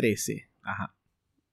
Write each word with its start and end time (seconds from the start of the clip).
113. 0.00 0.50
Ajá. 0.62 0.94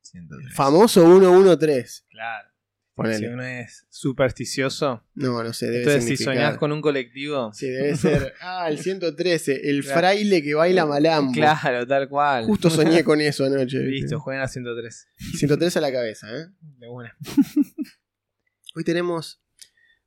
103. 0.02 0.53
Famoso 0.53 1.02
113. 1.20 2.03
Claro. 2.09 2.49
Ponele. 2.95 3.17
Si 3.17 3.25
uno 3.25 3.43
es 3.43 3.88
supersticioso. 3.89 5.03
No, 5.16 5.43
no 5.43 5.52
sé, 5.52 5.66
debe 5.66 5.79
Entonces, 5.79 6.05
si 6.19 6.23
soñás 6.23 6.57
con 6.59 6.71
un 6.71 6.79
colectivo. 6.79 7.52
Sí, 7.52 7.67
debe 7.67 7.95
ser. 7.95 8.33
Ah, 8.41 8.67
el 8.69 8.77
113, 8.77 9.67
el 9.69 9.81
Claro. 9.81 9.99
fraile 9.99 10.43
que 10.43 10.53
baila 10.53 10.85
malambo. 10.85 11.31
Claro, 11.31 11.88
tal 11.88 12.07
cual. 12.07 12.45
Justo 12.45 12.69
soñé 12.69 13.03
con 13.03 13.19
eso 13.19 13.45
anoche. 13.45 13.79
Listo, 13.79 14.19
jueguen 14.19 14.44
a 14.44 14.47
103. 14.47 15.07
113 15.39 15.80
a 15.80 15.81
la 15.81 15.91
cabeza, 15.91 16.27
¿eh? 16.38 16.45
De 16.61 16.88
una. 16.88 17.17
Hoy 18.75 18.83
tenemos 18.83 19.41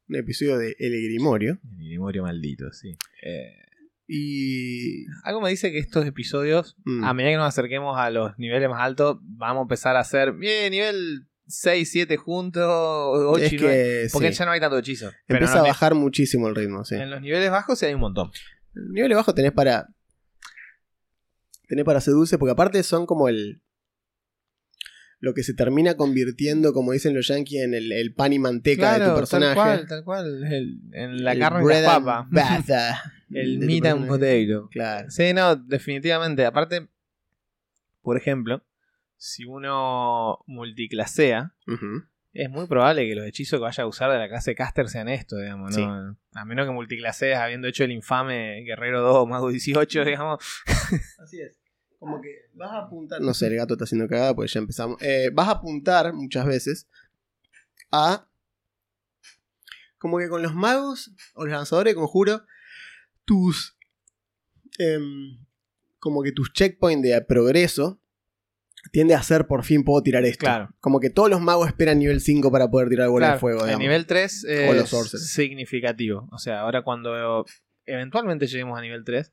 un 0.08 0.16
episodio 0.16 0.56
de 0.58 0.76
El 0.78 0.92
Grimorio. 1.02 1.58
El 1.64 1.86
Grimorio 1.86 2.22
maldito, 2.22 2.72
sí. 2.72 2.96
Eh, 3.22 3.65
Y. 4.08 5.06
algo 5.24 5.40
me 5.40 5.50
dice 5.50 5.72
que 5.72 5.78
estos 5.78 6.06
episodios, 6.06 6.76
Mm. 6.84 7.04
a 7.04 7.12
medida 7.14 7.32
que 7.32 7.36
nos 7.38 7.48
acerquemos 7.48 7.98
a 7.98 8.10
los 8.10 8.38
niveles 8.38 8.68
más 8.68 8.80
altos, 8.80 9.18
vamos 9.22 9.60
a 9.60 9.62
empezar 9.62 9.96
a 9.96 10.00
hacer, 10.00 10.32
bien, 10.32 10.70
nivel 10.70 11.26
6, 11.48 11.90
7 11.90 12.16
juntos, 12.16 12.62
8 12.64 13.44
es 13.44 13.52
y 13.52 13.56
9. 13.56 13.74
que. 13.74 14.08
Porque 14.12 14.32
sí, 14.32 14.38
ya 14.38 14.44
no 14.46 14.52
hay 14.52 14.60
tanto 14.60 14.78
hechizo. 14.78 15.10
Empieza 15.28 15.54
en 15.54 15.58
a 15.58 15.62
los, 15.62 15.68
bajar 15.68 15.94
muchísimo 15.94 16.48
el 16.48 16.54
ritmo, 16.54 16.84
sí. 16.84 16.94
en 16.96 17.10
los 17.10 17.20
niveles 17.20 17.50
bajos 17.50 17.78
sí 17.78 17.86
hay 17.86 17.94
un 17.94 18.00
montón. 18.00 18.30
El 18.74 18.92
nivel 18.92 19.14
bajo 19.14 19.34
tenés 19.34 19.52
para. 19.52 19.88
Tenés 21.68 21.84
para 21.84 22.00
seduce, 22.00 22.38
porque 22.38 22.52
aparte 22.52 22.82
son 22.84 23.06
como 23.06 23.28
el. 23.28 23.60
Lo 25.18 25.32
que 25.34 25.42
se 25.42 25.54
termina 25.54 25.96
convirtiendo, 25.96 26.72
como 26.72 26.92
dicen 26.92 27.14
los 27.14 27.26
yankees, 27.28 27.62
en 27.64 27.74
el, 27.74 27.90
el 27.90 28.14
pan 28.14 28.32
y 28.34 28.38
manteca 28.38 28.98
de 28.98 29.08
tu 29.08 29.16
personaje. 29.16 29.54
tal 29.54 29.64
cual, 29.64 29.86
tal 29.88 30.04
cual. 30.04 30.44
El- 30.52 30.80
en 30.92 31.24
la 31.24 31.32
El 31.32 31.38
carne 31.40 31.64
y 31.64 31.82
la 31.82 32.00
papa. 32.00 32.28
El 33.30 33.58
meat 33.58 33.86
and 33.86 34.06
potato. 34.06 34.68
Claro. 34.70 35.10
Sí, 35.10 35.32
no, 35.32 35.56
definitivamente. 35.56 36.44
Aparte, 36.44 36.88
por 38.02 38.16
ejemplo, 38.16 38.64
si 39.16 39.44
uno 39.44 40.38
multiclasea, 40.46 41.54
es 42.32 42.50
muy 42.50 42.66
probable 42.66 43.08
que 43.08 43.14
los 43.14 43.26
hechizos 43.26 43.58
que 43.58 43.64
vaya 43.64 43.84
a 43.84 43.86
usar 43.86 44.12
de 44.12 44.18
la 44.18 44.28
clase 44.28 44.54
caster 44.54 44.88
sean 44.88 45.08
esto, 45.08 45.38
digamos, 45.38 45.76
¿no? 45.76 46.16
A 46.34 46.44
menos 46.44 46.66
que 46.66 46.72
multiclasees 46.72 47.36
habiendo 47.36 47.66
hecho 47.66 47.84
el 47.84 47.92
infame 47.92 48.62
Guerrero 48.62 49.00
2 49.00 49.28
Mago 49.28 49.48
18, 49.48 50.04
digamos. 50.04 50.44
Así 51.18 51.40
es. 51.40 51.58
Como 51.98 52.20
que 52.20 52.48
vas 52.52 52.72
a 52.72 52.78
apuntar. 52.78 53.20
No 53.20 53.32
sé, 53.32 53.46
el 53.46 53.56
gato 53.56 53.74
está 53.74 53.84
haciendo 53.84 54.06
cagada 54.06 54.34
porque 54.34 54.52
ya 54.52 54.60
empezamos. 54.60 55.00
Eh, 55.02 55.30
vas 55.32 55.48
a 55.48 55.52
apuntar 55.52 56.12
muchas 56.12 56.46
veces 56.46 56.88
a. 57.90 58.28
Como 59.98 60.18
que 60.18 60.28
con 60.28 60.42
los 60.42 60.54
magos 60.54 61.12
o 61.34 61.46
los 61.46 61.52
lanzadores 61.52 61.92
de 61.92 61.96
conjuro, 61.96 62.44
tus. 63.26 63.76
em, 64.78 65.38
como 65.98 66.22
que 66.22 66.32
tus 66.32 66.52
checkpoints 66.52 67.02
de 67.02 67.20
progreso 67.22 68.00
tiende 68.92 69.14
a 69.14 69.22
ser 69.22 69.46
por 69.46 69.64
fin 69.64 69.82
puedo 69.84 70.02
tirar 70.02 70.24
esto. 70.24 70.44
Claro. 70.44 70.68
Como 70.80 71.00
que 71.00 71.10
todos 71.10 71.28
los 71.30 71.40
magos 71.40 71.66
esperan 71.66 71.98
nivel 71.98 72.20
5 72.20 72.52
para 72.52 72.70
poder 72.70 72.88
tirar 72.88 73.08
bola 73.08 73.32
de 73.32 73.38
fuego. 73.38 73.60
el 73.60 73.66
digamos. 73.66 73.80
nivel 73.82 74.06
3 74.06 74.46
O 74.68 74.74
los 74.74 74.92
es 75.14 75.32
significativo. 75.32 76.28
O 76.30 76.38
sea, 76.38 76.60
ahora 76.60 76.82
cuando 76.82 77.44
eventualmente 77.86 78.46
lleguemos 78.46 78.78
a 78.78 78.82
nivel 78.82 79.02
3, 79.04 79.32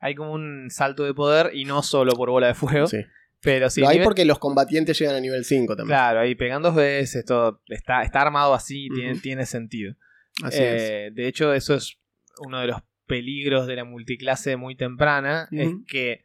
hay 0.00 0.14
como 0.14 0.32
un 0.32 0.68
salto 0.70 1.04
de 1.04 1.14
poder 1.14 1.54
y 1.54 1.64
no 1.64 1.82
solo 1.82 2.12
por 2.14 2.30
bola 2.30 2.48
de 2.48 2.54
fuego. 2.54 2.86
Sí. 2.88 2.98
Pero 3.42 3.70
sí, 3.70 3.80
Lo 3.80 3.88
hay 3.88 3.96
nivel- 3.98 4.04
porque 4.04 4.24
los 4.26 4.38
combatientes 4.38 4.98
llegan 4.98 5.14
a 5.16 5.20
nivel 5.20 5.44
5 5.46 5.76
también. 5.76 5.96
Claro, 5.96 6.20
ahí 6.20 6.34
pegan 6.34 6.60
dos 6.62 6.74
veces, 6.74 7.24
todo. 7.24 7.62
Está, 7.68 8.02
está 8.02 8.20
armado 8.20 8.52
así, 8.52 8.88
tiene, 8.94 9.12
Ujú. 9.12 9.20
tiene 9.22 9.46
sentido. 9.46 9.94
Así 10.42 10.58
es. 10.62 10.82
Eh, 10.82 11.10
De 11.14 11.26
hecho, 11.28 11.54
eso 11.54 11.74
es 11.74 11.96
uno 12.44 12.60
de 12.60 12.66
los 12.66 12.82
peligros 13.10 13.66
de 13.66 13.74
la 13.74 13.84
multiclase 13.84 14.56
muy 14.56 14.76
temprana. 14.76 15.48
Es 15.50 15.66
Ujú. 15.66 15.84
que 15.84 16.24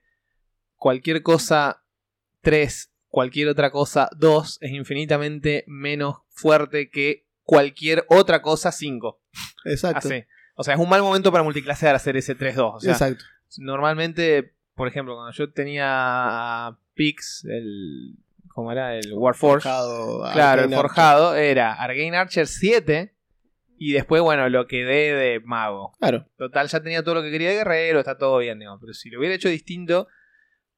cualquier 0.75 1.23
cosa 1.23 1.83
3, 2.41 2.91
cualquier 3.09 3.47
otra 3.49 3.71
cosa 3.71 4.07
2 4.15 4.59
es 4.61 4.71
infinitamente 4.71 5.63
menos 5.65 6.17
fuerte 6.29 6.91
que 6.91 7.25
cualquier 7.43 8.05
otra 8.07 8.43
cosa 8.43 8.71
5. 8.71 9.19
Exacto. 9.65 10.07
Así. 10.07 10.23
O 10.53 10.63
sea, 10.63 10.75
es 10.75 10.79
un 10.79 10.87
mal 10.87 11.01
momento 11.01 11.31
para 11.31 11.43
multiclasear 11.43 11.95
hacer 11.95 12.15
ese 12.17 12.37
3-2. 12.37 12.75
O 12.75 12.79
sea, 12.79 12.91
Exacto. 12.93 13.25
normalmente, 13.57 14.53
por 14.75 14.87
ejemplo, 14.87 15.15
cuando 15.15 15.31
yo 15.31 15.51
tenía 15.51 15.87
a 16.67 16.77
Pix, 16.93 17.45
el. 17.45 18.15
¿Cómo 18.49 18.71
era? 18.71 18.95
El 18.95 19.11
Warforge. 19.11 19.63
Forjado, 19.63 20.19
Claro, 20.31 20.61
el 20.61 20.65
Arcane 20.67 20.75
forjado 20.77 21.35
era 21.35 21.73
Arcane 21.73 22.15
Archer 22.15 22.47
7 22.47 23.14
y 23.77 23.93
después, 23.93 24.21
bueno, 24.21 24.47
lo 24.49 24.67
que 24.67 24.85
dé 24.85 25.13
de 25.13 25.39
mago. 25.41 25.93
Claro. 25.99 26.27
Total, 26.37 26.67
ya 26.67 26.81
tenía 26.81 27.03
todo 27.03 27.15
lo 27.15 27.21
que 27.23 27.31
quería 27.31 27.49
de 27.49 27.55
guerrero, 27.55 27.99
está 27.99 28.17
todo 28.17 28.37
bien, 28.37 28.59
digamos. 28.59 28.79
Pero 28.81 28.93
si 28.93 29.09
lo 29.09 29.19
hubiera 29.19 29.35
hecho 29.35 29.49
distinto, 29.49 30.07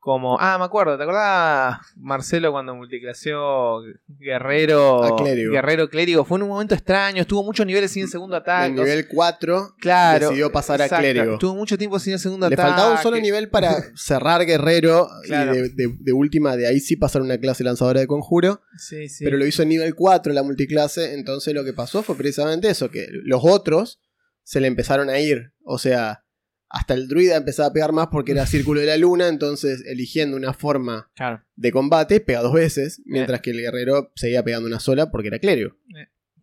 como. 0.07 0.37
Ah, 0.39 0.57
me 0.57 0.63
acuerdo, 0.63 0.95
¿te 0.95 1.03
acordás, 1.03 1.79
Marcelo, 1.97 2.53
cuando 2.53 2.73
multiclaseó 2.73 3.81
guerrero. 4.07 5.03
A 5.03 5.15
clérigo. 5.17 5.51
Guerrero 5.51 5.89
clérigo? 5.89 6.23
Fue 6.23 6.37
en 6.37 6.43
un 6.43 6.49
momento 6.49 6.73
extraño, 6.75 7.21
estuvo 7.21 7.43
muchos 7.43 7.65
niveles 7.65 7.91
sin 7.91 8.03
el 8.03 8.09
segundo 8.09 8.37
ataque. 8.37 8.67
En 8.67 8.75
sea, 8.77 8.85
nivel 8.85 9.07
4 9.09 9.75
claro. 9.79 10.29
decidió 10.29 10.51
pasar 10.51 10.81
a 10.81 10.87
clérigo. 10.87 11.33
Estuvo 11.33 11.55
mucho 11.55 11.77
tiempo 11.77 11.99
sin 11.99 12.13
el 12.13 12.19
segundo 12.19 12.47
le 12.49 12.55
ataque. 12.55 12.69
faltaba 12.69 12.91
un 12.93 12.97
solo 12.99 13.17
nivel 13.19 13.49
para 13.49 13.75
cerrar 13.95 14.45
guerrero 14.45 15.09
Claro. 15.25 15.53
y 15.53 15.57
de, 15.57 15.69
de- 15.69 15.95
de 15.99 16.13
última 16.13 16.55
de 16.55 16.67
ahí 16.67 16.79
sí 16.79 16.95
pasar 16.95 17.21
una 17.21 17.37
clase 17.37 17.63
lanzadora 17.65 17.99
de 17.99 18.07
conjuro, 18.07 18.61
Sí, 18.77 19.09
sí. 19.09 19.25
pero 19.25 19.35
lo 19.37 19.45
hizo 19.45 19.61
en 19.63 19.69
nivel 19.69 19.93
4 19.93 20.31
la 20.31 20.43
multiclase, 20.43 21.13
entonces 21.15 21.53
lo 21.53 21.63
que 21.65 21.73
pasó 21.73 22.01
fue 22.01 22.15
precisamente 22.15 22.69
eso, 22.69 22.89
que 22.89 23.07
los 23.23 23.41
otros 23.43 23.99
se 24.43 24.61
le 24.61 24.67
empezaron 24.67 25.09
a 25.09 25.19
ir, 25.19 25.51
o 25.65 25.77
sea, 25.77 26.23
hasta 26.69 26.93
el 26.95 27.07
druida 27.07 27.37
empezaba 27.37 27.69
a 27.69 27.73
pegar 27.73 27.91
más 27.93 28.07
porque 28.07 28.33
era 28.33 28.45
círculo 28.47 28.79
de 28.81 28.87
la 28.87 28.97
luna, 28.97 29.27
entonces 29.27 29.83
eligiendo 29.85 30.35
una 30.37 30.53
forma 30.53 31.09
Claro. 31.15 31.43
de 31.55 31.71
combate 31.71 32.19
pega 32.19 32.41
dos 32.41 32.53
veces, 32.53 33.01
mientras 33.05 33.41
que 33.41 33.51
el 33.51 33.61
guerrero 33.61 34.11
seguía 34.15 34.43
pegando 34.43 34.67
una 34.67 34.79
sola 34.79 35.09
porque 35.11 35.27
era 35.29 35.39
clérigo. 35.39 35.75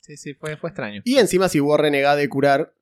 Sí, 0.01 0.17
sí, 0.17 0.35
fue, 0.35 0.57
fue 0.57 0.71
extraño. 0.71 1.01
Y 1.05 1.17
encima 1.17 1.49
si 1.49 1.61
vos 1.61 1.79
renegás 1.81 2.17
de 2.19 2.29
curar, 2.29 2.75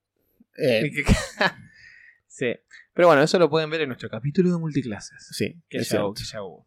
eh, 0.59 0.91
sí. 2.27 2.47
Pero 2.95 3.09
bueno, 3.09 3.23
eso 3.23 3.39
lo 3.39 3.49
pueden 3.49 3.71
ver 3.71 3.81
en 3.83 3.89
nuestro 3.89 4.11
capítulo 4.11 4.51
de 4.53 4.59
multiclases. 4.59 5.29
sí, 5.31 5.55
Que, 5.69 5.79
es 5.79 5.85
ya, 5.89 5.91
cierto. 5.99 6.15
que 6.15 6.25
ya 6.25 6.43
hubo. 6.43 6.67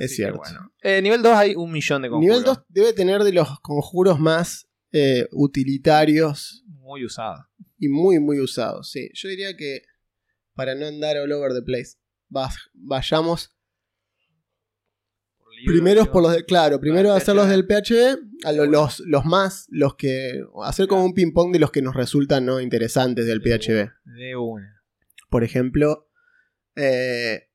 Es 0.00 0.14
cierto. 0.16 0.38
bueno. 0.38 0.72
Eh, 0.82 1.00
nivel 1.02 1.22
2 1.22 1.32
hay 1.34 1.54
un 1.54 1.70
millón 1.70 2.02
de 2.02 2.08
conjuros. 2.08 2.36
Nivel 2.38 2.44
2 2.44 2.64
debe 2.68 2.92
tener 2.92 3.22
de 3.22 3.32
los 3.32 3.60
conjuros 3.60 4.18
más 4.18 4.68
eh, 4.92 5.26
utilitarios 5.32 6.64
Muy 6.66 7.04
usado. 7.04 7.48
y 7.78 7.88
muy, 7.88 8.18
muy 8.18 8.40
usados. 8.40 8.90
Sí, 8.90 9.10
yo 9.14 9.28
diría 9.28 9.56
que 9.56 9.82
para 10.54 10.74
no 10.74 10.86
andar 10.86 11.16
all 11.18 11.32
over 11.32 11.52
the 11.52 11.62
place, 11.62 11.96
va- 12.34 12.50
vayamos 12.74 13.54
primeros 15.66 16.08
por 16.08 16.22
los 16.22 16.32
de. 16.32 16.44
Claro, 16.44 16.80
primero 16.80 17.12
Ah, 17.12 17.16
hacer 17.18 17.34
los 17.36 17.48
del 17.48 17.66
PHB, 17.66 18.18
a 18.44 18.52
lo- 18.52 18.66
los, 18.66 19.00
los 19.00 19.24
más, 19.24 19.66
los 19.68 19.94
que. 19.96 20.42
Hacer 20.64 20.88
como 20.88 21.04
un 21.04 21.14
ping-pong 21.14 21.52
de 21.52 21.58
los 21.60 21.70
que 21.70 21.82
nos 21.82 21.94
resultan 21.94 22.44
¿no? 22.46 22.60
interesantes 22.60 23.26
del 23.26 23.40
PHB. 23.40 23.90
De 24.16 24.34
una. 24.36 24.82
Por 25.30 25.44
ejemplo, 25.44 26.08
eh, 26.76 27.48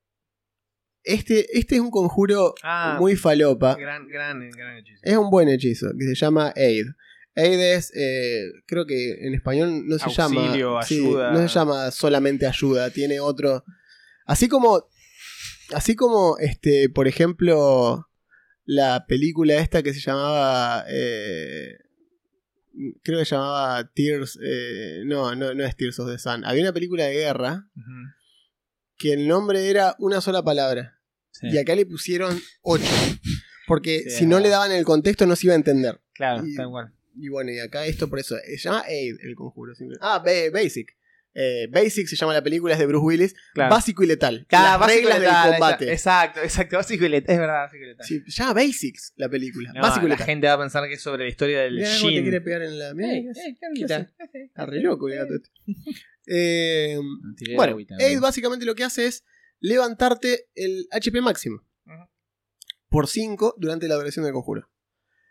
este, 1.03 1.57
este 1.57 1.75
es 1.75 1.81
un 1.81 1.91
conjuro 1.91 2.53
Ah, 2.63 2.95
muy 2.99 3.15
falopa. 3.15 3.75
gran, 3.75 4.07
gran, 4.07 4.49
gran 4.51 4.77
hechizo. 4.77 5.01
Es 5.03 5.17
un 5.17 5.29
buen 5.29 5.49
hechizo 5.49 5.87
que 5.97 6.05
se 6.05 6.15
llama 6.15 6.53
Aid. 6.55 6.85
Aid 7.37 7.59
es, 7.59 7.91
eh, 7.95 8.45
creo 8.65 8.85
que 8.85 9.25
en 9.27 9.33
español 9.35 9.87
no 9.87 9.97
se 9.99 10.05
Auxilio, 10.05 10.71
llama. 10.73 10.83
sí, 10.83 10.95
ayuda. 11.05 11.31
no 11.31 11.47
se 11.47 11.47
llama 11.53 11.91
solamente 11.91 12.47
ayuda, 12.47 12.89
tiene 12.89 13.19
otro. 13.19 13.63
Así 14.25 14.47
como. 14.47 14.87
Así 15.73 15.95
como, 15.95 16.37
este, 16.39 16.89
por 16.89 17.07
ejemplo, 17.07 18.07
la 18.65 19.05
película 19.07 19.55
esta 19.55 19.83
que 19.83 19.93
se 19.93 19.99
llamaba. 19.99 20.85
eh, 20.89 21.77
creo 23.03 23.19
que 23.19 23.25
se 23.25 23.35
llamaba 23.35 23.89
Tears. 23.93 24.39
eh, 24.43 25.01
no, 25.05 25.35
no, 25.35 25.53
no 25.53 25.63
es 25.65 25.75
Tears 25.75 25.99
of 25.99 26.09
the 26.09 26.17
Sun. 26.19 26.43
Había 26.45 26.63
una 26.63 26.73
película 26.73 27.05
de 27.05 27.13
guerra 27.13 27.67
que 28.97 29.13
el 29.13 29.27
nombre 29.27 29.69
era 29.69 29.95
una 29.99 30.21
sola 30.21 30.41
palabra. 30.43 30.99
Sí. 31.31 31.47
Y 31.51 31.57
acá 31.59 31.75
le 31.75 31.85
pusieron 31.85 32.39
ocho. 32.61 32.85
Porque 33.67 34.03
Sí, 34.07 34.19
si 34.19 34.25
no 34.25 34.37
le 34.37 34.43
verdad. 34.43 34.59
daban 34.59 34.71
el 34.71 34.85
contexto 34.85 35.27
no 35.27 35.35
se 35.35 35.47
iba 35.47 35.53
a 35.53 35.57
entender. 35.57 35.99
Claro, 36.13 36.43
y- 36.47 36.55
tal 36.55 36.69
cual. 36.69 36.93
Y 37.19 37.29
bueno, 37.29 37.51
y 37.51 37.59
acá 37.59 37.85
esto 37.85 38.09
por 38.09 38.19
eso. 38.19 38.35
Se 38.37 38.57
llama 38.57 38.83
Aid 38.87 39.15
el 39.23 39.35
conjuro. 39.35 39.73
simple- 39.75 39.97
Ah, 40.01 40.19
ba- 40.19 40.49
Basic. 40.53 40.95
Eh, 41.39 41.67
Basic 41.69 42.07
se 42.07 42.15
llama 42.15 42.33
la 42.33 42.41
película, 42.41 42.73
es 42.73 42.79
de 42.79 42.87
Bruce 42.87 43.05
Willis. 43.05 43.35
Claro. 43.53 43.69
Básico 43.75 44.03
y 44.03 44.07
letal. 44.07 44.47
Cada 44.49 44.77
las 44.79 44.87
reglas 44.87 45.19
letal, 45.19 45.51
del 45.51 45.59
combate. 45.59 45.91
Exacto, 45.91 46.41
exacto. 46.41 46.77
Básico 46.77 47.05
y 47.05 47.09
letal. 47.09 47.33
Es 47.35 47.39
verdad, 47.39 47.61
básico 47.65 47.83
y 47.83 47.87
letal. 47.87 48.05
Sí, 48.07 48.21
se 48.27 48.31
llama 48.31 48.53
Basics 48.53 49.13
la 49.17 49.29
película. 49.29 49.71
No, 49.73 49.81
Básico 49.81 50.07
y 50.07 50.09
la 50.09 50.15
letal. 50.15 50.25
gente 50.25 50.47
va 50.47 50.53
a 50.53 50.59
pensar 50.59 50.87
que 50.87 50.93
es 50.95 51.01
sobre 51.01 51.23
la 51.25 51.29
historia 51.29 51.61
del 51.61 51.75
Mirá 51.75 51.89
cómo 51.89 52.07
te 52.09 52.13
Shin. 52.15 52.23
quiere 52.23 52.41
pegar 52.41 52.61
en 52.63 52.79
la. 52.79 52.93
Mirá, 52.95 53.13
Ey, 53.13 53.23
¿qué 53.23 53.29
hace? 53.29 53.41
ey, 53.41 53.53
¿qué 53.53 53.59
¿Qué 53.75 53.83
hace? 53.85 53.93
hace? 54.19 54.43
Está 54.45 54.65
re 54.65 54.79
loco 54.81 55.07
el 55.09 55.15
gato 55.15 55.35
este. 55.35 55.49
Eh, 56.25 56.97
bueno, 57.55 57.71
agüita, 57.73 57.95
Aid 57.99 58.15
¿no? 58.15 58.21
básicamente 58.21 58.65
lo 58.65 58.73
que 58.75 58.83
hace 58.83 59.05
es 59.05 59.23
levantarte 59.59 60.47
el 60.55 60.87
HP 60.91 61.21
máximo 61.21 61.61
por 62.89 63.07
5 63.07 63.55
durante 63.57 63.87
la 63.87 63.95
duración 63.95 64.25
del 64.25 64.33
conjuro. 64.33 64.69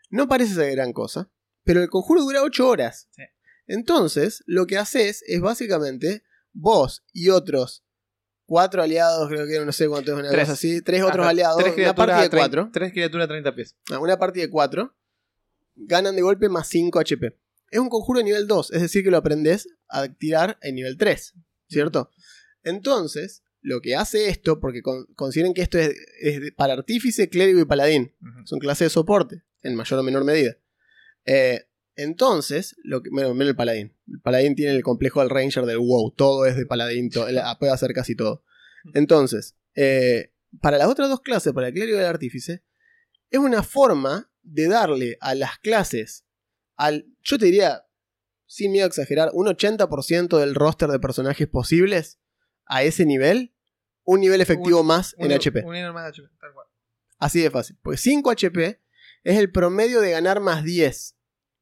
No 0.09 0.29
parece 0.29 0.55
ser 0.55 0.71
gran 0.73 0.93
cosa, 0.93 1.31
pero 1.67 1.83
el 1.83 1.91
conjuro 1.91 2.23
dura 2.23 2.43
8 2.43 2.67
horas. 2.67 3.09
Sí. 3.11 3.23
Entonces, 3.67 4.43
lo 4.47 4.67
que 4.67 4.79
haces 4.79 5.23
es 5.27 5.41
básicamente 5.43 6.23
vos 6.55 7.05
y 7.13 7.29
otros 7.29 7.83
cuatro 8.47 8.81
aliados, 8.81 9.29
creo 9.29 9.45
que 9.47 9.59
no 9.65 9.73
sé 9.73 9.89
cuánto 9.89 10.13
es 10.13 10.19
una 10.21 10.29
Tres. 10.31 10.43
cosa 10.43 10.53
así, 10.53 10.81
tres 10.81 11.03
otros 11.03 11.19
Ajá, 11.23 11.31
aliados, 11.31 11.59
tres 11.65 11.77
una 11.77 11.95
partida 11.97 12.23
de 12.23 12.31
4, 12.31 12.71
Tres 12.73 12.93
criaturas 12.93 13.25
a 13.25 13.29
30 13.29 13.55
pies. 13.57 13.77
una 14.01 14.17
partida 14.19 14.45
de 14.45 14.51
4, 14.51 14.95
ganan 15.75 16.15
de 16.15 16.23
golpe 16.23 16.49
más 16.49 16.69
5 16.69 17.01
HP. 17.01 17.37
Es 17.73 17.81
un 17.81 17.89
conjuro 17.89 18.19
de 18.21 18.25
nivel 18.25 18.47
2, 18.47 18.71
es 18.73 18.81
decir, 18.83 19.03
que 19.03 19.11
lo 19.11 19.17
aprendes 19.17 19.69
a 19.89 20.07
tirar 20.09 20.59
en 20.63 20.77
nivel 20.77 20.97
3, 20.97 21.35
¿cierto? 21.69 22.11
Entonces, 22.63 23.43
lo 23.63 23.81
que 23.81 23.97
hace 23.97 24.29
esto, 24.29 24.61
porque 24.61 24.81
con- 24.83 25.07
consideren 25.17 25.53
que 25.53 25.63
esto 25.63 25.79
es, 25.79 25.93
para 26.57 26.75
artífice, 26.75 27.29
clérigo 27.29 27.59
y 27.61 27.65
paladín, 27.65 28.15
son 28.45 28.61
clases 28.61 28.87
de 28.87 28.91
soporte, 28.91 29.43
en 29.63 29.75
mayor 29.75 29.99
o 29.99 30.03
menor 30.05 30.23
medida. 30.25 30.57
Eh, 31.27 31.67
entonces, 31.97 32.77
lo 32.83 33.03
que, 33.03 33.11
bueno, 33.11 33.35
menos 33.35 33.51
el 33.51 33.57
paladín. 33.57 33.97
El 34.09 34.21
paladín 34.21 34.55
tiene 34.55 34.73
el 34.75 34.83
complejo 34.83 35.21
del 35.21 35.31
ranger 35.31 35.65
del 35.67 35.79
wow, 35.79 36.11
todo 36.13 36.47
es 36.47 36.57
de 36.57 36.67
paladín, 36.67 37.11
to- 37.11 37.27
él 37.29 37.41
puede 37.59 37.73
hacer 37.73 37.93
casi 37.93 38.15
todo. 38.15 38.45
Entonces, 38.95 39.57
eh, 39.75 40.33
para 40.61 40.79
las 40.79 40.89
otras 40.89 41.09
dos 41.09 41.21
clases, 41.21 41.53
para 41.53 41.69
el 41.69 41.75
clérigo 41.75 41.97
y 41.99 42.01
el 42.01 42.07
artífice, 42.07 42.63
es 43.31 43.39
una 43.41 43.63
forma 43.63 44.31
de 44.43 44.69
darle 44.69 45.17
a 45.21 45.35
las 45.35 45.59
clases, 45.59 46.25
al, 46.77 47.07
yo 47.23 47.39
te 47.39 47.47
diría, 47.47 47.85
sin 48.47 48.71
miedo 48.71 48.85
a 48.85 48.89
exagerar, 48.89 49.31
un 49.33 49.49
80% 49.49 50.39
del 50.39 50.55
roster 50.55 50.89
de 50.89 51.01
personajes 51.01 51.49
posibles 51.49 52.21
a 52.67 52.85
ese 52.85 53.05
nivel, 53.07 53.55
un 54.05 54.21
nivel 54.21 54.41
efectivo 54.41 54.85
más 54.85 55.17
en 55.19 55.33
HP. 55.33 55.65
Un 55.65 55.73
nivel 55.73 55.93
más 55.93 56.05
de 56.05 56.09
HP, 56.11 56.29
tal 56.39 56.53
cual. 56.53 56.67
Así 57.19 57.41
de 57.41 57.51
fácil. 57.51 57.77
Porque 57.83 57.97
5 57.99 58.31
HP 58.31 58.81
es 59.25 59.39
el 59.39 59.51
promedio 59.51 60.01
de 60.01 60.13
ganar 60.13 60.39
más 60.41 60.63
10. 60.63 61.16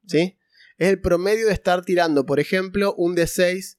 ¿Sí? 0.07 0.37
Es 0.79 0.89
el 0.89 1.01
promedio 1.01 1.47
de 1.47 1.53
estar 1.53 1.85
tirando, 1.85 2.27
por 2.27 2.41
ejemplo, 2.41 2.95
un 2.97 3.15
D6 3.17 3.79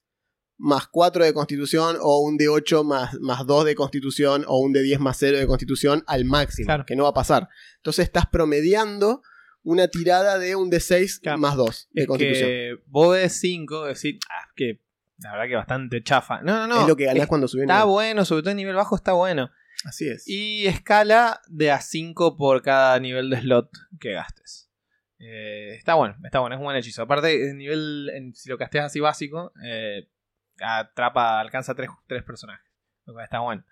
más 0.57 0.87
4 0.87 1.25
de 1.25 1.33
constitución 1.33 1.97
o 2.01 2.19
un 2.21 2.37
D8 2.37 2.83
más, 2.85 3.13
más 3.19 3.45
2 3.45 3.65
de 3.65 3.75
constitución 3.75 4.45
o 4.47 4.59
un 4.59 4.73
D10 4.73 4.99
más 4.99 5.17
0 5.19 5.37
de 5.37 5.45
constitución 5.47 6.03
al 6.07 6.23
máximo, 6.23 6.67
Claro. 6.67 6.85
que 6.85 6.95
no 6.95 7.03
va 7.03 7.09
a 7.09 7.13
pasar. 7.13 7.49
Entonces 7.77 8.05
estás 8.05 8.25
promediando 8.27 9.21
una 9.63 9.89
tirada 9.89 10.39
de 10.39 10.55
un 10.55 10.71
D6 10.71 11.19
Claro. 11.19 11.39
más 11.39 11.55
2 11.57 11.89
de 11.91 12.01
Es 12.03 12.07
constitución. 12.07 12.47
que 12.49 12.75
vos 12.87 13.15
de 13.17 13.27
5, 13.29 13.83
decir, 13.85 14.19
ah, 14.29 14.47
que 14.55 14.79
la 15.17 15.31
verdad 15.33 15.47
que 15.49 15.55
bastante 15.55 16.03
chafa. 16.03 16.41
No, 16.41 16.55
no, 16.59 16.67
no. 16.67 16.81
es 16.81 16.87
lo 16.87 16.95
que 16.95 17.05
ganás 17.05 17.23
es- 17.23 17.27
cuando 17.29 17.47
subís 17.49 17.63
Está 17.63 17.79
nivel. 17.79 17.89
bueno, 17.89 18.23
sobre 18.25 18.41
todo 18.43 18.51
en 18.51 18.57
nivel 18.57 18.75
bajo 18.75 18.95
está 18.95 19.11
bueno. 19.13 19.49
Así 19.83 20.07
es. 20.07 20.23
Y 20.27 20.67
escala 20.67 21.41
de 21.49 21.71
a 21.71 21.81
5 21.81 22.37
por 22.37 22.61
cada 22.61 22.97
nivel 23.01 23.29
de 23.29 23.41
slot 23.41 23.69
que 23.99 24.13
gastes. 24.13 24.64
Eh, 25.19 25.75
está 25.77 25.93
bueno, 25.95 26.15
está 26.23 26.39
bueno, 26.39 26.55
es 26.55 26.59
un 26.59 26.65
buen 26.65 26.77
hechizo. 26.77 27.01
Aparte, 27.03 27.49
el 27.49 27.57
nivel, 27.57 28.09
en- 28.13 28.33
si 28.35 28.49
lo 28.49 28.57
casteas 28.57 28.85
así 28.85 28.99
básico, 28.99 29.51
eh, 29.65 30.07
atrapa, 30.59 31.39
alcanza 31.39 31.75
3 31.75 31.89
tres, 32.07 32.23
personajes. 32.23 32.65
Lo 33.05 33.13
cual 33.13 33.25
está 33.25 33.39
bueno. 33.39 33.63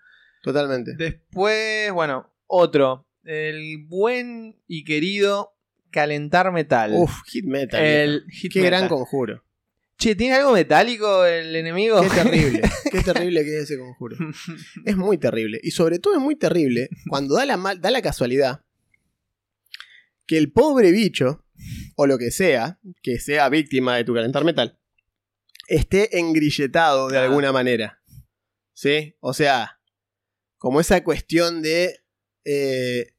Totalmente. 0.42 0.94
Después, 0.96 1.92
bueno, 1.92 2.32
otro. 2.46 3.06
El 3.24 3.84
buen 3.86 4.60
y 4.66 4.84
querido 4.84 5.54
calentar 5.90 6.52
metal. 6.52 6.92
Uf, 6.94 7.22
hit 7.26 7.44
metal. 7.46 7.82
el 7.82 8.24
hit 8.30 8.52
Qué 8.52 8.60
metal. 8.62 8.78
gran 8.80 8.88
conjuro. 8.88 9.44
Che, 9.96 10.14
¿tiene 10.16 10.34
algo 10.34 10.52
metálico 10.52 11.24
el 11.24 11.54
enemigo? 11.54 12.00
Qué 12.02 12.08
terrible. 12.10 12.62
Qué 12.92 13.00
terrible 13.00 13.44
que 13.44 13.56
es 13.58 13.62
ese 13.70 13.78
conjuro. 13.78 14.16
Es 14.84 14.96
muy 14.96 15.18
terrible. 15.18 15.60
Y 15.62 15.70
sobre 15.70 15.98
todo 16.00 16.14
es 16.14 16.20
muy 16.20 16.36
terrible 16.36 16.88
cuando 17.08 17.36
da 17.36 17.46
la, 17.46 17.56
mal- 17.56 17.80
da 17.80 17.90
la 17.90 18.02
casualidad 18.02 18.63
que 20.26 20.38
el 20.38 20.52
pobre 20.52 20.90
bicho, 20.92 21.44
o 21.96 22.06
lo 22.06 22.18
que 22.18 22.30
sea, 22.30 22.78
que 23.02 23.18
sea 23.18 23.48
víctima 23.48 23.96
de 23.96 24.04
tu 24.04 24.14
calentar 24.14 24.44
metal, 24.44 24.78
esté 25.68 26.18
engrilletado 26.18 27.08
de 27.08 27.18
Ah. 27.18 27.24
alguna 27.24 27.52
manera. 27.52 28.02
¿Sí? 28.72 29.14
O 29.20 29.32
sea, 29.32 29.80
como 30.58 30.80
esa 30.80 31.02
cuestión 31.04 31.62
de 31.62 32.00
eh, 32.46 33.14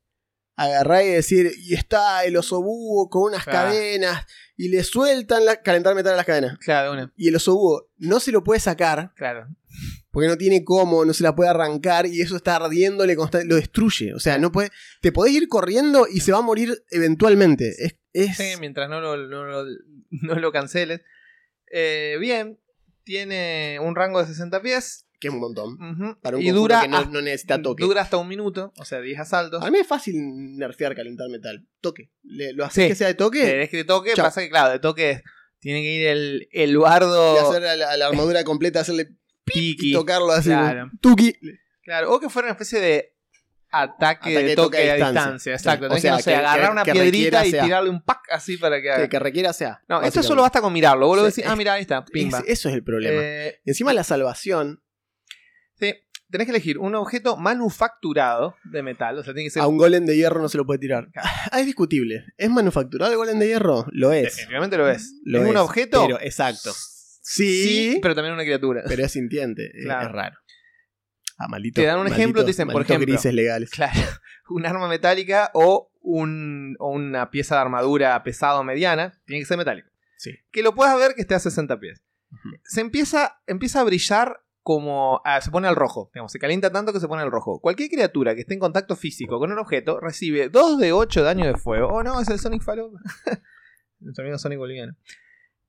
agarrar 0.55 1.03
y 1.03 1.07
decir, 1.09 1.51
y 1.57 1.73
está 1.73 2.23
el 2.25 2.37
oso 2.37 2.61
búho 2.61 3.09
con 3.09 3.23
unas 3.23 3.43
Claro. 3.43 3.69
cadenas, 3.71 4.25
y 4.55 4.69
le 4.69 4.83
sueltan 4.83 5.45
la, 5.45 5.61
calentar 5.61 5.95
metal 5.95 6.13
a 6.13 6.17
las 6.17 6.25
cadenas. 6.25 6.57
Claro, 6.59 6.93
una. 6.93 7.11
Y 7.17 7.27
el 7.29 7.35
oso 7.35 7.55
búho 7.55 7.89
no 7.97 8.19
se 8.19 8.31
lo 8.31 8.43
puede 8.43 8.59
sacar 8.59 9.13
Claro. 9.15 9.47
Porque 10.15 10.29
no 10.29 10.37
tiene 10.37 10.63
cómo, 10.63 11.03
no 11.03 11.13
se 11.13 11.23
la 11.23 11.35
puede 11.35 11.49
arrancar 11.49 12.05
y 12.07 12.21
eso 12.21 12.37
está 12.37 12.55
ardiéndole 12.55 13.17
constantemente, 13.17 13.53
lo 13.53 13.59
destruye. 13.59 14.13
O 14.13 14.19
sea, 14.19 14.37
no 14.37 14.49
puede, 14.49 14.69
te 15.01 15.11
podés 15.11 15.33
ir 15.33 15.49
corriendo 15.49 16.07
y 16.09 16.21
se 16.21 16.31
va 16.31 16.37
a 16.37 16.41
morir 16.41 16.83
eventualmente. 16.89 17.67
Es, 17.77 17.97
es- 18.13 18.37
Sí, 18.37 18.53
mientras 18.61 18.89
no 18.89 19.01
lo, 19.01 19.17
no 19.17 19.43
lo, 19.43 19.65
no 20.09 20.35
lo 20.35 20.51
canceles. 20.53 21.01
Eh, 21.69 22.15
bien, 22.19 22.57
tiene 23.03 23.77
un 23.81 23.93
rango 23.95 24.19
de 24.21 24.27
60 24.27 24.61
pies. 24.61 25.05
que 25.19 25.27
es 25.29 25.33
un 25.33 25.39
montón. 25.41 25.77
Para 26.21 26.37
un 26.37 26.43
y 26.43 26.51
dura, 26.51 26.81
que 26.81 26.87
no, 26.87 26.97
hasta- 26.97 27.09
no 27.09 27.21
necesita 27.21 27.61
toque. 27.61 27.83
dura 27.83 28.01
hasta 28.01 28.17
un 28.17 28.27
minuto, 28.27 28.71
o 28.77 28.85
sea, 28.85 29.01
10 29.01 29.19
asaltos. 29.19 29.63
A 29.63 29.69
mí 29.71 29.79
es 29.79 29.87
fácil 29.87 30.15
nerfear 30.57 30.95
calentar 30.95 31.29
metal. 31.29 31.67
Toque. 31.81 32.09
Le- 32.23 32.53
lo 32.53 32.63
haces 32.63 32.83
Sí. 32.83 32.87
que 32.89 32.95
sea 32.95 33.07
de 33.07 33.15
toque 33.15 33.41
Querés 33.41 33.69
que 33.69 33.77
de 33.77 33.83
toque, 33.85 34.13
Chao. 34.13 34.25
pasa 34.25 34.41
que, 34.41 34.49
claro, 34.49 34.71
de 34.71 34.79
toque 34.79 35.23
tiene 35.59 35.81
que 35.81 35.93
ir 35.93 36.07
el, 36.07 36.47
el 36.51 36.77
bardo 36.77 37.35
y 37.35 37.37
hacer 37.39 37.65
a 37.65 37.75
la, 37.75 37.91
a 37.91 37.97
la 37.97 38.07
armadura 38.07 38.43
completa, 38.45 38.79
hacerle 38.81 39.09
y 39.53 39.93
tocarlo 39.93 40.31
así. 40.31 40.49
Claro. 40.49 40.89
Tuki. 41.01 41.35
Claro, 41.83 42.13
o 42.13 42.19
que 42.19 42.29
fuera 42.29 42.47
una 42.47 42.53
especie 42.53 42.79
de 42.79 43.11
ataque, 43.71 44.31
Ataque 44.31 44.43
de 44.47 44.55
toque, 44.55 44.77
a 44.77 44.95
distancia. 44.95 45.21
distancia. 45.21 45.53
Exacto. 45.53 45.85
O 45.87 45.97
sea, 45.97 46.01
que, 46.01 46.09
no 46.09 46.17
sé, 46.19 46.31
que- 46.31 46.35
agarrar 46.37 46.71
una 46.71 46.83
que 46.83 46.91
piedrita 46.93 47.45
y 47.45 47.51
sea. 47.51 47.63
tirarle 47.63 47.89
un 47.89 48.01
pack 48.01 48.21
así 48.31 48.57
para 48.57 48.81
que 48.81 48.89
haga. 48.91 49.09
Que, 49.09 49.19
requiera 49.19 49.53
sea. 49.53 49.83
no, 49.87 50.01
esto 50.01 50.23
solo 50.23 50.41
basta 50.43 50.61
con 50.61 50.71
mirarlo. 50.73 51.07
Vos 51.07 51.17
lo 51.17 51.23
decís, 51.23 51.43
ah, 51.45 51.55
mira, 51.55 51.73
ahí 51.73 51.81
está, 51.81 52.03
pimba. 52.05 52.39
Es- 52.39 52.45
eso 52.59 52.69
es 52.69 52.75
el 52.75 52.83
problema. 52.83 53.21
Eh, 53.21 53.59
encima 53.65 53.93
la 53.93 54.03
salvación 54.03 54.81
Sí, 55.77 55.93
tenés 56.31 56.45
que 56.47 56.51
elegir 56.51 56.77
un 56.79 56.95
objeto 56.95 57.35
manufacturado 57.35 58.55
de 58.63 58.81
metal. 58.81 59.17
O 59.19 59.23
sea, 59.23 59.33
tiene 59.33 59.47
que 59.47 59.51
ser. 59.51 59.61
a 59.61 59.67
un 59.67 59.77
golem 59.77 60.05
de 60.05 60.15
hierro 60.15 60.41
no 60.41 60.47
se 60.47 60.57
lo 60.57 60.65
puede 60.65 60.79
tirar. 60.79 61.09
Ah, 61.51 61.59
es 61.59 61.65
discutible. 61.65 62.25
¿Es 62.37 62.49
manufacturado 62.49 63.11
el 63.11 63.17
golem 63.17 63.37
de 63.39 63.47
hierro? 63.47 63.85
Lo 63.91 64.13
es. 64.13 64.23
Definitivamente 64.23 64.77
lo 64.77 64.89
es. 64.89 65.15
Lo 65.25 65.43
es 65.43 65.49
un 65.49 65.57
objeto. 65.57 66.05
pero- 66.07 66.19
exacto. 66.21 66.71
Sí, 67.27 67.99
pero 68.01 68.13
también 68.15 68.33
una 68.33 68.43
criatura. 68.43 68.83
pero 68.87 69.03
es 69.03 69.11
sintiente. 69.11 69.65
es- 69.73 69.85
Claro. 69.85 70.07
Es 70.07 70.11
raro. 70.13 70.35
Ah, 71.37 71.47
maldito. 71.49 71.81
Te 71.81 71.87
dan 71.87 71.99
un 71.99 72.07
ejemplo, 72.07 72.41
te 72.43 72.47
dicen, 72.47 72.67
por 72.67 72.83
ejemplo, 72.83 73.05
grises 73.05 73.33
legales. 73.33 73.69
Claro, 73.71 73.99
un 74.49 74.65
arma 74.65 74.87
metálica 74.87 75.49
o, 75.53 75.91
un, 76.01 76.75
o 76.79 76.91
una 76.91 77.29
pieza 77.29 77.55
de 77.55 77.61
armadura 77.61 78.21
pesada 78.23 78.59
o 78.59 78.63
mediana, 78.63 79.19
tiene 79.25 79.41
que 79.41 79.45
ser 79.45 79.57
metálico. 79.57 79.89
Sí. 80.17 80.31
Que 80.51 80.63
lo 80.63 80.73
puedas 80.75 80.97
ver 80.97 81.13
que 81.13 81.21
esté 81.21 81.35
a 81.35 81.39
60 81.39 81.79
pies. 81.79 82.01
Se 82.63 82.79
empieza, 82.81 83.41
empieza 83.47 83.81
a 83.81 83.83
brillar 83.83 84.41
como... 84.61 85.21
ah, 85.25 85.41
se 85.41 85.51
pone 85.51 85.67
al 85.67 85.75
rojo, 85.75 86.09
digamos, 86.13 86.31
se 86.31 86.39
calienta 86.39 86.71
tanto 86.71 86.93
que 86.93 86.99
se 86.99 87.07
pone 87.07 87.21
al 87.21 87.31
rojo. 87.31 87.59
Cualquier 87.59 87.89
criatura 87.89 88.33
que 88.35 88.41
esté 88.41 88.53
en 88.53 88.59
contacto 88.59 88.95
físico 88.95 89.37
con 89.39 89.51
un 89.51 89.59
objeto 89.59 89.99
recibe 89.99 90.49
2 90.49 90.79
de 90.79 90.91
8 90.93 91.23
daño 91.23 91.45
de 91.47 91.55
fuego. 91.57 91.87
Oh 91.89 92.03
no, 92.03 92.19
es 92.21 92.27
el 92.29 92.39
Sonic 92.39 92.61
Fallout. 92.63 92.93
Nuestro 93.99 94.23
amigo 94.23 94.37
Sonic 94.37 94.57
Boliviano. 94.59 94.95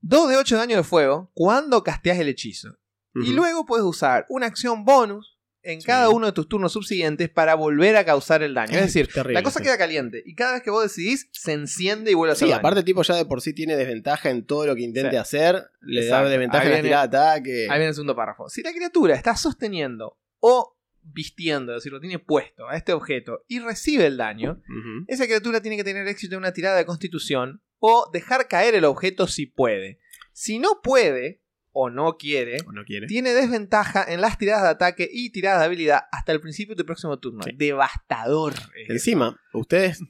2 0.08 0.28
de 0.30 0.36
8 0.36 0.56
daño 0.56 0.76
de 0.76 0.82
fuego 0.84 1.30
cuando 1.34 1.82
casteas 1.82 2.18
el 2.18 2.28
hechizo. 2.28 2.76
Y 3.14 3.32
luego 3.32 3.64
puedes 3.64 3.84
usar 3.84 4.26
una 4.28 4.46
acción 4.46 4.84
bonus 4.84 5.38
en 5.62 5.80
Sí. 5.80 5.86
cada 5.86 6.10
uno 6.10 6.26
de 6.26 6.32
tus 6.32 6.48
turnos 6.48 6.72
subsiguientes 6.74 7.28
para 7.30 7.54
volver 7.54 7.96
a 7.96 8.04
causar 8.04 8.42
el 8.42 8.52
daño. 8.54 8.74
Es 8.76 8.82
decir, 8.94 9.08
terrible, 9.08 9.34
la 9.34 9.42
cosa 9.42 9.58
sí. 9.58 9.64
queda 9.64 9.78
caliente 9.78 10.22
y 10.24 10.34
cada 10.34 10.52
vez 10.52 10.62
que 10.62 10.70
vos 10.70 10.82
decidís 10.82 11.28
se 11.32 11.54
enciende 11.54 12.10
y 12.10 12.14
vuelve 12.14 12.30
a 12.30 12.34
hacer 12.34 12.46
Sí, 12.46 12.50
daño. 12.50 12.58
aparte, 12.60 12.82
tipo, 12.84 13.02
ya 13.02 13.14
de 13.16 13.24
por 13.24 13.40
sí 13.40 13.52
tiene 13.54 13.74
desventaja 13.74 14.28
en 14.30 14.44
todo 14.44 14.66
lo 14.66 14.74
que 14.76 14.82
intente 14.82 15.10
Sí. 15.12 15.16
hacer. 15.16 15.64
Le 15.80 16.02
Exacto. 16.02 16.24
da 16.24 16.30
desventaja 16.30 16.62
Ahí 16.64 16.68
en 16.68 16.74
la 16.76 16.82
tirada 16.82 17.08
de 17.08 17.16
ataque. 17.16 17.62
Ahí 17.70 17.78
viene 17.78 17.86
el 17.88 17.94
segundo 17.94 18.14
párrafo. 18.14 18.48
Si 18.50 18.62
la 18.62 18.72
criatura 18.72 19.14
está 19.16 19.34
sosteniendo 19.34 20.18
o 20.40 20.76
vistiendo, 21.02 21.72
es 21.72 21.78
decir, 21.78 21.92
lo 21.92 22.00
tiene 22.00 22.18
puesto 22.18 22.68
a 22.68 22.76
este 22.76 22.92
objeto 22.92 23.44
y 23.48 23.60
recibe 23.60 24.06
el 24.06 24.16
daño, 24.18 24.60
esa 25.08 25.24
criatura 25.24 25.60
tiene 25.62 25.76
que 25.76 25.84
tener 25.84 26.06
éxito 26.06 26.34
en 26.34 26.40
una 26.40 26.52
tirada 26.52 26.76
de 26.76 26.84
constitución 26.84 27.62
o 27.78 28.08
dejar 28.12 28.48
caer 28.48 28.74
el 28.74 28.84
objeto 28.84 29.26
si 29.26 29.46
puede. 29.46 29.98
Si 30.32 30.58
no 30.58 30.80
puede 30.82 31.40
o 31.72 31.90
no 31.90 32.16
quiere, 32.16 32.58
O 32.66 32.72
no 32.72 32.84
quiere. 32.84 33.06
tiene 33.06 33.32
desventaja 33.34 34.02
en 34.06 34.20
las 34.22 34.38
tiradas 34.38 34.62
de 34.64 34.68
ataque 34.70 35.08
y 35.12 35.30
tiradas 35.30 35.60
de 35.60 35.66
habilidad 35.66 36.04
hasta 36.12 36.32
el 36.32 36.40
principio 36.40 36.74
de 36.74 36.82
tu 36.82 36.86
próximo 36.86 37.18
turno. 37.18 37.42
Sí. 37.42 37.50
Devastador. 37.54 38.54
Encima, 38.88 39.38
ustedes, 39.52 40.00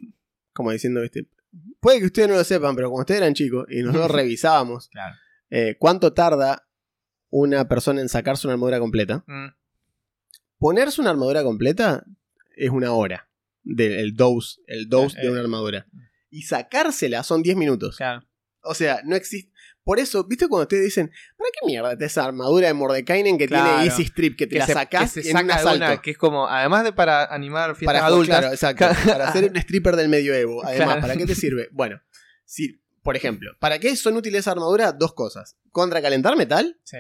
como 0.52 0.70
diciendo, 0.70 1.00
¿viste? 1.00 1.26
Puede 1.80 1.99
que 2.00 2.06
ustedes 2.06 2.28
no 2.28 2.35
lo 2.37 2.44
sepan, 2.44 2.76
pero 2.76 2.88
cuando 2.90 3.02
ustedes 3.02 3.20
eran 3.20 3.35
chicos 3.35 3.66
y 3.68 3.82
nosotros 3.82 4.11
revisábamos 4.12 4.88
Claro. 4.90 5.14
eh, 5.50 5.76
cuánto 5.78 6.12
tarda 6.12 6.68
una 7.30 7.66
persona 7.68 8.00
en 8.00 8.08
sacarse 8.08 8.46
una 8.46 8.54
armadura 8.54 8.78
completa. 8.78 9.25
Mm, 9.26 9.49
Ponerse 10.58 11.00
una 11.00 11.11
armadura 11.11 11.42
completa 11.42 12.04
es 12.56 12.70
una 12.70 12.92
hora. 12.92 13.28
Del 13.62 14.14
dose, 14.14 14.61
el 14.68 14.88
dose 14.88 15.18
Eh, 15.18 15.23
de 15.23 15.26
eh. 15.28 15.30
una 15.32 15.40
armadura. 15.40 15.87
Y 16.30 16.42
sacársela 16.42 17.23
son 17.23 17.42
10 17.42 17.56
minutos. 17.56 17.97
claro. 17.97 18.26
O 18.68 18.75
sea, 18.75 19.00
no 19.04 19.14
existe. 19.14 19.52
Por 19.85 20.00
eso, 20.00 20.25
¿viste 20.25 20.49
cuando 20.49 20.62
ustedes 20.64 20.83
dicen, 20.87 21.12
¿para 21.38 21.50
qué 21.52 21.66
mierda 21.66 21.92
es 21.92 22.00
esa 22.00 22.25
armadura 22.25 22.66
de 22.66 22.75
Mordekainen 22.75 23.38
que 23.38 23.47
Claro. 23.47 23.64
tiene 23.76 23.85
Easy 23.85 24.02
Strip? 24.02 24.37
Que 24.37 24.47
te 24.49 24.54
Que 24.54 24.59
la 24.59 24.66
se, 24.66 24.73
sacás 24.73 25.12
que 25.14 25.23
se 25.23 25.30
en 25.30 25.37
un 25.37 25.42
saca 25.42 25.54
asalto. 25.54 25.85
una, 25.85 26.02
que 26.02 26.11
es 26.11 26.18
como, 26.18 26.49
además 26.49 26.83
de 26.83 26.92
para 26.92 27.26
animar 27.33 27.76
fiestas 27.76 27.95
para 28.00 28.06
adultas, 28.06 28.38
Claro, 28.40 28.52
exacto. 28.52 28.87
para 29.09 29.33
ser 29.33 29.49
un 29.50 29.56
stripper 29.56 29.95
del 29.95 30.09
medioevo. 30.09 30.64
Además, 30.64 30.87
Claro. 30.87 31.00
¿para 31.02 31.16
qué 31.16 31.26
te 31.26 31.37
sirve? 31.37 31.68
Bueno, 31.71 32.00
si, 32.45 32.83
por 33.04 33.14
ejemplo, 33.14 33.52
¿para 33.61 33.78
qué 33.78 33.95
son 33.95 34.16
útiles 34.16 34.40
esa 34.40 34.50
armadura? 34.50 34.90
Dos 34.90 35.14
cosas. 35.14 35.56
Contra 35.71 36.02
calentar 36.02 36.37
metal 36.37 36.80
Sí, 36.83 36.97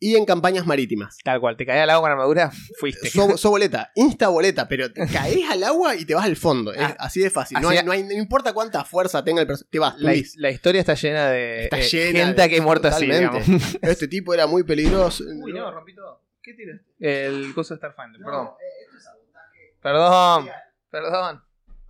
y 0.00 0.16
en 0.16 0.24
campañas 0.26 0.66
marítimas. 0.66 1.16
tal 1.24 1.40
cual, 1.40 1.56
te 1.56 1.64
caía 1.64 1.84
al 1.84 1.90
agua 1.90 2.02
con 2.08 2.12
armadura, 2.12 2.50
fuiste. 2.78 3.08
So, 3.10 3.36
so 3.38 3.50
boleta, 3.50 3.90
insta 3.94 4.28
boleta, 4.28 4.68
pero 4.68 4.92
te 4.92 5.06
caes 5.06 5.48
al 5.50 5.62
agua 5.64 5.96
y 5.96 6.04
te 6.04 6.14
vas 6.14 6.24
al 6.26 6.36
fondo. 6.36 6.72
Es 6.72 6.80
Ah, 6.80 6.96
así 6.98 7.20
de 7.20 7.30
fácil. 7.30 7.58
No, 7.60 7.68
así- 7.68 7.78
hay- 7.78 7.84
no, 7.84 7.92
hay- 7.92 8.02
no 8.02 8.12
importa 8.12 8.52
cuánta 8.52 8.84
fuerza 8.84 9.24
tenga 9.24 9.40
el 9.40 9.46
personaje, 9.46 9.70
te 9.70 9.78
vas, 9.78 9.98
la, 9.98 10.12
la 10.36 10.50
historia 10.50 10.80
está 10.80 10.94
llena 10.94 11.28
de 11.30 11.64
Está 11.64 11.78
eh, 11.78 11.82
llena 11.88 12.18
gente 12.26 12.42
de- 12.42 12.48
que 12.48 12.54
hay 12.56 12.60
muerto 12.60 12.88
así. 12.88 13.08
Este 13.82 14.08
tipo 14.08 14.34
era 14.34 14.46
muy 14.46 14.62
peligroso. 14.64 15.24
Uy, 15.24 15.52
no, 15.52 15.70
rompí 15.70 15.94
todo. 15.94 16.22
¿Qué 16.42 16.52
tiraste? 16.54 16.84
El 17.00 17.54
coso 17.54 17.74
de 17.74 17.78
Starfinder, 17.78 18.20
perdón. 18.20 18.44
No, 18.44 18.56
eh, 18.60 18.84
esto 18.84 18.96
es 18.98 19.04
sabotaje. 19.04 19.74
Perdón, 19.80 20.48
perdón. 20.90 21.42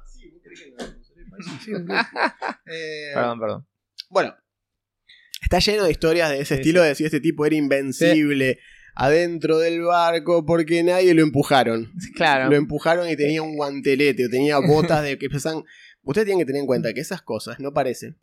Sí, 0.06 0.30
vos 0.30 0.40
que. 0.42 0.50
Eh, 2.66 3.10
Perdón, 3.14 3.40
perdón. 3.40 3.66
Bueno, 4.08 4.36
está 5.44 5.58
lleno 5.60 5.84
de 5.84 5.90
historias 5.92 6.30
de 6.30 6.40
ese 6.40 6.54
Sí, 6.56 6.60
estilo, 6.60 6.82
de 6.82 6.88
decir 6.88 7.06
este 7.06 7.20
tipo 7.20 7.46
era 7.46 7.54
invencible 7.54 8.58
adentro 8.96 9.58
del 9.58 9.82
barco 9.82 10.44
porque 10.46 10.82
nadie 10.82 11.14
lo 11.14 11.22
empujaron. 11.22 11.92
Claro. 12.14 12.50
Lo 12.50 12.56
empujaron 12.56 13.08
y 13.08 13.16
tenía 13.16 13.42
un 13.42 13.56
guantelete 13.56 14.26
o 14.26 14.28
tenía 14.30 14.58
botas 14.58 15.02
de 15.02 15.18
que 15.18 15.28
pesan. 15.30 15.62
Ustedes 16.02 16.26
tienen 16.26 16.40
que 16.40 16.46
tener 16.46 16.60
en 16.60 16.66
cuenta 16.66 16.92
que 16.92 17.00
esas 17.00 17.22
cosas 17.22 17.58
no 17.60 17.72
parecen. 17.72 18.18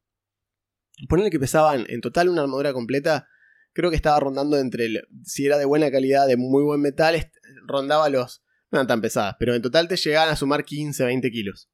Ponerle 1.09 1.31
que 1.31 1.39
pesaban 1.39 1.85
en 1.89 1.99
total 2.01 2.29
una 2.29 2.41
armadura 2.43 2.73
completa, 2.73 3.27
creo 3.73 3.89
que 3.89 3.95
estaba 3.95 4.19
rondando 4.19 4.57
entre. 4.59 4.85
el- 4.85 5.07
si 5.23 5.45
era 5.45 5.57
de 5.57 5.65
buena 5.65 5.89
calidad, 5.91 6.27
de 6.27 6.37
muy 6.37 6.63
buen 6.63 6.79
metal, 6.81 7.31
rondaba 7.65 8.07
los. 8.09 8.43
No 8.71 8.77
eran 8.77 8.87
tan 8.87 9.01
pesadas, 9.01 9.35
pero 9.39 9.53
en 9.55 9.61
total 9.61 9.87
te 9.87 9.97
llegaban 9.97 10.29
a 10.29 10.35
sumar 10.35 10.63
15, 10.63 11.03
20 11.03 11.31
kilos. 11.31 11.69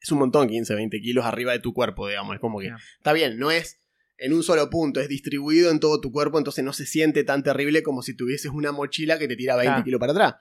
Es 0.00 0.10
un 0.10 0.18
montón 0.18 0.48
15, 0.48 0.74
20 0.74 1.00
kilos 1.00 1.24
arriba 1.24 1.52
de 1.52 1.58
tu 1.60 1.72
cuerpo, 1.74 2.08
digamos. 2.08 2.34
Es 2.34 2.40
como 2.40 2.58
que. 2.60 2.70
Está 2.96 3.12
bien, 3.12 3.38
no 3.38 3.50
es 3.50 3.78
en 4.18 4.32
un 4.32 4.42
solo 4.42 4.68
punto, 4.68 5.00
es 5.00 5.08
distribuido 5.08 5.70
en 5.70 5.80
todo 5.80 6.00
tu 6.00 6.10
cuerpo, 6.12 6.38
entonces 6.38 6.64
no 6.64 6.72
se 6.72 6.86
siente 6.86 7.24
tan 7.24 7.42
terrible 7.42 7.82
como 7.82 8.02
si 8.02 8.14
tuvieses 8.14 8.50
una 8.52 8.72
mochila 8.72 9.18
que 9.18 9.28
te 9.28 9.36
tira 9.36 9.54
20 9.56 9.68
Claro. 9.70 9.84
kilos 9.84 10.00
para 10.00 10.12
atrás. 10.12 10.34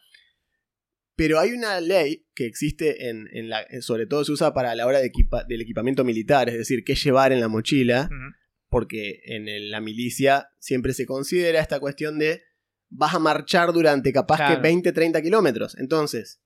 Pero 1.16 1.40
hay 1.40 1.52
una 1.54 1.80
ley 1.82 2.28
que 2.36 2.46
existe 2.46 3.10
en, 3.10 3.28
en 3.32 3.50
la. 3.50 3.66
sobre 3.82 4.06
todo 4.06 4.24
se 4.24 4.32
usa 4.32 4.54
para 4.54 4.76
la 4.76 4.86
hora 4.86 5.00
de 5.00 5.08
equipa- 5.08 5.44
del 5.48 5.62
equipamiento 5.62 6.04
militar, 6.04 6.48
es 6.50 6.58
decir, 6.58 6.84
qué 6.84 6.94
llevar 6.96 7.32
en 7.32 7.40
la 7.40 7.48
mochila, 7.48 8.10
porque 8.70 9.22
en 9.26 9.48
el- 9.48 9.72
la 9.72 9.82
milicia 9.82 10.50
siempre 10.60 10.94
se 10.94 11.06
considera 11.06 11.60
esta 11.60 11.80
cuestión 11.80 12.20
de 12.20 12.44
vas 12.90 13.16
a 13.16 13.20
marchar 13.20 13.74
durante 13.74 14.14
capaz 14.14 14.38
Claro. 14.38 14.56
que 14.56 14.62
20, 14.62 14.92
30 14.92 15.22
kilómetros. 15.22 15.76
Entonces, 15.78 16.40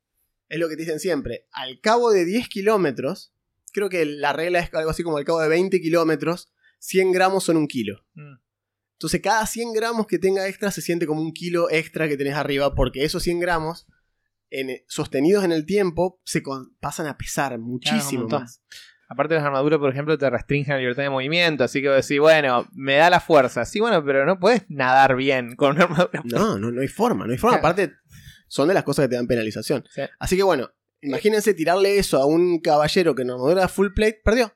es 0.47 0.59
lo 0.59 0.69
que 0.69 0.75
te 0.75 0.83
dicen 0.83 0.99
siempre, 0.99 1.47
al 1.51 1.79
cabo 1.81 2.11
de 2.11 2.23
10 2.25 2.47
kilómetros, 2.47 3.33
creo 3.73 3.89
que 3.89 4.05
la 4.05 4.31
regla 4.33 4.59
es 4.59 4.73
algo 4.73 4.89
así 4.91 5.03
como 5.03 5.17
al 5.17 5.25
cabo 5.25 5.41
de 5.41 5.49
20 5.49 5.81
kilómetros, 5.81 6.51
100 6.81 7.11
gramos 7.11 7.43
son 7.43 7.57
un 7.57 7.67
kilo. 7.67 8.03
Mm. 8.15 8.35
Entonces 8.93 9.21
cada 9.21 9.45
100 9.47 9.73
gramos 9.73 10.05
que 10.07 10.19
tenga 10.19 10.47
extra 10.47 10.69
se 10.71 10.81
siente 10.81 11.07
como 11.07 11.21
un 11.21 11.31
kilo 11.33 11.69
extra 11.69 12.07
que 12.07 12.17
tenés 12.17 12.35
arriba, 12.35 12.75
porque 12.75 13.03
esos 13.03 13.23
100 13.23 13.39
gramos, 13.39 13.87
en- 14.49 14.81
sostenidos 14.87 15.43
en 15.43 15.51
el 15.51 15.65
tiempo, 15.65 16.19
se 16.25 16.43
con- 16.43 16.75
pasan 16.79 17.07
a 17.07 17.17
pesar 17.17 17.57
muchísimo 17.57 18.23
más. 18.41 18.61
Aparte 19.07 19.33
las 19.35 19.43
armaduras, 19.43 19.79
por 19.79 19.91
ejemplo, 19.91 20.17
te 20.17 20.29
restringen 20.29 20.69
la 20.69 20.77
libertad 20.79 21.03
de 21.03 21.09
movimiento, 21.09 21.63
así 21.65 21.81
que 21.81 21.89
vos 21.89 21.97
decís, 22.07 22.19
bueno, 22.19 22.65
me 22.73 22.95
da 22.95 23.09
la 23.09 23.19
fuerza. 23.19 23.65
Sí, 23.65 23.79
bueno, 23.81 24.03
pero 24.05 24.25
no 24.25 24.39
puedes 24.39 24.63
nadar 24.69 25.15
bien 25.17 25.55
con 25.55 25.75
una 25.75 25.83
armadura. 25.83 26.21
No, 26.23 26.57
no, 26.57 26.71
no 26.71 26.81
hay 26.81 26.87
forma, 26.87 27.25
no 27.25 27.31
hay 27.33 27.37
forma. 27.37 27.57
Aparte, 27.57 27.91
son 28.47 28.67
de 28.69 28.73
las 28.73 28.83
cosas 28.83 29.05
que 29.05 29.09
te 29.09 29.15
dan 29.15 29.27
penalización. 29.27 29.83
Sí. 29.89 30.01
Así 30.19 30.37
que 30.37 30.43
bueno, 30.43 30.69
imagínense 31.01 31.53
tirarle 31.53 31.97
eso 31.97 32.21
a 32.21 32.25
un 32.25 32.59
caballero 32.61 33.13
que 33.15 33.23
en 33.23 33.31
armadura 33.31 33.67
full 33.67 33.89
plate, 33.93 34.21
perdió. 34.23 34.53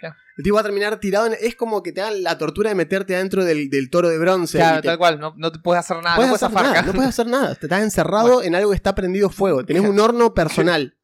Claro. 0.00 0.16
El 0.38 0.42
tipo 0.44 0.54
va 0.54 0.60
a 0.62 0.64
terminar 0.64 0.98
tirado. 0.98 1.26
en- 1.26 1.36
es 1.40 1.54
como 1.54 1.82
que 1.82 1.92
te 1.92 2.00
hagan 2.00 2.22
la 2.22 2.36
tortura 2.38 2.70
de 2.70 2.74
meterte 2.74 3.14
adentro 3.14 3.44
del, 3.44 3.68
del 3.70 3.90
toro 3.90 4.08
de 4.08 4.18
bronce. 4.18 4.58
Claro, 4.58 4.80
te- 4.80 4.88
tal 4.88 4.98
cual, 4.98 5.20
no, 5.20 5.34
no 5.36 5.52
te 5.52 5.58
puedes 5.58 5.80
hacer 5.80 6.02
nada, 6.02 6.16
puedes 6.16 6.30
no 6.32 6.38
puedes 6.38 6.42
hacer 6.42 6.62
nada, 6.66 6.78
acá. 6.80 6.86
no 6.86 6.92
puedes 6.94 7.08
hacer 7.10 7.26
nada. 7.26 7.54
Te 7.54 7.66
estás 7.66 7.82
encerrado 7.82 8.42
en 8.42 8.54
algo 8.54 8.70
que 8.70 8.76
está 8.76 8.94
prendido 8.94 9.30
fuego. 9.30 9.64
Tenés 9.64 9.82
un 9.82 10.00
horno 10.00 10.32
personal. 10.34 10.96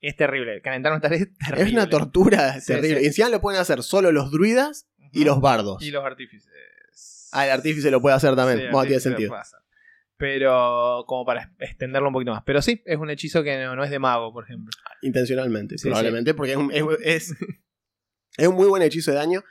Es 0.00 0.16
terrible, 0.16 0.60
calentar 0.62 0.92
una 0.92 1.00
tarea 1.00 1.18
es 1.20 1.36
terrible. 1.38 1.64
es 1.64 1.72
una 1.72 1.88
tortura 1.88 2.60
Sí, 2.60 2.66
terrible. 2.68 2.98
sí. 2.98 3.04
Y 3.04 3.06
encima 3.08 3.28
lo 3.30 3.40
pueden 3.40 3.60
hacer 3.60 3.82
solo 3.82 4.12
los 4.12 4.30
druidas 4.30 4.86
y 5.12 5.24
los 5.24 5.40
bardos. 5.40 5.82
Y 5.82 5.90
los 5.90 6.04
artífices. 6.04 6.52
Ah, 7.32 7.46
el 7.46 7.50
artífice 7.52 7.90
lo 7.90 8.00
puede 8.00 8.14
hacer 8.14 8.36
también. 8.36 8.60
Sí, 8.60 8.64
Bueno, 8.70 8.86
tiene 8.86 9.00
sentido. 9.00 9.34
Pero 10.16 11.04
como 11.08 11.24
para 11.24 11.52
extenderlo 11.58 12.08
un 12.08 12.12
poquito 12.14 12.30
más. 12.32 12.42
Pero 12.46 12.62
sí, 12.62 12.82
es 12.86 12.98
un 12.98 13.10
hechizo 13.10 13.42
que 13.42 13.60
no, 13.64 13.74
no 13.74 13.82
es 13.82 13.90
de 13.90 13.98
mago, 13.98 14.32
por 14.32 14.44
ejemplo. 14.44 14.70
Intencionalmente, 15.02 15.76
Sí, 15.76 15.88
probablemente, 15.88 16.34
porque 16.34 16.52
es 16.52 16.58
un, 16.58 16.70
es, 16.72 16.84
es- 17.02 17.34
es 18.36 18.48
un 18.48 18.54
muy 18.54 18.66
buen 18.68 18.82
hechizo 18.82 19.10
de 19.10 19.16
daño. 19.18 19.42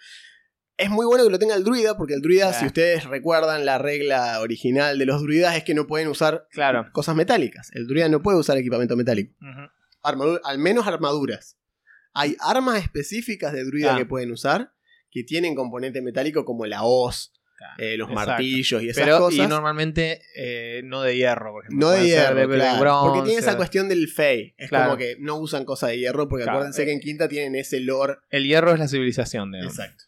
Es 0.75 0.89
muy 0.89 1.05
bueno 1.05 1.23
que 1.23 1.29
lo 1.29 1.37
tenga 1.39 1.55
el 1.55 1.63
druida, 1.63 1.95
porque 1.97 2.15
el 2.15 2.21
druida, 2.21 2.49
Ah. 2.49 2.53
si 2.53 2.65
ustedes 2.65 3.03
recuerdan 3.05 3.63
la 3.65 3.77
regla 3.77 4.39
original 4.41 4.97
de 4.97 5.05
los 5.05 5.21
druidas, 5.21 5.55
es 5.55 5.63
que 5.63 5.73
no 5.75 5.85
pueden 5.85 6.07
usar 6.07 6.47
Claro. 6.51 6.89
cosas 6.91 7.15
metálicas. 7.15 7.69
El 7.73 7.87
druida 7.87 8.09
no 8.09 8.21
puede 8.23 8.39
usar 8.39 8.57
equipamiento 8.57 8.95
metálico. 8.95 9.35
Al 10.01 10.57
menos 10.57 10.87
armaduras. 10.87 11.57
Hay 12.13 12.35
armas 12.39 12.81
específicas 12.81 13.53
de 13.53 13.63
druida 13.65 13.93
Ah. 13.95 13.97
que 13.97 14.05
pueden 14.05 14.31
usar 14.31 14.73
que 15.11 15.23
tienen 15.23 15.53
componente 15.53 16.01
metálico 16.01 16.43
como 16.43 16.65
la 16.65 16.83
hoz, 16.83 17.33
eh, 17.77 17.97
los 17.97 18.09
exacto. 18.09 18.29
martillos 18.31 18.83
y 18.83 18.89
esas 18.89 19.03
Pero, 19.03 19.19
cosas. 19.19 19.45
y 19.45 19.47
normalmente 19.47 20.21
eh, 20.35 20.81
no 20.85 21.01
de 21.01 21.15
hierro, 21.17 21.51
por 21.53 21.65
ejemplo. 21.65 21.87
No 21.87 21.91
de 21.93 22.05
hierro, 22.07 22.35
de- 22.35 22.47
de 22.47 22.55
claro, 22.55 22.79
bronce. 22.79 23.09
porque 23.09 23.21
tiene 23.29 23.39
esa 23.41 23.57
cuestión 23.57 23.89
del 23.89 24.07
fey. 24.07 24.53
Es 24.57 24.69
Claro. 24.69 24.85
como 24.85 24.97
que 24.97 25.15
no 25.19 25.37
usan 25.37 25.65
cosas 25.65 25.89
de 25.89 25.99
hierro, 25.99 26.27
porque 26.27 26.43
Claro, 26.43 26.59
acuérdense 26.59 26.83
eh. 26.83 26.85
que 26.85 26.91
en 26.93 26.99
quinta 26.99 27.27
tienen 27.27 27.55
ese 27.55 27.79
lore. 27.79 28.15
El 28.29 28.45
hierro 28.45 28.71
es 28.73 28.79
la 28.79 28.87
civilización, 28.87 29.51
digamos. 29.51 29.77
Exacto. 29.77 30.03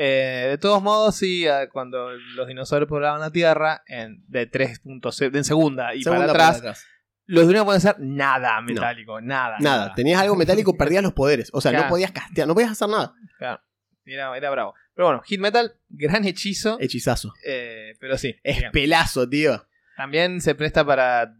Eh, 0.00 0.46
de 0.50 0.58
todos 0.58 0.80
modos, 0.80 1.16
sí, 1.16 1.44
cuando 1.72 2.10
los 2.12 2.46
dinosaurios 2.46 2.88
poblaban 2.88 3.20
la 3.20 3.30
Tierra, 3.32 3.82
en, 3.88 4.22
de 4.28 4.48
3.0, 4.48 5.36
en 5.36 5.42
segunda 5.44 5.92
y 5.94 6.02
Segunda 6.04 6.28
para 6.28 6.48
atrás, 6.50 6.86
los 7.26 7.44
druidas 7.44 7.62
no 7.62 7.64
pueden 7.66 7.80
ser 7.80 7.96
nada 7.98 8.60
metálico, 8.62 9.20
nada. 9.20 9.56
Nada, 9.58 9.92
tenías 9.94 10.20
algo 10.22 10.36
metálico, 10.36 10.76
perdías 10.76 11.02
los 11.02 11.14
poderes. 11.14 11.50
O 11.52 11.60
sea, 11.60 11.72
no 11.72 11.88
podías 11.88 12.12
castear, 12.12 12.46
no 12.46 12.54
podías 12.54 12.70
hacer 12.70 12.88
nada. 12.88 13.12
Claro, 13.38 13.60
era, 14.06 14.36
era 14.36 14.50
bravo. 14.50 14.74
Pero 14.98 15.06
bueno, 15.10 15.22
Hit 15.22 15.38
Metal, 15.38 15.76
gran 15.90 16.24
hechizo, 16.24 16.76
Hechizazo. 16.80 17.32
eh, 17.46 17.92
pero 18.00 18.18
sí. 18.18 18.34
Es 18.42 18.56
digamos. 18.56 18.72
pelazo, 18.72 19.28
tío. 19.28 19.64
También 19.96 20.40
se 20.40 20.56
presta 20.56 20.84
para... 20.84 21.36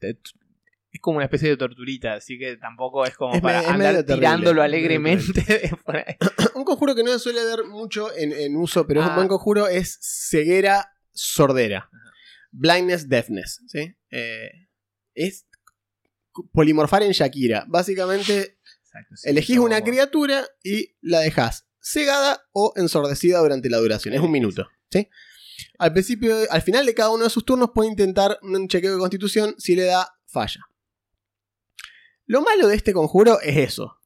Es 0.00 1.00
como 1.00 1.18
una 1.18 1.26
especie 1.26 1.48
de 1.48 1.56
torturita, 1.56 2.14
así 2.14 2.36
que 2.36 2.56
tampoco 2.56 3.04
es 3.06 3.14
como 3.16 3.36
Es 3.36 3.40
para 3.40 3.60
andar 3.60 3.78
medio 3.78 3.92
terrible, 4.04 4.14
tirándolo 4.16 4.60
alegremente. 4.62 5.70
Un 6.56 6.64
conjuro 6.64 6.96
que 6.96 7.04
no 7.04 7.12
se 7.12 7.20
suele 7.20 7.44
ver 7.44 7.62
mucho 7.64 8.12
en, 8.16 8.32
en 8.32 8.56
uso, 8.56 8.84
pero 8.88 9.02
es 9.02 9.06
un 9.06 9.12
Ah. 9.12 9.16
buen 9.16 9.28
conjuro, 9.28 9.68
es 9.68 9.96
ceguera 10.28 10.90
sordera. 11.12 11.88
Blindness, 12.50 13.08
deafness. 13.08 13.60
¿sí? 13.68 13.94
Eh, 14.10 14.50
es 15.14 15.46
polimorfar 16.52 17.04
en 17.04 17.12
Shakira. 17.12 17.66
Básicamente, 17.68 18.58
Exacto, 18.82 19.14
sí, 19.14 19.28
elegís 19.30 19.58
como- 19.58 19.66
una 19.66 19.80
criatura 19.84 20.44
y 20.64 20.96
la 21.02 21.20
dejás 21.20 21.68
cegada 21.80 22.42
o 22.52 22.72
ensordecida 22.76 23.38
durante 23.40 23.68
la 23.70 23.78
duración. 23.78 24.14
Es 24.14 24.20
un 24.20 24.30
minuto. 24.30 24.68
¿sí? 24.90 25.08
Al 25.78 25.92
principio, 25.92 26.36
al 26.50 26.62
final 26.62 26.86
de 26.86 26.94
cada 26.94 27.10
uno 27.10 27.24
de 27.24 27.30
sus 27.30 27.44
turnos 27.44 27.70
puede 27.74 27.88
intentar 27.90 28.38
un 28.42 28.68
chequeo 28.68 28.92
de 28.94 28.98
constitución. 28.98 29.54
Si 29.58 29.74
le 29.76 29.84
da, 29.84 30.08
falla. 30.26 30.60
Lo 32.26 32.42
malo 32.42 32.68
de 32.68 32.76
este 32.76 32.92
conjuro 32.92 33.40
es 33.40 33.56
eso. 33.56 33.96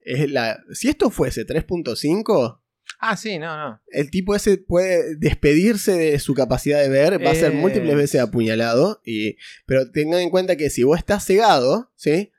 Es 0.00 0.30
la, 0.30 0.62
si 0.72 0.88
esto 0.88 1.10
fuese 1.10 1.46
3.5, 1.46 2.60
Ah, 3.00 3.16
sí, 3.16 3.38
no, 3.38 3.56
no. 3.56 3.80
el 3.88 4.10
tipo 4.10 4.34
ese 4.34 4.56
puede 4.58 5.16
despedirse 5.16 5.92
de 5.92 6.18
su 6.18 6.32
capacidad 6.34 6.80
de 6.80 6.88
ver, 6.88 7.24
va 7.24 7.30
a 7.32 7.34
ser 7.34 7.52
Eh. 7.52 7.54
múltiples 7.56 7.96
veces 7.96 8.20
apuñalado. 8.20 9.00
Y, 9.04 9.36
pero 9.66 9.90
tengan 9.90 10.20
en 10.20 10.30
cuenta 10.30 10.56
que 10.56 10.70
si 10.70 10.84
vos 10.84 10.98
estás 10.98 11.24
cegado, 11.26 11.90
¿sí? 11.96 12.32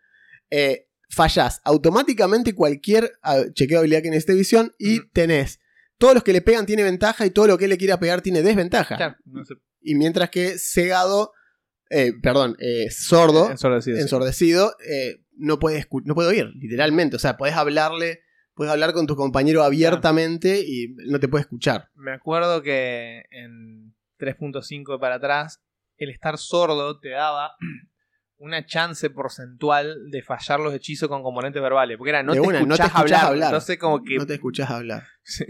Eh, 0.51 0.84
fallás 1.09 1.61
automáticamente 1.63 2.53
cualquier 2.55 3.11
ah, 3.21 3.43
chequeo 3.53 3.77
de 3.77 3.79
habilidad 3.79 4.01
que 4.01 4.09
necesite 4.09 4.33
visión 4.33 4.73
y 4.77 5.07
tenés. 5.09 5.59
Todos 5.97 6.13
los 6.13 6.23
que 6.23 6.33
le 6.33 6.41
pegan 6.41 6.65
tiene 6.65 6.83
ventaja 6.83 7.25
y 7.25 7.29
todo 7.29 7.47
lo 7.47 7.57
que 7.57 7.65
él 7.65 7.69
le 7.69 7.77
quiera 7.77 7.99
pegar 7.99 8.21
tiene 8.21 8.41
desventaja. 8.41 8.97
Claro, 8.97 9.15
no 9.25 9.45
sé. 9.45 9.55
Y 9.81 9.95
mientras 9.95 10.29
que 10.29 10.57
cegado, 10.57 11.31
eh, 11.89 12.11
perdón, 12.21 12.57
eh, 12.59 12.89
sordo, 12.89 13.49
Ensordecido, 13.51 13.95
sí. 13.97 14.01
ensordecido, 14.01 14.75
eh, 14.85 15.21
no, 15.37 15.59
puede 15.59 15.85
no 16.03 16.15
puede 16.15 16.29
oír, 16.29 16.51
literalmente. 16.55 17.15
O 17.15 17.19
sea, 17.19 17.37
podés 17.37 17.55
hablarle, 17.55 18.21
puedes 18.55 18.71
hablar 18.73 18.93
con 18.93 19.05
tu 19.07 19.15
compañero 19.15 19.63
abiertamente 19.63 20.59
y 20.65 20.95
no 21.07 21.19
te 21.19 21.27
puede 21.27 21.43
escuchar. 21.43 21.89
Me 21.93 22.11
acuerdo 22.13 22.61
que 22.61 23.23
en 23.31 23.95
3.5 24.19 24.99
para 24.99 25.15
atrás, 25.15 25.61
el 25.97 26.09
estar 26.09 26.37
sordo 26.37 26.99
te 26.99 27.09
daba 27.09 27.51
una 28.37 28.65
chance 28.65 29.09
porcentual 29.09 30.09
de 30.11 30.21
fallar 30.21 30.59
los 30.59 30.73
hechizos 30.73 31.09
con 31.09 31.23
componentes 31.23 31.61
verbales. 31.61 31.97
Porque 31.97 32.09
era, 32.09 32.23
no, 32.23 32.33
De 32.33 32.41
te, 32.41 32.47
una, 32.47 32.59
no 32.61 32.75
te 32.75 32.83
escuchás 32.83 32.87
escuchás 32.87 33.19
hablar, 33.19 33.25
hablar. 33.31 33.47
Entonces, 33.49 33.77
como 33.77 34.03
que. 34.03 34.15
No 34.17 34.25
te 34.25 34.33
escuchás 34.35 34.69
hablar. 34.69 35.03
Sí. 35.23 35.45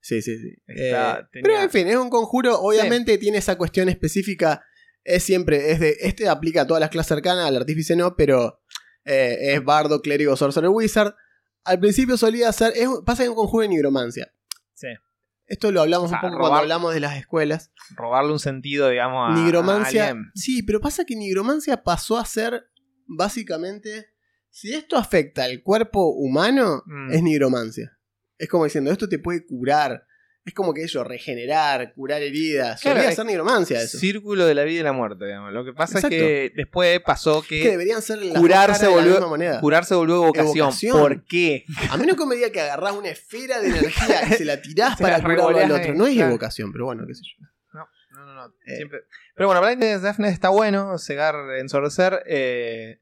Sí, 0.00 0.20
sí, 0.20 0.36
sí. 0.38 0.54
Está- 0.66 1.20
Eh, 1.20 1.22
tenía- 1.32 1.42
Pero 1.48 1.60
en 1.62 1.70
fin, 1.70 1.88
es 1.88 1.96
un 1.96 2.10
conjuro, 2.10 2.60
obviamente 2.60 3.16
tiene 3.16 3.38
esa 3.38 3.56
cuestión 3.56 3.88
específica. 3.88 4.62
Es 5.02 5.22
siempre, 5.22 5.70
es 5.72 5.80
de, 5.80 5.96
este 6.00 6.28
aplica 6.28 6.62
a 6.62 6.66
todas 6.66 6.80
las 6.82 6.90
clases 6.90 7.08
cercanas, 7.08 7.46
al 7.46 7.56
artífice 7.56 7.96
no, 7.96 8.14
pero 8.14 8.60
eh, 9.06 9.54
es 9.54 9.64
bardo, 9.64 10.02
clérigo, 10.02 10.36
sorcerer, 10.36 10.68
wizard. 10.68 11.14
Al 11.64 11.80
principio 11.80 12.18
solía 12.18 12.52
ser, 12.52 12.74
es, 12.76 12.86
pasa 13.06 13.22
que 13.22 13.24
es 13.24 13.28
un 13.30 13.36
conjuro 13.36 13.62
de 13.62 13.68
nigromancia. 13.70 14.33
Esto 15.46 15.70
lo 15.72 15.82
hablamos 15.82 16.06
O 16.06 16.08
sea, 16.08 16.18
un 16.18 16.22
poco 16.22 16.34
robar- 16.36 16.40
cuando 16.40 16.58
hablamos 16.60 16.94
de 16.94 17.00
las 17.00 17.16
escuelas. 17.18 17.70
robarle 17.96 18.32
un 18.32 18.38
sentido, 18.38 18.88
digamos, 18.88 19.30
a. 19.30 19.34
Nigromancia. 19.42 20.10
a. 20.10 20.14
Sí, 20.34 20.62
pero 20.62 20.80
pasa 20.80 21.04
que 21.04 21.16
nigromancia 21.16 21.82
pasó 21.82 22.18
a 22.18 22.24
ser 22.24 22.70
básicamente. 23.06 24.08
Si 24.50 24.72
esto 24.72 24.96
afecta 24.96 25.44
al 25.44 25.62
cuerpo 25.62 26.10
humano, 26.14 26.82
Mm. 26.86 27.12
es 27.12 27.22
nigromancia. 27.22 27.98
Es 28.38 28.48
como 28.48 28.64
diciendo, 28.64 28.90
esto 28.92 29.08
te 29.08 29.18
puede 29.18 29.44
curar. 29.44 30.06
Es 30.46 30.52
como 30.52 30.74
que 30.74 30.82
ello, 30.82 31.04
regenerar, 31.04 31.94
curar 31.94 32.20
heridas. 32.22 32.80
Claro, 32.82 32.98
Solía 33.00 33.14
ser 33.16 33.24
nigromancia 33.24 33.80
eso. 33.80 33.96
Círculo 33.98 34.44
de 34.44 34.54
la 34.54 34.64
vida 34.64 34.80
y 34.80 34.82
la 34.82 34.92
muerte, 34.92 35.24
digamos. 35.24 35.52
Lo 35.54 35.64
que 35.64 35.72
pasa 35.72 35.98
Exacto. 35.98 36.14
es 36.16 36.20
que 36.22 36.52
después 36.54 37.00
pasó 37.00 37.40
que 37.42 37.62
que 37.62 37.70
deberían 37.70 38.02
ser 38.02 38.18
las 38.22 38.38
curarse 38.38 38.84
de 38.84 38.90
la 38.90 38.96
volvió- 38.96 39.10
misma 39.12 39.28
moneda. 39.28 39.60
curarse 39.60 39.94
volvió 39.94 40.20
vocación. 40.20 40.56
Evocación. 40.58 40.98
¿Por 41.00 41.24
qué? 41.24 41.64
A 41.90 41.96
mí 41.96 42.04
no 42.06 42.26
me 42.26 42.36
diga 42.36 42.50
que 42.50 42.60
agarrás 42.60 42.92
una 42.92 43.08
esfera 43.08 43.58
de 43.60 43.68
energía 43.68 44.22
y 44.28 44.32
se 44.34 44.44
la 44.44 44.60
tirás 44.60 44.96
Se 44.98 45.02
para 45.02 45.16
la 45.18 45.24
curarlo 45.24 45.48
al 45.58 45.70
otro. 45.72 45.92
ahí, 45.92 45.96
No 45.98 46.06
es 46.06 46.12
claro. 46.14 46.28
evocación, 46.30 46.72
pero 46.72 46.84
bueno, 46.84 47.06
qué 47.06 47.14
sé 47.14 47.22
yo. 47.24 47.46
No, 47.72 47.88
no, 48.10 48.26
no. 48.26 48.34
no. 48.34 48.54
Eh. 48.66 48.76
Siempre- 48.76 49.00
Pero 49.34 49.48
bueno, 49.48 49.62
Blindness 49.62 50.02
Daphne 50.02 50.28
está 50.28 50.50
bueno. 50.50 50.98
Cegar, 50.98 51.34
ensordecer. 51.58 52.22
eh, 52.26 53.00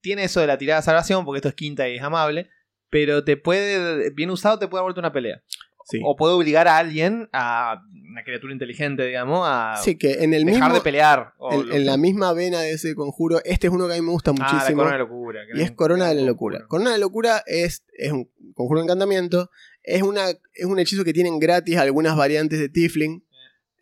tiene 0.00 0.24
eso 0.24 0.40
de 0.40 0.48
la 0.48 0.58
tirada 0.58 0.80
de 0.80 0.84
salvación, 0.84 1.24
porque 1.24 1.38
esto 1.38 1.48
es 1.48 1.54
quinta 1.54 1.88
y 1.88 1.96
es 1.98 2.02
amable. 2.02 2.50
Pero 2.90 3.22
te 3.24 3.36
puede, 3.36 4.10
bien 4.10 4.30
usado, 4.30 4.58
te 4.58 4.66
puede 4.68 4.80
dar 4.80 4.84
vuelta 4.84 5.00
una 5.00 5.12
pelea. 5.12 5.42
Sí. 5.86 6.00
O 6.02 6.16
puede 6.16 6.32
obligar 6.34 6.66
a 6.66 6.78
alguien, 6.78 7.28
a 7.32 7.82
una 8.10 8.24
criatura 8.24 8.52
inteligente, 8.54 9.04
digamos, 9.06 9.40
a 9.44 9.76
Sí, 9.82 9.96
que 9.98 10.24
en 10.24 10.32
el 10.32 10.44
dejar 10.44 10.62
mismo. 10.62 10.74
de 10.76 10.80
pelear. 10.80 11.34
o 11.38 11.52
En, 11.52 11.84
la 11.84 11.96
misma 11.98 12.32
vena 12.32 12.60
de 12.62 12.72
ese 12.72 12.94
conjuro, 12.94 13.40
este 13.44 13.66
es 13.66 13.72
uno 13.72 13.86
que 13.86 13.92
a 13.92 13.96
mí 13.96 14.02
me 14.02 14.10
gusta 14.12 14.30
Ah, 14.30 14.34
la 14.38 14.52
muchísimo. 14.52 14.78
corona 14.78 14.92
de 14.94 14.98
locura. 14.98 15.40
y 15.54 15.60
es 15.60 15.70
Corona 15.72 16.08
de 16.08 16.14
la 16.14 16.22
Locura. 16.22 16.56
conjuro. 16.60 16.68
Corona 16.68 16.90
de 16.92 16.96
la 16.96 17.00
Locura 17.00 17.42
es, 17.46 17.84
es 17.92 18.12
un 18.12 18.30
conjuro 18.54 18.80
de 18.80 18.84
encantamiento. 18.84 19.50
Es, 19.82 20.02
una, 20.02 20.30
es 20.30 20.64
un 20.64 20.78
hechizo 20.78 21.04
que 21.04 21.12
tienen 21.12 21.38
gratis 21.38 21.76
algunas 21.76 22.16
variantes 22.16 22.58
de 22.58 22.68
Tifling. 22.70 23.22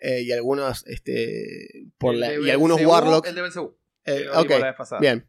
eh, 0.04 0.22
y 0.22 0.32
algunos. 0.32 0.84
Este, 0.88 1.84
por 1.98 2.16
la- 2.16 2.34
y 2.34 2.50
algunos 2.50 2.80
Warlocks. 2.84 3.28
El 3.28 3.36
de 3.36 3.42
Belzebú. 3.42 3.76
eh, 4.04 4.26
ok, 4.34 4.50
la 4.50 4.98
bien. 5.00 5.28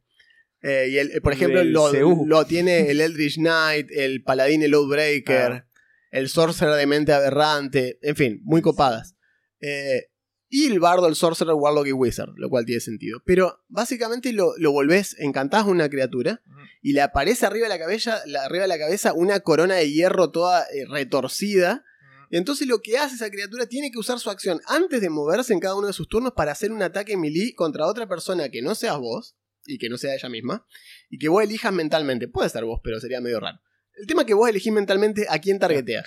Eh, 0.63 0.87
y 0.89 0.97
el- 0.97 1.21
por 1.21 1.33
ejemplo, 1.33 1.63
lo 1.63 2.45
tiene 2.45 2.89
el 2.89 2.99
Eldritch 2.99 3.35
Knight, 3.35 3.91
el 3.91 4.23
Paladín, 4.23 4.63
el 4.63 4.73
Outbreaker, 4.73 5.51
Ah. 5.63 5.65
El 6.13 6.29
Sorcerer 6.29 6.75
de 6.75 6.85
Mente 6.85 7.11
Aberrante. 7.11 7.97
En 8.01 8.15
fin, 8.15 8.41
muy 8.43 8.61
copadas. 8.61 9.15
Eh, 9.59 10.09
y 10.49 10.67
el 10.67 10.79
Bardo, 10.79 11.07
el 11.07 11.15
Sorcerer, 11.15 11.55
Warlock 11.55 11.87
y 11.87 11.91
Wizard, 11.93 12.29
lo 12.35 12.49
cual 12.49 12.65
tiene 12.65 12.79
sentido. 12.79 13.19
Pero 13.25 13.63
básicamente 13.69 14.31
lo, 14.33 14.53
lo 14.57 14.71
volvés, 14.71 15.15
encantás 15.19 15.63
a 15.63 15.67
una 15.67 15.89
criatura 15.89 16.41
y 16.81 16.93
le 16.93 17.01
aparece 17.01 17.45
arriba 17.47 17.65
de 17.65 17.69
la 17.69 17.79
cabeza, 17.79 18.21
la- 18.27 18.43
arriba 18.45 18.61
de 18.63 18.67
la 18.67 18.77
cabeza 18.77 19.13
una 19.13 19.39
corona 19.39 19.75
de 19.75 19.91
hierro 19.91 20.29
toda 20.31 20.61
eh, 20.65 20.85
retorcida. 20.89 21.83
Y 22.29 22.37
entonces 22.37 22.67
lo 22.67 22.81
que 22.81 22.97
hace 22.99 23.15
esa 23.15 23.29
criatura 23.31 23.65
tiene 23.65 23.89
que 23.91 23.97
usar 23.99 24.19
su 24.19 24.29
acción 24.29 24.59
antes 24.67 25.01
de 25.01 25.09
moverse 25.09 25.53
en 25.53 25.59
cada 25.59 25.75
uno 25.75 25.87
de 25.87 25.93
sus 25.93 26.07
turnos 26.07 26.33
para 26.35 26.51
hacer 26.51 26.71
un 26.71 26.81
ataque 26.83 27.17
melee 27.17 27.55
contra 27.55 27.87
otra 27.87 28.07
persona 28.07 28.49
que 28.49 28.61
no 28.61 28.75
seas 28.75 28.97
vos 28.99 29.35
y 29.65 29.77
que 29.79 29.89
no 29.89 29.97
sea 29.97 30.13
ella 30.13 30.29
misma 30.29 30.65
y 31.09 31.17
que 31.17 31.29
vos 31.29 31.43
elijas 31.43 31.73
mentalmente. 31.73 32.27
Puede 32.27 32.49
ser 32.49 32.65
vos, 32.65 32.79
pero 32.83 32.99
sería 32.99 33.21
medio 33.21 33.39
raro. 33.39 33.59
El 33.95 34.07
tema 34.07 34.21
es 34.21 34.27
que 34.27 34.33
vos 34.33 34.49
elegís 34.49 34.73
mentalmente 34.73 35.25
a 35.29 35.39
quién 35.39 35.59
targetea. 35.59 36.03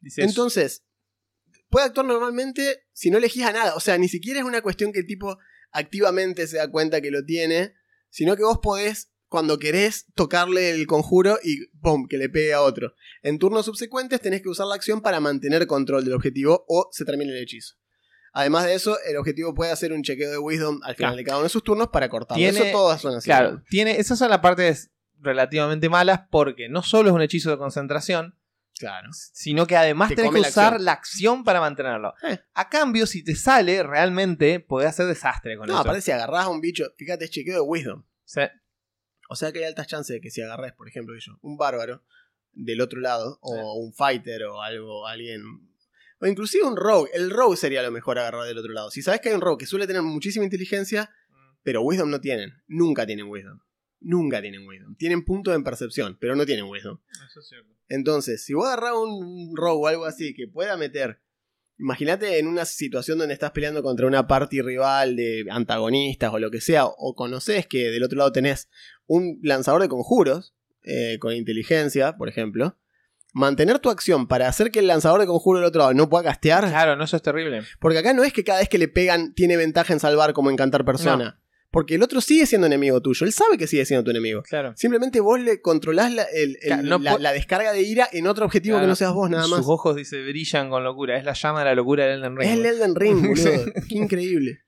Dice 0.00 0.22
eso. 0.22 0.28
Entonces, 0.30 0.84
puede 1.70 1.86
actuar 1.86 2.06
normalmente 2.06 2.84
si 2.92 3.10
no 3.10 3.18
elegís 3.18 3.44
a 3.44 3.52
nada. 3.52 3.74
O 3.74 3.80
sea, 3.80 3.98
ni 3.98 4.08
siquiera 4.08 4.40
es 4.40 4.44
una 4.46 4.62
cuestión 4.62 4.92
que 4.92 5.00
el 5.00 5.06
tipo 5.06 5.38
activamente 5.70 6.46
se 6.46 6.58
da 6.58 6.70
cuenta 6.70 7.00
que 7.00 7.10
lo 7.10 7.24
tiene, 7.24 7.74
sino 8.10 8.36
que 8.36 8.42
vos 8.42 8.58
podés, 8.62 9.10
cuando 9.28 9.58
querés, 9.58 10.06
tocarle 10.14 10.70
el 10.70 10.86
conjuro 10.86 11.38
y 11.42 11.66
¡pum! 11.80 12.06
que 12.08 12.18
le 12.18 12.28
pegue 12.28 12.52
a 12.52 12.60
otro. 12.60 12.94
En 13.22 13.38
turnos 13.38 13.64
subsecuentes 13.64 14.20
tenés 14.20 14.42
que 14.42 14.48
usar 14.50 14.66
la 14.66 14.74
acción 14.74 15.00
para 15.00 15.20
mantener 15.20 15.66
control 15.66 16.04
del 16.04 16.14
objetivo 16.14 16.64
o 16.68 16.88
se 16.92 17.04
termina 17.04 17.32
el 17.32 17.42
hechizo. 17.42 17.76
Además 18.34 18.64
de 18.64 18.74
eso, 18.74 18.98
el 19.06 19.16
objetivo 19.16 19.54
puede 19.54 19.72
hacer 19.72 19.92
un 19.92 20.02
chequeo 20.02 20.30
de 20.30 20.38
Wisdom 20.38 20.80
al 20.84 20.94
final 20.96 21.10
Claro. 21.12 21.16
de 21.16 21.24
cada 21.24 21.36
uno 21.38 21.44
de 21.44 21.48
sus 21.50 21.62
turnos 21.62 21.88
para 21.88 22.08
cortarlo. 22.08 22.38
Tiene- 22.38 22.58
Eso 22.68 22.72
todas 22.72 23.00
son 23.00 23.14
así. 23.14 23.26
Claro, 23.26 23.62
tiene, 23.70 23.98
esas 24.00 24.18
son 24.18 24.30
las 24.30 24.40
partes 24.40 24.90
relativamente 25.22 25.88
malas 25.88 26.22
porque 26.30 26.68
no 26.68 26.82
solo 26.82 27.08
es 27.10 27.14
un 27.14 27.22
hechizo 27.22 27.50
de 27.50 27.58
concentración, 27.58 28.36
Claro. 28.78 29.08
sino 29.12 29.66
que 29.66 29.76
además 29.76 30.08
Te 30.08 30.16
tenés 30.16 30.32
que 30.32 30.40
la 30.40 30.48
usar 30.48 30.66
acción. 30.72 30.84
la 30.84 30.92
acción 30.92 31.44
para 31.44 31.60
mantenerlo. 31.60 32.14
Eh. 32.24 32.40
A 32.54 32.68
cambio, 32.68 33.06
si 33.06 33.22
te 33.24 33.34
sale, 33.36 33.82
realmente 33.82 34.60
podés 34.60 34.88
hacer 34.90 35.06
desastre 35.06 35.56
con 35.56 35.68
No, 35.68 35.74
eso. 35.74 35.80
aparte 35.82 36.00
si 36.00 36.10
agarrás 36.10 36.46
a 36.46 36.48
un 36.48 36.60
bicho, 36.60 36.84
fíjate, 36.96 37.24
es 37.26 37.30
chequeo 37.30 37.54
de 37.54 37.60
Wisdom. 37.60 38.04
Sí. 38.24 38.40
O 39.28 39.36
sea 39.36 39.52
que 39.52 39.60
hay 39.60 39.64
altas 39.66 39.86
chances 39.86 40.14
de 40.14 40.20
que 40.20 40.30
si 40.30 40.42
agarres, 40.42 40.72
por 40.72 40.88
ejemplo, 40.88 41.14
yo, 41.18 41.38
un 41.42 41.56
bárbaro 41.56 42.02
del 42.52 42.80
otro 42.80 43.00
lado, 43.00 43.38
o 43.40 43.74
un 43.78 43.94
fighter, 43.94 44.42
o 44.44 44.60
algo, 44.62 45.06
alguien. 45.06 45.42
O 46.20 46.26
inclusive 46.26 46.64
un 46.64 46.76
rogue. 46.76 47.10
El 47.14 47.30
rogue 47.30 47.56
sería 47.56 47.82
lo 47.82 47.90
mejor 47.90 48.18
agarrar 48.18 48.46
del 48.46 48.58
otro 48.58 48.72
lado. 48.72 48.90
Si 48.90 49.00
sabes 49.02 49.20
que 49.20 49.28
hay 49.30 49.34
un 49.34 49.40
rogue 49.40 49.58
que 49.58 49.66
suele 49.66 49.86
tener 49.86 50.02
muchísima 50.02 50.44
inteligencia, 50.44 51.10
pero 51.62 51.82
wisdom 51.82 52.10
no 52.10 52.20
tienen. 52.20 52.62
Nunca 52.66 53.06
tienen 53.06 53.26
wisdom. 53.28 53.60
Nunca 54.04 54.40
tienen 54.40 54.66
wisdom. 54.66 54.96
Tienen 54.96 55.24
punto 55.24 55.54
en 55.54 55.64
percepción, 55.64 56.16
pero 56.20 56.36
no 56.36 56.44
tienen 56.44 56.64
wisdom. 56.64 56.98
Eso 57.28 57.40
es 57.40 57.48
cierto. 57.48 57.72
Entonces, 57.88 58.44
si 58.44 58.54
vos 58.54 58.66
agarrás 58.66 58.94
un 58.94 59.54
rogue 59.54 59.82
o 59.82 59.86
algo 59.86 60.04
así 60.06 60.34
que 60.34 60.48
pueda 60.48 60.76
meter. 60.76 61.20
Imagínate 61.78 62.38
en 62.38 62.46
una 62.46 62.64
situación 62.64 63.18
donde 63.18 63.34
estás 63.34 63.50
peleando 63.50 63.82
contra 63.82 64.06
una 64.06 64.26
party 64.26 64.60
rival 64.62 65.16
de 65.16 65.46
antagonistas 65.50 66.32
o 66.32 66.38
lo 66.38 66.50
que 66.50 66.60
sea, 66.60 66.86
o 66.86 67.14
conoces 67.14 67.66
que 67.66 67.90
del 67.90 68.04
otro 68.04 68.18
lado 68.18 68.30
tenés 68.30 68.68
un 69.06 69.40
lanzador 69.42 69.82
de 69.82 69.88
conjuros 69.88 70.54
eh, 70.84 71.18
con 71.18 71.34
inteligencia, 71.34 72.16
por 72.16 72.28
ejemplo. 72.28 72.78
Mantener 73.34 73.78
tu 73.78 73.88
acción 73.90 74.28
para 74.28 74.48
hacer 74.48 74.70
que 74.70 74.78
el 74.78 74.86
lanzador 74.86 75.20
de 75.20 75.26
conjuro 75.26 75.58
del 75.58 75.68
otro 75.68 75.80
lado 75.80 75.94
no 75.94 76.08
pueda 76.08 76.24
castear. 76.24 76.68
Claro, 76.68 76.96
no, 76.96 77.04
eso 77.04 77.16
es 77.16 77.22
terrible. 77.22 77.62
Porque 77.80 77.98
acá 77.98 78.12
no 78.12 78.24
es 78.24 78.32
que 78.32 78.44
cada 78.44 78.60
vez 78.60 78.68
que 78.68 78.78
le 78.78 78.88
pegan 78.88 79.34
tiene 79.34 79.56
ventaja 79.56 79.92
en 79.92 80.00
salvar 80.00 80.34
como 80.34 80.50
encantar 80.50 80.84
persona. 80.84 81.41
Porque 81.72 81.94
el 81.94 82.02
otro 82.02 82.20
sigue 82.20 82.44
siendo 82.46 82.66
enemigo 82.66 83.00
tuyo. 83.00 83.26
Él 83.26 83.32
sabe 83.32 83.56
que 83.58 83.66
sigue 83.66 83.84
siendo 83.86 84.04
tu 84.04 84.10
enemigo. 84.10 84.42
Claro. 84.42 84.74
Simplemente 84.76 85.20
vos 85.20 85.40
le 85.40 85.60
controlás 85.62 86.12
la, 86.12 86.22
el- 86.24 86.50
el- 86.60 86.66
Claro, 86.66 86.82
no 86.82 86.98
la- 86.98 87.12
po- 87.12 87.18
la 87.18 87.32
descarga 87.32 87.72
de 87.72 87.80
ira 87.82 88.06
en 88.12 88.26
otro 88.26 88.44
objetivo 88.44 88.74
Claro. 88.74 88.84
que 88.84 88.88
no 88.90 88.94
seas 88.94 89.12
vos 89.14 89.30
nada 89.30 89.48
más. 89.48 89.60
Sus 89.60 89.68
ojos, 89.68 89.96
dice, 89.96 90.22
brillan 90.22 90.68
con 90.68 90.84
locura. 90.84 91.16
Es 91.16 91.24
la 91.24 91.32
llama 91.32 91.60
de 91.60 91.64
la 91.64 91.74
locura 91.74 92.04
del 92.06 92.18
Elden 92.18 92.36
Ring. 92.36 92.48
Es 92.50 92.58
el 92.58 92.66
Elden 92.66 92.94
Ring, 92.94 93.22
boludo. 93.26 93.64
Qué 93.88 93.94
increíble. 93.96 94.60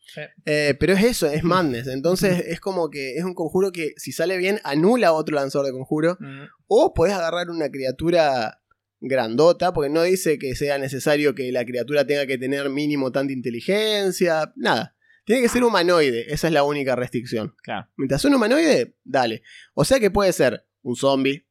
Eh, 0.46 0.74
pero 0.80 0.94
es 0.94 1.04
eso, 1.04 1.26
es 1.26 1.44
madness. 1.44 1.88
Entonces 1.88 2.42
es 2.46 2.58
como 2.58 2.88
que 2.88 3.16
es 3.16 3.24
un 3.24 3.34
conjuro 3.34 3.70
que 3.70 3.92
si 3.98 4.10
sale 4.12 4.38
bien 4.38 4.60
anula 4.64 5.12
otro 5.12 5.34
lanzador 5.36 5.66
de 5.66 5.72
conjuro. 5.72 6.16
Mm. 6.20 6.44
O 6.68 6.94
podés 6.94 7.12
agarrar 7.14 7.50
una 7.50 7.68
criatura 7.70 8.60
grandota, 9.00 9.74
porque 9.74 9.90
no 9.90 10.02
dice 10.02 10.38
que 10.38 10.54
sea 10.54 10.78
necesario 10.78 11.34
que 11.34 11.52
la 11.52 11.66
criatura 11.66 12.06
tenga 12.06 12.26
que 12.26 12.38
tener 12.38 12.70
mínimo 12.70 13.12
tanta 13.12 13.34
inteligencia. 13.34 14.52
Nada. 14.56 14.93
Tiene 15.24 15.42
que 15.42 15.48
ser 15.48 15.64
humanoide, 15.64 16.32
esa 16.32 16.48
es 16.48 16.52
la 16.52 16.62
única 16.64 16.94
restricción. 16.96 17.54
Claro. 17.62 17.88
Mientras 17.96 18.20
sea 18.20 18.28
un 18.30 18.36
humanoide, 18.36 18.96
dale. 19.04 19.42
O 19.74 19.84
sea 19.84 19.98
que 20.00 20.10
puede 20.10 20.32
ser 20.32 20.66
un 20.82 20.96
zombie, 20.96 21.46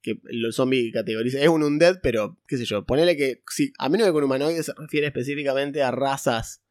que 0.00 0.20
el 0.28 0.52
zombie 0.52 0.92
categoriza, 0.92 1.40
es 1.40 1.48
un 1.48 1.62
undead, 1.64 1.98
pero 2.02 2.38
qué 2.46 2.56
sé 2.56 2.64
yo, 2.64 2.86
ponele 2.86 3.16
que, 3.16 3.42
sí, 3.50 3.72
a 3.78 3.88
menos 3.88 4.06
que 4.06 4.12
con 4.12 4.22
humanoide 4.24 4.62
se 4.62 4.72
refiere 4.76 5.08
específicamente 5.08 5.82
a 5.82 5.90
razas 5.90 6.62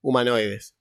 humanoides. 0.00 0.76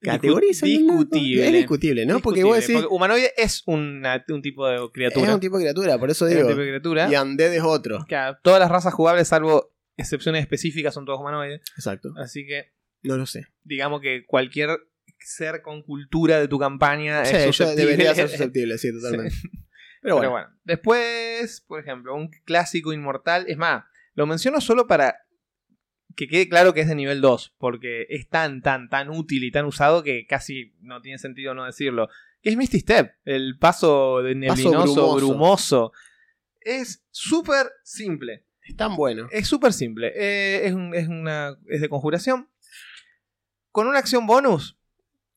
Categoriza. 0.00 0.66
Discutible. 0.66 1.46
Es 1.46 1.52
discutible, 1.52 2.06
¿no? 2.06 2.18
Porque 2.20 2.42
vos 2.42 2.56
decís, 2.66 2.84
humanoide 2.90 3.32
es 3.36 3.62
una- 3.66 4.24
un 4.30 4.42
tipo 4.42 4.66
de 4.66 4.78
criatura. 4.92 5.28
es 5.28 5.34
un 5.34 5.40
tipo 5.40 5.58
de 5.58 5.64
criatura, 5.64 5.96
por 5.98 6.10
eso 6.10 6.26
Es 6.26 6.32
un 6.32 6.38
digo. 6.38 6.48
tipo 6.48 6.60
de 6.60 6.66
criatura. 6.68 7.08
Y 7.12 7.14
undead 7.16 7.54
es 7.54 7.62
otro. 7.62 8.04
Claro, 8.08 8.36
todas 8.42 8.58
las 8.58 8.68
razas 8.70 8.92
jugables, 8.94 9.28
salvo 9.28 9.72
excepciones 9.96 10.40
específicas, 10.42 10.92
son 10.94 11.04
todos 11.04 11.20
humanoides. 11.20 11.60
Exacto. 11.76 12.12
Así 12.16 12.44
que, 12.46 12.72
No 13.02 13.16
lo 13.16 13.26
sé. 13.26 13.46
digamos 13.64 14.00
que 14.00 14.24
cualquier 14.26 14.70
ser 15.18 15.62
con 15.62 15.82
cultura 15.82 16.40
de 16.40 16.48
tu 16.48 16.58
campaña 16.58 17.24
Sí, 17.24 17.36
es 17.36 17.44
susceptible. 17.44 17.82
debería 17.84 18.14
ser 18.14 18.28
susceptible, 18.30 18.78
sí, 18.78 18.92
totalmente. 18.92 19.34
Pero 19.42 19.52
Pero 20.02 20.16
bueno, 20.16 20.30
bueno. 20.32 20.48
Después, 20.64 21.60
por 21.66 21.78
ejemplo, 21.80 22.14
un 22.16 22.28
clásico 22.44 22.92
inmortal. 22.92 23.44
Es 23.48 23.56
más, 23.56 23.84
lo 24.14 24.26
menciono 24.26 24.60
solo 24.60 24.86
para 24.88 25.16
que 26.16 26.26
quede 26.26 26.48
claro 26.48 26.74
que 26.74 26.80
es 26.80 26.88
de 26.88 26.94
nivel 26.96 27.20
2. 27.20 27.54
Porque 27.58 28.06
es 28.10 28.28
tan, 28.28 28.62
tan, 28.62 28.88
tan 28.88 29.10
útil 29.10 29.44
y 29.44 29.52
tan 29.52 29.64
usado 29.64 30.02
que 30.02 30.26
casi 30.26 30.74
no 30.80 31.00
tiene 31.02 31.18
sentido 31.18 31.54
no 31.54 31.64
decirlo. 31.64 32.08
Que 32.42 32.50
es 32.50 32.56
Misty 32.56 32.80
Step, 32.80 33.12
el 33.24 33.56
paso 33.58 34.22
de 34.22 34.34
Paso 34.48 34.56
neblinoso, 34.62 35.14
brumoso. 35.14 35.16
brumoso. 35.16 35.92
Es 36.60 37.04
súper 37.12 37.68
simple. 37.84 38.44
Es 38.64 38.76
tan 38.76 38.96
bueno. 38.96 39.28
Es 39.30 39.46
súper 39.46 39.72
simple. 39.72 40.12
Eh, 40.16 40.66
es, 40.66 40.72
un- 40.72 40.94
es 40.94 41.06
una, 41.08 41.56
es 41.68 41.80
de 41.80 41.88
conjuración. 41.88 42.48
Con 43.72 43.86
una 43.88 43.98
acción 43.98 44.26
bonus, 44.26 44.78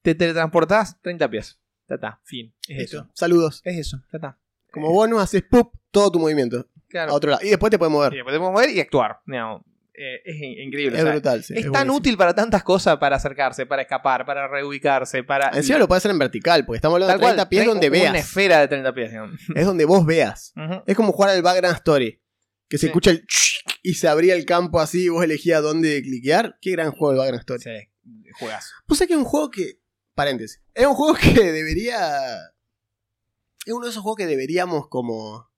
te 0.02 0.14
teletransportás 0.16 1.02
30 1.02 1.30
pies. 1.30 1.60
Ya 1.88 1.96
está, 1.96 2.20
fin. 2.24 2.54
Es 2.68 2.78
Listo. 2.78 2.98
eso. 2.98 3.10
Saludos. 3.14 3.62
Es 3.64 3.78
eso, 3.78 3.98
ya 4.12 4.18
está. 4.18 4.40
Como 4.72 4.92
bonus 4.92 5.22
haces 5.22 5.44
¡pup! 5.50 5.74
todo 5.92 6.12
tu 6.12 6.20
movimiento 6.20 6.68
Claro. 6.90 7.12
a 7.12 7.16
otro 7.16 7.32
lado. 7.32 7.44
Y 7.46 7.50
después 7.50 7.72
te 7.72 7.78
puedes 7.80 7.92
mover. 7.92 8.14
Y 8.14 8.18
después 8.18 8.34
podemos 8.34 8.52
mover 8.52 8.70
y 8.72 8.80
actuar. 8.80 9.20
digamos. 9.26 9.62
Eh, 9.98 10.22
es 10.26 10.36
in- 10.36 10.60
increíble. 10.68 10.98
Es 10.98 11.04
o 11.04 11.06
sea, 11.06 11.14
brutal. 11.14 11.44
sí, 11.44 11.54
es 11.56 11.72
tan 11.72 11.90
útil 11.90 12.18
para 12.18 12.34
tantas 12.36 12.64
cosas, 12.64 12.98
para 12.98 13.16
acercarse, 13.16 13.66
para 13.66 13.82
escapar, 13.84 14.26
para 14.26 14.46
reubicarse, 14.50 15.24
para... 15.24 15.50
Encima 15.56 15.78
lo 15.80 15.88
puedes 15.88 16.02
hacer 16.02 16.12
en 16.12 16.20
vertical, 16.20 16.66
porque 16.66 16.76
estamos 16.78 16.96
hablando 16.96 17.14
Tal 17.14 17.20
de 17.22 17.26
30 17.28 17.42
cual, 17.44 17.50
pies 17.50 17.66
donde 17.66 17.88
Una 17.88 18.12
veas. 18.12 18.16
esfera 18.28 18.60
de 18.60 18.68
30 18.68 18.94
pies, 18.94 19.12
digamos. 19.12 19.40
Es 19.56 19.66
donde 19.66 19.86
vos 19.86 20.06
veas. 20.06 20.54
Es 20.86 20.96
como 20.98 21.14
jugar 21.14 21.30
al 21.32 21.42
background 21.42 21.78
story. 21.78 22.22
Que 22.68 22.78
se 22.78 22.82
Sí. 22.82 22.88
escucha 22.88 23.12
el 23.12 23.26
y 23.84 23.94
se 23.94 24.08
abría 24.10 24.36
el 24.36 24.46
campo 24.46 24.82
así 24.82 25.06
y 25.06 25.10
vos 25.10 25.24
elegías 25.24 25.62
dónde 25.64 26.02
cliquear. 26.02 26.58
Qué 26.62 26.72
gran 26.72 26.92
juego 26.92 27.14
el 27.14 27.18
background 27.20 27.40
story. 27.40 27.62
Sí, 27.62 27.90
juegazo. 28.40 28.70
Sabés 28.90 29.08
que 29.08 29.14
es 29.14 29.20
un 29.20 29.26
juego 29.26 29.50
que. 29.52 29.80
Paréntesis. 30.14 30.62
Es 30.74 30.86
un 30.86 30.94
juego 30.96 31.14
que 31.22 31.52
debería. 31.52 32.36
Es 33.66 33.74
uno 33.74 33.86
de 33.86 33.92
esos 33.92 34.02
juegos 34.04 34.18
que 34.18 34.28
deberíamos 34.28 34.88
como. 34.90 35.50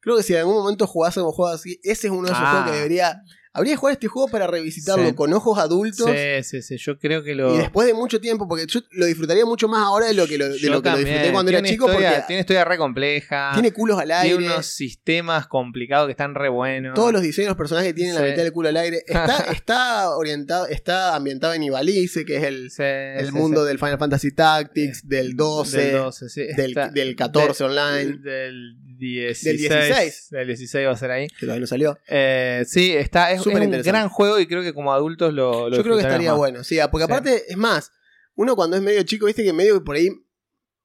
Creo 0.00 0.16
que 0.16 0.22
si 0.22 0.34
en 0.34 0.40
algún 0.40 0.54
momento 0.56 0.86
jugásemos 0.86 1.34
juegos 1.34 1.60
así, 1.60 1.80
ese 1.82 2.08
es 2.08 2.12
uno 2.12 2.22
de 2.26 2.32
esos 2.32 2.42
Ah. 2.44 2.50
juegos 2.50 2.70
que 2.70 2.76
debería. 2.76 3.20
Habría 3.56 3.74
que 3.74 3.76
jugar 3.76 3.92
este 3.92 4.08
juego 4.08 4.28
para 4.28 4.48
revisitarlo 4.48 5.08
Sí. 5.08 5.14
con 5.14 5.32
ojos 5.32 5.58
adultos. 5.60 6.10
Sí, 6.10 6.42
sí, 6.42 6.60
sí. 6.60 6.76
Yo 6.76 6.98
creo 6.98 7.22
que 7.22 7.36
lo... 7.36 7.54
Y 7.54 7.58
después 7.58 7.86
de 7.86 7.94
mucho 7.94 8.20
tiempo, 8.20 8.48
porque 8.48 8.66
yo 8.66 8.80
lo 8.90 9.06
disfrutaría 9.06 9.46
mucho 9.46 9.68
más 9.68 9.84
ahora 9.86 10.06
de 10.06 10.14
lo 10.14 10.26
que 10.26 10.36
lo, 10.38 10.48
de 10.48 10.58
lo, 10.68 10.82
que 10.82 10.90
lo 10.90 10.96
disfruté 10.98 11.30
cuando 11.32 11.52
era 11.52 11.62
chico, 11.62 11.86
historia- 11.86 12.10
porque 12.10 12.24
Tiene 12.26 12.40
historia 12.40 12.64
re 12.64 12.76
compleja. 12.78 13.50
tiene 13.54 13.72
culos 13.72 13.98
al 14.00 14.10
aire. 14.10 14.36
Tiene 14.36 14.52
unos 14.52 14.66
sistemas 14.66 15.46
complicados 15.46 16.06
que 16.08 16.10
están 16.10 16.34
re 16.34 16.48
buenos. 16.48 16.94
Todos 16.94 17.12
los 17.12 17.22
diseños 17.22 17.46
de 17.46 17.50
los 17.50 17.56
personajes 17.56 17.94
tienen 17.94 18.16
la 18.16 18.22
mitad 18.22 18.42
del 18.42 18.52
culo 18.52 18.70
al 18.70 18.76
aire. 18.76 19.04
Está, 19.06 19.36
está 19.52 20.10
orientado, 20.16 20.66
está 20.66 21.14
ambientado 21.14 21.54
en 21.54 21.62
Ivalice, 21.62 22.24
que 22.24 22.38
es 22.38 22.42
el, 22.42 22.70
Sí, 22.72 22.82
el 22.82 23.30
mundo 23.32 23.64
del 23.64 23.78
Final 23.78 23.98
Fantasy 23.98 24.32
Tactics, 24.32 25.06
del 25.08 25.36
12, 25.36 25.78
Del 25.78 25.92
12, 25.92 26.28
sí. 26.28 26.42
del, 26.56 26.70
Está- 26.70 26.88
del 26.88 27.14
14 27.14 27.62
de- 27.64 27.70
online, 27.70 28.18
Del 28.18 28.74
16. 29.12 29.44
Del 29.44 29.56
16. 29.86 30.28
Del 30.30 30.46
16 30.48 30.86
va 30.86 30.90
a 30.92 30.96
ser 30.96 31.10
ahí. 31.10 31.28
que 31.28 31.40
todavía 31.46 31.60
no 31.60 31.66
salió. 31.66 31.98
Eh, 32.08 32.64
sí, 32.66 32.92
está, 32.92 33.32
es, 33.32 33.38
Súper 33.42 33.54
es 33.54 33.58
un 33.58 33.64
interesante. 33.64 33.90
gran 33.98 34.08
juego 34.08 34.40
y 34.40 34.46
creo 34.46 34.62
que 34.62 34.72
como 34.72 34.92
adultos 34.92 35.32
lo, 35.32 35.68
lo 35.68 35.76
Yo 35.76 35.82
creo 35.82 35.96
que 35.96 36.02
estaría 36.02 36.30
más. 36.30 36.38
bueno. 36.38 36.64
Sí, 36.64 36.78
porque 36.90 37.06
Sí. 37.06 37.12
aparte, 37.12 37.44
es 37.48 37.56
más, 37.56 37.92
uno 38.34 38.56
cuando 38.56 38.76
es 38.76 38.82
medio 38.82 39.02
chico, 39.04 39.26
viste 39.26 39.44
que 39.44 39.52
medio 39.52 39.82
por 39.84 39.96
ahí 39.96 40.08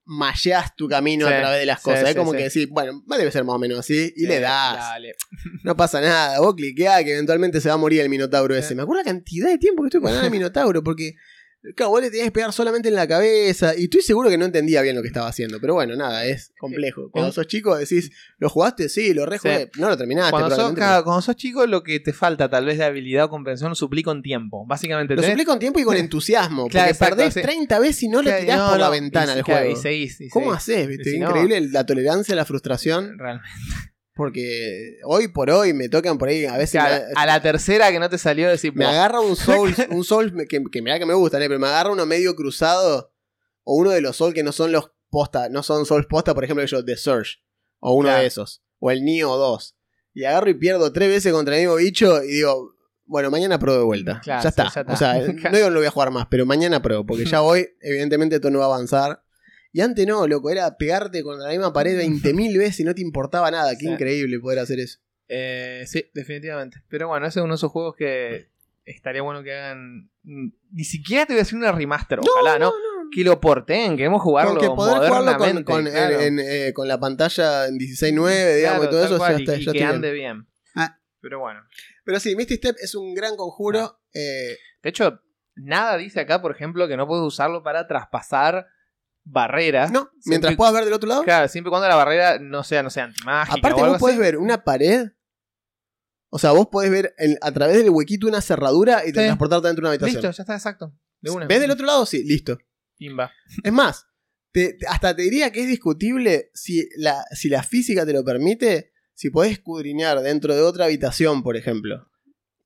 malleas 0.05 0.75
tu 0.75 0.87
camino 0.87 1.27
Sí, 1.27 1.33
a 1.33 1.39
través 1.39 1.59
de 1.59 1.65
las 1.67 1.79
sí, 1.79 1.83
cosas. 1.85 2.01
es 2.03 2.09
sí, 2.09 2.15
como 2.15 2.31
que 2.31 2.43
decís, 2.43 2.67
bueno, 2.69 3.03
debe 3.05 3.31
ser 3.31 3.43
más 3.43 3.55
o 3.55 3.59
menos 3.59 3.77
así, 3.79 4.11
y 4.15 4.25
le 4.25 4.39
das. 4.39 4.77
Dale. 4.77 5.13
No 5.63 5.75
pasa 5.77 6.01
nada, 6.01 6.39
vos 6.39 6.55
cliqueás 6.55 7.03
que 7.03 7.13
eventualmente 7.13 7.61
se 7.61 7.67
va 7.69 7.75
a 7.75 7.77
morir 7.77 8.01
el 8.01 8.09
Minotauro 8.09 8.55
ese. 8.55 8.73
Me 8.75 8.81
acuerdo 8.83 9.01
la 9.03 9.05
cantidad 9.11 9.47
de 9.49 9.57
tiempo 9.57 9.83
que 9.83 9.87
estoy 9.87 10.01
pagando 10.01 10.25
al 10.25 10.31
Minotauro, 10.31 10.83
porque 10.83 11.13
claro, 11.75 11.89
vos 11.91 12.01
le 12.01 12.09
tenías 12.09 12.25
que 12.27 12.31
pegar 12.31 12.53
solamente 12.53 12.89
en 12.89 12.95
la 12.95 13.07
cabeza, 13.07 13.73
y 13.77 13.83
estoy 13.85 14.01
seguro 14.01 14.29
que 14.29 14.37
no 14.37 14.45
entendía 14.45 14.81
bien 14.81 14.95
lo 14.95 15.01
que 15.01 15.07
estaba 15.09 15.27
haciendo, 15.27 15.59
pero 15.59 15.73
bueno, 15.73 15.95
nada, 15.95 16.25
es 16.25 16.53
complejo. 16.59 17.09
Cuando 17.11 17.29
Eh, 17.31 17.33
sos 17.33 17.47
chico 17.47 17.75
decís, 17.77 18.11
¿lo 18.37 18.49
jugaste? 18.49 18.89
Sí, 18.89 19.13
lo 19.13 19.25
rejugué. 19.25 19.69
No 19.77 19.89
lo 19.89 19.97
terminaste, 19.97 20.31
Cuando 20.31 20.55
sos, 20.55 20.73
claro, 20.73 21.03
cuando 21.03 21.21
sos 21.21 21.35
chico, 21.35 21.65
lo 21.67 21.83
que 21.83 21.99
te 21.99 22.13
falta 22.13 22.49
tal 22.49 22.65
vez 22.65 22.77
de 22.77 22.85
habilidad 22.85 23.25
o 23.25 23.29
comprensión 23.29 23.75
suplí 23.75 24.03
con 24.03 24.21
tiempo. 24.21 24.65
Básicamente, 24.65 25.15
Lo 25.15 25.21
tenés- 25.21 25.31
suplí 25.31 25.45
con 25.45 25.59
tiempo 25.59 25.79
y 25.79 25.83
con 25.83 25.95
entusiasmo, 25.97 26.67
Claro, 26.67 26.85
porque 26.87 26.91
exacto, 26.91 27.15
perdés 27.17 27.33
sí. 27.33 27.41
30 27.41 27.79
veces 27.79 28.03
y 28.03 28.07
no 28.07 28.17
lo 28.21 28.29
Claro, 28.29 28.41
tirás 28.41 28.57
no, 28.59 28.69
por 28.69 28.79
la 28.79 28.89
ventana 28.89 29.33
claro, 29.43 29.45
juego. 29.45 29.71
Y 29.77 29.81
seguís, 29.81 30.21
y 30.21 30.29
¿Cómo 30.29 30.51
haces? 30.53 30.87
¿viste? 30.87 31.11
Si 31.11 31.19
no- 31.19 31.27
Increíble 31.29 31.61
la 31.71 31.85
tolerancia 31.85 32.33
a 32.33 32.35
la 32.37 32.45
frustración. 32.45 33.17
Realmente. 33.17 33.49
Porque 34.19 34.97
hoy 35.05 35.29
por 35.29 35.49
hoy 35.49 35.73
me 35.73 35.87
tocan 35.87 36.17
por 36.17 36.27
ahí, 36.27 36.45
a 36.45 36.57
veces 36.57 36.81
me- 36.83 36.89
a 37.15 37.25
la 37.25 37.41
tercera 37.41 37.89
que 37.89 37.99
no 37.99 38.09
te 38.09 38.17
salió 38.17 38.49
decir, 38.49 38.73
me 38.75 38.83
agarra 38.85 39.21
un 39.21 39.35
Soul, 39.37 39.73
un 39.91 40.03
Soul 40.03 40.33
que, 40.49 40.61
que 40.69 40.81
mira 40.81 40.99
que 40.99 41.05
me 41.05 41.13
gustan, 41.13 41.41
eh, 41.41 41.47
pero 41.47 41.57
me 41.57 41.67
agarra 41.67 41.91
uno 41.91 42.05
medio 42.05 42.35
cruzado, 42.35 43.13
o 43.63 43.75
uno 43.75 43.91
de 43.91 44.01
los 44.01 44.17
Soul 44.17 44.33
que 44.33 44.43
no 44.43 44.51
son 44.51 44.73
los 44.73 44.91
posta, 45.09 45.47
no 45.47 45.63
son 45.63 45.85
Souls 45.85 46.05
posta, 46.05 46.33
por 46.35 46.43
ejemplo, 46.43 46.65
yo, 46.65 46.83
The 46.83 46.97
Surge, 46.97 47.37
o 47.79 47.93
uno 47.93 48.09
Claro. 48.09 48.21
de 48.21 48.27
esos, 48.27 48.61
o 48.79 48.91
el 48.91 49.05
Nioh 49.05 49.37
2. 49.37 49.75
Y 50.15 50.25
agarro 50.25 50.49
y 50.49 50.53
pierdo 50.55 50.91
tres 50.91 51.07
veces 51.07 51.31
contra 51.31 51.55
el 51.55 51.61
mismo 51.61 51.75
bicho 51.77 52.21
y 52.21 52.27
digo, 52.27 52.73
bueno, 53.05 53.31
mañana 53.31 53.57
pruebo 53.57 53.79
de 53.79 53.85
vuelta. 53.85 54.19
Claro, 54.21 54.39
ya, 54.39 54.41
sí, 54.43 54.47
está. 54.49 54.63
ya 54.75 54.81
está. 54.81 54.93
O 54.93 54.97
sea, 54.97 55.13
no 55.49 55.57
digo 55.57 55.67
que 55.67 55.71
lo 55.71 55.79
voy 55.79 55.87
a 55.87 55.91
jugar 55.91 56.11
más, 56.11 56.27
pero 56.29 56.45
mañana 56.45 56.81
pruebo, 56.81 57.05
porque 57.05 57.23
ya 57.25 57.41
hoy, 57.41 57.67
evidentemente, 57.79 58.35
esto 58.35 58.49
no 58.51 58.59
va 58.59 58.65
a 58.65 58.67
avanzar. 58.67 59.23
Y 59.71 59.81
antes 59.81 60.05
no, 60.07 60.25
loco, 60.27 60.49
era 60.49 60.77
pegarte 60.77 61.21
contra 61.23 61.45
la 61.47 61.51
misma 61.51 61.71
pared 61.73 61.97
20.000 61.99 62.57
veces 62.57 62.79
y 62.79 62.83
no 62.83 62.95
te 62.95 63.01
importaba 63.01 63.51
nada. 63.51 63.71
Qué 63.73 63.85
Sí. 63.85 63.89
increíble 63.89 64.39
poder 64.39 64.59
hacer 64.59 64.79
eso. 64.79 64.99
Eh, 65.27 65.83
sí, 65.87 66.05
definitivamente. 66.13 66.81
Pero 66.89 67.07
bueno, 67.07 67.27
ese 67.27 67.39
es 67.39 67.43
uno 67.43 67.53
de 67.53 67.57
esos 67.57 67.71
juegos 67.71 67.95
que 67.95 68.47
estaría 68.85 69.21
bueno 69.21 69.43
que 69.43 69.53
hagan. 69.53 70.09
mm, 70.23 70.47
Ni 70.71 70.83
siquiera 70.83 71.25
te 71.25 71.33
voy 71.33 71.39
a 71.39 71.43
decir 71.43 71.57
una 71.57 71.71
remaster, 71.71 72.19
ojalá, 72.19 72.57
¿no? 72.57 72.71
Que 73.13 73.23
lo 73.23 73.39
porten, 73.39 73.95
queremos 73.97 74.21
jugarlo 74.21 74.51
Con 74.55 74.61
que 74.61 74.67
poder 74.67 74.95
jugarlo 74.97 75.15
con, 75.15 75.25
modernamente. 75.25 75.63
con, 75.71 75.85
claro. 75.85 76.19
en- 76.19 76.39
en, 76.39 76.45
eh, 76.47 76.73
con 76.73 76.87
la 76.87 76.99
pantalla 76.99 77.67
en 77.67 77.77
16.9, 77.79 78.55
digamos, 78.55 78.79
Claro, 78.79 78.83
y 78.83 78.89
todo 78.95 79.05
eso, 79.05 79.17
cual, 79.17 79.31
ya 79.33 79.39
está, 79.39 79.55
y 79.57 79.65
ya 79.65 79.71
que 79.71 79.77
bien. 79.79 79.89
ande 79.89 80.11
bien. 80.11 80.47
Ah. 80.75 80.99
Pero 81.21 81.39
bueno. 81.39 81.61
Pero 82.05 82.19
sí, 82.19 82.35
Misty 82.35 82.55
Step 82.55 82.75
es 82.81 82.93
un 82.95 83.13
gran 83.15 83.35
conjuro. 83.35 83.79
Ah. 83.81 83.99
eh, 84.13 84.57
De 84.83 84.89
hecho, 84.89 85.21
nada 85.55 85.97
dice 85.97 86.19
acá, 86.21 86.41
por 86.41 86.51
ejemplo, 86.51 86.87
que 86.87 86.97
no 86.97 87.07
puedes 87.07 87.23
usarlo 87.25 87.61
para 87.63 87.87
traspasar 87.87 88.67
barreras. 89.23 89.91
no, 89.91 90.09
mientras 90.25 90.49
Siempre- 90.51 90.55
puedas 90.57 90.73
ver 90.73 90.85
del 90.85 90.93
otro 90.93 91.07
lado. 91.09 91.23
Claro, 91.23 91.47
siempre 91.47 91.69
y 91.69 91.71
cuando 91.71 91.87
la 91.87 91.95
barrera 91.95 92.39
no 92.39 92.63
sea, 92.63 92.81
no 92.83 92.89
sea 92.89 93.05
antimágica 93.05 93.57
Aparte, 93.59 93.79
o 93.81 93.83
algo 93.83 93.93
vos 93.95 93.99
podés 94.01 94.15
así. 94.15 94.21
ver 94.23 94.37
una 94.37 94.63
pared. 94.63 95.09
O 96.31 96.37
sea, 96.39 96.51
vos 96.51 96.67
podés 96.71 96.91
ver 96.91 97.15
en- 97.17 97.37
a 97.41 97.51
través 97.51 97.77
del 97.77 97.89
huequito 97.89 98.27
una 98.27 98.41
cerradura 98.41 99.03
y 99.03 99.07
Sí. 99.07 99.13
transportarte 99.13 99.67
dentro 99.67 99.81
de 99.81 99.85
una 99.85 99.89
habitación. 99.91 100.21
Listo, 100.21 100.31
ya 100.37 100.43
está, 100.43 100.53
exacto. 100.55 100.93
De 101.21 101.31
una. 101.31 101.47
¿Ves 101.47 101.59
del 101.59 101.71
otro 101.71 101.85
lado? 101.85 102.05
Sí, 102.05 102.23
listo. 102.23 102.57
Pimba. 102.97 103.31
Es 103.63 103.71
más, 103.73 104.05
te- 104.51 104.73
te- 104.73 104.87
hasta 104.87 105.15
te 105.15 105.23
diría 105.23 105.51
que 105.51 105.61
es 105.61 105.67
discutible 105.67 106.51
si 106.53 106.87
la, 106.97 107.23
si 107.31 107.49
la 107.49 107.63
física 107.63 108.05
te 108.05 108.13
lo 108.13 108.23
permite, 108.23 108.93
si 109.13 109.29
podés 109.31 109.53
escudriñar 109.53 110.19
dentro 110.21 110.55
de 110.55 110.61
otra 110.61 110.85
habitación, 110.85 111.41
por 111.43 111.57
ejemplo, 111.57 112.09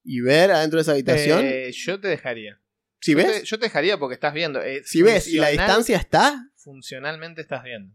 y 0.03 0.19
ver 0.21 0.51
adentro 0.51 0.77
de 0.77 0.81
esa 0.81 0.91
habitación. 0.91 1.41
Eh, 1.45 1.71
yo 1.71 1.99
te 1.99 2.09
dejaría. 2.09 2.59
Si 3.03 3.11
Yo 3.11 3.17
ves, 3.17 3.41
te, 3.41 3.45
yo 3.45 3.59
te 3.59 3.65
dejaría 3.65 3.97
porque 3.99 4.13
estás 4.13 4.33
viendo. 4.33 4.61
eh, 4.61 4.81
si 4.85 5.01
ves 5.01 5.27
y 5.27 5.37
la 5.37 5.49
distancia 5.49 5.97
está. 5.97 6.49
Funcionalmente 6.55 7.41
estás 7.41 7.63
viendo. 7.63 7.93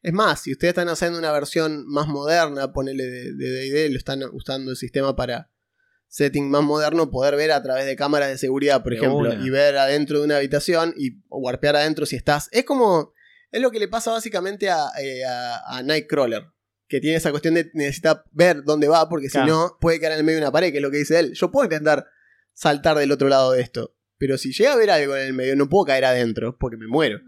Es 0.00 0.12
más, 0.12 0.42
si 0.42 0.52
ustedes 0.52 0.70
están 0.72 0.88
haciendo 0.88 1.18
una 1.18 1.32
versión 1.32 1.86
más 1.86 2.06
moderna, 2.06 2.72
ponele 2.72 3.04
de 3.04 3.32
D&D, 3.34 3.90
lo 3.90 3.98
están 3.98 4.22
usando 4.32 4.70
el 4.70 4.76
sistema 4.76 5.14
para 5.16 5.50
setting 6.08 6.50
más 6.50 6.62
moderno, 6.62 7.10
poder 7.10 7.36
ver 7.36 7.52
a 7.52 7.62
través 7.62 7.84
de 7.86 7.96
cámaras 7.96 8.28
de 8.28 8.38
seguridad, 8.38 8.82
por 8.82 8.92
De 8.92 8.98
ejemplo, 8.98 9.30
una. 9.30 9.44
y 9.44 9.50
ver 9.50 9.76
adentro 9.76 10.18
de 10.20 10.24
una 10.24 10.36
habitación 10.36 10.94
y 10.96 11.22
warpear 11.28 11.76
adentro 11.76 12.06
si 12.06 12.16
estás. 12.16 12.48
Es 12.52 12.64
como. 12.64 13.12
Es 13.50 13.60
lo 13.60 13.70
que 13.70 13.78
le 13.78 13.88
pasa 13.88 14.12
básicamente 14.12 14.70
a, 14.70 14.86
eh, 14.98 15.24
a, 15.26 15.76
a 15.78 15.82
Nightcrawler. 15.82 16.46
Que 16.88 17.00
tiene 17.00 17.16
esa 17.16 17.30
cuestión 17.30 17.54
de 17.54 17.70
necesita 17.74 18.24
ver 18.32 18.62
dónde 18.64 18.86
va, 18.88 19.08
porque 19.08 19.28
si 19.30 19.38
no, 19.38 19.76
puede 19.80 19.98
quedar 19.98 20.12
en 20.12 20.18
el 20.18 20.24
medio 20.24 20.38
de 20.38 20.44
una 20.44 20.52
pared, 20.52 20.70
que 20.70 20.78
es 20.78 20.82
lo 20.82 20.90
que 20.90 20.98
dice 20.98 21.18
él. 21.18 21.32
Yo 21.34 21.50
puedo 21.50 21.64
intentar 21.64 22.06
saltar 22.54 22.96
del 22.98 23.12
otro 23.12 23.28
lado 23.28 23.52
de 23.52 23.62
esto. 23.62 23.94
Pero 24.22 24.38
si 24.38 24.52
llega 24.52 24.72
a 24.72 24.76
ver 24.76 24.88
algo 24.88 25.16
en 25.16 25.26
el 25.26 25.32
medio, 25.32 25.56
no 25.56 25.68
puedo 25.68 25.84
caer 25.84 26.04
adentro, 26.04 26.56
porque 26.56 26.76
me 26.76 26.86
muero. 26.86 27.18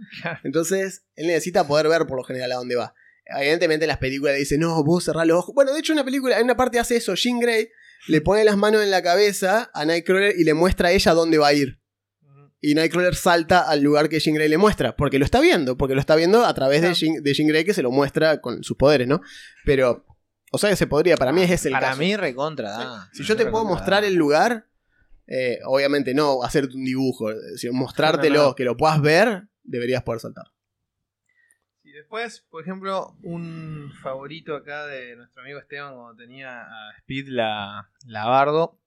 Entonces, 0.45 1.03
él 1.17 1.27
necesita 1.27 1.67
poder 1.67 1.89
ver 1.89 2.07
por 2.07 2.17
lo 2.17 2.23
general 2.23 2.53
a 2.53 2.55
dónde 2.55 2.77
va. 2.77 2.95
Evidentemente, 3.37 3.89
las 3.89 3.99
películas 3.99 4.37
dicen, 4.37 4.61
no, 4.61 4.81
vos 4.85 5.03
cerrá 5.03 5.25
los 5.25 5.39
ojos. 5.39 5.57
Bueno, 5.57 5.73
de 5.73 5.81
hecho, 5.81 5.93
una 5.93 6.05
película, 6.05 6.39
en 6.39 6.45
una 6.45 6.57
parte 6.57 6.79
hace 6.79 6.95
eso. 6.95 7.17
Jean 7.17 7.41
Grey 7.41 7.69
le 8.07 8.21
pone 8.21 8.45
las 8.45 8.57
manos 8.57 8.81
en 8.81 8.93
la 8.93 9.03
cabeza 9.03 9.73
a 9.75 9.85
Nightcrawler 9.85 10.39
y 10.39 10.45
le 10.45 10.55
muestra 10.55 10.91
a 10.91 10.93
ella 10.93 11.15
dónde 11.15 11.37
va 11.37 11.49
a 11.49 11.53
ir. 11.53 11.81
Y 12.61 12.77
Nightcrawler 12.77 13.17
salta 13.17 13.69
al 13.69 13.81
lugar 13.81 14.09
que 14.09 14.21
Jean 14.21 14.37
Grey 14.37 14.49
le 14.49 14.57
muestra, 14.57 14.95
porque 14.95 15.19
lo 15.19 15.25
está 15.25 15.41
viendo, 15.41 15.77
porque 15.77 15.97
lo 15.97 16.01
está 16.01 16.15
viendo 16.15 16.45
a 16.45 16.55
través 16.55 16.81
de. 16.81 16.95
Jean, 16.95 17.25
de 17.25 17.35
Jean 17.35 17.49
Grey 17.49 17.65
que 17.65 17.75
se 17.75 17.83
lo 17.83 17.91
muestra 17.91 18.41
con 18.41 18.63
sus 18.63 18.77
poderes, 18.77 19.09
¿no? 19.09 19.21
Pero, 19.65 20.07
o 20.53 20.59
sea 20.59 20.71
que 20.71 20.77
se 20.77 20.87
podría, 20.87 21.17
para 21.17 21.33
mí 21.33 21.43
es 21.43 21.51
ese 21.51 21.71
el 21.71 21.73
Para 21.73 21.89
caso. 21.89 21.99
mí, 21.99 22.15
recontra, 22.15 22.71
da. 22.71 23.11
Si 23.13 23.25
yo 23.25 23.35
te 23.35 23.47
puedo 23.47 23.65
mostrar 23.65 24.05
el 24.05 24.15
lugar, 24.15 24.69
eh, 25.27 25.59
obviamente 25.65 26.15
no 26.15 26.43
hacerte 26.43 26.77
un 26.77 26.85
dibujo, 26.85 27.29
sino 27.57 27.73
mostrártelo, 27.73 28.43
No, 28.43 28.49
no. 28.49 28.55
que 28.55 28.65
lo 28.65 28.77
puedas 28.77 29.01
ver, 29.01 29.45
deberías 29.63 30.03
poder 30.03 30.21
saltar. 30.21 30.47
Y 31.83 31.93
después, 31.93 32.45
por 32.51 32.63
ejemplo, 32.63 33.17
un 33.23 33.93
favorito 34.03 34.57
acá 34.57 34.87
de 34.87 35.17
nuestro 35.17 35.43
amigo 35.43 35.59
Esteban 35.59 35.95
cuando 35.95 36.17
tenía 36.17 36.63
a 36.63 36.93
Speed 36.99 37.29
la, 37.29 37.91
la 38.07 38.25
Bardo 38.27 38.81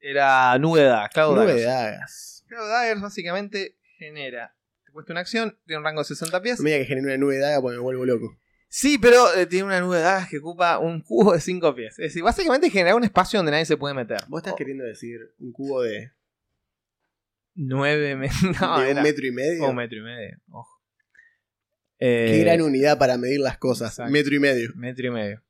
era 0.00 0.58
Nube 0.58 0.80
de 0.80 0.86
Dagas, 0.86 1.10
Cloud 1.12 1.34
Nube 1.36 1.54
de 1.54 1.62
Daggers. 1.62 1.64
dagas. 1.92 2.44
Cloud 2.48 2.68
Daggers 2.68 3.00
básicamente 3.00 3.78
genera, 3.98 4.56
te 4.84 4.92
cuesta 4.92 5.12
una 5.12 5.20
acción, 5.20 5.56
tiene 5.64 5.78
un 5.78 5.84
rango 5.84 6.00
de 6.00 6.06
60 6.06 6.42
pies. 6.42 6.62
Diga 6.62 6.78
que 6.78 6.84
genere 6.84 7.06
una 7.06 7.16
nube 7.18 7.34
de 7.36 7.40
daga 7.40 7.60
porque 7.62 7.76
me 7.76 7.82
vuelvo 7.82 8.04
loco. 8.04 8.36
Sí, 8.74 8.96
pero 8.96 9.34
eh, 9.34 9.44
tiene 9.44 9.66
una 9.66 9.80
nube 9.82 9.98
de 9.98 10.02
dagas 10.02 10.30
que 10.30 10.38
ocupa 10.38 10.78
un 10.78 11.02
cubo 11.02 11.34
de 11.34 11.40
5 11.40 11.74
pies. 11.74 11.90
Es 11.98 12.04
decir, 12.06 12.22
básicamente 12.22 12.70
genera 12.70 12.96
un 12.96 13.04
espacio 13.04 13.38
donde 13.38 13.52
nadie 13.52 13.66
se 13.66 13.76
puede 13.76 13.92
meter. 13.94 14.16
Vos 14.28 14.38
estás 14.38 14.54
Oh, 14.54 14.56
queriendo 14.56 14.82
decir 14.84 15.20
un 15.40 15.52
cubo 15.52 15.82
de, 15.82 16.10
Nueve 17.54 18.16
metros. 18.16 18.40
No, 18.62 18.80
de 18.80 18.90
era 18.90 19.00
un 19.00 19.02
metro 19.04 19.26
y 19.26 19.30
medio. 19.32 19.68
un 19.68 19.76
metro 19.76 19.98
y 19.98 20.02
medio. 20.02 20.38
Ojo. 20.50 20.80
Qué 21.98 22.40
Eh, 22.40 22.44
gran 22.44 22.62
unidad 22.62 22.96
para 22.98 23.18
medir 23.18 23.40
las 23.40 23.58
cosas. 23.58 23.90
exacto. 23.92 24.10
Metro 24.10 24.34
y 24.34 24.38
medio. 24.38 24.70
Metro 24.74 25.06
y 25.06 25.10
medio. 25.10 25.42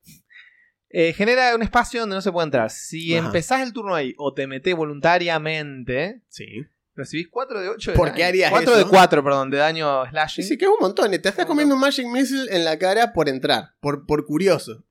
Eh, 0.91 1.13
genera 1.13 1.55
un 1.55 1.63
espacio 1.63 2.01
donde 2.01 2.17
no 2.17 2.23
se 2.23 2.33
puede 2.33 2.47
entrar. 2.47 2.71
Si 2.71 3.15
Ajá. 3.17 3.27
empezás 3.27 3.63
el 3.63 3.73
turno 3.73 3.95
ahí 3.95 4.15
o 4.19 4.35
te 4.35 4.49
metés 4.49 4.75
voluntariamente, 4.75 6.23
Sí. 6.29 6.67
Recibís 6.95 7.29
4 7.31 7.61
de 7.61 7.69
8 7.71 7.91
de 7.93 7.97
¿Por 7.97 8.09
daño. 8.09 8.17
qué 8.17 8.25
harías 8.25 8.51
4 8.51 8.71
eso? 8.75 8.85
de 8.85 8.91
4, 8.91 9.25
perdón, 9.25 9.51
de 9.51 9.59
daño 9.59 10.07
slashing. 10.11 10.45
Sí, 10.45 10.59
que 10.59 10.65
es 10.67 10.71
un 10.71 10.77
montón. 10.81 11.11
Te 11.11 11.29
estás 11.29 11.47
comiendo 11.47 11.75
un 11.75 11.81
Magic 11.81 12.07
Missile 12.07 12.55
en 12.55 12.65
la 12.65 12.79
cara 12.79 13.13
por 13.13 13.29
entrar, 13.29 13.75
por, 13.81 14.07
por 14.07 14.25
curioso. 14.27 14.85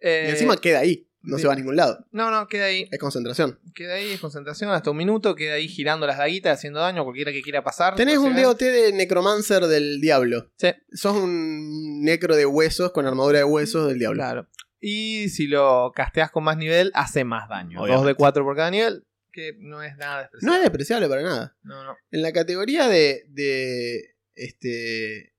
Eh, 0.00 0.26
Y 0.28 0.30
encima 0.32 0.56
queda 0.58 0.80
ahí, 0.80 1.08
no 1.22 1.38
se 1.38 1.46
va 1.46 1.54
a 1.54 1.56
ningún 1.56 1.76
lado. 1.76 2.06
No, 2.10 2.30
no, 2.30 2.46
queda 2.46 2.66
ahí. 2.66 2.86
Es 2.90 2.98
concentración. 2.98 3.58
Queda 3.74 3.94
ahí, 3.94 4.12
es 4.12 4.20
concentración 4.20 4.70
hasta 4.70 4.90
un 4.90 4.98
minuto. 4.98 5.34
Queda 5.34 5.54
ahí 5.54 5.66
girando 5.68 6.06
las 6.06 6.18
daguitas, 6.18 6.58
haciendo 6.58 6.80
daño 6.80 7.00
a 7.00 7.04
cualquiera 7.04 7.32
que 7.32 7.40
quiera 7.40 7.64
pasar. 7.64 7.94
Tenés 7.94 8.18
un. 8.18 8.36
DOT 8.36 8.58
de 8.60 8.92
Necromancer 8.92 9.64
del 9.66 10.00
diablo. 10.02 10.50
Sí, 10.58 10.68
Sos 10.92 11.16
un 11.16 12.02
necro 12.02 12.36
de 12.36 12.44
huesos 12.44 12.92
con 12.92 13.06
armadura 13.06 13.38
de 13.38 13.44
huesos 13.44 13.88
del 13.88 13.98
diablo. 13.98 14.18
claro. 14.18 14.46
Y 14.86 15.30
si 15.30 15.46
lo 15.46 15.92
casteas 15.94 16.30
con 16.30 16.44
más 16.44 16.58
nivel, 16.58 16.90
hace 16.92 17.24
más 17.24 17.48
daño. 17.48 17.78
2 17.78 17.84
Obviamente. 17.86 18.08
de 18.08 18.14
4 18.16 18.44
por 18.44 18.54
cada 18.54 18.70
nivel, 18.70 19.06
que 19.34 19.54
no 19.58 19.82
es 19.82 19.96
nada 19.96 20.16
No 20.16 20.22
despreciable. 20.22 20.56
es 20.56 20.62
despreciable 20.62 21.08
para 21.08 21.22
nada. 21.22 21.56
No, 21.62 21.84
no. 21.84 21.96
En 22.10 22.22
la 22.22 22.32
categoría 22.32 22.88
de, 22.88 23.24
de. 23.28 24.14
Este. 24.34 25.34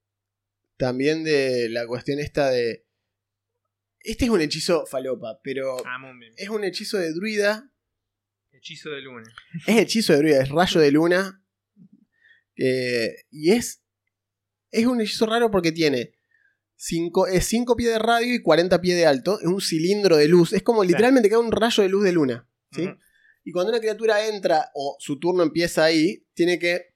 También 0.77 1.23
de 1.23 1.69
la 1.69 1.87
cuestión 1.87 2.19
esta 2.19 2.49
de. 2.49 2.85
Este 4.01 4.25
es 4.25 4.29
un 4.31 4.41
hechizo 4.41 4.85
falopa, 4.85 5.39
pero 5.43 5.77
Ah, 5.85 5.97
es 6.37 6.49
un 6.49 6.63
hechizo 6.63 6.97
de 6.97 7.11
druida. 7.13 7.71
Hechizo 8.51 8.89
de 8.91 9.01
luna. 9.01 9.33
Es 9.65 9.77
hechizo 9.77 10.13
de 10.13 10.19
druida, 10.19 10.43
es 10.43 10.49
rayo 10.49 10.79
de 10.81 10.91
luna. 10.91 11.41
eh, 12.57 13.15
y 13.31 13.51
es. 13.51 13.81
Es 14.71 14.85
un 14.85 14.99
hechizo 15.01 15.25
raro 15.25 15.49
porque 15.51 15.71
tiene 15.71 16.13
5 16.75 17.27
es 17.27 17.45
5 17.45 17.75
pies 17.77 17.91
de 17.93 17.99
radio 17.99 18.33
y 18.35 18.41
40 18.41 18.81
pies 18.81 18.97
de 18.97 19.05
alto. 19.05 19.39
Es 19.39 19.47
un 19.47 19.61
cilindro 19.61 20.17
de 20.17 20.27
luz. 20.27 20.51
Es 20.53 20.61
como 20.63 20.83
literalmente 20.83 21.29
cae 21.29 21.37
un 21.39 21.51
rayo 21.51 21.81
de 21.83 21.89
luz 21.89 22.03
de 22.03 22.11
luna. 22.11 22.47
¿sí? 22.73 22.89
Y 23.45 23.51
cuando 23.51 23.71
una 23.71 23.79
criatura 23.79 24.25
entra 24.27 24.71
o 24.73 24.97
su 24.99 25.19
turno 25.19 25.43
empieza 25.43 25.85
ahí, 25.85 26.25
tiene 26.33 26.59
que 26.59 26.95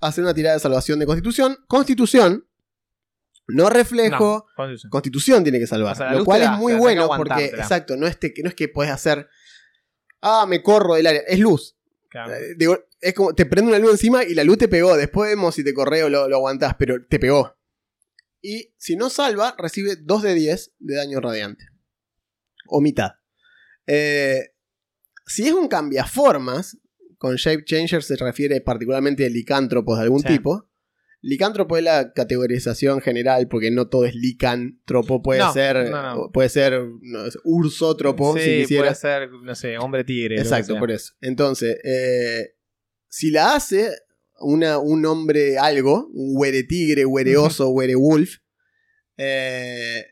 hacer 0.00 0.22
una 0.24 0.34
tirada 0.34 0.56
de 0.56 0.60
salvación 0.60 0.98
de 0.98 1.06
constitución. 1.06 1.56
Constitución, 1.68 2.46
no 3.48 3.70
reflejo. 3.70 4.46
No, 4.48 4.54
constitución. 4.56 4.90
Constitución 4.90 5.42
tiene 5.44 5.58
que 5.60 5.66
salvar. 5.66 5.92
O 5.92 5.96
sea, 5.96 6.06
la 6.06 6.12
lo 6.18 6.24
cual 6.24 6.42
es 6.42 6.50
muy 6.58 6.74
bueno 6.74 7.08
porque, 7.16 7.44
exacto, 7.62 7.96
no 7.96 8.06
es, 8.06 8.18
te- 8.18 8.34
no 8.42 8.48
es 8.48 8.54
que 8.54 8.68
puedes 8.68 8.92
hacer. 8.92 9.28
Ah, 10.20 10.44
me 10.48 10.62
corro 10.62 10.94
del 10.96 11.06
área. 11.06 11.20
Es 11.26 11.38
luz. 11.38 11.76
Claro. 12.10 12.34
Eh, 12.34 12.54
digo, 12.56 12.78
es 13.00 13.14
como 13.14 13.34
te 13.34 13.46
prende 13.46 13.70
una 13.70 13.78
luz 13.78 13.92
encima 13.92 14.24
y 14.24 14.34
la 14.34 14.42
luz 14.42 14.58
te 14.58 14.66
pegó. 14.68 14.96
Después 14.96 15.30
vemos 15.30 15.54
si 15.54 15.62
te 15.62 15.72
corre 15.72 16.02
o 16.02 16.08
lo, 16.08 16.28
lo 16.28 16.36
aguantás, 16.36 16.74
pero 16.78 16.96
te 17.08 17.18
pegó. 17.20 17.56
Y 18.42 18.74
si 18.76 18.96
no 18.96 19.08
salva, 19.10 19.54
recibe 19.56 19.96
2 19.96 20.22
de 20.22 20.34
10 20.34 20.74
de 20.78 20.94
daño 20.96 21.20
radiante. 21.20 21.66
O 22.68 22.80
mitad. 22.80 23.12
Eh, 23.86 24.54
si 25.26 25.46
es 25.48 25.52
un 25.52 25.68
cambiaformas, 25.68 26.78
con 27.18 27.36
Shape 27.36 27.64
Changer 27.64 28.02
se 28.02 28.16
refiere 28.16 28.60
particularmente 28.60 29.24
a 29.26 29.28
licántropos 29.28 29.98
de 29.98 30.04
algún 30.04 30.20
Sí. 30.20 30.28
tipo. 30.28 30.68
Licántropo 31.22 31.76
es 31.76 31.82
la 31.82 32.12
categorización 32.12 33.00
general, 33.00 33.48
porque 33.48 33.70
no 33.70 33.88
todo 33.88 34.04
es 34.04 34.14
licántropo, 34.14 35.22
puede 35.22 35.40
No, 35.40 35.52
ser. 35.52 35.90
no, 35.90 36.02
no. 36.02 36.30
Puede 36.30 36.48
ser 36.50 36.80
ursótropo, 37.42 38.36
sí, 38.36 38.64
si 38.66 38.76
puede 38.76 38.94
ser, 38.94 39.30
no 39.30 39.54
sé, 39.54 39.78
hombre 39.78 40.04
tigre. 40.04 40.36
Exacto, 40.36 40.78
por 40.78 40.90
eso. 40.90 41.14
Entonces, 41.20 41.78
eh, 41.82 42.54
si 43.08 43.30
la 43.30 43.54
hace 43.56 43.90
una, 44.40 44.78
un 44.78 45.04
hombre 45.06 45.58
algo, 45.58 46.06
un 46.12 46.36
huere 46.38 46.62
tigre, 46.62 47.04
huere 47.06 47.36
oso, 47.36 47.70
huere 47.70 47.94
wolf, 47.96 48.36
eh, 49.16 50.04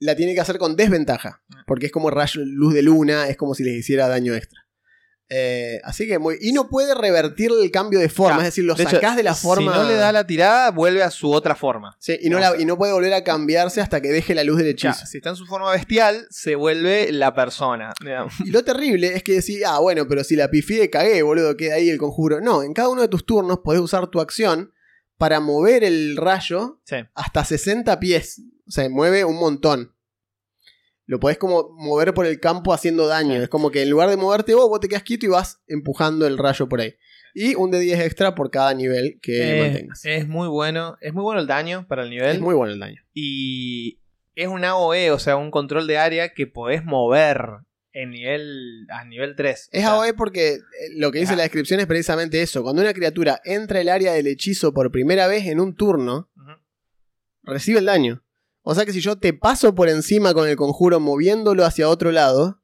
la 0.00 0.14
tiene 0.16 0.34
que 0.34 0.40
hacer 0.40 0.58
con 0.58 0.76
desventaja. 0.76 1.42
Porque 1.66 1.86
es 1.86 1.92
como 1.92 2.10
rayo 2.10 2.40
luz 2.44 2.74
de 2.74 2.82
luna, 2.82 3.28
es 3.28 3.36
como 3.36 3.54
si 3.54 3.64
les 3.64 3.74
hiciera 3.76 4.08
daño 4.08 4.34
extra. 4.34 4.60
Eh, 5.30 5.78
así 5.84 6.06
que 6.08 6.18
muy. 6.18 6.38
Y 6.40 6.52
no 6.52 6.70
puede 6.70 6.94
revertir 6.94 7.50
el 7.52 7.70
cambio 7.70 7.98
de 7.98 8.08
forma, 8.08 8.36
Claro. 8.36 8.42
es 8.42 8.46
decir, 8.46 8.64
lo 8.64 8.74
De 8.74 8.84
hecho, 8.84 8.92
sacás 8.92 9.14
de 9.14 9.22
la 9.22 9.34
forma. 9.34 9.72
Si 9.74 9.78
no 9.78 9.84
le 9.86 9.94
da 9.96 10.10
la 10.10 10.26
tirada, 10.26 10.70
vuelve 10.70 11.02
a 11.02 11.10
su 11.10 11.30
otra 11.30 11.54
forma. 11.54 11.94
Sí, 12.00 12.16
y, 12.22 12.30
no 12.30 12.38
la- 12.38 12.58
y 12.58 12.64
no 12.64 12.78
puede 12.78 12.94
volver 12.94 13.12
a 13.12 13.22
cambiarse 13.24 13.82
hasta 13.82 14.00
que 14.00 14.08
deje 14.08 14.34
la 14.34 14.42
luz 14.42 14.56
del 14.56 14.68
hechizo. 14.68 15.04
Si 15.04 15.18
está 15.18 15.28
en 15.30 15.36
su 15.36 15.44
forma 15.44 15.70
bestial, 15.70 16.26
se 16.30 16.54
vuelve 16.54 17.12
la 17.12 17.34
persona. 17.34 17.92
digamos. 18.00 18.32
Y 18.42 18.50
lo 18.50 18.64
terrible 18.64 19.08
es 19.16 19.22
que 19.22 19.32
decís, 19.34 19.60
ah, 19.66 19.80
bueno, 19.80 20.08
pero 20.08 20.24
si 20.24 20.34
la 20.34 20.48
pifié, 20.50 20.88
cagué, 20.88 21.20
boludo, 21.22 21.58
queda 21.58 21.74
ahí 21.74 21.90
el 21.90 21.98
conjuro. 21.98 22.40
No, 22.40 22.62
en 22.62 22.72
cada 22.72 22.88
uno 22.88 23.02
de 23.02 23.08
tus 23.08 23.26
turnos 23.26 23.58
podés 23.62 23.82
usar 23.82 24.06
tu 24.06 24.20
acción 24.22 24.72
para 25.18 25.40
mover 25.40 25.84
el 25.84 26.16
rayo 26.16 26.80
Sí. 26.84 26.96
hasta 27.14 27.44
60 27.44 28.00
pies. 28.00 28.40
O 28.68 28.70
sea, 28.70 28.88
mueve 28.88 29.24
un 29.24 29.36
montón. 29.36 29.94
Lo 31.06 31.18
podés 31.18 31.38
como 31.38 31.70
mover 31.70 32.12
por 32.12 32.26
el 32.26 32.38
campo 32.38 32.74
haciendo 32.74 33.06
daño. 33.06 33.34
Es 33.42 33.48
como 33.48 33.70
que 33.70 33.82
en 33.82 33.88
lugar 33.90 34.10
de 34.10 34.18
moverte 34.18 34.54
vos, 34.54 34.68
vos 34.68 34.78
te 34.80 34.88
quedas 34.88 35.02
quieto 35.04 35.24
y 35.24 35.30
vas 35.30 35.60
empujando 35.66 36.26
el 36.26 36.36
rayo 36.36 36.68
por 36.68 36.80
ahí. 36.80 36.94
Y 37.34 37.54
un 37.54 37.70
de 37.70 37.80
10 37.80 38.00
extra 38.00 38.34
por 38.34 38.50
cada 38.50 38.74
nivel 38.74 39.18
que 39.22 39.58
Eh, 39.58 39.62
mantengas. 39.62 40.04
es 40.04 40.28
muy 40.28 40.48
bueno. 40.48 40.96
Es 41.00 41.14
muy 41.14 41.22
bueno 41.22 41.40
el 41.40 41.46
daño 41.46 41.86
para 41.88 42.02
el 42.02 42.10
nivel. 42.10 42.36
Es 42.36 42.40
muy 42.40 42.54
bueno 42.54 42.74
el 42.74 42.80
daño. 42.80 43.00
Y 43.14 44.00
es 44.34 44.48
un 44.48 44.64
AOE, 44.64 45.10
o 45.12 45.18
sea, 45.18 45.36
un 45.36 45.50
control 45.50 45.86
de 45.86 45.96
área 45.98 46.34
que 46.34 46.46
podés 46.46 46.84
mover 46.84 47.40
en 47.92 48.10
nivel, 48.10 48.86
a 48.90 49.04
nivel 49.06 49.34
3. 49.34 49.70
Es 49.72 49.84
AOE 49.84 50.12
porque 50.14 50.54
eh, 50.54 50.60
lo 50.96 51.10
que 51.10 51.20
dice 51.20 51.32
Ah. 51.32 51.36
la 51.36 51.42
descripción 51.44 51.80
es 51.80 51.86
precisamente 51.86 52.42
eso. 52.42 52.62
Cuando 52.62 52.82
una 52.82 52.92
criatura 52.92 53.40
entra 53.44 53.80
el 53.80 53.88
área 53.88 54.12
del 54.12 54.26
hechizo 54.26 54.74
por 54.74 54.90
primera 54.92 55.26
vez 55.26 55.46
en 55.46 55.58
un 55.58 55.74
turno, 55.74 56.28
recibe 57.44 57.78
el 57.78 57.86
daño. 57.86 58.22
O 58.70 58.74
sea 58.74 58.84
que 58.84 58.92
si 58.92 59.00
yo 59.00 59.16
te 59.16 59.32
paso 59.32 59.74
por 59.74 59.88
encima 59.88 60.34
con 60.34 60.46
el 60.46 60.54
conjuro 60.56 61.00
moviéndolo 61.00 61.64
hacia 61.64 61.88
otro 61.88 62.12
lado, 62.12 62.62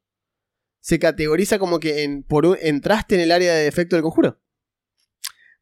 se 0.81 0.99
categoriza 0.99 1.59
como 1.59 1.81
que 1.81 2.03
en- 2.03 2.23
por 2.25 2.45
un- 2.45 2.59
entraste 2.61 3.15
en 3.15 3.23
el 3.23 3.33
área 3.33 3.55
de 3.55 3.67
efecto 3.67 3.97
del 3.97 4.03
conjuro. 4.03 4.39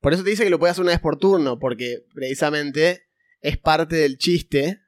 Por 0.01 0.13
eso 0.13 0.25
te 0.25 0.31
dice 0.31 0.43
que 0.43 0.51
lo 0.51 0.59
puedes 0.59 0.73
hacer 0.73 0.83
una 0.83 0.91
vez 0.91 1.01
por 1.01 1.17
turno, 1.17 1.61
porque 1.61 2.05
precisamente 2.13 3.05
es 3.41 3.57
parte 3.57 3.95
del 3.95 4.19
chiste 4.19 4.81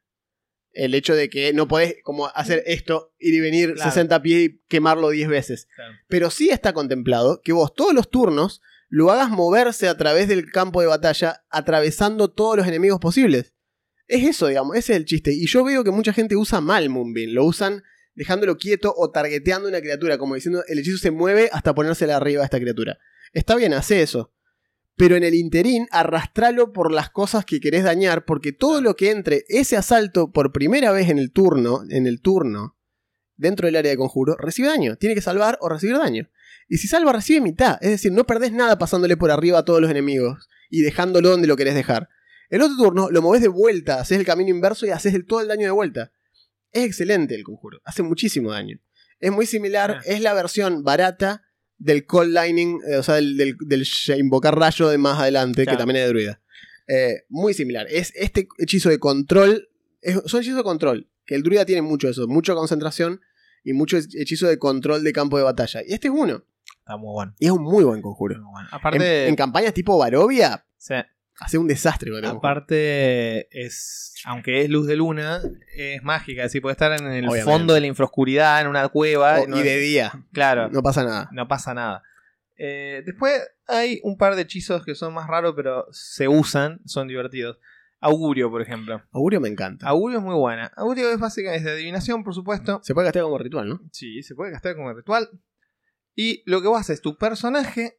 el 0.73 0.93
hecho 0.93 1.15
de 1.15 1.31
que 1.31 1.53
no 1.53 1.69
podés 1.69 1.99
como 2.03 2.27
hacer 2.35 2.65
esto, 2.67 3.15
ir 3.21 3.35
y 3.35 3.39
venir 3.39 3.75
Claro. 3.75 3.91
60 3.93 4.23
pies 4.23 4.43
y 4.51 4.61
quemarlo 4.67 5.11
10 5.11 5.29
veces. 5.29 5.69
Pero 6.09 6.31
sí 6.31 6.51
está 6.51 6.73
contemplado 6.73 7.41
que 7.45 7.53
vos 7.53 7.73
todos 7.75 7.95
los 7.95 8.11
turnos 8.11 8.61
lo 8.89 9.13
hagas 9.13 9.31
moverse 9.31 9.87
a 9.87 9.97
través 9.97 10.27
del 10.27 10.51
campo 10.51 10.81
de 10.81 10.89
batalla, 10.89 11.45
atravesando 11.49 12.33
todos 12.33 12.57
los 12.57 12.67
enemigos 12.67 12.99
posibles. 12.99 13.54
Es 14.07 14.23
eso, 14.25 14.49
digamos, 14.49 14.77
ese 14.77 14.93
es 14.93 14.99
el 14.99 15.05
chiste. 15.05 15.33
Y 15.33 15.47
yo 15.47 15.65
veo 15.65 15.85
que 15.85 15.91
mucha 15.91 16.13
gente 16.13 16.37
usa 16.37 16.61
mal 16.61 16.89
Moonbeam. 16.91 17.31
Lo 17.33 17.45
usan 17.45 17.83
dejándolo 18.15 18.57
quieto 18.57 18.95
o 18.97 19.11
targeteando 19.11 19.69
una 19.69 19.81
criatura, 19.81 20.19
como 20.19 20.35
diciendo 20.35 20.63
el 20.69 20.79
hechizo 20.79 20.99
se 20.99 21.11
mueve 21.11 21.51
hasta 21.53 21.75
ponérsela 21.75 22.17
arriba 22.17 22.43
a 22.43 22.45
esta 22.45 22.61
criatura. 22.61 22.99
Está 23.33 23.57
bien, 23.57 23.73
hace 23.73 24.03
eso. 24.03 24.33
Pero 24.97 25.17
en 25.17 25.25
el 25.25 25.35
interín, 25.35 25.89
arrastralo 25.91 26.73
por 26.73 26.93
las 26.93 27.11
cosas 27.11 27.45
que 27.45 27.59
querés 27.59 27.83
dañar, 27.83 28.25
porque 28.25 28.53
todo 28.53 28.81
lo 28.81 28.95
que 28.95 29.11
entre 29.11 29.45
ese 29.49 29.77
asalto 29.77 30.31
por 30.31 30.53
primera 30.53 30.93
vez 30.93 31.09
en 31.09 31.19
el 31.19 31.33
turno, 31.33 31.83
en 31.89 32.07
el 32.07 32.21
turno, 32.21 32.77
dentro 33.37 33.67
del 33.67 33.77
área 33.77 33.91
de 33.91 33.97
conjuro, 33.97 34.37
recibe 34.37 34.69
daño. 34.69 34.97
Tiene 34.97 35.17
que 35.17 35.21
salvar 35.21 35.59
o 35.61 35.69
recibir 35.69 35.97
daño. 35.99 36.31
Y 36.69 36.79
si 36.79 36.87
salva, 36.87 37.13
recibe 37.13 37.41
mitad. 37.41 37.79
Es 37.81 37.91
decir, 37.91 38.13
no 38.13 38.25
perdés 38.25 38.53
nada 38.53 38.79
pasándole 38.79 39.17
por 39.17 39.31
arriba 39.31 39.59
a 39.59 39.65
todos 39.65 39.81
los 39.81 39.91
enemigos 39.91 40.49
y 40.71 40.83
dejándolo 40.83 41.31
donde 41.31 41.49
lo 41.49 41.57
querés 41.57 41.75
dejar. 41.75 42.09
El 42.51 42.63
otro 42.63 42.77
turno 42.77 43.11
lo 43.11 43.23
movés 43.23 43.43
de 43.43 43.49
vuelta, 43.49 44.01
haces 44.01 44.19
el 44.19 44.25
camino 44.27 44.51
inverso 44.51 44.87
y 44.87 44.91
haces 44.91 45.15
el- 45.15 45.27
todo 45.27 45.41
el 45.41 45.49
daño 45.49 45.65
de 45.67 45.71
vuelta. 45.71 46.13
Es 46.73 46.85
excelente 46.85 47.35
el 47.35 47.45
conjuro, 47.45 47.81
hace 47.85 48.03
muchísimo 48.03 48.51
daño. 48.53 48.79
Es 49.21 49.31
muy 49.33 49.47
similar, 49.47 49.99
Ah. 49.99 50.03
es 50.07 50.21
la 50.21 50.35
versión 50.35 50.83
barata 50.85 51.43
del 51.79 52.05
Cold 52.07 52.33
Lightning, 52.33 52.81
eh, 52.89 52.97
o 52.97 53.03
sea, 53.03 53.15
del, 53.17 53.37
del- 53.37 53.57
del 53.61 53.87
invocar 54.19 54.59
rayo 54.59 54.89
de 54.89 54.99
más 54.99 55.19
adelante, 55.19 55.67
que 55.67 55.77
también 55.77 55.97
es 55.97 56.03
de 56.05 56.09
druida. 56.09 56.41
Eh, 56.87 57.23
muy 57.29 57.55
similar. 57.55 57.87
Es 57.91 58.13
este 58.15 58.47
hechizo 58.59 58.89
de 58.91 58.99
control. 58.99 59.69
es- 60.03 60.21
son 60.27 60.41
hechizos 60.41 60.59
de 60.59 60.63
control. 60.65 61.09
Que 61.25 61.35
el 61.35 61.43
druida 61.43 61.65
tiene 61.65 61.81
mucho 61.81 62.09
eso, 62.11 62.27
mucha 62.29 62.55
concentración 62.55 63.23
y 63.63 63.73
mucho 63.73 63.97
hechizo 63.97 64.47
de 64.47 64.59
control 64.59 65.03
de 65.03 65.13
campo 65.15 65.39
de 65.39 65.45
batalla. 65.45 65.81
Y 65.87 65.95
este 65.95 66.09
es 66.09 66.15
uno. 66.15 66.45
Está 66.81 66.99
muy 66.99 67.11
bueno. 67.15 67.35
Y 67.39 67.47
es 67.47 67.51
un 67.53 67.63
muy 67.63 67.83
buen 67.85 68.03
conjuro. 68.03 68.35
muy 68.43 68.51
bueno. 68.53 68.69
En, 68.71 68.75
Aparte, 68.75 69.27
en 69.29 69.35
campañas 69.35 69.73
tipo 69.73 69.97
Barovia, 69.97 70.67
sí, 70.77 70.93
hace 71.41 71.59
un 71.59 71.67
desastre 71.67 72.11
con 72.11 72.25
aparte 72.25 73.49
es, 73.51 74.15
aunque 74.25 74.63
es 74.63 74.71
luz 74.71 74.87
de 74.87 74.97
luna, 74.97 75.41
es 75.77 76.03
mágica. 76.03 76.43
Decir, 76.43 76.63
puede 76.63 76.73
estar 76.73 76.93
en 76.93 77.07
el 77.07 77.25
Obviamente. 77.29 77.45
fondo 77.45 77.75
de 77.75 77.81
la 77.81 77.87
infraoscuridad, 77.87 78.61
en 78.61 78.69
una 78.69 78.89
cueva. 78.89 79.41
O- 79.41 79.47
no- 79.47 79.59
y 79.59 79.63
de 79.63 79.79
día. 79.79 80.13
claro, 80.33 80.69
No 80.71 80.83
pasa 80.83 81.03
nada. 81.05 81.29
no 81.33 81.49
pasa 81.49 81.75
nada. 81.75 82.03
Eh, 82.57 83.03
después 83.05 83.43
hay 83.67 84.01
un 84.05 84.17
par 84.17 84.37
de 84.37 84.43
hechizos 84.43 84.85
que 84.85 84.95
son 84.95 85.13
más 85.13 85.27
raros, 85.27 85.55
pero 85.57 85.87
se 85.91 86.29
usan, 86.29 86.81
son 86.87 87.09
divertidos. 87.09 87.59
Augurio, 88.01 88.51
por 88.51 88.61
ejemplo. 88.61 89.03
Augurio 89.13 89.41
me 89.41 89.49
encanta. 89.49 89.89
Augurio 89.89 90.19
es 90.19 90.25
muy 90.25 90.35
buena. 90.35 90.71
Augurio 90.77 91.11
es 91.11 91.19
básica, 91.19 91.55
es 91.55 91.65
de 91.65 91.71
adivinación, 91.73 92.23
por 92.23 92.35
supuesto. 92.35 92.81
Se 92.85 92.93
puede 92.93 93.07
gastar 93.07 93.23
como 93.23 93.39
ritual, 93.39 93.69
¿no? 93.69 93.81
Sí, 93.93 94.23
se 94.23 94.35
puede 94.35 94.53
gastar 94.53 94.77
como 94.77 94.93
ritual. 94.93 95.31
Y 96.15 96.43
lo 96.47 96.61
que 96.63 96.69
vos 96.69 96.79
haces, 96.79 97.01
tu 97.01 97.17
personaje 97.17 97.99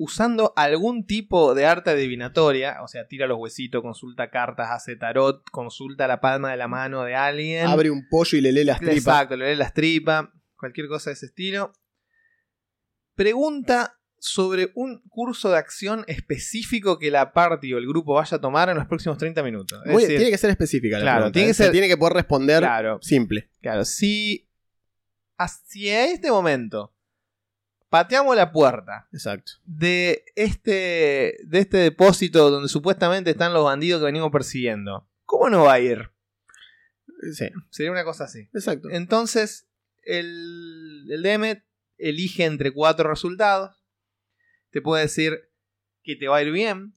usando 0.00 0.52
algún 0.56 1.06
tipo 1.06 1.54
de 1.54 1.66
arte 1.66 1.90
adivinatoria, 1.90 2.78
o 2.82 2.88
sea, 2.88 3.06
tira 3.08 3.26
los 3.26 3.36
huesitos, 3.38 3.82
consulta 3.82 4.30
cartas, 4.30 4.68
hace 4.70 4.94
tarot, 4.96 5.42
consulta 5.50 6.06
la 6.06 6.20
palma 6.20 6.50
de 6.52 6.56
la 6.56 6.68
mano 6.68 7.02
de 7.02 7.14
alguien. 7.16 7.66
Abre 7.66 7.90
un 7.90 8.08
pollo 8.08 8.38
y 8.38 8.40
le 8.40 8.52
lee 8.52 8.64
las 8.64 8.78
tripas. 8.78 8.96
Exacto, 8.96 9.36
le 9.36 9.50
lee 9.50 9.56
las 9.56 9.74
tripas, 9.74 10.28
cualquier 10.56 10.86
cosa 10.88 11.10
de 11.10 11.14
ese 11.14 11.26
estilo. 11.26 11.72
Pregunta 13.14 13.94
sobre 14.20 14.70
un 14.74 15.02
curso 15.08 15.50
de 15.50 15.58
acción 15.58 16.04
específico 16.08 16.98
que 16.98 17.10
la 17.10 17.32
party 17.32 17.72
o 17.74 17.78
el 17.78 17.86
grupo 17.86 18.14
vaya 18.14 18.36
a 18.36 18.40
tomar 18.40 18.68
en 18.68 18.76
los 18.76 18.86
próximos 18.86 19.18
30 19.18 19.42
minutos. 19.42 19.82
Decir, 19.84 20.08
tiene 20.08 20.30
que 20.30 20.38
ser 20.38 20.50
específica 20.50 20.96
la 20.98 21.02
Claro, 21.02 21.16
pregunta, 21.18 21.32
tiene 21.34 21.46
que 21.46 21.50
¿eh? 21.50 21.66
Se 21.66 21.70
tiene 21.70 21.88
que 21.88 21.96
poder 21.96 22.14
responder 22.14 22.58
Claro, 22.60 22.98
simple. 23.02 23.48
claro. 23.60 23.84
Si 23.84 24.48
hacia 25.36 26.06
este 26.12 26.30
momento 26.30 26.94
pateamos 27.88 28.36
la 28.36 28.52
puerta 28.52 29.08
Exacto. 29.12 29.52
de 29.64 30.24
este, 30.36 31.38
de 31.44 31.58
este 31.58 31.78
depósito 31.78 32.50
donde 32.50 32.68
supuestamente 32.68 33.30
están 33.30 33.52
los 33.54 33.64
bandidos 33.64 34.00
que 34.00 34.06
venimos 34.06 34.30
persiguiendo, 34.30 35.08
¿cómo 35.24 35.48
no 35.48 35.64
va 35.64 35.74
a 35.74 35.80
ir? 35.80 36.10
Sí, 37.32 37.48
Sería 37.70 37.90
una 37.90 38.04
cosa 38.04 38.24
así. 38.24 38.48
exacto. 38.54 38.88
Entonces, 38.90 39.66
el, 40.02 41.06
el 41.10 41.22
DM 41.22 41.62
elige 41.98 42.44
entre 42.44 42.72
cuatro 42.72 43.08
resultados. 43.10 43.76
Te 44.70 44.80
puede 44.80 45.02
decir 45.02 45.50
que 46.02 46.14
te 46.14 46.28
va 46.28 46.36
a 46.36 46.42
ir 46.42 46.52
bien. 46.52 46.94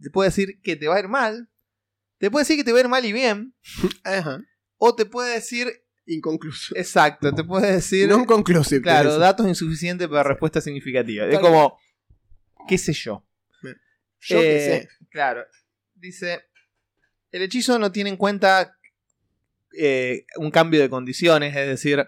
Te 0.00 0.10
puede 0.10 0.28
decir 0.30 0.60
que 0.62 0.76
te 0.76 0.88
va 0.88 0.96
a 0.96 1.00
ir 1.00 1.08
mal. 1.08 1.50
Te 2.18 2.30
puede 2.30 2.42
decir 2.44 2.56
que 2.56 2.64
te 2.64 2.72
va 2.72 2.78
a 2.78 2.82
ir 2.82 2.88
mal 2.88 3.04
y 3.04 3.12
bien. 3.12 3.54
Ajá. 4.04 4.42
O 4.78 4.94
te 4.94 5.04
puede 5.04 5.34
decir. 5.34 5.84
Inconcluso. 6.06 6.74
Exacto, 6.76 7.32
te 7.34 7.44
puede 7.44 7.72
decir. 7.72 8.08
No 8.08 8.24
conclusive. 8.26 8.82
claro, 8.82 9.18
datos 9.18 9.46
insuficientes 9.46 10.08
para 10.08 10.22
respuesta 10.22 10.60
significativa. 10.60 11.24
Es 11.26 11.32
Tal 11.32 11.40
como. 11.42 11.78
¿Qué 12.68 12.78
sé 12.78 12.92
yo? 12.92 13.24
Yo 14.20 14.40
qué 14.40 14.56
Eh, 14.56 14.60
sé. 14.82 14.88
Claro. 15.10 15.44
Dice. 15.94 16.42
El 17.32 17.42
hechizo 17.42 17.78
no 17.78 17.92
tiene 17.92 18.10
en 18.10 18.16
cuenta 18.16 18.76
eh, 19.78 20.24
un 20.36 20.50
cambio 20.50 20.80
de 20.80 20.88
condiciones, 20.88 21.54
es 21.56 21.66
decir. 21.66 22.06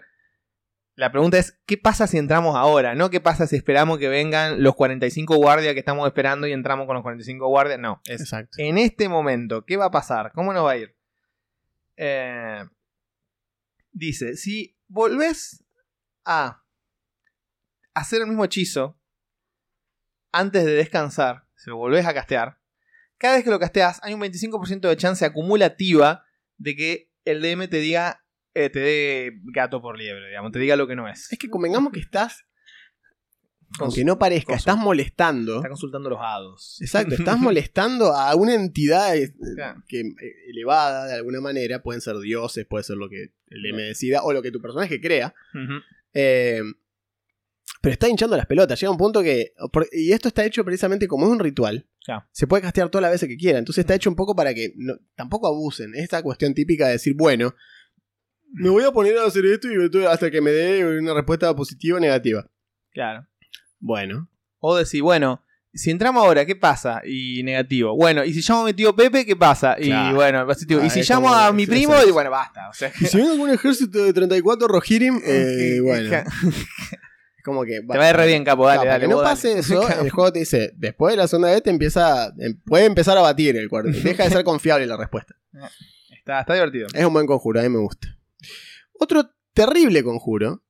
La 0.95 1.11
pregunta 1.13 1.37
es, 1.37 1.57
¿qué 1.65 1.77
pasa 1.77 2.07
si 2.07 2.17
entramos 2.17 2.57
ahora? 2.57 2.93
No 2.93 3.09
qué 3.09 3.21
pasa 3.21 3.47
si 3.47 3.55
esperamos 3.55 3.99
que 3.99 4.09
vengan 4.09 4.61
los 4.61 4.75
45 4.75 5.33
guardias 5.37 5.73
que 5.73 5.79
estamos 5.79 6.05
esperando 6.05 6.45
y 6.45 6.51
entramos 6.51 6.87
con 6.87 6.95
los 6.95 7.03
45 7.03 7.47
guardias. 7.47 7.79
No, 7.79 8.01
es 8.05 8.19
Exacto. 8.19 8.57
en 8.57 8.77
este 8.77 9.07
momento, 9.07 9.63
¿qué 9.65 9.77
va 9.77 9.85
a 9.85 9.91
pasar? 9.91 10.33
¿Cómo 10.35 10.51
nos 10.51 10.65
va 10.65 10.71
a 10.71 10.77
ir? 10.77 10.93
Eh, 11.95 12.65
dice, 13.91 14.35
si 14.35 14.77
volvés 14.87 15.63
a 16.25 16.63
hacer 17.93 18.21
el 18.21 18.27
mismo 18.27 18.45
hechizo 18.45 18.99
antes 20.31 20.65
de 20.65 20.73
descansar, 20.73 21.47
si 21.55 21.69
lo 21.69 21.77
volvés 21.77 22.05
a 22.05 22.13
castear, 22.13 22.59
cada 23.17 23.35
vez 23.35 23.43
que 23.43 23.49
lo 23.49 23.59
casteas 23.59 23.99
hay 24.03 24.13
un 24.13 24.21
25% 24.21 24.87
de 24.87 24.97
chance 24.97 25.25
acumulativa 25.25 26.25
de 26.57 26.75
que 26.75 27.11
el 27.25 27.41
DM 27.41 27.67
te 27.67 27.77
diga, 27.77 28.25
eh, 28.53 28.69
te 28.69 28.79
dé 28.79 29.31
gato 29.53 29.81
por 29.81 29.97
liebre, 29.97 30.27
digamos, 30.27 30.51
te 30.51 30.59
diga 30.59 30.75
lo 30.75 30.87
que 30.87 30.95
no 30.95 31.07
es. 31.07 31.31
Es 31.31 31.37
que 31.37 31.49
convengamos 31.49 31.91
que 31.91 31.99
estás, 31.99 32.45
aunque 33.79 34.03
no 34.03 34.17
parezca, 34.19 34.55
estás 34.55 34.77
molestando. 34.77 35.57
Está 35.57 35.69
consultando 35.69 36.09
los 36.09 36.19
hados. 36.21 36.77
Exacto, 36.81 37.15
estás 37.15 37.37
molestando 37.39 38.13
a 38.15 38.33
una 38.35 38.55
entidad 38.55 39.15
eh, 39.15 39.33
Claro. 39.55 39.83
que, 39.87 39.99
eh, 39.99 40.13
elevada 40.47 41.07
de 41.07 41.13
alguna 41.15 41.39
manera. 41.41 41.81
Pueden 41.81 42.01
ser 42.01 42.17
dioses, 42.19 42.65
puede 42.65 42.83
ser 42.83 42.97
lo 42.97 43.09
que 43.09 43.33
el 43.47 43.61
DM 43.63 43.77
decida 43.83 44.23
o 44.23 44.33
lo 44.33 44.41
que 44.41 44.51
tu 44.51 44.61
personaje 44.61 44.99
crea. 44.99 45.33
Ujú. 45.53 45.73
Eh, 46.13 46.61
pero 47.81 47.93
está 47.93 48.09
hinchando 48.09 48.35
las 48.35 48.45
pelotas. 48.47 48.79
Llega 48.79 48.91
un 48.91 48.97
punto 48.97 49.21
que. 49.21 49.53
y 49.93 50.11
esto 50.11 50.27
está 50.27 50.43
hecho 50.43 50.65
precisamente 50.65 51.07
como 51.07 51.25
es 51.27 51.31
un 51.31 51.39
ritual. 51.39 51.87
Claro. 52.03 52.25
Se 52.31 52.47
puede 52.47 52.63
castear 52.63 52.89
todas 52.89 53.03
las 53.03 53.11
veces 53.11 53.29
que 53.29 53.37
quiera. 53.37 53.59
Entonces 53.59 53.83
está 53.83 53.93
hecho 53.95 54.09
un 54.09 54.15
poco 54.15 54.35
para 54.35 54.53
que 54.53 54.73
no- 54.75 54.97
tampoco 55.15 55.47
abusen. 55.47 55.93
Esta 55.95 56.21
cuestión 56.23 56.53
típica 56.53 56.87
de 56.87 56.93
decir, 56.93 57.13
bueno, 57.15 57.53
me 58.51 58.69
voy 58.69 58.83
a 58.83 58.91
poner 58.91 59.15
a 59.19 59.25
hacer 59.25 59.45
esto 59.45 59.67
y 59.71 60.05
hasta 60.05 60.31
que 60.31 60.41
me 60.41 60.49
dé 60.51 60.83
una 60.97 61.13
respuesta 61.13 61.55
positiva 61.55 61.97
o 61.97 61.99
negativa. 61.99 62.49
Claro. 62.91 63.27
Bueno, 63.79 64.27
O 64.59 64.75
decir, 64.75 65.01
bueno, 65.01 65.41
si 65.73 65.91
entramos 65.91 66.23
ahora, 66.23 66.45
¿qué 66.45 66.55
pasa? 66.55 67.01
Y 67.05 67.43
negativo. 67.43 67.95
Bueno, 67.95 68.25
y 68.25 68.33
si 68.33 68.41
llamo 68.41 68.63
a 68.63 68.65
mi 68.65 68.73
tío 68.73 68.95
Pepe, 68.95 69.25
¿qué 69.25 69.35
pasa? 69.35 69.75
Y 69.79 69.85
Claro. 69.85 70.15
bueno, 70.15 70.45
positivo. 70.47 70.81
Ah, 70.83 70.87
y 70.87 70.89
si 70.89 70.99
es 71.01 71.09
llamo 71.09 71.33
a 71.33 71.51
mi 71.53 71.65
primo, 71.67 71.93
y 72.07 72.11
bueno, 72.11 72.29
basta. 72.31 72.69
O 72.69 72.73
sea, 72.73 72.91
y 72.99 73.05
si 73.05 73.17
viene 73.17 73.31
algún 73.31 73.49
ejército 73.51 74.03
de 74.03 74.11
34 74.11 74.67
Rohirrim, 74.67 75.21
eh, 75.25 75.79
bueno, 75.81 76.15
es 76.17 77.43
como 77.45 77.63
que. 77.63 77.79
te 77.81 77.97
va 77.97 78.05
a 78.05 78.09
ir 78.09 78.15
re 78.15 78.27
bien, 78.27 78.43
capo, 78.43 78.65
dale, 78.65 78.77
Claro, 78.81 78.89
dale. 78.91 79.01
que 79.01 79.07
no 79.07 79.17
dale. 79.21 79.29
pase 79.29 79.59
eso, 79.59 79.87
el 80.01 80.09
juego 80.09 80.33
te 80.33 80.39
dice, 80.39 80.71
después 80.75 81.13
de 81.13 81.17
la 81.17 81.27
segunda 81.27 81.51
vez 81.51 81.63
te 81.63 81.69
empieza, 81.69 82.33
em- 82.39 82.59
puede 82.65 82.85
empezar 82.85 83.17
a 83.17 83.21
batir 83.21 83.55
el 83.55 83.69
cuarto. 83.69 83.91
Deja 83.91 84.23
de 84.23 84.29
ser 84.29 84.43
confiable 84.43 84.85
la 84.87 84.97
respuesta. 84.97 85.35
Está, 86.11 86.41
está 86.41 86.53
divertido. 86.53 86.87
Es 86.93 87.05
un 87.05 87.13
buen 87.13 87.25
conjuro, 87.27 87.59
a 87.59 87.63
mí 87.63 87.69
me 87.69 87.79
gusta. 87.79 88.07
Otro 88.99 89.29
terrible 89.53 90.03
conjuro, 90.03 90.61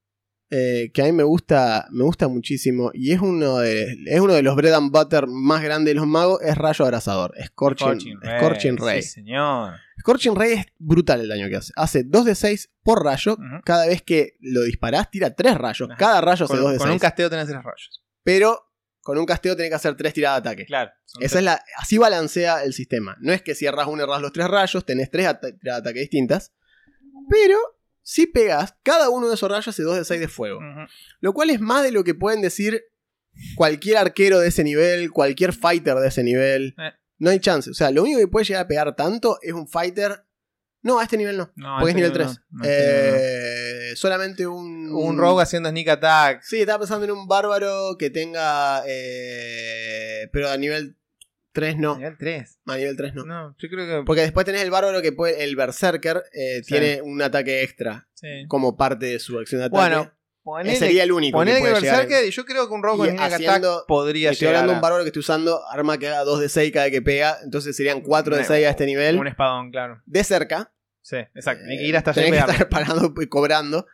eh, 0.52 0.92
que 0.94 1.02
a 1.02 1.06
mí 1.06 1.12
me 1.12 1.24
gusta, 1.24 1.88
me 1.92 2.04
gusta 2.04 2.28
muchísimo, 2.28 2.92
y 2.94 3.12
es 3.12 3.22
uno, 3.22 3.60
de, 3.60 3.98
es 4.08 4.20
uno 4.20 4.34
de 4.34 4.42
los 4.42 4.56
bread 4.56 4.74
and 4.74 4.92
butter 4.92 5.28
más 5.28 5.62
grandes 5.62 5.92
de 5.94 5.96
los 6.00 6.08
magos, 6.08 6.42
es 6.42 6.58
Rayo 6.58 6.86
Abrasador, 6.86 7.34
Scorching, 7.46 8.20
Scorching 8.38 8.78
Ray. 8.78 9.02
Sí, 9.04 9.10
señor. 9.10 9.74
Scorching 10.00 10.36
Ray 10.36 10.54
es 10.54 10.66
brutal 10.78 11.22
el 11.22 11.28
daño 11.28 11.50
que 11.50 11.58
hace. 11.58 11.74
Hace 11.76 12.04
2 12.04 12.26
de 12.26 12.36
6 12.36 12.70
por 12.84 13.04
rayo. 13.04 13.34
Ujú. 13.34 13.62
Cada 13.66 13.86
vez 13.86 14.02
que 14.02 14.38
lo 14.40 14.64
disparás, 14.64 15.12
tira 15.12 15.36
3 15.36 15.58
rayos. 15.58 15.90
Ajá. 15.90 15.98
Cada 15.98 16.22
rayo 16.22 16.46
hace 16.46 16.54
Con, 16.54 16.64
2 16.64 16.72
de 16.72 16.78
con 16.78 16.88
6. 16.88 16.94
un 16.94 17.00
casteo 17.00 17.30
tenés 17.30 17.48
tres 17.48 17.64
rayos. 17.64 18.04
Pero 18.24 18.66
con 19.02 19.18
un 19.18 19.26
casteo 19.26 19.56
tenés 19.56 19.72
que 19.72 19.76
hacer 19.76 19.96
3 19.98 20.14
tiradas 20.14 20.42
de 20.42 20.50
ataque. 20.50 20.66
Claro. 20.66 20.92
Esa 21.20 21.40
es 21.40 21.44
la, 21.44 21.62
así 21.78 21.98
balancea 21.98 22.64
el 22.64 22.74
sistema. 22.74 23.18
No 23.20 23.34
es 23.34 23.42
que 23.42 23.56
si 23.56 23.66
erras 23.66 23.88
uno, 23.88 24.04
erras 24.04 24.22
los 24.22 24.32
3 24.32 24.48
rayos, 24.48 24.86
tenés 24.86 25.12
3 25.12 25.28
tiradas 25.40 25.42
de 25.62 25.72
ataque 25.72 26.00
distintas. 26.00 26.54
Pero 27.30 27.58
si 28.02 28.26
pegas, 28.28 28.76
cada 28.84 29.10
uno 29.10 29.28
de 29.28 29.36
esos 29.36 29.50
rayos 29.50 29.68
hace 29.68 29.84
2 29.84 29.98
de 29.98 30.06
6 30.06 30.20
de 30.20 30.28
fuego. 30.28 30.60
Lo 31.20 31.34
cual 31.34 31.50
es 31.50 31.60
más 31.60 31.84
de 31.84 31.92
lo 31.92 32.04
que 32.04 32.16
pueden 32.16 32.42
decir 32.42 32.84
cualquier 33.56 33.98
arquero 33.98 34.40
de 34.40 34.48
ese 34.48 34.64
nivel, 34.64 35.12
cualquier 35.12 35.54
fighter 35.54 35.96
de 35.96 36.08
ese 36.08 36.24
nivel. 36.24 36.76
Eh. 36.78 36.92
No 37.18 37.30
hay 37.30 37.40
chance. 37.40 37.70
O 37.70 37.74
sea, 37.74 37.92
lo 37.92 38.04
único 38.04 38.20
que 38.20 38.28
puede 38.28 38.46
llegar 38.46 38.64
a 38.64 38.68
pegar 38.68 38.96
tanto 38.96 39.38
es 39.42 39.54
un 39.54 39.68
fighter. 39.68 40.24
No, 40.82 41.00
a 41.00 41.04
este 41.04 41.18
nivel 41.18 41.38
no. 41.38 41.52
No, 41.58 41.76
porque 41.80 41.92
es 41.92 41.98
este 41.98 42.10
nivel 42.10 42.12
no, 42.12 42.26
3. 42.34 42.42
no, 42.52 42.64
este 42.64 43.92
Eh, 43.92 43.96
solamente 43.98 44.48
un. 44.48 44.90
Un 44.94 45.18
rogue 45.18 45.44
haciendo 45.44 45.70
sneak 45.70 45.90
attack. 45.90 46.42
Sí, 46.42 46.62
estaba 46.62 46.80
pensando 46.80 47.04
en 47.06 47.12
un 47.12 47.28
bárbaro 47.28 47.98
que 48.00 48.10
tenga. 48.10 48.82
eh, 48.88 50.30
pero 50.32 50.50
a 50.50 50.58
nivel 50.58 50.96
3 51.52 51.78
no. 51.78 51.98
Nivel 51.98 52.18
3. 52.18 52.60
A 52.68 52.78
nivel 52.78 52.96
3 52.98 53.16
no. 53.16 53.26
No, 53.26 53.56
yo 53.58 53.70
creo 53.70 53.86
que. 54.02 54.06
Porque 54.06 54.22
después 54.22 54.46
tenés 54.46 54.62
el 54.62 54.72
bárbaro 54.72 55.02
que 55.02 55.12
puede. 55.12 55.44
El 55.44 55.56
berserker 55.56 56.24
eh, 56.34 56.62
Sí. 56.64 56.72
tiene 56.74 57.02
un 57.02 57.22
ataque 57.22 57.64
extra 57.64 58.08
Sí. 58.14 58.28
como 58.48 58.78
parte 58.78 59.06
de 59.08 59.20
su 59.20 59.38
acción 59.40 59.60
de 59.60 59.66
ataque. 59.66 59.80
Bueno, 59.80 60.02
Ese 60.02 60.12
ponele, 60.44 60.76
sería 60.78 61.04
el 61.04 61.12
único. 61.12 61.38
ponele 61.38 61.60
que 61.60 61.66
que 61.66 61.72
Berserker, 61.74 62.26
y 62.26 62.32
yo 62.32 62.46
creo 62.46 62.68
que 62.68 62.74
un 62.74 62.80
y 62.80 62.82
con 62.84 63.20
haciendo- 63.20 63.86
podría 63.88 64.32
Estoy 64.32 64.48
llegar 64.48 64.62
hablando 64.62 64.72
de 64.74 64.78
un 64.78 64.82
bárbaro 64.82 65.04
que 65.04 65.10
estoy 65.10 65.20
usando 65.22 65.60
arma 65.70 65.98
que 65.98 66.08
haga 66.08 66.24
2 66.24 66.40
de 66.40 66.50
6 66.50 66.72
cada 66.72 66.90
que 66.90 67.02
pega. 67.02 67.38
Entonces 67.44 67.76
serían 67.76 68.02
4 68.02 68.36
de 68.36 68.42
Un- 68.42 68.48
6 68.48 68.66
a 68.66 68.70
este 68.70 68.86
nivel. 68.86 69.18
Un 69.20 69.28
espadón, 69.28 69.72
claro. 69.72 70.02
De 70.06 70.24
cerca. 70.24 70.74
Sí, 71.02 71.18
exacto. 71.34 71.64
Tiene 71.66 71.78
que 71.80 71.86
Eh, 71.86 71.90
ir 71.90 71.98
hasta 71.98 72.12
allá 72.12 72.22
y 72.22 72.32
tenés 72.32 72.46
que 72.46 72.52
estar 72.52 72.70
parando 72.70 73.14
y 73.22 73.28
cobrando. 73.28 73.86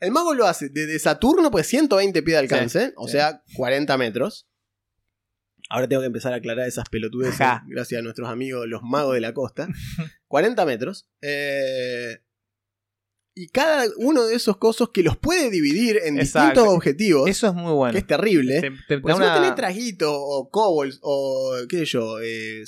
El 0.00 0.10
mago 0.10 0.34
lo 0.34 0.46
hace 0.46 0.68
desde 0.68 0.98
Saturno, 0.98 1.50
pues 1.50 1.66
120 1.66 2.22
pies 2.22 2.34
de 2.34 2.38
alcance, 2.40 2.92
o 2.96 3.06
sí. 3.06 3.12
sea, 3.12 3.42
40 3.56 3.96
metros. 3.96 4.48
Ahora 5.70 5.88
tengo 5.88 6.02
que 6.02 6.06
empezar 6.06 6.32
a 6.32 6.36
aclarar 6.36 6.68
esas 6.68 6.88
pelotudes 6.88 7.36
gracias 7.66 7.98
a 7.98 8.02
nuestros 8.02 8.28
amigos 8.28 8.66
los 8.68 8.82
magos 8.82 9.14
de 9.14 9.20
la 9.20 9.32
costa. 9.32 9.68
40 10.28 10.64
metros. 10.66 11.08
eh, 11.22 12.18
y 13.36 13.48
cada 13.48 13.86
uno 13.96 14.26
de 14.26 14.36
esos 14.36 14.58
cosos 14.58 14.90
que 14.90 15.02
los 15.02 15.16
puede 15.16 15.50
dividir 15.50 15.98
en 16.04 16.20
Exacto. 16.20 16.50
distintos 16.60 16.68
objetivos, 16.76 17.28
Eso 17.28 17.48
es 17.48 17.54
muy 17.54 17.72
bueno. 17.72 17.92
que 17.92 17.98
es 17.98 18.06
terrible. 18.06 18.60
Te- 18.60 18.70
te 18.86 18.98
Porque 19.00 19.18
da 19.18 19.26
si 19.26 19.28
no 19.28 19.34
tenés 19.34 19.54
trajitos 19.56 20.12
o 20.16 20.48
kobolds 20.52 21.00
o 21.02 21.52
qué 21.68 21.78
sé 21.78 21.84
yo, 21.86 22.20
eh, 22.20 22.62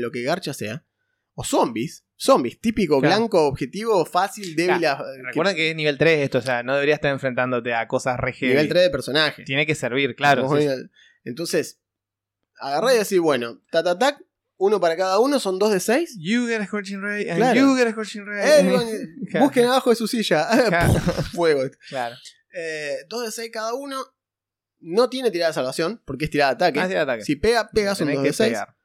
lo 0.00 0.10
que 0.10 0.22
garcha 0.22 0.52
sea, 0.52 0.84
o 1.34 1.44
zombies, 1.44 2.04
zombies, 2.16 2.60
típico, 2.60 2.98
Claro. 3.00 3.18
blanco, 3.18 3.46
objetivo, 3.46 4.04
fácil, 4.04 4.56
débil. 4.56 4.84
a- 4.84 5.00
Recuerden 5.26 5.54
que 5.54 5.70
es 5.70 5.76
nivel 5.76 5.96
3 5.96 6.24
esto, 6.24 6.38
o 6.38 6.42
sea, 6.42 6.64
no 6.64 6.74
deberías 6.74 6.96
estar 6.96 7.12
enfrentándote 7.12 7.72
a 7.72 7.86
cosas 7.86 8.18
re 8.18 8.32
que- 8.32 8.38
heavy. 8.40 8.52
nivel 8.54 8.68
3 8.68 8.82
de 8.82 8.90
personaje. 8.90 9.44
Tiene 9.44 9.64
que 9.64 9.76
servir, 9.76 10.16
claro. 10.16 10.48
Sí, 10.58 10.66
Entonces, 11.22 11.79
agarrá 12.60 12.94
y 12.94 12.98
decís, 12.98 13.18
bueno, 13.18 13.60
tatatac, 13.70 14.22
uno 14.56 14.78
para 14.80 14.96
cada 14.96 15.18
uno, 15.20 15.40
son 15.40 15.58
dos 15.58 15.72
de 15.72 15.80
6. 15.80 16.16
You 16.20 16.46
get 16.46 16.60
a 16.60 16.66
Scorching 16.66 17.00
Ray 17.00 17.28
and 17.30 17.38
Claro. 17.38 17.58
you 17.60 17.76
get 17.76 17.86
a 17.88 17.92
Scorching 17.92 18.26
Ray. 18.26 18.62
Claro. 19.30 19.46
busquen 19.46 19.64
abajo 19.66 19.90
de 19.90 19.96
su 19.96 20.06
silla. 20.06 20.46
Claro. 20.68 20.92
Fuego. 21.32 21.62
Claro. 21.88 22.16
Eh, 22.52 22.96
dos 23.08 23.24
de 23.24 23.30
6 23.32 23.50
cada 23.52 23.74
uno. 23.74 23.96
No 24.82 25.08
tiene 25.10 25.30
tirada 25.30 25.50
de 25.50 25.54
salvación, 25.54 26.02
porque 26.06 26.24
es 26.24 26.30
tirada 26.30 26.54
de 26.54 26.64
ataque. 26.66 26.80
Ah, 26.96 27.02
ataque. 27.02 27.22
Si 27.24 27.36
pega, 27.36 27.68
pega 27.70 27.94
son 27.94 28.12
dos 28.12 28.22
de 28.22 28.32
6. 28.32 28.48
pegar. 28.50 28.76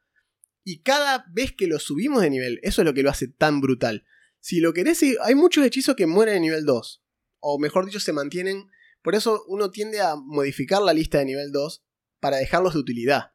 Y 0.64 0.82
cada 0.82 1.24
vez 1.32 1.52
que 1.56 1.66
lo 1.66 1.78
subimos 1.78 2.22
de 2.22 2.28
nivel, 2.30 2.58
eso 2.62 2.82
es 2.82 2.86
lo 2.86 2.92
que 2.92 3.02
lo 3.02 3.10
hace 3.10 3.28
tan 3.28 3.60
brutal. 3.60 4.04
Si 4.40 4.60
lo 4.60 4.72
querés, 4.72 5.02
hay 5.22 5.34
muchos 5.34 5.64
hechizos 5.64 5.94
que 5.96 6.06
mueren 6.06 6.36
en 6.36 6.42
nivel 6.42 6.64
2. 6.64 7.02
O 7.40 7.58
mejor 7.58 7.86
dicho, 7.86 8.00
se 8.00 8.12
mantienen. 8.12 8.68
Por 9.02 9.14
eso 9.14 9.42
uno 9.48 9.70
tiende 9.70 10.00
a 10.00 10.16
modificar 10.16 10.82
la 10.82 10.92
lista 10.92 11.18
de 11.18 11.24
nivel 11.26 11.50
2. 11.52 11.82
para 12.20 12.38
dejarlos 12.38 12.74
de 12.74 12.80
utilidad. 12.80 13.32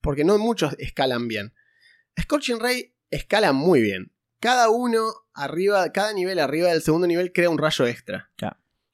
Porque 0.00 0.24
no 0.24 0.38
muchos 0.38 0.74
escalan 0.78 1.28
bien. 1.28 1.54
Scorching 2.20 2.60
Ray 2.60 2.94
escala 3.10 3.52
muy 3.52 3.80
bien. 3.80 4.12
Cada 4.40 4.68
uno 4.68 5.12
arriba, 5.34 5.90
cada 5.92 6.12
nivel 6.12 6.38
arriba 6.38 6.68
del 6.68 6.82
segundo 6.82 7.06
nivel 7.06 7.32
crea 7.32 7.50
un 7.50 7.58
rayo 7.58 7.86
extra. 7.86 8.30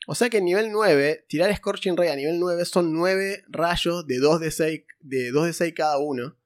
O 0.06 0.14
sea 0.14 0.28
que 0.28 0.38
en 0.38 0.44
nivel 0.44 0.70
9, 0.70 1.24
tirar 1.28 1.54
Scorching 1.54 1.96
Ray 1.96 2.08
a 2.08 2.16
nivel 2.16 2.38
9 2.38 2.64
son 2.66 2.92
9 2.92 3.44
rayos 3.48 4.06
de 4.06 4.18
2 4.18 4.40
de 4.40 4.50
6, 4.50 4.82
de 5.00 5.30
2 5.30 5.46
de 5.46 5.52
6 5.52 5.74
cada 5.74 5.98
uno. 5.98 6.36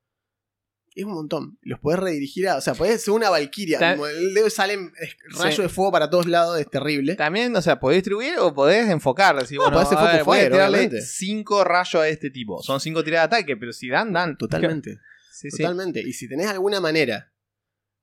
Es 0.98 1.04
un 1.04 1.12
montón. 1.12 1.58
Los 1.62 1.78
podés 1.78 2.00
redirigir 2.00 2.48
a. 2.48 2.56
O 2.56 2.60
sea, 2.60 2.74
podés 2.74 3.02
ser 3.04 3.14
una 3.14 3.30
Valkyria. 3.30 3.78
Ta- 3.78 3.92
Como 3.92 4.08
el 4.08 4.34
dedo 4.34 4.50
salen 4.50 4.92
eh, 5.00 5.08
rayos 5.38 5.54
Sí. 5.56 5.62
de 5.62 5.68
fuego 5.68 5.92
para 5.92 6.10
todos 6.10 6.26
lados, 6.26 6.58
es 6.58 6.68
terrible. 6.68 7.14
También, 7.14 7.54
o 7.54 7.62
sea, 7.62 7.78
podés 7.78 7.98
distribuir 7.98 8.34
o 8.40 8.52
podés 8.52 8.88
enfocar. 8.90 9.36
Decir, 9.38 9.58
No, 9.58 9.64
bueno, 9.70 9.76
podés 9.80 9.92
hacer 9.98 10.20
foco 10.24 10.36
tirarle. 10.36 11.00
5 11.00 11.62
rayos 11.64 11.94
a 12.02 12.08
este 12.08 12.30
tipo. 12.30 12.60
Son 12.62 12.80
5 12.80 13.04
tiradas 13.04 13.30
de 13.30 13.36
ataque, 13.36 13.56
pero 13.56 13.72
si 13.72 13.88
dan, 13.88 14.12
dan. 14.12 14.36
Totalmente. 14.36 14.98
Sí, 15.30 15.52
sí. 15.52 15.58
Totalmente. 15.62 16.00
Y 16.00 16.12
si 16.14 16.28
tenés 16.28 16.48
alguna 16.48 16.80
manera. 16.80 17.32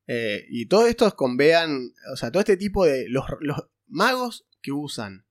eh, 0.07 0.45
y 0.49 0.67
todo 0.67 0.87
esto 0.87 1.13
convean. 1.17 1.91
O 2.13 2.15
sea, 2.15 2.31
todo 2.31 2.39
este 2.39 2.55
tipo 2.55 2.85
de. 2.85 3.09
Los, 3.09 3.25
los 3.41 3.57
magos 3.87 4.47
que 4.61 4.71
usan 4.71 5.25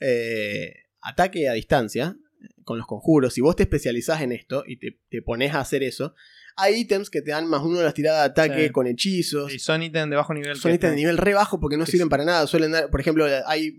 eh, 0.00 0.72
ataque 1.02 1.48
a 1.48 1.52
distancia. 1.52 2.16
Con 2.64 2.78
los 2.78 2.86
conjuros. 2.86 3.32
Si 3.34 3.40
vos 3.40 3.54
te 3.56 3.62
especializás 3.64 4.22
en 4.22 4.32
esto 4.32 4.64
y 4.66 4.78
te, 4.78 4.98
te 5.08 5.22
pones 5.22 5.54
a 5.54 5.60
hacer 5.60 5.82
eso. 5.84 6.14
Hay 6.56 6.80
ítems 6.80 7.10
que 7.10 7.22
te 7.22 7.30
dan 7.32 7.46
más 7.48 7.62
uno 7.62 7.78
de 7.78 7.84
las 7.84 7.94
tiradas 7.94 8.22
de 8.22 8.30
ataque 8.30 8.66
Sí. 8.66 8.72
con 8.72 8.86
hechizos. 8.86 9.52
Y 9.52 9.58
son 9.58 9.82
ítems 9.82 10.10
de 10.10 10.16
bajo 10.16 10.32
nivel. 10.34 10.56
Son 10.56 10.72
ítems 10.72 10.92
de 10.92 10.96
nivel 10.96 11.18
re 11.18 11.34
bajo 11.34 11.60
porque 11.60 11.76
no 11.76 11.84
que 11.84 11.90
sirven 11.90 12.06
sí. 12.06 12.10
para 12.10 12.24
nada. 12.24 12.46
Suelen 12.46 12.72
dar. 12.72 12.90
Por 12.90 13.00
ejemplo, 13.00 13.26
hay 13.46 13.74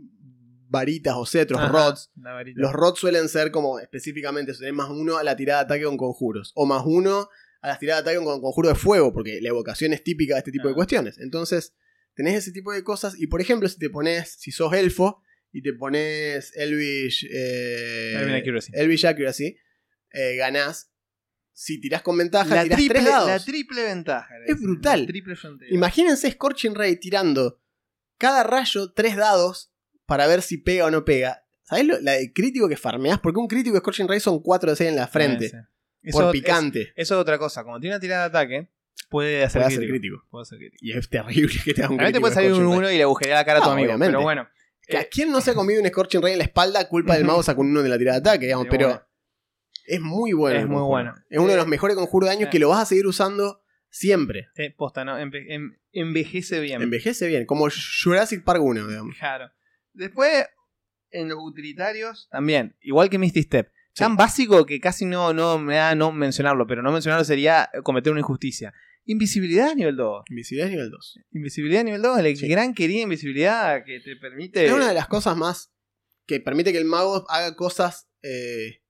varitas 0.69 1.15
o 1.15 1.25
cetros, 1.25 1.59
Ajá, 1.59 1.71
rods. 1.71 2.11
Los 2.55 2.73
rods 2.73 2.99
suelen 2.99 3.29
ser 3.29 3.51
como 3.51 3.79
específicamente, 3.79 4.53
tenés 4.53 4.73
más 4.73 4.89
uno 4.89 5.17
a 5.17 5.23
la 5.23 5.35
tirada 5.35 5.59
de 5.61 5.65
ataque 5.65 5.83
con 5.85 5.97
conjuros. 5.97 6.51
O 6.55 6.65
más 6.65 6.83
uno 6.85 7.29
a 7.61 7.67
las 7.67 7.79
tiradas 7.79 8.03
de 8.03 8.11
ataque 8.11 8.23
con 8.25 8.41
conjuro 8.41 8.69
de 8.69 8.75
fuego, 8.75 9.11
porque 9.13 9.39
la 9.41 9.49
evocación 9.49 9.93
es 9.93 10.03
típica 10.03 10.35
de 10.35 10.39
este 10.39 10.51
tipo 10.51 10.67
de 10.67 10.75
cuestiones. 10.75 11.17
Entonces, 11.19 11.73
tenés 12.15 12.35
ese 12.35 12.51
tipo 12.51 12.71
de 12.73 12.83
cosas. 12.83 13.15
Y 13.17 13.27
por 13.27 13.41
ejemplo, 13.41 13.67
si 13.69 13.79
te 13.79 13.89
pones, 13.89 14.35
si 14.39 14.51
sos 14.51 14.73
elfo 14.73 15.21
y 15.51 15.61
te 15.63 15.73
pones 15.73 16.51
Elvish. 16.55 17.25
Eh, 17.31 18.13
Elven 18.17 18.35
Accuracy. 18.35 18.71
Elvish 18.75 19.05
Accuracy, 19.05 19.57
eh, 20.11 20.35
ganás. 20.35 20.91
Si 21.59 21.81
tirás 21.81 22.03
con 22.03 22.15
ventaja, 22.15 22.53
la 22.53 22.63
tirás 22.65 22.77
triple, 22.77 22.99
tres 22.99 23.09
dados. 23.11 23.27
la 23.29 23.39
triple 23.39 23.83
ventaja. 23.83 24.29
Es 24.45 24.61
brutal. 24.61 25.07
triple. 25.07 25.35
Imagínense 25.71 26.29
Scorching 26.29 26.75
Ray 26.75 26.97
tirando 26.97 27.59
cada 28.19 28.43
rayo 28.43 28.91
tres 28.93 29.15
dados 29.15 29.71
para 30.05 30.27
ver 30.27 30.43
si 30.43 30.57
pega 30.59 30.85
o 30.85 30.91
no 30.91 31.03
pega. 31.03 31.45
¿Sabés 31.63 31.85
lo, 31.85 31.99
la 31.99 32.11
de 32.11 32.31
crítico 32.31 32.69
que 32.69 32.77
farmeás? 32.77 33.19
Porque 33.19 33.39
un 33.39 33.47
crítico 33.47 33.73
de 33.73 33.79
Scorching 33.79 34.07
Ray 34.07 34.19
son 34.19 34.39
4 34.39 34.69
de 34.69 34.75
6 34.75 34.89
en 34.91 34.95
la 34.97 35.07
frente. 35.07 35.49
Sí, 35.49 35.55
sí. 36.03 36.11
Por 36.11 36.23
Eso- 36.25 36.31
picante. 36.31 36.81
es- 36.81 36.93
Eso 36.95 37.15
es 37.15 37.21
otra 37.21 37.39
cosa. 37.39 37.63
Como 37.63 37.79
tiene 37.79 37.95
una 37.95 37.99
tirada 37.99 38.21
de 38.21 38.27
ataque, 38.29 38.69
puede 39.09 39.43
hacer 39.43 39.63
Puede 39.63 39.75
crítico. 39.77 39.91
crítico. 39.93 40.25
Puede 40.29 40.41
hacer 40.43 40.57
crítico. 40.59 40.77
Y 40.85 40.91
es 40.95 41.09
terrible 41.09 41.55
que 41.65 41.73
te 41.73 41.81
haga 41.81 41.89
un 41.91 41.97
Realmente 41.97 42.19
crítico 42.19 42.21
puede 42.21 42.29
de 42.29 42.35
salir 42.35 42.51
un 42.51 42.57
Scorching 42.57 42.71
Ray. 42.81 42.87
1 42.89 42.91
y 42.91 42.97
le 42.97 43.03
agujerea 43.03 43.35
la 43.35 43.45
cara 43.45 43.59
a 43.59 43.63
tu 43.63 43.69
amigo. 43.71 43.87
obviamente. 43.87 44.11
Pero 44.11 44.21
bueno. 44.21 44.47
¿A 44.95 45.03
quién 45.05 45.31
no 45.31 45.41
se 45.41 45.51
ha 45.51 45.53
comido 45.55 45.81
un 45.81 45.87
Scorching 45.89 46.21
Ray 46.21 46.33
en 46.33 46.37
la 46.37 46.45
espalda? 46.45 46.87
Culpa 46.87 47.15
del 47.15 47.25
mago 47.25 47.41
sacó 47.41 47.61
un 47.61 47.71
uno 47.71 47.81
de 47.81 47.89
la 47.89 47.97
tirada 47.97 48.19
de 48.19 48.29
ataque, 48.29 48.45
digamos. 48.45 48.67
Pero 48.69 48.87
bueno. 48.89 49.06
Es 49.87 50.01
muy 50.01 50.33
bueno. 50.33 50.59
Es 50.59 50.67
muy 50.67 50.81
bueno. 50.83 51.13
Es 51.29 51.39
uno 51.39 51.47
de 51.47 51.53
Eh, 51.55 51.57
los 51.57 51.67
mejores 51.67 51.95
conjuros 51.95 52.29
de 52.29 52.35
daño 52.35 52.47
eh. 52.47 52.49
que 52.51 52.59
lo 52.59 52.69
vas 52.69 52.83
a 52.83 52.85
seguir 52.85 53.07
usando 53.07 53.61
siempre. 53.89 54.47
Sí, 54.55 54.69
posta, 54.77 55.03
¿no? 55.05 55.17
Enve- 55.17 55.45
em- 55.47 55.77
envejece 55.91 56.59
bien. 56.59 56.81
Envejece 56.81 57.27
bien. 57.27 57.45
Como 57.45 57.67
Jurassic 58.03 58.43
Park 58.43 58.61
1, 58.61 58.87
digamos. 58.87 59.15
Claro. 59.17 59.49
Después, 59.93 60.45
en 61.09 61.29
los 61.29 61.39
utilitarios, 61.41 62.27
también, 62.29 62.75
igual 62.81 63.09
que 63.09 63.17
Misty 63.17 63.41
Step. 63.43 63.71
Sí. 63.93 64.03
Tan 64.03 64.15
básico 64.15 64.65
que 64.67 64.79
casi 64.79 65.05
no, 65.05 65.33
no 65.33 65.57
me 65.57 65.75
da 65.77 65.95
no 65.95 66.11
mencionarlo, 66.11 66.67
pero 66.67 66.83
no 66.83 66.91
mencionarlo 66.91 67.23
sería 67.25 67.69
cometer 67.83 68.11
una 68.11 68.19
injusticia. 68.19 68.73
Invisibilidad 69.05 69.73
nivel 69.73 69.95
2. 69.95 70.25
Invisibilidad 70.29 70.69
nivel 70.69 70.91
2. 70.91 71.19
Invisibilidad 71.31 71.83
nivel 71.85 72.01
2, 72.01 72.21
la 72.21 72.35
Sí. 72.35 72.47
gran 72.47 72.73
querida 72.75 73.01
invisibilidad 73.03 73.83
que 73.85 73.99
te 74.01 74.17
permite. 74.17 74.65
Es 74.65 74.71
una 74.73 74.89
de 74.89 74.93
las 74.93 75.07
cosas 75.07 75.35
más 75.37 75.73
que 76.27 76.41
permite 76.41 76.73
que 76.73 76.77
el 76.77 76.85
mago 76.85 77.25
haga 77.29 77.55
cosas. 77.55 78.09
eh, 78.21 78.81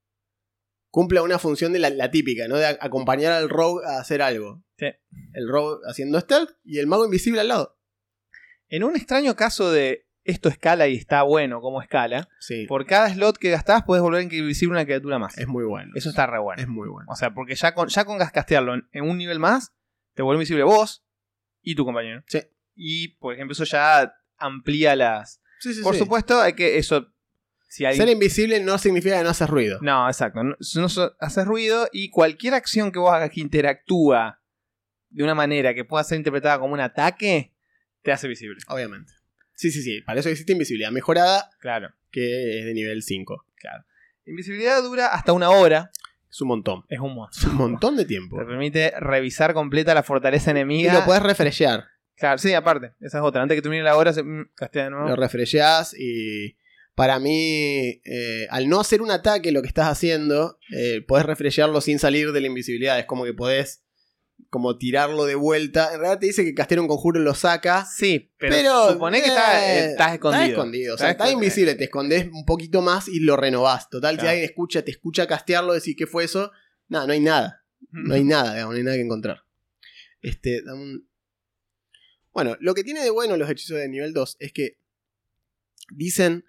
cumpla 0.98 1.22
una 1.22 1.38
función 1.38 1.74
de 1.74 1.78
la, 1.80 1.92
la 1.92 2.10
típica, 2.10 2.48
¿no? 2.48 2.58
De 2.58 2.66
a- 2.66 2.78
acompañar 2.82 3.32
al 3.32 3.50
rogue 3.50 3.86
a 3.86 4.00
hacer 4.00 4.24
algo. 4.24 4.64
Sí. 4.80 4.88
El 5.34 5.48
rogue 5.48 5.78
haciendo 5.88 6.20
stealth 6.20 6.50
y 6.64 6.80
el 6.80 6.88
mago 6.88 7.06
invisible 7.06 7.40
al 7.42 7.50
lado. 7.50 7.78
En 8.68 8.84
un 8.84 8.96
extraño 8.96 9.36
caso 9.36 9.72
de 9.72 10.08
esto 10.24 10.50
escala 10.50 10.88
y 10.88 10.96
está 10.96 11.22
bueno 11.22 11.62
como 11.62 11.84
escala, 11.84 12.28
Sí. 12.40 12.66
por 12.66 12.88
cada 12.88 13.10
slot 13.14 13.38
que 13.38 13.52
gastás 13.52 13.84
puedes 13.86 14.02
volver 14.02 14.22
a 14.22 14.24
invisible 14.24 14.72
una 14.74 14.86
criatura 14.86 15.20
más. 15.20 15.38
Es 15.38 15.48
muy 15.48 15.66
bueno. 15.66 15.92
Eso 15.94 16.10
está 16.10 16.26
re 16.26 16.40
bueno. 16.40 16.64
Es 16.64 16.68
muy 16.68 16.90
bueno. 16.90 17.06
O 17.12 17.16
sea, 17.16 17.32
porque 17.36 17.54
ya 17.54 17.76
con, 17.76 17.90
ya 17.90 18.04
con 18.04 18.18
castearlo 18.18 18.74
en, 18.74 18.88
en 18.92 19.04
un 19.08 19.20
nivel 19.20 19.38
más, 19.38 19.74
te 20.16 20.24
vuelve 20.24 20.38
invisible 20.40 20.64
vos 20.64 21.06
y 21.62 21.76
tu 21.76 21.86
compañero. 21.86 22.24
Sí. 22.26 22.40
Y, 22.76 23.10
por 23.20 23.36
ejemplo, 23.36 23.54
eso 23.54 23.66
ya 23.66 24.16
amplía 24.38 24.96
las. 24.96 25.42
Sí, 25.60 25.76
sí, 25.76 25.84
por 25.84 25.96
supuesto, 25.96 26.42
hay 26.42 26.54
que. 26.54 26.80
Eso. 26.80 27.14
Si 27.68 27.86
hay... 27.86 27.96
Ser 27.98 28.08
invisible 28.10 28.60
no 28.62 28.78
significa 28.78 29.18
que 29.18 29.24
no 29.24 29.30
haces 29.30 29.50
ruido. 29.50 29.80
No, 29.82 30.08
exacto. 30.08 30.44
No, 30.44 30.56
no 30.76 30.90
so- 30.90 31.16
haces 31.20 31.46
ruido 31.46 31.88
y 31.92 32.10
cualquier 32.10 32.54
acción 32.54 32.92
que 32.92 33.00
vos 33.00 33.14
hagas 33.14 33.30
que 33.30 33.42
interactúa 33.42 34.42
de 35.10 35.24
una 35.24 35.36
manera 35.36 35.74
que 35.74 35.84
pueda 35.86 36.04
ser 36.04 36.18
interpretada 36.18 36.60
como 36.60 36.74
un 36.74 36.80
ataque, 36.80 37.54
te 38.04 38.12
hace 38.12 38.28
visible. 38.28 38.58
Obviamente. 38.68 39.14
Sí, 39.56 39.72
sí, 39.72 39.82
sí. 39.82 40.02
Para 40.02 40.20
eso 40.20 40.30
existe 40.30 40.52
invisibilidad 40.54 40.92
mejorada, 40.92 41.50
Claro, 41.60 41.90
que 42.12 42.60
es 42.60 42.66
de 42.66 42.74
nivel 42.74 43.02
5. 43.04 43.46
claro. 43.56 43.84
Invisibilidad 44.26 44.82
dura 44.84 45.08
hasta 45.08 45.32
una 45.34 45.50
hora. 45.50 45.90
Es 46.30 46.42
un 46.42 46.50
montón. 46.50 46.84
Es 46.90 47.00
un 47.00 47.10
Es 47.12 47.16
monstruo. 47.16 47.52
un 47.52 47.58
montón 47.58 47.96
de 47.96 48.04
tiempo. 48.06 48.38
Te 48.38 48.46
permite 48.46 48.94
revisar 49.00 49.54
completa 49.54 49.94
la 49.94 50.04
fortaleza 50.04 50.50
Y 50.50 50.52
enemiga. 50.52 50.94
lo 50.94 51.06
puedes 51.06 51.24
refreshear. 51.24 51.86
Claro, 52.16 52.38
sí, 52.38 52.54
aparte. 52.54 52.94
Esa 53.00 53.20
es 53.20 53.24
otra. 53.24 53.42
Antes 53.42 53.56
que 53.56 53.62
termine 53.62 53.84
la 53.84 53.96
hora, 53.96 54.12
se 54.12 54.24
mm, 54.24 54.50
castea 54.56 54.86
de 54.86 54.90
nuevo. 54.90 55.08
Lo 55.08 55.16
refresheás 55.16 55.94
y 55.98 56.58
para 56.98 57.20
mí, 57.20 58.02
eh, 58.06 58.48
al 58.50 58.68
no 58.70 58.80
hacer 58.80 59.04
un 59.04 59.12
ataque 59.12 59.52
lo 59.52 59.62
que 59.62 59.68
estás 59.68 59.86
haciendo, 59.88 60.58
eh, 60.76 61.02
podés 61.08 61.28
refreshearlo 61.28 61.80
sin 61.80 62.00
salir 62.00 62.32
de 62.32 62.42
la 62.42 62.48
invisibilidad. 62.48 62.98
Es 62.98 63.06
como 63.06 63.24
que 63.24 63.36
podés 63.36 63.84
como 64.50 64.80
tirarlo 64.80 65.26
de 65.26 65.36
vuelta. 65.36 65.94
En 65.94 66.00
realidad 66.00 66.20
te 66.20 66.26
dice 66.26 66.44
que 66.44 66.56
castear 66.56 66.80
un 66.80 66.88
conjuro 66.88 67.20
lo 67.20 67.36
saca. 67.36 67.86
Sí, 67.86 68.32
pero, 68.40 68.56
Pero, 68.56 68.92
supone 68.94 69.22
que 69.22 69.28
está- 69.28 69.76
eh, 69.78 69.86
estás 69.92 70.14
escondido. 70.16 70.42
Estás 70.42 70.50
escondido. 70.50 70.96
O 70.96 70.98
sea, 70.98 71.12
Estás 71.12 71.28
escondido. 71.28 71.44
invisible. 71.46 71.76
Te 71.76 71.84
escondes 71.84 72.26
un 72.34 72.46
poquito 72.46 72.82
más 72.82 73.08
y 73.08 73.20
lo 73.20 73.38
renovás. 73.38 73.92
Total, 73.92 74.20
si 74.20 74.26
alguien 74.26 74.46
escucha, 74.46 74.82
te 74.84 74.90
escucha 74.90 75.28
castearlo, 75.28 75.74
decir 75.74 75.96
qué 75.96 76.08
fue 76.08 76.24
eso. 76.24 76.52
Nada, 76.88 77.06
no 77.06 77.14
hay 77.14 77.20
nada. 77.20 77.64
No 77.92 78.16
hay 78.16 78.24
nada, 78.24 78.54
digamos, 78.56 78.74
no 78.74 78.78
hay 78.80 78.84
nada 78.84 78.98
que 78.98 79.04
encontrar. 79.04 79.44
Este, 80.24 80.64
un- 80.64 81.08
Bueno, 82.34 82.58
lo 82.60 82.74
que 82.74 82.84
tiene 82.84 83.04
de 83.04 83.12
bueno 83.12 83.38
los 83.38 83.48
hechizos 83.52 83.78
de 83.78 83.88
nivel 83.88 84.14
2 84.14 84.36
es 84.40 84.52
que 84.52 84.80
dicen 85.92 86.44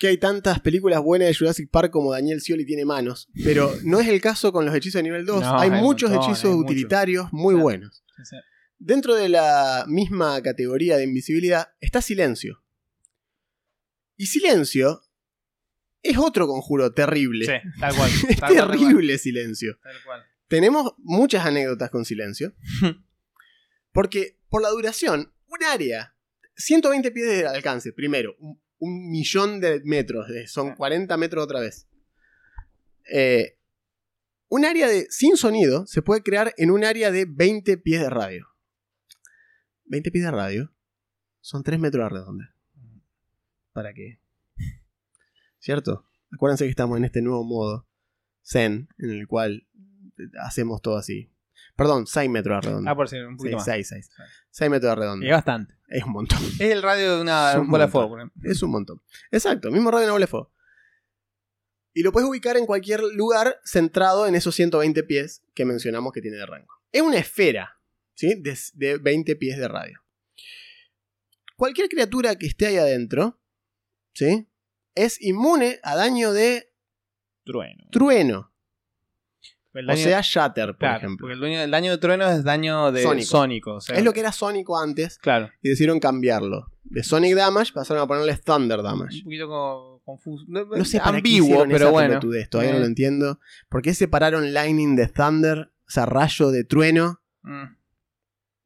que 0.00 0.08
hay 0.08 0.16
tantas 0.16 0.60
películas 0.60 1.02
buenas 1.02 1.28
de 1.28 1.34
Jurassic 1.34 1.70
Park 1.70 1.92
como 1.92 2.12
Daniel 2.12 2.40
Scioli 2.40 2.64
tiene 2.64 2.86
manos, 2.86 3.28
pero 3.44 3.70
no 3.84 4.00
es 4.00 4.08
el 4.08 4.18
caso 4.22 4.50
con 4.50 4.64
los 4.64 4.74
hechizos 4.74 4.98
de 5.00 5.02
nivel 5.02 5.26
2. 5.26 5.42
No, 5.42 5.60
hay, 5.60 5.70
hay 5.70 5.80
muchos 5.82 6.10
hechizos 6.10 6.46
hay 6.46 6.58
utilitarios 6.58 7.30
muy 7.32 7.52
Claro. 7.52 7.62
buenos. 7.62 8.02
Sí, 8.16 8.22
sí. 8.30 8.36
Dentro 8.78 9.14
de 9.14 9.28
la 9.28 9.84
misma 9.86 10.42
categoría 10.42 10.96
de 10.96 11.04
invisibilidad 11.04 11.68
está 11.80 12.00
silencio. 12.00 12.64
Y 14.16 14.26
silencio 14.26 15.02
es 16.02 16.16
otro 16.16 16.46
conjuro 16.46 16.94
terrible. 16.94 17.44
Sí, 17.44 17.68
tal 17.78 17.94
cual. 17.94 18.10
es 18.30 18.40
tal 18.40 18.54
cual, 18.54 18.70
terrible 18.70 19.18
silencio. 19.18 19.78
tal 19.82 19.96
cual. 20.02 20.24
Tenemos 20.48 20.94
muchas 20.96 21.44
anécdotas 21.44 21.90
con 21.90 22.06
silencio. 22.06 22.54
Porque 23.92 24.38
por 24.48 24.62
la 24.62 24.70
duración, 24.70 25.30
un 25.46 25.62
área, 25.64 26.16
120 26.56 27.10
pies 27.10 27.26
de 27.26 27.46
alcance, 27.46 27.92
primero, 27.92 28.34
un, 28.80 29.10
millón 29.10 29.60
de 29.60 29.80
metros, 29.84 30.28
de- 30.28 30.48
son 30.48 30.74
40 30.74 31.16
metros 31.16 31.44
otra 31.44 31.60
vez. 31.60 31.86
Eh, 33.12 33.56
un 34.48 34.64
área 34.64 34.88
de 34.88 35.06
sin 35.10 35.36
sonido 35.36 35.86
se 35.86 36.02
puede 36.02 36.22
crear 36.22 36.52
en 36.56 36.70
un 36.72 36.84
área 36.84 37.12
de 37.12 37.24
20 37.24 37.78
pies 37.78 38.00
de 38.00 38.10
radio. 38.10 38.48
20 39.84 40.10
pies 40.10 40.24
de 40.24 40.30
radio 40.32 40.72
son 41.40 41.62
3 41.62 41.78
metros 41.78 42.04
de 42.04 42.08
redonda. 42.18 42.54
¿Para 43.72 43.94
qué? 43.94 44.20
¿Cierto? 45.58 46.04
Acuérdense 46.32 46.64
que 46.64 46.70
estamos 46.70 46.98
en 46.98 47.04
este 47.04 47.22
nuevo 47.22 47.44
modo 47.44 47.86
Zen, 48.42 48.88
en 48.98 49.10
el 49.10 49.26
cual 49.26 49.68
hacemos 50.40 50.82
todo 50.82 50.96
así. 50.96 51.32
Perdón, 51.80 52.06
6 52.06 52.28
metros 52.28 52.60
de 52.60 52.68
redonda. 52.68 52.90
Ah, 52.90 52.94
por 52.94 53.08
si 53.08 53.16
un 53.16 53.38
poquito 53.38 53.56
más. 53.56 53.64
6, 53.64 53.88
6, 53.88 54.10
6 54.50 54.70
metros 54.70 54.90
de 54.90 54.96
redonda. 54.96 55.26
Es 55.26 55.32
bastante. 55.32 55.74
Es 55.88 56.04
un 56.04 56.12
montón. 56.12 56.38
Es 56.58 56.60
el 56.60 56.82
radio 56.82 57.16
de 57.16 57.22
una 57.22 57.58
un 57.58 57.70
bola 57.70 57.86
de 57.86 57.90
fuego. 57.90 58.18
Es 58.42 58.62
un 58.62 58.70
montón. 58.70 59.00
Exacto, 59.30 59.70
mismo 59.70 59.90
radio 59.90 60.02
de 60.02 60.12
Noble 60.12 60.26
Fuego. 60.26 60.52
Y 61.94 62.02
lo 62.02 62.12
puedes 62.12 62.28
ubicar 62.28 62.58
en 62.58 62.66
cualquier 62.66 63.00
lugar 63.02 63.62
centrado 63.64 64.26
en 64.26 64.34
esos 64.34 64.54
120 64.56 65.02
pies 65.04 65.42
que 65.54 65.64
mencionamos 65.64 66.12
que 66.12 66.20
tiene 66.20 66.36
de 66.36 66.44
rango. 66.44 66.68
Es 66.92 67.00
una 67.00 67.16
esfera, 67.16 67.80
¿sí? 68.12 68.34
De, 68.34 68.58
de 68.74 68.98
20 68.98 69.36
pies 69.36 69.56
de 69.56 69.66
radio. 69.66 70.02
Cualquier 71.56 71.88
criatura 71.88 72.36
que 72.36 72.44
esté 72.44 72.66
ahí 72.66 72.76
adentro, 72.76 73.40
¿sí? 74.12 74.50
Es 74.94 75.18
inmune 75.22 75.80
a 75.82 75.96
daño 75.96 76.34
de 76.34 76.74
Trueno. 77.42 77.84
Trueno. 77.90 78.52
El 79.72 79.88
O 79.88 79.96
sea, 79.96 80.20
Shatter, 80.22 80.68
por 80.70 80.78
claro, 80.78 80.96
ejemplo. 80.98 81.24
Porque 81.24 81.34
el, 81.34 81.40
dueño- 81.40 81.60
el 81.60 81.70
daño 81.70 81.92
de 81.92 81.98
trueno 81.98 82.28
es 82.28 82.42
daño 82.42 82.90
de 82.90 83.02
Sónico. 83.02 83.26
sónico. 83.28 83.74
o 83.76 83.80
sea, 83.80 83.96
Es 83.96 84.04
lo 84.04 84.12
que 84.12 84.20
era 84.20 84.32
Sónico 84.32 84.78
antes 84.78 85.18
Claro. 85.18 85.48
y 85.62 85.68
decidieron 85.68 86.00
cambiarlo. 86.00 86.72
De 86.82 87.04
Sonic 87.04 87.34
Damage 87.36 87.72
pasaron 87.72 88.02
a 88.02 88.06
ponerle 88.08 88.36
Thunder 88.36 88.82
Damage. 88.82 89.18
Un 89.18 89.24
poquito 89.24 89.46
como 89.48 90.00
confuso. 90.04 90.44
No, 90.48 90.64
No 90.64 90.84
sé 90.84 90.98
qué 90.98 91.08
ambiguo, 91.08 91.62
pero 91.64 91.76
esa 91.76 91.90
bueno. 91.90 92.08
pelotudez, 92.08 92.50
todavía 92.50 92.72
no 92.72 92.78
Eh. 92.78 92.80
lo 92.80 92.86
entiendo. 92.86 93.38
¿Por 93.68 93.82
qué 93.82 93.94
separaron 93.94 94.52
Lightning 94.52 94.96
de 94.96 95.06
Thunder? 95.06 95.70
O 95.86 95.90
sea, 95.90 96.04
rayo 96.06 96.50
de 96.50 96.64
trueno. 96.64 97.20
Mm, 97.42 97.64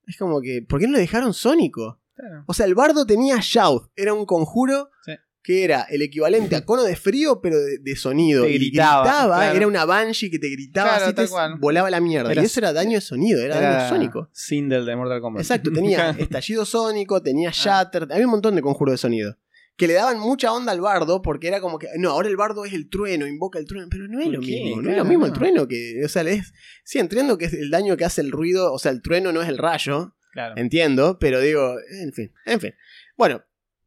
Es 0.07 0.17
como 0.19 0.41
que, 0.41 0.63
¿por 0.67 0.81
qué 0.81 0.87
no 0.87 0.93
lo 0.93 0.99
dejaron 0.99 1.35
Sónico? 1.35 2.01
claro. 2.15 2.45
O 2.47 2.55
sea, 2.55 2.65
el 2.67 2.75
bardo 2.75 3.05
tenía 3.07 3.39
Shout, 3.41 3.91
era 3.97 4.15
un 4.15 4.25
conjuro 4.27 4.91
Sí. 5.05 5.13
Que 5.45 5.63
era 5.63 5.83
el 5.91 6.01
equivalente 6.03 6.57
a 6.57 6.65
cono 6.65 6.83
de 6.85 6.97
frío, 6.97 7.41
pero 7.43 7.57
de, 7.61 7.79
de 7.79 7.97
sonido. 7.97 8.45
Te 8.45 8.51
Y 8.53 8.55
gritaba, 8.59 9.05
claro. 9.37 9.57
era 9.57 9.67
una 9.67 9.85
banshee 9.85 10.31
que 10.31 10.39
te 10.39 10.49
gritaba, 10.49 10.89
Claro, 10.97 11.05
así 11.05 11.15
te 11.15 11.29
cual. 11.29 11.57
volaba 11.61 11.91
la 11.91 12.01
mierda. 12.01 12.33
Era- 12.33 12.41
y 12.43 12.47
eso 12.47 12.61
era 12.61 12.73
daño 12.73 12.93
de 12.97 13.03
sonido, 13.03 13.43
era, 13.43 13.61
daño 13.61 13.89
sónico. 13.91 14.31
Sindel 14.33 14.87
de 14.87 14.97
Mortal 14.97 15.21
Kombat. 15.21 15.43
Exacto, 15.43 15.71
tenía 15.71 16.11
estallido 16.19 16.65
sónico, 16.65 17.23
tenía 17.23 17.51
Ah. 17.51 17.55
shatter, 17.55 18.09
había 18.11 18.25
un 18.25 18.31
montón 18.33 18.55
de 18.57 18.63
conjuros 18.63 18.95
de 18.95 18.99
sonido. 18.99 19.37
Que 19.77 19.87
le 19.87 19.93
daban 19.95 20.19
mucha 20.19 20.51
onda 20.53 20.73
al 20.73 20.81
bardo 20.81 21.21
porque 21.21 21.49
era 21.49 21.61
como 21.61 21.79
que, 21.79 21.89
no, 21.99 22.11
ahora 22.13 22.29
el 22.29 22.37
bardo 22.37 22.65
es 22.65 22.73
el 22.73 22.89
trueno, 22.89 23.27
invoca 23.27 23.59
el 23.59 23.67
trueno, 23.67 23.89
pero 23.91 24.09
no 24.09 24.21
es 24.21 24.25
¿Por 24.27 24.35
lo 24.37 24.41
qué? 24.41 24.47
mismo, 24.47 24.81
no 24.81 24.91
es 24.91 24.97
lo 24.97 25.05
mismo 25.05 25.27
el 25.27 25.33
no. 25.33 25.39
trueno 25.39 25.69
que, 25.69 26.01
o 26.05 26.09
sea, 26.09 26.23
es, 26.23 26.55
sí, 26.85 27.01
entiendo 27.01 27.37
que 27.39 27.45
es 27.47 27.53
el 27.53 27.71
daño 27.71 27.97
que 27.99 28.05
hace 28.07 28.21
el 28.23 28.31
ruido, 28.31 28.73
o 28.73 28.79
sea, 28.79 28.93
el 28.93 29.03
trueno 29.03 29.31
no 29.33 29.43
es 29.43 29.49
el 29.51 29.59
rayo, 29.59 30.15
Claro. 30.33 30.55
entiendo, 30.57 31.19
pero 31.19 31.41
digo, 31.41 31.75
en 32.01 32.13
fin, 32.13 32.33
en 32.47 32.61
fin. 32.61 32.73
Bueno, 33.17 33.43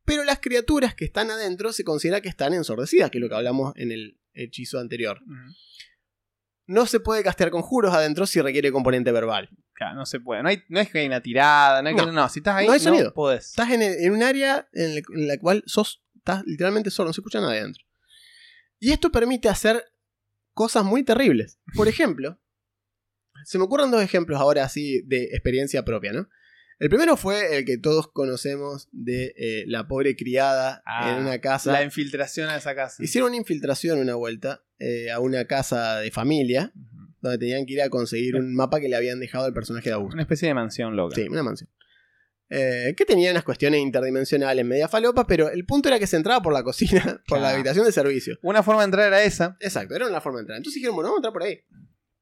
pero 0.08 0.24
las 0.24 0.39
criaturas 0.39 0.95
que 0.95 1.03
están 1.05 1.30
adentro 1.30 1.74
se 1.74 1.84
considera 1.84 2.22
que 2.22 2.30
están 2.30 2.53
ensordecidas, 2.53 3.12
que 3.12 3.18
es 3.18 3.22
lo 3.22 3.28
que 3.28 3.36
hablamos 3.36 3.74
en 3.76 3.91
el 3.91 4.18
hechizo 4.34 4.80
anterior. 4.80 5.20
No 6.66 6.86
se 6.86 6.99
puede 7.01 7.24
castear 7.24 7.49
conjuros 7.51 7.93
adentro 7.93 8.26
si 8.26 8.41
requiere 8.41 8.72
componente 8.72 9.12
verbal. 9.12 9.49
Claro, 9.74 9.95
no 9.95 10.05
se 10.05 10.20
puede. 10.22 10.43
No, 10.43 10.49
hay, 10.49 10.64
no 10.70 10.80
es 10.80 10.89
que 10.89 10.99
hay 10.99 11.08
una 11.08 11.22
tirada, 11.22 11.82
no, 11.82 11.89
hay 11.89 11.95
que- 11.95 12.01
No. 12.05 12.12
no, 12.14 12.30
si 12.30 12.39
estás 12.39 12.55
ahí, 12.55 12.66
No 12.66 12.72
no, 12.72 12.74
hay 12.76 12.80
sonido. 12.80 13.14
podés. 13.14 13.47
Estás 13.49 13.70
en, 13.72 13.82
en 13.82 14.12
un 14.14 14.24
área 14.24 14.68
en, 14.74 14.97
en 14.97 15.28
la 15.28 15.38
cual 15.38 15.62
sos, 15.66 16.01
estás 16.16 16.43
literalmente 16.45 16.89
solo, 16.89 17.10
no 17.10 17.14
se 17.14 17.20
escucha 17.22 17.41
nada 17.41 17.51
adentro. 17.53 17.84
Y 18.80 18.91
esto 18.91 19.12
permite 19.12 19.49
hacer 19.49 19.84
cosas 20.53 20.84
muy 20.86 21.03
terribles. 21.03 21.60
Por 21.76 21.88
ejemplo, 21.89 22.39
se 23.43 23.58
me 23.58 23.66
ocurren 23.66 23.91
dos 23.91 24.01
ejemplos 24.01 24.39
ahora 24.39 24.64
así 24.64 25.01
de 25.05 25.26
experiencia 25.26 25.84
propia, 25.86 26.14
¿no? 26.14 26.28
El 26.80 26.90
primero 26.90 27.18
fue 27.18 27.58
el 27.58 27.66
que 27.66 27.78
todos 27.78 28.08
conocemos 28.12 28.88
de 28.92 29.34
eh, 29.36 29.64
la 29.68 29.88
pobre 29.88 30.16
criada 30.16 30.84
Ah, 30.86 31.12
en 31.12 31.24
una 31.24 31.40
casa. 31.40 31.72
La 31.72 31.84
infiltración 31.84 32.50
a 32.50 32.58
esa 32.58 32.76
casa. 32.76 33.04
Hicieron 33.04 33.30
una 33.30 33.38
infiltración 33.38 34.00
una 34.00 34.16
vuelta 34.16 34.64
eh, 34.78 35.10
a 35.12 35.20
una 35.20 35.46
casa 35.46 36.00
de 36.00 36.12
familia 36.12 36.72
donde 37.22 37.40
tenían 37.40 37.66
que 37.66 37.74
ir 37.74 37.82
a 37.82 37.90
conseguir 37.90 38.36
un 38.36 38.54
mapa 38.54 38.80
que 38.80 38.90
le 38.90 38.96
habían 38.96 39.20
dejado 39.20 39.46
al 39.46 39.54
personaje 39.54 39.90
de 39.90 39.96
Augusto. 39.96 40.14
Una 40.14 40.22
especie 40.22 40.48
de 40.48 40.54
mansión 40.54 40.96
loca. 40.96 41.16
Sí, 41.16 41.28
una 41.28 41.42
mansión. 41.42 41.70
Eh, 42.50 42.94
que 42.96 43.04
tenía 43.04 43.32
unas 43.32 43.44
cuestiones 43.44 43.82
interdimensionales 43.82 44.64
media 44.64 44.88
falopa, 44.88 45.28
pero 45.28 45.50
el 45.50 45.66
punto 45.66 45.90
era 45.90 46.00
que 46.00 46.08
se 46.08 46.16
entraba 46.16 46.42
por 46.42 46.54
la 46.54 46.64
cocina, 46.64 47.22
por 47.28 47.40
la 47.40 47.50
habitación 47.50 47.86
de 47.86 47.92
servicio. 47.92 48.38
Una 48.42 48.64
forma 48.64 48.82
de 48.82 48.86
entrar 48.86 49.08
era 49.08 49.24
esa, 49.24 49.58
Exacto, 49.60 49.96
era 49.96 50.08
una 50.08 50.22
forma 50.22 50.38
de 50.38 50.42
entrar. 50.44 50.58
Entonces 50.58 50.76
dijeron, 50.76 50.96
bueno, 50.96 51.10
vamos 51.10 51.18
a 51.18 51.20
entrar 51.28 51.34
por 51.34 51.44
ahí. 51.44 51.60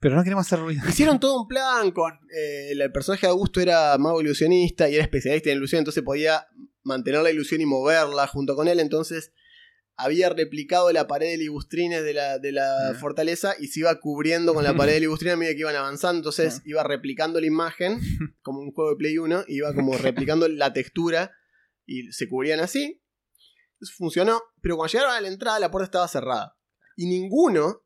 Pero 0.05 0.17
no 0.17 0.23
queremos 0.23 0.45
hacer 0.45 0.59
ruido. 0.59 0.83
Hicieron 0.87 1.19
todo 1.19 1.41
un 1.41 1.47
plan 1.47 1.89
con. 1.89 2.13
eh, 2.31 2.69
el 2.73 2.91
personaje 2.91 3.25
de 3.25 3.31
Augusto 3.31 3.59
era 3.59 3.97
mago 3.97 4.21
ilusionista 4.21 4.87
y 4.87 4.93
era 4.93 5.03
especialista 5.03 5.49
en 5.49 5.57
ilusión, 5.57 5.79
entonces 5.79 6.03
podía 6.03 6.45
mantener 6.83 7.23
la 7.23 7.31
ilusión 7.31 7.59
y 7.59 7.65
moverla 7.65 8.27
junto 8.27 8.55
con 8.55 8.67
él. 8.67 8.79
Entonces 8.79 9.31
había 9.97 10.29
replicado 10.29 10.91
la 10.91 11.07
pared 11.07 11.31
de 11.31 11.37
libustrines 11.37 12.03
de 12.03 12.13
la, 12.13 12.37
de 12.37 12.51
la 12.51 12.89
Ujú. 12.91 12.99
fortaleza 12.99 13.55
y 13.59 13.69
se 13.69 13.79
iba 13.79 13.99
cubriendo 13.99 14.53
con 14.53 14.63
la 14.63 14.75
pared 14.77 14.93
de 14.93 14.99
libustrines 15.07 15.33
a 15.33 15.37
medida 15.37 15.53
que 15.55 15.61
iban 15.61 15.75
avanzando. 15.75 16.19
Entonces 16.19 16.61
iba 16.65 16.83
replicando 16.83 17.39
la 17.41 17.47
imagen 17.47 17.99
como 18.43 18.59
un 18.59 18.71
juego 18.73 18.91
de 18.91 18.97
Play 18.97 19.17
1, 19.17 19.45
iba 19.47 19.73
como 19.73 19.97
replicando 19.97 20.47
la 20.47 20.71
textura 20.71 21.31
y 21.87 22.11
se 22.11 22.29
cubrían 22.29 22.59
así. 22.59 23.01
Entonces 23.73 23.95
funcionó, 23.97 24.39
pero 24.61 24.75
cuando 24.77 24.91
llegaron 24.91 25.15
a 25.15 25.21
la 25.21 25.29
entrada 25.29 25.59
la 25.59 25.71
puerta 25.71 25.85
estaba 25.85 26.07
cerrada. 26.07 26.55
Y 26.95 27.07
ninguno 27.07 27.81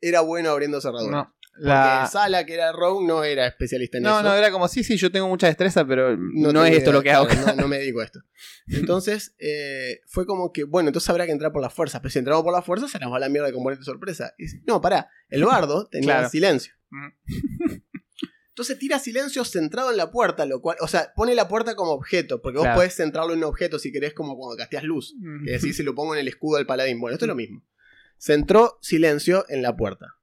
era 0.00 0.22
bueno 0.22 0.48
abriendo 0.48 0.80
cerraduras. 0.80 1.10
No. 1.26 1.34
Porque 1.58 1.68
La... 1.68 2.08
Sala, 2.10 2.46
que 2.46 2.54
era 2.54 2.72
Rogue, 2.72 3.06
no 3.06 3.24
era 3.24 3.46
especialista 3.46 3.98
en 3.98 4.04
No, 4.04 4.20
eso. 4.20 4.22
no, 4.28 4.34
era 4.34 4.50
como, 4.50 4.68
sí, 4.68 4.84
sí, 4.84 4.96
yo 4.96 5.10
tengo 5.12 5.28
mucha 5.28 5.46
destreza, 5.48 5.84
pero 5.86 6.16
no, 6.16 6.48
tengo 6.50 6.64
es 6.64 6.70
esto 6.72 6.82
idea, 6.90 6.92
lo 6.92 7.02
que 7.02 7.10
hago. 7.10 7.26
claro, 7.26 7.46
No, 7.56 7.62
no 7.62 7.68
me 7.68 7.78
dedico 7.78 8.00
a 8.00 8.04
esto. 8.04 8.20
Entonces, 8.68 9.34
eh, 9.38 10.00
fue 10.06 10.26
como 10.26 10.52
que, 10.52 10.64
bueno, 10.64 10.88
entonces 10.88 11.10
habrá 11.10 11.26
que 11.26 11.32
entrar 11.32 11.52
por 11.52 11.60
la 11.62 11.70
fuerza. 11.70 12.00
Pero 12.00 12.10
si 12.10 12.18
entramos 12.20 12.42
por 12.44 12.52
la 12.52 12.62
fuerza, 12.62 12.88
se 12.88 12.98
nos 12.98 13.12
va 13.12 13.18
la 13.18 13.28
mierda 13.28 13.48
de 13.48 13.52
componente 13.54 13.84
sorpresa. 13.84 14.34
Y 14.38 14.44
dice, 14.44 14.62
no, 14.66 14.80
pará, 14.80 15.10
el 15.28 15.44
bardo 15.44 15.86
tenía 15.88 16.14
Claro. 16.14 16.28
silencio. 16.30 16.72
Mm. 16.90 17.08
Entonces 18.50 18.76
tira 18.80 18.98
silencio 18.98 19.44
centrado 19.44 19.92
en 19.92 19.96
la 19.96 20.10
puerta, 20.10 20.44
lo 20.44 20.60
cual, 20.60 20.76
o 20.80 20.88
sea, 20.88 21.12
pone 21.14 21.36
la 21.36 21.46
puerta 21.46 21.76
como 21.76 21.92
objeto, 21.92 22.42
porque 22.42 22.58
vos 22.58 22.64
Claro. 22.64 22.78
podés 22.78 22.92
centrarlo 22.96 23.32
en 23.32 23.38
un 23.38 23.44
objeto 23.44 23.78
si 23.78 23.92
querés, 23.92 24.14
como 24.14 24.36
cuando 24.36 24.56
casteas 24.56 24.82
luz. 24.82 25.14
Que 25.44 25.52
decís, 25.52 25.76
se 25.76 25.84
lo 25.84 25.94
pongo 25.94 26.14
en 26.14 26.20
el 26.20 26.26
escudo 26.28 26.56
del 26.56 26.66
paladín. 26.66 26.98
Bueno, 27.00 27.14
esto 27.14 27.24
es 27.26 27.28
lo 27.28 27.36
mismo. 27.36 27.64
Centró 28.18 28.76
silencio 28.80 29.46
en 29.48 29.62
la 29.62 29.76
puerta. 29.76 30.16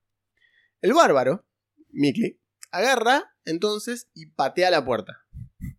El 0.86 0.94
bárbaro, 0.94 1.46
Mickey, 1.90 2.40
agarra 2.72 3.34
entonces 3.46 4.08
y 4.14 4.28
patea 4.28 4.70
la 4.72 4.86
puerta. 4.86 5.26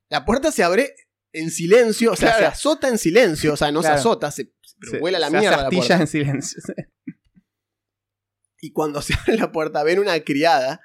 La 0.09 0.25
puerta 0.25 0.51
se 0.53 0.63
abre 0.65 0.95
en 1.33 1.51
silencio, 1.51 2.13
o 2.13 2.17
sea, 2.17 2.31
Claro. 2.31 2.43
se 2.43 2.47
azota 2.53 2.89
en 2.89 2.99
silencio, 2.99 3.53
o 3.53 3.57
sea, 3.57 3.71
no 3.71 3.81
Claro. 3.81 3.95
se 3.97 4.01
azota, 4.01 4.31
se, 4.31 4.53
pero 4.81 4.93
Se- 4.93 4.99
vuela 4.99 5.19
la 5.19 5.31
se 5.31 5.39
mierda 5.39 5.69
puerta. 5.71 5.97
en 5.97 6.07
silencio. 6.07 6.63
Y 8.61 8.73
cuando 8.73 9.03
se 9.03 9.15
abre 9.15 9.37
la 9.37 9.53
puerta, 9.53 9.83
ven 9.83 9.99
una 9.99 10.19
criada 10.21 10.81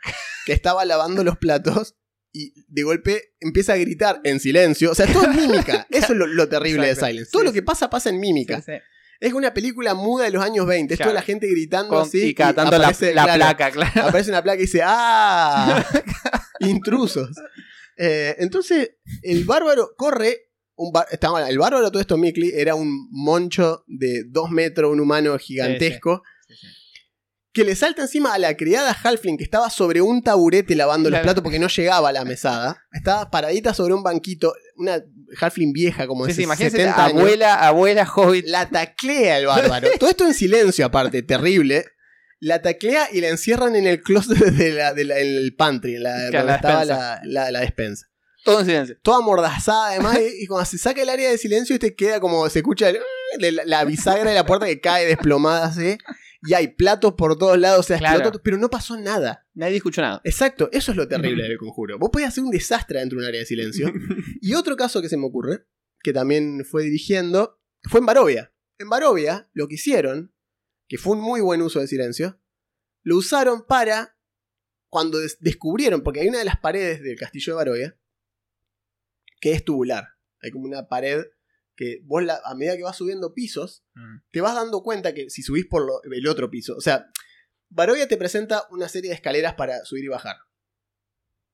que 0.45 0.53
estaba 0.53 0.83
lavando 0.85 1.23
los 1.23 1.37
platos 1.37 1.95
y 2.33 2.53
de 2.67 2.83
golpe 2.83 3.33
empieza 3.39 3.73
a 3.73 3.77
gritar 3.77 4.21
en 4.23 4.39
silencio. 4.39 4.91
O 4.91 4.95
sea, 4.95 5.11
todo 5.11 5.23
es 5.31 5.35
mímica. 5.35 5.87
Eso 5.89 6.13
es 6.13 6.19
lo, 6.19 6.27
lo 6.27 6.49
terrible 6.49 6.87
Exacto. 6.89 7.05
de 7.05 7.11
Silence. 7.11 7.31
Todo 7.31 7.41
Sí, 7.41 7.47
lo 7.47 7.53
que 7.53 7.63
pasa 7.63 7.89
pasa 7.89 8.09
en 8.09 8.19
mímica. 8.19 8.57
Sí, 8.61 8.71
sí. 8.73 8.77
Es 9.21 9.33
una 9.33 9.53
película 9.53 9.93
muda 9.93 10.25
de 10.25 10.31
los 10.31 10.43
años 10.43 10.65
20. 10.65 10.93
Es 10.95 10.99
toda 10.99 11.13
la 11.13 11.21
gente 11.21 11.47
gritando 11.47 11.93
Con- 11.95 12.01
así. 12.07 12.31
y 12.31 12.33
la, 12.35 12.49
aparece, 12.49 13.13
la 13.13 13.23
claro, 13.23 13.37
placa, 13.37 13.71
claro. 13.71 14.09
Aparece 14.09 14.31
una 14.31 14.41
placa 14.43 14.57
y 14.57 14.61
dice, 14.63 14.81
¡ah! 14.83 15.85
intrusos. 16.59 17.29
Eh, 17.97 18.35
entonces, 18.39 18.91
el 19.21 19.45
bárbaro 19.45 19.91
corre. 19.95 20.49
Un 20.75 20.91
bar- 20.91 21.05
estaba- 21.11 21.47
el 21.47 21.59
bárbaro, 21.59 21.91
todo 21.91 22.01
esto, 22.01 22.17
Mikli, 22.17 22.51
era 22.55 22.73
un 22.73 23.07
moncho 23.11 23.83
de 23.87 24.23
dos 24.27 24.49
metros, 24.49 24.91
un 24.91 24.99
humano 24.99 25.37
gigantesco. 25.37 26.23
Sí, 26.47 26.55
sí. 26.59 26.67
Que 27.53 27.63
le 27.65 27.75
salta 27.75 28.01
encima 28.03 28.33
a 28.33 28.39
la 28.39 28.55
criada 28.55 28.91
Halfling 29.03 29.37
que 29.37 29.43
estaba 29.43 29.69
sobre 29.69 30.01
un 30.01 30.23
taburete 30.23 30.73
lavando 30.73 31.09
los 31.09 31.19
platos 31.19 31.43
porque 31.43 31.59
no 31.59 31.67
llegaba 31.67 32.09
a 32.09 32.11
la 32.13 32.23
mesada. 32.25 32.81
Estaba 32.93 33.29
paradita 33.29 33.73
sobre 33.73 33.93
un 33.93 34.01
banquito. 34.03 34.53
Una 34.77 35.03
Halfling 35.39 35.73
vieja, 35.73 36.07
como 36.07 36.25
Sí, 36.25 36.29
de 36.31 36.35
sí, 36.35 36.43
imagínense, 36.43 36.77
70 36.77 37.05
años. 37.05 37.17
abuela, 37.19 37.55
abuela 37.67 38.11
hobbit. 38.13 38.45
La 38.47 38.69
taclea 38.69 39.37
el 39.39 39.45
bárbaro. 39.47 39.89
Todo 39.99 40.09
esto 40.09 40.25
en 40.25 40.33
silencio, 40.33 40.85
aparte, 40.85 41.21
terrible. 41.23 41.85
La 42.39 42.61
taclea 42.61 43.07
y 43.11 43.21
la 43.21 43.27
encierran 43.29 43.75
en 43.75 43.85
el 43.85 44.01
closet 44.01 44.37
de 44.37 44.71
la, 44.71 44.93
de 44.93 45.03
la- 45.05 45.19
en 45.19 45.27
el 45.27 45.55
pantry, 45.55 45.95
en 45.95 46.03
la, 46.03 46.21
donde 46.23 46.43
la 46.43 46.55
estaba 46.55 46.79
despensa. 46.85 47.21
la, 47.23 47.51
la- 47.51 47.59
despensa. 47.59 48.07
Todo 48.43 48.61
en 48.61 48.65
silencio. 48.65 48.97
Toda 49.03 49.17
amordazada, 49.17 49.89
además, 49.89 50.17
y, 50.19 50.43
y 50.43 50.47
cuando 50.47 50.65
se 50.65 50.79
saca 50.79 51.01
el 51.03 51.09
área 51.09 51.29
de 51.29 51.37
silencio, 51.37 51.77
te 51.77 51.93
queda 51.95 52.19
como 52.19 52.49
se 52.49 52.59
escucha 52.59 52.89
el- 52.89 52.99
la, 53.55 53.63
la 53.65 53.83
bisagra 53.85 54.29
de 54.31 54.35
la 54.35 54.45
puerta 54.45 54.65
que 54.65 54.81
cae 54.81 55.05
desplomada 55.05 55.65
así. 55.67 55.97
Y 56.43 56.53
hay 56.55 56.69
platos 56.69 57.13
por 57.13 57.37
todos 57.37 57.57
lados, 57.59 57.81
o 57.81 57.83
sea, 57.83 57.99
Claro. 57.99 58.15
explotó 58.15 58.31
todo, 58.37 58.43
pero 58.43 58.57
no 58.57 58.69
pasó 58.69 58.97
nada. 58.97 59.47
Nadie 59.53 59.77
escuchó 59.77 60.01
nada. 60.01 60.21
Exacto, 60.23 60.69
eso 60.71 60.91
es 60.91 60.97
lo 60.97 61.07
terrible 61.07 61.43
del 61.43 61.57
conjuro. 61.57 61.99
Vos 61.99 62.09
podés 62.11 62.29
hacer 62.29 62.43
un 62.43 62.49
desastre 62.51 62.99
dentro 62.99 63.19
de 63.19 63.25
un 63.25 63.27
área 63.27 63.39
de 63.41 63.45
silencio. 63.45 63.91
Y 64.41 64.55
otro 64.55 64.75
caso 64.75 65.01
que 65.01 65.09
se 65.09 65.17
me 65.17 65.25
ocurre, 65.27 65.65
que 66.01 66.13
también 66.13 66.65
fue 66.65 66.83
dirigiendo, 66.83 67.59
fue 67.83 67.99
en 67.99 68.07
Barovia. 68.07 68.53
En 68.79 68.89
Barovia, 68.89 69.49
lo 69.53 69.67
que 69.67 69.75
hicieron, 69.75 70.33
que 70.87 70.97
fue 70.97 71.15
un 71.15 71.21
muy 71.21 71.41
buen 71.41 71.61
uso 71.61 71.79
de 71.79 71.85
silencio, 71.87 72.39
lo 73.03 73.17
usaron 73.17 73.63
para, 73.67 74.17
cuando 74.89 75.19
des- 75.19 75.37
descubrieron, 75.41 76.01
porque 76.01 76.21
hay 76.21 76.27
una 76.29 76.39
de 76.39 76.45
las 76.45 76.57
paredes 76.57 77.03
del 77.03 77.17
castillo 77.19 77.53
de 77.53 77.57
Barovia, 77.57 77.97
que 79.39 79.51
es 79.53 79.63
tubular. 79.63 80.07
Hay 80.41 80.49
como 80.51 80.65
una 80.65 80.87
pared 80.87 81.23
que 81.81 82.01
vos, 82.03 82.23
la- 82.23 82.39
a 82.45 82.53
medida 82.53 82.77
que 82.77 82.83
vas 82.83 82.95
subiendo 82.97 83.33
pisos, 83.33 83.83
Mm. 83.95 84.17
te 84.31 84.41
vas 84.41 84.53
dando 84.53 84.83
cuenta 84.83 85.13
que 85.15 85.29
si 85.31 85.41
subís 85.41 85.65
por 85.65 85.83
lo- 85.85 86.01
el 86.03 86.27
otro 86.27 86.49
piso, 86.51 86.75
o 86.75 86.81
sea, 86.81 87.07
Barovia 87.69 88.07
te 88.07 88.17
presenta 88.17 88.67
una 88.69 88.87
serie 88.89 89.09
de 89.09 89.15
escaleras 89.15 89.55
para 89.55 89.83
subir 89.85 90.03
y 90.03 90.07
bajar. 90.09 90.35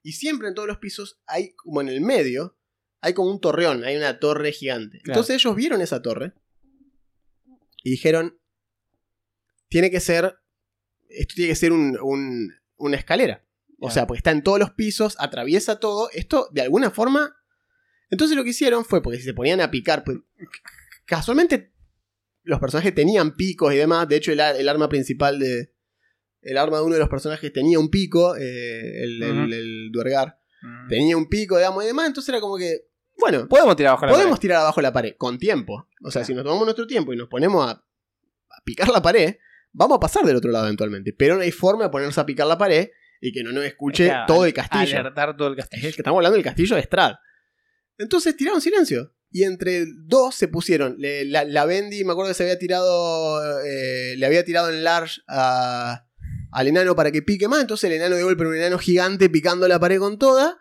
Y 0.04 0.14
siempre 0.14 0.48
en 0.48 0.54
todos 0.56 0.68
los 0.68 0.80
pisos 0.80 1.20
hay, 1.28 1.54
como 1.54 1.80
en 1.82 1.90
el 1.90 2.02
medio, 2.02 2.58
hay 3.02 3.14
como 3.14 3.30
un 3.32 3.40
torreón, 3.40 3.84
hay 3.84 3.96
una 3.96 4.20
torre 4.20 4.52
gigante. 4.52 5.00
Claro. 5.00 5.20
Entonces 5.20 5.36
ellos 5.36 5.56
vieron 5.56 5.80
esa 5.82 6.02
torre 6.02 6.34
y 7.84 7.92
dijeron, 7.92 8.38
tiene 9.70 9.92
que 9.92 10.00
ser, 10.00 10.38
esto 11.10 11.34
tiene 11.36 11.50
que 11.52 11.56
ser 11.56 11.72
un- 11.72 11.98
un- 12.02 12.54
una 12.78 12.98
escalera. 12.98 13.46
O 13.80 13.82
Claro. 13.88 13.94
sea, 13.94 14.08
porque 14.08 14.18
está 14.18 14.32
en 14.32 14.44
todos 14.44 14.60
los 14.60 14.72
pisos, 14.72 15.16
atraviesa 15.20 15.80
todo, 15.80 16.10
esto 16.12 16.50
de 16.52 16.62
alguna 16.62 16.90
forma... 16.92 17.36
Entonces 18.10 18.38
lo 18.38 18.43
que 18.43 18.51
hicieron 18.51 18.86
fue, 18.86 19.01
porque 19.01 19.18
si 19.20 19.24
se 19.26 19.34
ponían 19.34 19.62
a 19.62 19.70
picar, 19.72 20.03
pues, 20.03 20.18
casualmente 21.05 21.74
los 22.43 22.60
personajes 22.60 22.95
tenían 22.95 23.36
picos 23.36 23.74
y 23.74 23.78
demás, 23.78 24.08
de 24.08 24.16
hecho 24.16 24.32
el, 24.32 24.39
el 24.39 24.70
arma 24.70 24.88
principal 24.88 25.38
de, 25.39 25.74
El 26.41 26.58
arma 26.58 26.78
de 26.78 26.84
uno 26.84 26.93
de 26.93 26.99
los 26.99 27.10
personajes 27.10 27.51
tenía 27.51 27.78
un 27.80 27.89
pico, 27.89 28.36
eh, 28.38 29.03
el, 29.03 29.89
Duergar. 29.91 30.39
Tenía 30.89 31.18
un 31.18 31.28
pico, 31.28 31.58
digamos, 31.58 31.84
y 31.84 31.88
demás. 31.88 32.08
Entonces 32.08 32.30
era 32.30 32.39
como 32.39 32.58
que, 32.58 32.88
bueno, 33.20 33.47
Podemos 33.47 33.76
tirar 33.76 33.89
abajo 33.91 34.05
la 34.05 34.12
podemos 34.12 34.32
pared. 34.32 34.41
tirar 34.41 34.62
abajo 34.62 34.82
la 34.82 34.93
pared 34.93 35.16
con 35.18 35.38
tiempo. 35.38 35.88
O 36.03 36.12
sea, 36.12 36.24
si 36.24 36.34
nos 36.34 36.43
tomamos 36.43 36.66
nuestro 36.66 36.88
tiempo 36.88 37.14
y 37.14 37.18
nos 37.18 37.28
ponemos 37.28 37.68
a, 37.68 37.72
a 37.72 38.64
picar 38.64 38.89
la 38.89 39.01
pared, 39.01 39.36
vamos 39.74 39.97
a 39.97 39.99
pasar 39.99 40.24
del 40.24 40.36
otro 40.36 40.51
lado 40.51 40.66
eventualmente. 40.66 41.14
Pero 41.14 41.36
no 41.36 41.41
hay 41.41 41.51
forma 41.51 41.86
de 41.86 41.89
ponernos 41.89 42.18
a 42.18 42.26
picar 42.26 42.47
la 42.47 42.58
pared 42.58 42.89
y 43.22 43.32
que 43.32 43.43
no 43.43 43.51
nos 43.51 43.66
escuche 43.66 44.12
todo 44.28 44.45
el 44.45 44.53
castillo. 44.53 44.99
Alertar 44.99 45.36
todo 45.36 45.47
el 45.49 45.55
castillo. 45.55 45.89
estamos 45.89 46.18
hablando 46.18 46.36
del 46.36 46.43
castillo 46.43 46.76
de 46.76 46.84
Strad. 46.84 47.16
Entonces 47.98 48.36
tiraron 48.38 48.62
silencio. 48.62 49.14
Y 49.30 49.43
entre 49.43 49.86
dos 50.06 50.36
se 50.36 50.48
pusieron. 50.48 50.95
Le- 51.00 51.26
la, 51.26 51.43
la 51.43 51.66
Bendy, 51.66 52.04
me 52.06 52.12
acuerdo 52.14 52.30
que 52.32 52.36
se 52.36 52.43
había 52.43 52.58
tirado. 52.58 53.41
eh, 53.66 54.16
le 54.18 54.26
había 54.26 54.43
tirado 54.45 54.70
en 54.70 54.84
large 54.84 55.22
a- 55.28 56.06
al 56.52 56.68
enano 56.68 56.95
para 56.95 57.12
que 57.12 57.22
pique 57.22 57.48
más. 57.48 57.62
Entonces 57.62 57.89
el 57.89 57.98
enano 57.98 58.16
de 58.16 58.24
golpe 58.24 58.43
era 58.43 58.50
un 58.50 58.56
enano 58.58 58.78
gigante 58.80 59.30
picando 59.30 59.68
la 59.68 59.80
pared 59.80 60.00
con 60.00 60.18
toda. 60.18 60.58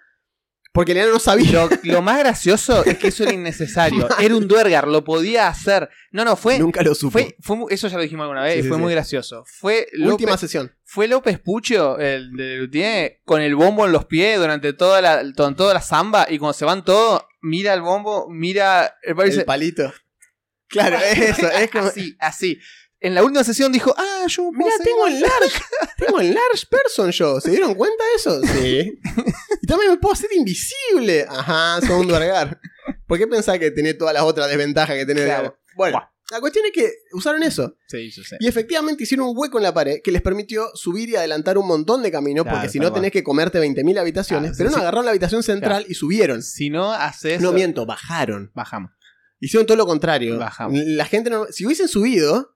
Porque 0.73 0.93
el 0.93 0.99
enano 0.99 1.15
no 1.15 1.19
sabía. 1.21 1.53
Lo, 1.53 1.71
lo 1.85 2.03
más 2.03 2.19
gracioso 2.19 2.85
es 2.85 2.99
que 2.99 3.09
eso 3.09 3.23
era 3.23 3.33
innecesario. 3.33 4.09
Era 4.21 4.37
un 4.37 4.47
Duergar, 4.47 4.87
lo 4.89 5.05
podía 5.05 5.49
hacer. 5.49 5.89
No, 6.11 6.23
no, 6.23 6.37
fue. 6.37 6.59
Nunca 6.59 6.83
lo 6.83 6.95
supo. 6.95 7.13
fue, 7.13 7.35
fue 7.41 7.57
eso 7.71 7.89
ya 7.89 7.97
lo 7.97 8.03
dijimos 8.03 8.25
alguna 8.25 8.43
vez 8.43 8.55
Sí, 8.55 8.61
y 8.61 8.63
fue 8.69 8.77
sí. 8.77 8.83
muy 8.83 8.93
gracioso. 8.93 9.45
Fue 9.47 9.87
Última 9.95 10.33
López, 10.33 10.41
sesión. 10.41 10.76
Fue 10.89 11.09
López 11.09 11.41
Pucho, 11.41 11.99
el 11.99 12.33
de 12.37 12.57
Luthier, 12.59 13.21
con 13.25 13.43
el 13.43 13.57
bombo 13.57 13.85
en 13.87 13.93
los 13.93 14.05
pies 14.05 14.39
durante 14.39 14.73
toda 14.73 15.01
la, 15.03 15.33
to- 15.33 15.55
toda 15.57 15.75
la 15.75 15.81
samba. 15.83 16.27
Y 16.31 16.39
cuando 16.39 16.53
se 16.55 16.65
van 16.65 16.85
todos, 16.85 17.23
mira 17.43 17.75
el 17.75 17.83
bombo, 17.83 18.29
mira. 18.31 18.97
El 19.03 19.45
palito. 19.45 19.93
Claro, 20.69 20.97
es 20.99 21.19
eso. 21.39 21.51
Es 21.51 21.71
como. 21.71 21.89
así, 21.89 22.17
así. 22.21 22.59
En 23.01 23.15
la 23.15 23.23
última 23.25 23.43
sesión 23.45 23.73
dijo: 23.73 23.93
Ah, 23.99 24.25
yo 24.29 24.51
Mira, 24.53 24.71
tengo 24.83 25.09
igual". 25.09 25.15
el 25.15 25.21
large. 25.21 25.61
tengo 25.99 26.21
el 26.21 26.35
large 26.35 26.67
person 26.71 27.11
yo. 27.11 27.41
¿Se 27.41 27.51
dieron 27.51 27.75
cuenta 27.75 28.03
de 28.05 28.15
eso? 28.17 28.41
Sí. 28.43 29.01
Y 29.63 29.67
también 29.67 29.91
me 29.91 29.97
puedo 29.97 30.13
hacer 30.13 30.31
invisible. 30.33 31.27
Ajá, 31.29 31.81
son 31.81 32.01
un 32.03 32.07
duergar. 32.09 32.61
¿Por 33.07 33.19
qué 33.19 33.27
pensás 33.27 33.59
que 33.59 33.71
tenés 33.71 33.99
todas 33.99 34.15
las 34.15 34.23
otras 34.23 34.49
desventajas 34.49 34.97
que 34.97 35.07
tenés? 35.07 35.25
Claro. 35.25 35.59
Bueno, 35.77 35.99
Buah. 35.99 36.09
la 36.31 36.41
cuestión 36.41 36.65
es 36.67 36.73
que 36.73 36.91
usaron 37.13 37.43
eso. 37.43 37.77
Sí, 37.89 38.11
yo 38.11 38.23
sé. 38.23 38.37
Y 38.41 38.47
efectivamente 38.47 39.05
hicieron 39.05 39.29
un 39.29 39.35
hueco 39.37 39.59
en 39.59 39.65
la 39.65 39.75
pared 39.75 40.01
que 40.03 40.11
les 40.11 40.23
permitió 40.23 40.69
subir 40.75 41.09
y 41.09 41.17
adelantar 41.17 41.59
un 41.59 41.67
montón 41.67 42.03
de 42.03 42.11
caminos. 42.11 42.45
Claro, 42.45 42.59
porque 42.59 42.73
si 42.73 42.79
no 42.79 42.93
tenés 42.93 43.13
que 43.13 43.23
comerte 43.23 43.61
20.000 43.61 43.99
habitaciones. 43.99 44.51
Claro, 44.53 44.57
pero 44.59 44.71
sí, 44.71 44.75
no, 44.75 44.79
sí. 44.79 44.83
agarraron 44.83 45.05
la 45.05 45.11
habitación 45.11 45.43
central 45.43 45.85
y 45.89 45.95
subieron. 45.95 46.43
Si 46.43 46.71
no 46.71 46.93
haces. 46.93 47.41
No 47.41 47.53
miento, 47.53 47.87
bajaron. 47.87 48.51
Bajamos. 48.55 48.93
Hicieron 49.39 49.67
todo 49.67 49.77
lo 49.77 49.87
contrario. 49.87 50.39
Bajamos. 50.39 50.81
La 50.85 51.05
gente 51.05 51.31
no. 51.31 51.47
Si 51.51 51.67
hubiesen 51.67 51.89
subido, 51.89 52.56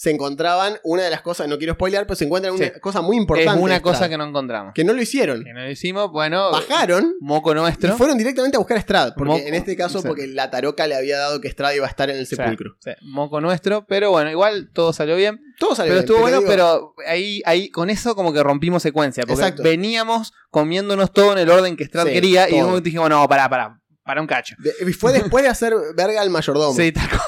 se 0.00 0.10
encontraban 0.12 0.78
una 0.84 1.02
de 1.02 1.10
las 1.10 1.22
cosas, 1.22 1.48
no 1.48 1.58
quiero 1.58 1.74
spoilear, 1.74 2.06
pero 2.06 2.14
se 2.14 2.24
encuentran 2.24 2.54
una 2.54 2.66
Sí. 2.66 2.70
cosa 2.80 3.00
muy 3.02 3.16
importante. 3.16 3.50
Es 3.58 3.60
una 3.64 3.74
extra, 3.74 3.92
cosa 3.92 4.08
que 4.08 4.16
no 4.16 4.24
encontramos. 4.28 4.72
que 4.72 4.84
no 4.84 4.92
lo 4.92 5.02
hicieron. 5.02 5.42
Que 5.42 5.52
no 5.52 5.58
lo 5.60 5.68
hicimos, 5.70 6.12
bueno. 6.12 6.52
Bajaron 6.52 7.16
Moco 7.20 7.50
y 7.50 7.56
nuestro. 7.56 7.96
fueron 7.96 8.16
directamente 8.16 8.56
a 8.56 8.60
buscar 8.60 8.76
a 8.76 8.80
Strad. 8.80 9.14
Porque 9.16 9.48
en 9.48 9.54
este 9.54 9.76
caso, 9.76 10.00
sí. 10.00 10.06
porque 10.06 10.28
la 10.28 10.50
taroca 10.50 10.86
le 10.86 10.94
había 10.94 11.18
dado 11.18 11.40
que 11.40 11.48
Strad 11.50 11.72
iba 11.72 11.84
a 11.86 11.90
estar 11.90 12.08
en 12.10 12.16
el 12.16 12.28
sepulcro. 12.28 12.76
sí, 12.78 12.92
moco 13.02 13.40
nuestro, 13.40 13.86
pero 13.86 14.12
bueno, 14.12 14.30
igual 14.30 14.70
todo 14.72 14.92
salió 14.92 15.16
bien. 15.16 15.40
Todo 15.58 15.74
salió 15.74 15.90
Pero 15.94 15.94
bien, 15.94 16.04
estuvo 16.04 16.20
bueno, 16.20 16.38
digo, 16.38 16.48
pero 16.48 16.94
ahí, 17.08 17.42
ahí 17.44 17.68
con 17.68 17.90
eso 17.90 18.14
como 18.14 18.32
que 18.32 18.40
rompimos 18.44 18.84
secuencia. 18.84 19.24
Porque 19.26 19.42
Exacto. 19.42 19.64
veníamos 19.64 20.32
comiéndonos 20.50 21.12
todo 21.12 21.32
en 21.32 21.38
el 21.38 21.50
orden 21.50 21.76
que 21.76 21.84
Strad 21.84 22.06
Sí, 22.06 22.12
quería 22.12 22.48
y 22.48 22.52
en 22.52 22.54
un 22.54 22.60
todo. 22.60 22.68
momento 22.68 22.84
dijimos, 22.84 23.10
no, 23.10 23.28
pará, 23.28 23.48
pará, 23.50 23.80
para 24.04 24.20
un 24.20 24.28
cacho. 24.28 24.54
de- 24.60 24.92
fue 24.92 25.12
después 25.12 25.42
de 25.42 25.50
hacer 25.50 25.74
verga 25.96 26.22
al 26.22 26.30
mayordomo. 26.30 26.72
Sí, 26.76 26.92
tal 26.92 27.08
cual. 27.08 27.20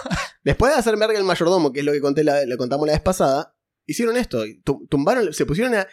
Después 0.43 0.73
de 0.73 0.79
hacer 0.79 0.97
verga 0.97 1.19
al 1.19 1.25
mayordomo, 1.25 1.73
que 1.73 1.81
es 1.81 1.87
lo 1.87 1.93
que 1.93 2.01
conté 2.01 2.25
la, 2.25 2.45
lo 2.47 2.57
contamos 2.57 2.87
la 2.87 2.93
vez 2.95 3.03
pasada, 3.03 3.55
hicieron 3.87 4.17
esto. 4.17 4.43
tu- 4.65 4.87
Tumbaron, 4.89 5.33
se 5.35 5.45
pusieron 5.47 5.75
a 5.75 5.87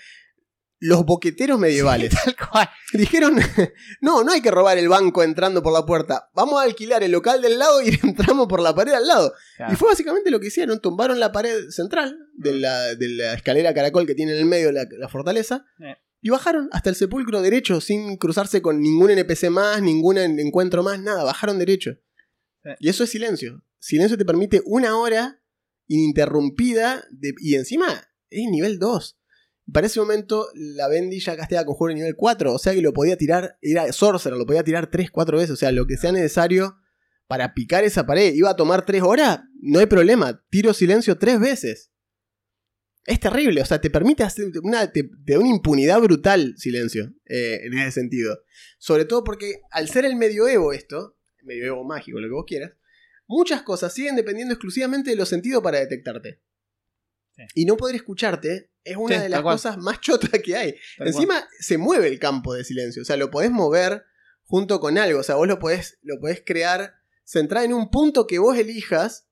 los 0.79 1.05
boqueteros 1.05 1.59
medievales. 1.59 2.13
Tal 2.23 2.35
cual. 2.35 2.69
Dijeron, 2.93 3.35
no, 4.01 4.23
no 4.23 4.31
hay 4.31 4.41
que 4.41 4.51
robar 4.51 4.77
el 4.77 4.87
banco 4.89 5.23
entrando 5.23 5.63
por 5.63 5.73
la 5.73 5.85
puerta. 5.85 6.29
Vamos 6.33 6.61
a 6.61 6.63
alquilar 6.65 7.03
el 7.03 7.11
local 7.11 7.41
del 7.41 7.57
lado 7.59 7.81
y 7.81 7.89
entramos 8.03 8.47
por 8.47 8.61
la 8.61 8.75
pared 8.75 8.93
al 8.93 9.07
lado. 9.07 9.33
Y 9.71 9.75
fue 9.75 9.89
básicamente 9.89 10.29
lo 10.31 10.39
que 10.39 10.47
hicieron. 10.47 10.79
Tumbaron 10.79 11.19
la 11.19 11.31
pared 11.31 11.69
central 11.69 12.17
de 12.35 12.53
la, 12.53 12.95
de 12.95 13.09
la 13.09 13.33
escalera 13.33 13.73
caracol 13.73 14.05
que 14.05 14.15
tiene 14.15 14.33
en 14.33 14.37
el 14.39 14.45
medio 14.45 14.71
la, 14.71 14.85
la 14.97 15.09
fortaleza. 15.09 15.65
Eh. 15.79 15.95
Y 16.21 16.29
bajaron 16.29 16.69
hasta 16.71 16.89
el 16.89 16.95
sepulcro 16.95 17.41
derecho, 17.41 17.79
sin 17.81 18.17
cruzarse 18.17 18.61
con 18.61 18.79
ningún 18.81 19.11
NPC 19.11 19.49
más, 19.49 19.81
ningún 19.81 20.17
en- 20.17 20.39
encuentro 20.39 20.83
más, 20.83 20.99
nada. 20.99 21.23
Bajaron 21.23 21.57
derecho. 21.59 21.91
Eh. 22.63 22.75
Y 22.79 22.89
eso 22.89 23.03
es 23.03 23.09
silencio. 23.09 23.63
Silencio 23.80 24.17
te 24.17 24.25
permite 24.25 24.61
una 24.65 24.97
hora 24.97 25.41
ininterrumpida 25.88 27.03
de- 27.11 27.34
y 27.39 27.55
encima 27.55 27.88
es 28.30 28.49
nivel 28.49 28.80
2. 28.80 29.19
Para 29.71 29.88
ese 29.88 29.99
momento 29.99 30.47
la 30.53 30.88
Bendy 30.88 31.19
ya 31.19 31.36
casteaba 31.36 31.65
conjuro 31.65 31.93
nivel 31.93 32.15
4, 32.15 32.53
o 32.53 32.59
sea 32.59 32.73
que 32.73 32.82
lo 32.82 32.93
podía 32.93 33.17
tirar, 33.17 33.57
era 33.61 33.91
Sorcerer, 33.91 34.38
lo 34.38 34.45
podía 34.45 34.63
tirar 34.63 34.89
3, 34.89 35.11
4 35.11 35.38
veces, 35.38 35.51
o 35.51 35.55
sea, 35.57 35.71
lo 35.71 35.86
que 35.86 35.97
sea 35.97 36.11
necesario 36.11 36.78
para 37.28 37.53
picar 37.53 37.84
esa 37.84 38.05
pared. 38.05 38.34
Iba 38.34 38.51
a 38.51 38.55
tomar 38.55 38.86
3 38.86 39.01
horas, 39.01 39.41
no 39.61 39.80
hay 39.80 39.86
problema, 39.86 40.41
tiro 40.49 40.73
silencio 40.73 41.17
3 41.17 41.39
veces. 41.39 41.91
Es 43.05 43.19
terrible, 43.19 43.61
o 43.61 43.65
sea, 43.65 43.80
te 43.80 43.89
permite 43.89 44.23
hacer 44.23 44.51
una, 44.63 44.91
te, 44.91 45.03
te 45.03 45.34
da 45.34 45.39
una 45.39 45.49
impunidad 45.49 45.99
brutal 46.01 46.53
silencio, 46.57 47.13
eh, 47.25 47.59
en 47.63 47.73
ese 47.78 47.91
sentido. 47.91 48.38
Sobre 48.80 49.05
todo 49.05 49.23
porque 49.23 49.61
al 49.71 49.88
ser 49.89 50.03
el 50.05 50.15
medioevo 50.15 50.73
esto, 50.73 51.17
medioevo 51.43 51.84
mágico, 51.86 52.19
lo 52.19 52.28
que 52.28 52.34
vos 52.34 52.45
quieras, 52.47 52.73
muchas 53.28 53.61
cosas 53.61 53.93
siguen 53.93 54.15
dependiendo 54.15 54.53
exclusivamente 54.53 55.11
de 55.11 55.15
los 55.15 55.30
sentidos 55.30 55.61
para 55.61 55.80
detectarte. 55.80 56.39
Sí. 57.36 57.43
Y 57.55 57.65
no 57.65 57.78
poder 57.78 57.95
escucharte 57.95 58.71
es 58.84 58.97
una 58.97 59.17
Sí, 59.17 59.21
de 59.23 59.30
las 59.30 59.41
cual. 59.41 59.55
cosas 59.55 59.78
más 59.78 60.01
chotas 60.01 60.32
que 60.43 60.55
hay. 60.55 60.75
Tal 60.97 61.07
Encima 61.07 61.47
se 61.59 61.78
mueve 61.78 62.07
el 62.07 62.19
campo 62.19 62.53
de 62.53 62.63
silencio, 62.63 63.01
o 63.01 63.05
sea, 63.05 63.17
lo 63.17 63.30
podés 63.30 63.51
mover 63.51 64.05
junto 64.45 64.80
con 64.80 64.97
algo, 64.97 65.19
o 65.19 65.23
sea, 65.23 65.36
vos 65.36 65.47
lo 65.47 65.59
podés, 65.59 65.99
lo 66.03 66.19
podés 66.19 66.41
crear 66.45 66.95
centrado 67.25 67.65
en 67.65 67.73
un 67.73 67.91
punto 67.91 68.25
que 68.25 68.39
vos 68.39 68.57
elijas, 68.57 69.28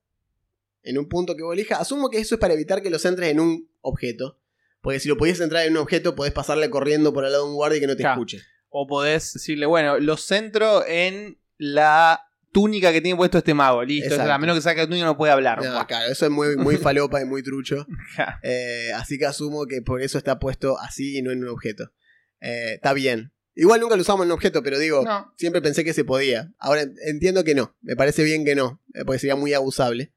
en 0.82 0.98
un 0.98 1.08
punto 1.08 1.34
que 1.36 1.42
vos 1.42 1.54
elijas, 1.54 1.80
asumo 1.80 2.10
que 2.10 2.18
eso 2.18 2.34
es 2.34 2.40
para 2.40 2.52
evitar 2.54 2.82
que 2.82 2.90
lo 2.90 2.98
centres 2.98 3.30
en 3.30 3.40
un 3.40 3.68
objeto, 3.80 4.38
porque 4.82 5.00
si 5.00 5.08
lo 5.08 5.16
podías 5.16 5.38
centrar 5.38 5.64
en 5.66 5.72
un 5.72 5.78
objeto 5.78 6.14
podés 6.14 6.32
pasarle 6.34 6.68
corriendo 6.70 7.12
por 7.14 7.24
al 7.24 7.32
lado 7.32 7.44
de 7.44 7.50
un 7.50 7.56
guardia 7.56 7.78
y 7.78 7.80
que 7.80 7.86
no 7.86 7.96
te 7.96 8.02
Claro. 8.02 8.14
escuche. 8.20 8.42
O 8.68 8.86
podés 8.86 9.32
decirle, 9.32 9.64
bueno, 9.66 9.98
lo 9.98 10.16
centro 10.18 10.86
en 10.86 11.38
la 11.56 12.28
túnica 12.52 12.92
que 12.92 13.00
tiene 13.00 13.16
puesto 13.16 13.38
este 13.38 13.52
mago. 13.54 13.82
Listo. 13.84 14.08
Exacto. 14.14 14.32
A 14.32 14.38
menos 14.38 14.56
que 14.56 14.62
saque 14.62 14.80
la 14.80 14.86
túnica 14.86 15.04
no 15.06 15.16
puede 15.16 15.32
hablar. 15.32 15.62
No, 15.62 15.86
claro, 15.86 16.10
eso 16.10 16.24
es 16.26 16.30
muy, 16.30 16.56
muy 16.56 16.76
falopa 16.78 17.20
y 17.20 17.24
muy 17.24 17.42
trucho. 17.42 17.86
Eh, 18.42 18.90
así 18.94 19.18
que 19.18 19.26
asumo 19.26 19.66
que 19.66 19.82
por 19.82 20.00
eso 20.02 20.18
está 20.18 20.38
puesto 20.38 20.78
así 20.78 21.18
y 21.18 21.22
no 21.22 21.30
en 21.32 21.42
un 21.44 21.48
objeto. 21.50 21.92
Eh, 22.40 22.74
está 22.74 22.92
bien. 22.92 23.32
Igual 23.54 23.80
nunca 23.80 23.96
lo 23.96 24.02
usamos 24.02 24.24
en 24.24 24.28
un 24.30 24.34
objeto, 24.34 24.62
pero 24.62 24.78
digo, 24.78 25.02
No. 25.02 25.32
siempre 25.38 25.62
pensé 25.62 25.82
que 25.84 25.92
se 25.94 26.04
podía. 26.04 26.52
Ahora 26.58 26.82
entiendo 27.06 27.42
que 27.44 27.54
no. 27.54 27.76
Me 27.80 27.96
parece 27.96 28.22
bien 28.22 28.44
que 28.44 28.54
no, 28.54 28.82
eh, 28.94 29.04
porque 29.04 29.18
sería 29.18 29.36
muy 29.36 29.54
abusable. 29.54 30.12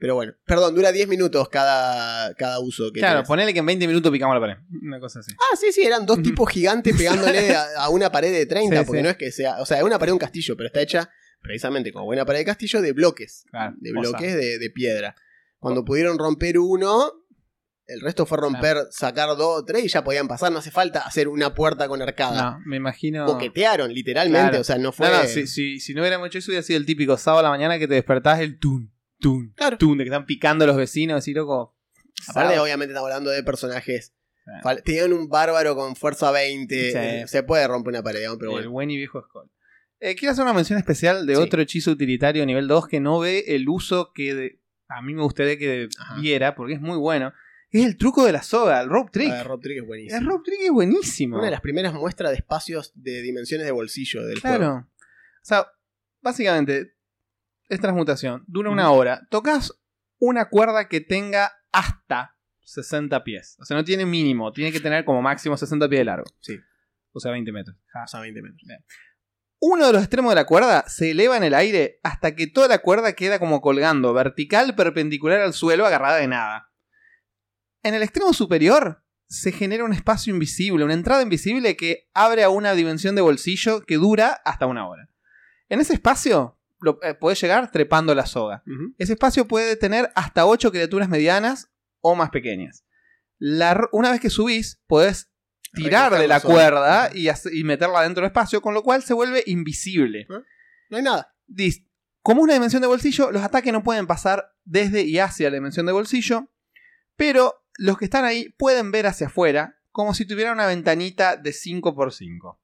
Pero 0.00 0.14
bueno, 0.14 0.32
perdón, 0.46 0.76
dura 0.76 0.92
10 0.92 1.08
minutos 1.08 1.48
cada, 1.48 2.32
cada 2.34 2.60
uso. 2.60 2.92
Que 2.92 3.00
Claro, 3.00 3.16
tenés. 3.16 3.28
ponele 3.28 3.52
que 3.52 3.58
en 3.58 3.66
20 3.66 3.88
minutos 3.88 4.12
picamos 4.12 4.32
la 4.36 4.40
pared. 4.40 4.54
Una 4.80 5.00
cosa 5.00 5.18
así. 5.18 5.32
Ah, 5.36 5.56
sí, 5.56 5.72
sí, 5.72 5.82
eran 5.82 6.06
dos 6.06 6.22
tipos 6.22 6.48
gigantes 6.48 6.96
pegándole 6.96 7.50
a, 7.52 7.66
a 7.78 7.88
una 7.88 8.12
pared 8.12 8.32
de 8.32 8.46
30, 8.46 8.78
Sí, 8.78 8.84
porque 8.86 9.00
sí. 9.00 9.02
no 9.02 9.10
es 9.10 9.16
que 9.16 9.32
sea. 9.32 9.60
O 9.60 9.66
sea, 9.66 9.78
es 9.78 9.82
una 9.82 9.98
pared 9.98 10.10
de 10.10 10.14
un 10.14 10.18
castillo, 10.20 10.56
pero 10.56 10.68
está 10.68 10.80
hecha 10.80 11.10
precisamente 11.40 11.92
como 11.92 12.04
buena 12.04 12.24
pared 12.24 12.40
de 12.40 12.44
castillo 12.44 12.80
de 12.80 12.92
bloques. 12.92 13.44
Claro, 13.50 13.74
de 13.78 13.92
bloques 13.92 14.34
de, 14.34 14.58
de 14.58 14.70
piedra. 14.70 15.14
Cuando 15.58 15.84
pudieron 15.84 16.18
romper 16.18 16.58
uno, 16.58 17.12
el 17.86 18.00
resto 18.00 18.26
fue 18.26 18.38
romper, 18.38 18.76
sacar 18.90 19.28
dos, 19.36 19.64
tres 19.64 19.84
y 19.84 19.88
ya 19.88 20.04
podían 20.04 20.28
pasar. 20.28 20.52
No 20.52 20.58
hace 20.58 20.70
falta 20.70 21.00
hacer 21.00 21.26
una 21.26 21.54
puerta 21.54 21.88
con 21.88 22.02
arcada. 22.02 22.52
No, 22.52 22.60
me 22.66 22.76
imagino. 22.76 23.24
Boquetearon, 23.26 23.92
literalmente. 23.92 24.48
Claro. 24.50 24.60
O 24.60 24.64
sea, 24.64 24.78
no 24.78 24.92
fue. 24.92 25.08
No, 25.08 25.22
no, 25.22 25.28
si, 25.28 25.46
si, 25.46 25.80
si 25.80 25.94
no 25.94 26.02
hubiéramos 26.02 26.26
hecho 26.28 26.38
eso, 26.38 26.50
hubiera 26.50 26.62
sido 26.62 26.78
el 26.78 26.86
típico 26.86 27.16
sábado 27.16 27.40
a 27.40 27.42
la 27.44 27.50
mañana 27.50 27.78
que 27.78 27.88
te 27.88 27.94
despertás 27.94 28.40
el 28.40 28.58
tun, 28.58 28.92
tun, 29.18 29.54
tun, 29.78 29.98
de 29.98 30.04
que 30.04 30.08
están 30.10 30.26
picando 30.26 30.66
los 30.66 30.76
vecinos, 30.76 31.18
así 31.18 31.32
loco. 31.32 31.76
Aparte, 32.28 32.58
obviamente, 32.58 32.92
estamos 32.92 33.10
hablando 33.10 33.30
de 33.30 33.42
personajes. 33.42 34.14
Tenían 34.84 35.12
un 35.12 35.28
bárbaro 35.28 35.74
con 35.76 35.94
fuerza 35.96 36.30
20. 36.30 36.90
Sí. 36.92 36.96
eh, 36.96 37.24
Se 37.26 37.42
puede 37.42 37.66
romper 37.68 37.90
una 37.94 38.02
pared, 38.02 38.22
pero 38.38 38.50
el 38.50 38.56
bueno. 38.56 38.70
buen 38.70 38.90
y 38.90 38.96
viejo 38.96 39.22
Skull. 39.22 39.50
Eh, 40.00 40.14
quiero 40.14 40.32
hacer 40.32 40.44
una 40.44 40.52
mención 40.52 40.78
especial 40.78 41.26
de 41.26 41.34
Sí. 41.36 41.40
otro 41.42 41.60
hechizo 41.62 41.90
utilitario 41.90 42.44
nivel 42.46 42.68
2 42.68 42.86
que 42.86 43.00
no 43.00 43.18
ve 43.18 43.44
el 43.48 43.68
uso 43.68 44.12
que 44.14 44.34
de- 44.34 44.60
a 44.88 45.02
mí 45.02 45.12
me 45.14 45.22
gustaría 45.22 45.58
que 45.58 45.88
Ajá. 45.98 46.20
viera, 46.20 46.54
porque 46.54 46.74
es 46.74 46.80
muy 46.80 46.96
bueno. 46.96 47.32
Es 47.70 47.84
el 47.84 47.96
truco 47.98 48.24
de 48.24 48.32
la 48.32 48.42
soga, 48.42 48.80
el 48.80 48.88
rope 48.88 49.10
trick. 49.12 49.30
Ah, 49.30 49.42
Rob 49.44 49.60
Trick 49.60 49.78
es 49.78 49.86
buenísimo. 49.86 50.18
el 50.18 50.26
rope 50.26 50.42
trick 50.50 50.60
es 50.62 50.70
buenísimo. 50.70 51.36
Una 51.36 51.44
de 51.46 51.50
las 51.50 51.60
primeras 51.60 51.92
muestras 51.92 52.30
de 52.30 52.36
espacios 52.38 52.92
de 52.94 53.20
dimensiones 53.20 53.66
de 53.66 53.72
bolsillo 53.72 54.24
del 54.24 54.40
juego. 54.40 54.56
Claro. 54.56 54.74
O 54.88 55.44
sea, 55.44 55.66
básicamente, 56.22 56.94
es 57.68 57.80
transmutación. 57.80 58.44
Dura 58.46 58.70
una 58.70 58.90
hora. 58.90 59.26
Tocas 59.30 59.74
una 60.18 60.46
cuerda 60.48 60.88
que 60.88 61.00
tenga 61.02 61.52
hasta 61.70 62.36
60 62.62 63.22
pies. 63.24 63.56
O 63.60 63.64
sea, 63.66 63.76
no 63.76 63.84
tiene 63.84 64.06
mínimo. 64.06 64.50
Tiene 64.52 64.72
que 64.72 64.80
tener 64.80 65.04
como 65.04 65.20
máximo 65.20 65.54
60 65.56 65.88
pies 65.90 66.00
de 66.00 66.04
largo. 66.06 66.24
Sí. 66.40 66.58
O 67.12 67.20
sea, 67.20 67.32
20 67.32 67.52
metros. 67.52 67.76
O 68.02 68.06
sea, 68.08 68.20
20 68.20 68.40
metros. 68.40 68.62
Uno 69.60 69.86
de 69.86 69.92
los 69.92 70.02
extremos 70.02 70.30
de 70.30 70.36
la 70.36 70.46
cuerda 70.46 70.84
se 70.86 71.10
eleva 71.10 71.36
en 71.36 71.42
el 71.42 71.54
aire 71.54 71.98
hasta 72.04 72.36
que 72.36 72.46
toda 72.46 72.68
la 72.68 72.78
cuerda 72.78 73.14
queda 73.14 73.38
como 73.38 73.60
colgando, 73.60 74.12
vertical, 74.12 74.74
perpendicular 74.76 75.40
al 75.40 75.52
suelo, 75.52 75.84
agarrada 75.84 76.16
de 76.16 76.28
nada. 76.28 76.70
En 77.82 77.94
el 77.94 78.02
extremo 78.02 78.32
superior 78.32 79.02
se 79.28 79.52
genera 79.52 79.84
un 79.84 79.92
espacio 79.92 80.32
invisible, 80.32 80.84
una 80.84 80.94
entrada 80.94 81.22
invisible 81.22 81.76
que 81.76 82.08
abre 82.14 82.44
a 82.44 82.50
una 82.50 82.74
dimensión 82.74 83.14
de 83.14 83.20
bolsillo 83.20 83.84
que 83.84 83.96
dura 83.96 84.40
hasta 84.44 84.66
una 84.66 84.88
hora. 84.88 85.10
En 85.68 85.80
ese 85.80 85.94
espacio 85.94 86.58
lo, 86.80 86.98
eh, 87.02 87.14
podés 87.14 87.40
llegar 87.40 87.70
trepando 87.70 88.14
la 88.14 88.26
soga. 88.26 88.62
Ese 88.96 89.14
espacio 89.14 89.48
puede 89.48 89.76
tener 89.76 90.10
hasta 90.14 90.46
8 90.46 90.70
criaturas 90.70 91.08
medianas 91.08 91.70
o 92.00 92.14
más 92.14 92.30
pequeñas. 92.30 92.84
La 93.38 93.88
una 93.92 94.10
vez 94.10 94.20
que 94.20 94.30
subís, 94.30 94.80
podés 94.86 95.30
tirar 95.72 96.18
de 96.18 96.28
la 96.28 96.40
cuerda 96.40 97.10
y, 97.14 97.28
meterla 97.64 98.02
dentro 98.02 98.22
del 98.22 98.28
espacio, 98.28 98.60
con 98.60 98.74
lo 98.74 98.82
cual 98.82 99.02
se 99.02 99.14
vuelve 99.14 99.42
invisible. 99.46 100.26
No 100.90 100.96
hay 100.96 101.02
nada. 101.02 101.34
Como 102.22 102.42
una 102.42 102.54
dimensión 102.54 102.82
de 102.82 102.88
bolsillo, 102.88 103.30
los 103.30 103.42
ataques 103.42 103.72
no 103.72 103.82
pueden 103.82 104.06
pasar 104.06 104.54
desde 104.64 105.02
y 105.02 105.18
hacia 105.18 105.50
la 105.50 105.56
dimensión 105.56 105.86
de 105.86 105.92
bolsillo, 105.92 106.50
pero 107.16 107.64
los 107.76 107.96
que 107.96 108.04
están 108.04 108.24
ahí 108.24 108.50
pueden 108.58 108.90
ver 108.90 109.06
hacia 109.06 109.28
afuera 109.28 109.78
como 109.90 110.14
si 110.14 110.26
tuvieran 110.26 110.54
una 110.54 110.66
ventanita 110.66 111.36
de 111.36 111.50
5x5. 111.50 112.58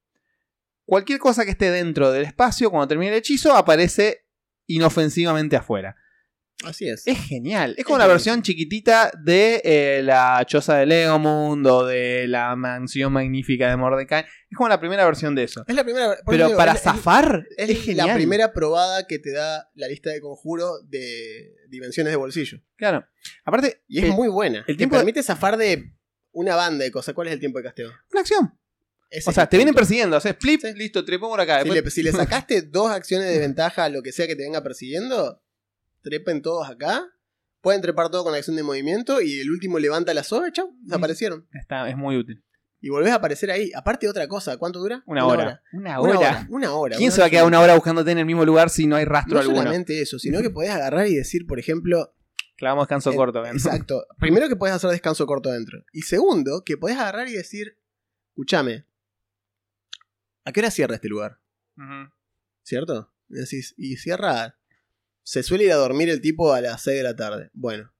Cualquier 0.84 1.18
cosa 1.18 1.44
que 1.44 1.52
esté 1.52 1.70
dentro 1.70 2.12
del 2.12 2.24
espacio, 2.24 2.70
cuando 2.70 2.88
termine 2.88 3.12
el 3.12 3.18
hechizo, 3.18 3.56
aparece 3.56 4.26
inofensivamente 4.66 5.56
afuera. 5.56 5.96
Así 6.62 6.88
es. 6.88 7.06
Es 7.06 7.18
genial. 7.18 7.74
Es 7.76 7.84
como 7.84 7.98
la 7.98 8.06
versión 8.06 8.40
chiquitita 8.42 9.10
de 9.22 9.60
eh, 9.64 10.02
la 10.02 10.42
choza 10.46 10.76
de 10.76 10.86
Legomund 10.86 11.66
o 11.66 11.84
de 11.84 12.26
la 12.28 12.54
mansión 12.56 13.12
magnífica 13.12 13.68
de 13.68 13.76
Mordecai. 13.76 14.22
Es 14.50 14.56
como 14.56 14.68
la 14.68 14.80
primera 14.80 15.04
versión 15.04 15.34
de 15.34 15.44
eso. 15.44 15.64
Es 15.66 15.74
la 15.74 15.84
primera. 15.84 16.16
Pero 16.26 16.46
digo, 16.46 16.56
para 16.56 16.72
es- 16.72 16.80
zafar 16.80 17.44
Es, 17.56 17.68
es, 17.68 17.82
genial. 17.82 18.06
la 18.08 18.14
primera 18.14 18.52
probada 18.52 19.06
que 19.06 19.18
te 19.18 19.32
da 19.32 19.68
la 19.74 19.88
lista 19.88 20.10
de 20.10 20.20
conjuro 20.20 20.80
de 20.84 21.54
dimensiones 21.68 22.12
de 22.12 22.16
bolsillo. 22.16 22.58
Claro. 22.76 23.04
Aparte, 23.44 23.82
Y 23.88 23.98
es 23.98 24.04
el- 24.04 24.12
muy 24.12 24.28
buena. 24.28 24.60
el 24.60 24.64
te 24.66 24.74
tiempo 24.76 24.96
de- 24.96 25.00
permite 25.00 25.22
zafar 25.22 25.56
de 25.58 25.92
una 26.32 26.56
banda 26.56 26.84
de 26.84 26.90
cosas. 26.90 27.14
¿Cuál 27.14 27.26
es 27.28 27.34
el 27.34 27.40
tiempo 27.40 27.58
de 27.58 27.64
casteo? 27.64 27.90
una 28.12 28.20
acción. 28.20 28.58
Ese 29.10 29.28
O 29.30 29.32
sea, 29.32 29.46
te 29.48 29.56
vienen 29.58 29.74
persiguiendo, 29.74 30.16
haces 30.16 30.34
flip, 30.40 30.60
Sí. 30.62 30.72
listo, 30.74 31.04
trepo 31.04 31.28
por 31.28 31.40
acá. 31.40 31.58
Si 31.62 31.68
después- 31.68 31.84
le, 31.84 31.90
si 31.90 32.02
le 32.02 32.12
sacaste 32.46 32.62
dos 32.62 32.90
acciones 32.90 33.28
de 33.28 33.38
ventaja 33.38 33.84
a 33.84 33.88
lo 33.88 34.02
que 34.02 34.12
sea 34.12 34.26
que 34.26 34.34
te 34.34 34.42
venga 34.42 34.62
persiguiendo, 34.62 35.40
trepen 36.04 36.40
todos 36.42 36.68
acá. 36.70 37.04
Pueden 37.60 37.80
trepar 37.80 38.10
todo 38.10 38.22
con 38.22 38.32
la 38.32 38.38
acción 38.38 38.54
de 38.56 38.62
movimiento 38.62 39.20
y 39.20 39.40
el 39.40 39.50
último 39.50 39.78
levanta 39.78 40.14
la 40.14 40.22
soga, 40.22 40.52
chau, 40.52 40.76
desaparecieron. 40.82 41.48
Está, 41.52 41.88
es 41.88 41.96
muy 41.96 42.16
útil. 42.16 42.44
Y 42.80 42.90
volvés 42.90 43.10
a 43.12 43.14
aparecer 43.16 43.50
ahí. 43.50 43.70
Aparte 43.74 44.06
otra 44.06 44.28
cosa, 44.28 44.58
¿cuánto 44.58 44.78
dura? 44.78 45.02
Una, 45.06 45.26
hora. 45.26 45.62
Una 45.72 45.98
hora. 45.98 46.10
Una 46.12 46.18
hora. 46.20 46.46
Una 46.50 46.72
hora. 46.74 46.96
¿Quién 46.98 47.08
Una 47.08 47.14
se 47.16 47.20
va 47.22 47.26
a 47.28 47.30
quedar 47.30 47.46
una 47.46 47.60
hora 47.60 47.74
buscándote 47.74 48.10
en 48.10 48.18
el 48.18 48.26
mismo 48.26 48.44
lugar 48.44 48.68
si 48.68 48.86
no 48.86 48.96
hay 48.96 49.06
rastro 49.06 49.34
No 49.36 49.40
alguno? 49.40 49.56
solamente 49.58 50.02
eso, 50.02 50.18
sino 50.18 50.42
que 50.42 50.50
podés 50.50 50.68
agarrar 50.70 51.06
y 51.06 51.14
decir, 51.14 51.46
por 51.46 51.58
ejemplo, 51.58 52.14
Clavamos 52.56 52.84
descanso 52.84 53.10
Eh, 53.12 53.16
corto. 53.16 53.42
¿ven? 53.42 53.54
Exacto. 53.54 54.04
Primero 54.20 54.48
que 54.48 54.56
podés 54.56 54.74
hacer 54.74 54.90
descanso 54.90 55.26
corto 55.26 55.48
adentro. 55.48 55.82
Y 55.92 56.02
segundo, 56.02 56.62
que 56.64 56.76
podés 56.76 56.98
agarrar 56.98 57.26
y 57.28 57.32
decir, 57.32 57.78
escúchame, 58.28 58.84
¿a 60.44 60.52
qué 60.52 60.60
hora 60.60 60.70
cierra 60.70 60.94
este 60.94 61.08
lugar? 61.08 61.40
¿Cierto? 62.62 63.12
Y 63.28 63.36
decís, 63.36 63.74
y 63.76 63.96
cierra. 63.96 64.58
Se 65.24 65.42
suele 65.42 65.64
ir 65.64 65.72
a 65.72 65.76
dormir 65.76 66.08
el 66.10 66.20
tipo 66.20 66.52
a 66.52 66.60
las 66.60 66.82
6 66.82 66.98
de 66.98 67.02
la 67.02 67.16
tarde. 67.16 67.50
Bueno. 67.54 67.90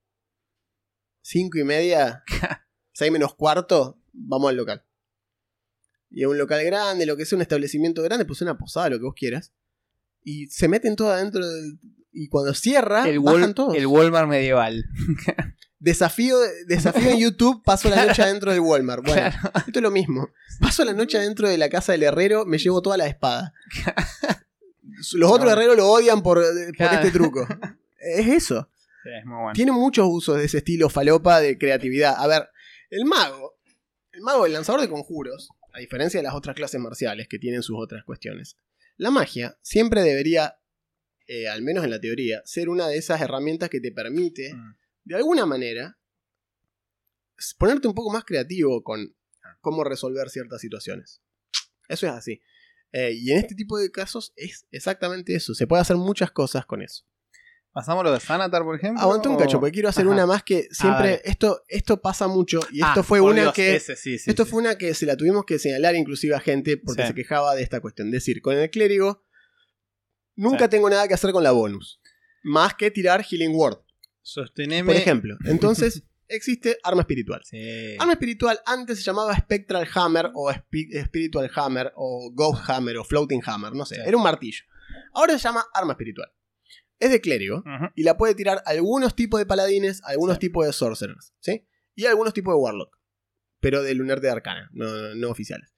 5 1.23 1.59
y 1.59 1.65
media, 1.65 2.23
6 2.93 3.11
menos 3.11 3.35
cuarto, 3.35 3.99
vamos 4.13 4.51
al 4.51 4.57
local. 4.57 4.85
Y 6.11 6.23
a 6.23 6.29
un 6.29 6.39
local 6.39 6.63
grande, 6.65 7.07
lo 7.07 7.17
que 7.17 7.25
sea 7.27 7.35
un 7.37 7.43
establecimiento 7.43 8.03
grande, 8.03 8.25
pues 8.25 8.41
una 8.43 8.57
posada, 8.57 8.91
lo 8.91 8.99
que 8.99 9.05
vos 9.05 9.15
quieras. 9.17 9.53
Y 10.23 10.47
se 10.47 10.69
meten 10.69 10.95
todos 10.97 11.13
adentro 11.13 11.45
del. 11.47 11.79
Y 12.13 12.29
cuando 12.29 12.55
cierra, 12.55 13.09
el, 13.09 13.19
bajan 13.19 13.41
Wal- 13.51 13.55
todos. 13.55 13.75
el 13.77 13.87
Walmart 13.87 14.29
medieval. 14.29 14.85
Desafío, 15.81 16.37
desafío 16.67 17.11
en 17.11 17.19
YouTube, 17.19 17.63
paso 17.65 17.91
la 17.91 18.07
noche 18.07 18.23
adentro 18.23 18.53
del 18.53 18.61
Walmart. 18.61 19.03
Bueno, 19.05 19.29
esto 19.67 19.79
es 19.81 19.83
lo 19.83 19.91
mismo. 19.91 20.29
Paso 20.61 20.85
la 20.85 20.93
noche 20.93 21.19
adentro 21.19 21.49
de 21.49 21.59
la 21.59 21.69
casa 21.69 21.93
del 21.93 22.05
herrero, 22.05 22.47
me 22.47 22.59
llevo 22.59 22.81
toda 22.81 22.97
la 22.97 23.07
espada. 23.07 23.53
Los 25.15 25.31
otros 25.31 25.47
No. 25.47 25.51
herreros 25.53 25.77
lo 25.77 25.89
odian 25.89 26.23
por, 26.23 26.39
por 26.43 26.77
Claro. 26.77 26.99
este 26.99 27.11
truco. 27.11 27.47
Es 27.99 28.27
eso. 28.29 28.69
Sí, 29.03 29.09
es 29.19 29.25
muy 29.25 29.37
bueno. 29.37 29.53
Tiene 29.55 29.73
muchos 29.73 30.07
usos 30.11 30.37
de 30.37 30.45
ese 30.45 30.59
estilo 30.59 30.89
falopa 30.91 31.41
de 31.41 31.57
creatividad. 31.57 32.15
A 32.19 32.27
ver, 32.27 32.49
el 32.91 33.05
mago, 33.07 33.55
el 34.13 34.21
mago, 34.21 34.45
el 34.47 34.53
lanzador 34.53 34.81
de 34.83 34.89
conjuros, 34.91 35.49
a 35.73 35.79
diferencia 35.81 36.19
de 36.21 36.25
las 36.25 36.35
otras 36.35 36.55
clases 36.55 36.81
marciales 36.81 37.29
que 37.29 37.39
tienen 37.39 37.63
sus 37.63 37.77
otras 37.79 38.05
cuestiones, 38.05 38.57
la 38.99 39.11
magia 39.11 39.59
siempre 39.63 40.03
debería, 40.03 40.59
eh, 41.27 41.49
al 41.49 41.63
menos 41.63 41.83
en 41.85 41.91
la 41.91 42.01
teoría, 42.01 42.43
ser 42.45 42.69
una 42.69 42.87
de 42.89 42.99
esas 42.99 43.21
herramientas 43.23 43.71
que 43.71 43.81
te 43.81 43.91
permite 43.91 44.53
Mm. 44.55 44.75
de 45.05 45.15
alguna 45.17 45.47
manera, 45.47 45.99
ponerte 47.59 47.89
un 47.89 47.95
poco 47.95 48.11
más 48.13 48.25
creativo 48.25 48.83
con 48.83 49.15
cómo 49.61 49.83
resolver 49.85 50.29
ciertas 50.31 50.61
situaciones. 50.61 51.21
Eso 51.89 52.07
es 52.07 52.13
así. 52.13 52.41
Eh, 52.97 53.13
y 53.13 53.33
en 53.33 53.39
este 53.39 53.57
tipo 53.57 53.77
de 53.77 53.91
casos 53.91 54.33
es 54.37 54.67
exactamente 54.71 55.35
eso. 55.35 55.53
Se 55.55 55.67
puede 55.67 55.83
hacer 55.83 55.97
muchas 55.97 56.31
cosas 56.31 56.65
con 56.65 56.81
eso. 56.81 57.05
¿Pasamos 57.73 58.05
lo 58.05 58.13
de 58.13 58.21
Sanatar, 58.21 58.63
por 58.63 58.77
ejemplo? 58.77 59.03
Aguanta 59.03 59.29
un 59.29 59.35
o- 59.35 59.39
cacho, 59.39 59.59
porque 59.59 59.73
quiero 59.73 59.89
hacer 59.89 60.05
Ajá. 60.05 60.13
una 60.15 60.27
más 60.27 60.45
que 60.45 60.69
siempre. 60.71 61.09
dale. 61.09 61.23
esto, 61.25 61.65
esto 61.67 62.01
pasa 62.01 62.29
mucho. 62.29 62.61
Y 62.71 62.81
Ah, 62.83 62.91
esto 62.91 63.03
fue 63.03 63.19
por 63.19 63.33
una 63.33 63.43
Dios, 63.43 63.55
que. 63.55 63.75
ese 63.75 63.97
sí, 63.97 64.17
sí, 64.17 64.31
esto 64.31 64.45
sí. 64.45 64.51
fue 64.53 64.61
una 64.63 64.79
que 64.79 64.95
se 64.95 65.07
la 65.07 65.17
tuvimos 65.17 65.45
que 65.45 65.59
señalar 65.59 65.97
inclusive 65.97 66.37
a 66.37 66.41
gente 66.41 66.77
porque 66.77 67.05
se 67.05 67.15
quejaba 67.15 67.57
de 67.57 67.63
esta 67.65 67.81
cuestión. 67.81 68.07
Es 68.09 68.13
decir, 68.13 68.41
con 68.41 68.57
el 68.57 68.71
clérigo. 68.71 69.25
Nunca 70.37 70.69
tengo 70.71 70.89
nada 70.89 71.09
que 71.09 71.15
hacer 71.15 71.33
con 71.33 71.43
la 71.43 71.51
bonus. 71.51 72.01
Más 72.45 72.75
que 72.75 72.93
tirar 72.93 73.25
Healing 73.25 73.55
Word. 73.57 73.79
Sosteneme. 74.23 74.87
Por 74.87 74.97
ejemplo. 74.97 75.37
Entonces, 75.45 76.05
existe 76.29 76.79
arma 76.83 77.03
espiritual. 77.03 77.41
Sí. 77.45 77.97
Arma 77.99 78.13
espiritual 78.13 78.59
antes 78.67 78.99
se 78.99 79.05
llamaba 79.05 79.35
Spectral 79.37 79.87
Hammer 79.95 80.31
o 80.35 80.51
Spi- 80.53 80.91
Spiritual 81.05 81.51
Hammer 81.55 81.93
o 81.97 82.31
Ghost 82.33 82.69
Hammer 82.69 82.97
o 82.99 83.05
Floating 83.05 83.43
Hammer, 83.47 83.73
no 83.73 83.85
sé, 83.85 83.97
Sí. 83.97 84.01
era 84.07 84.17
un 84.17 84.23
martillo. 84.23 84.65
Ahora 85.13 85.33
se 85.35 85.39
llama 85.41 85.65
arma 85.75 85.93
espiritual. 85.93 86.31
Es 86.99 87.11
de 87.11 87.21
clérigo 87.21 87.63
y 87.95 88.03
la 88.05 88.17
puede 88.17 88.35
tirar 88.35 88.63
algunos 88.67 89.15
tipos 89.17 89.39
de 89.41 89.47
paladines, 89.47 90.01
algunos 90.05 90.37
Sí. 90.37 90.41
tipos 90.41 90.65
de 90.67 90.73
sorcerers, 90.73 91.35
¿sí? 91.41 91.67
Y 91.95 92.07
algunos 92.07 92.33
tipos 92.33 92.55
de 92.55 92.59
warlock, 92.61 92.97
pero 93.61 93.83
de 93.83 93.95
lunarte 93.95 94.27
de 94.27 94.33
arcana, 94.33 94.71
no, 94.73 95.15
no 95.15 95.29
oficiales. 95.31 95.75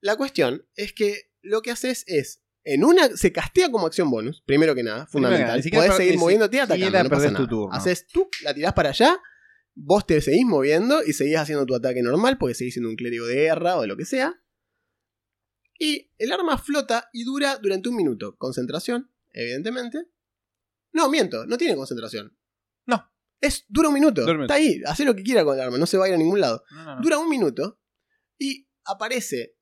La 0.00 0.16
cuestión 0.16 0.66
es 0.74 0.92
que 0.92 1.30
lo 1.42 1.62
que 1.62 1.70
haces 1.70 2.04
es 2.06 2.42
en 2.64 2.82
una 2.84 3.14
se 3.16 3.30
castea 3.32 3.70
como 3.70 3.86
acción 3.86 4.10
bonus, 4.10 4.42
primero 4.46 4.74
que 4.74 4.82
nada, 4.82 5.06
fundamental. 5.06 5.62
Podés 5.70 5.94
seguir 5.96 6.18
moviéndote 6.18 6.56
y 6.56 6.60
atacando, 6.60 7.02
no 7.04 7.10
pasa 7.10 7.26
tu 7.28 7.32
nada. 7.34 7.46
turno. 7.48 7.74
Haces 7.74 8.06
tú, 8.06 8.28
la 8.42 8.54
tirás 8.54 8.72
para 8.72 8.88
allá, 8.88 9.18
vos 9.74 10.06
te 10.06 10.20
seguís 10.20 10.44
moviendo 10.46 11.02
y 11.04 11.12
seguís 11.12 11.36
haciendo 11.36 11.66
tu 11.66 11.74
ataque 11.74 12.02
normal 12.02 12.38
porque 12.38 12.54
seguís 12.54 12.74
siendo 12.74 12.88
un 12.90 12.96
clérigo 12.96 13.26
de 13.26 13.34
guerra 13.34 13.76
o 13.76 13.82
de 13.82 13.86
lo 13.88 13.96
que 13.96 14.04
sea. 14.04 14.40
Y 15.78 16.12
el 16.18 16.32
arma 16.32 16.56
flota 16.58 17.08
y 17.12 17.24
dura 17.24 17.58
durante 17.58 17.88
un 17.88 17.96
minuto. 17.96 18.36
Concentración, 18.36 19.10
evidentemente. 19.32 20.06
No, 20.92 21.08
miento, 21.10 21.46
no 21.46 21.56
tiene 21.58 21.74
concentración. 21.74 22.36
No. 22.86 23.10
Es, 23.40 23.64
dura 23.68 23.88
un 23.88 23.94
minuto. 23.94 24.26
Está 24.42 24.54
ahí, 24.54 24.80
hace 24.86 25.04
lo 25.04 25.14
que 25.14 25.22
quiera 25.24 25.44
con 25.44 25.56
el 25.56 25.60
arma, 25.60 25.76
no 25.76 25.86
se 25.86 25.98
va 25.98 26.04
a 26.06 26.08
ir 26.08 26.14
a 26.14 26.18
ningún 26.18 26.40
lado. 26.40 26.62
No, 26.70 26.84
no, 26.84 26.94
no. 26.96 27.02
Dura 27.02 27.18
un 27.18 27.28
minuto 27.28 27.80
y 28.38 28.68
aparece 28.84 29.56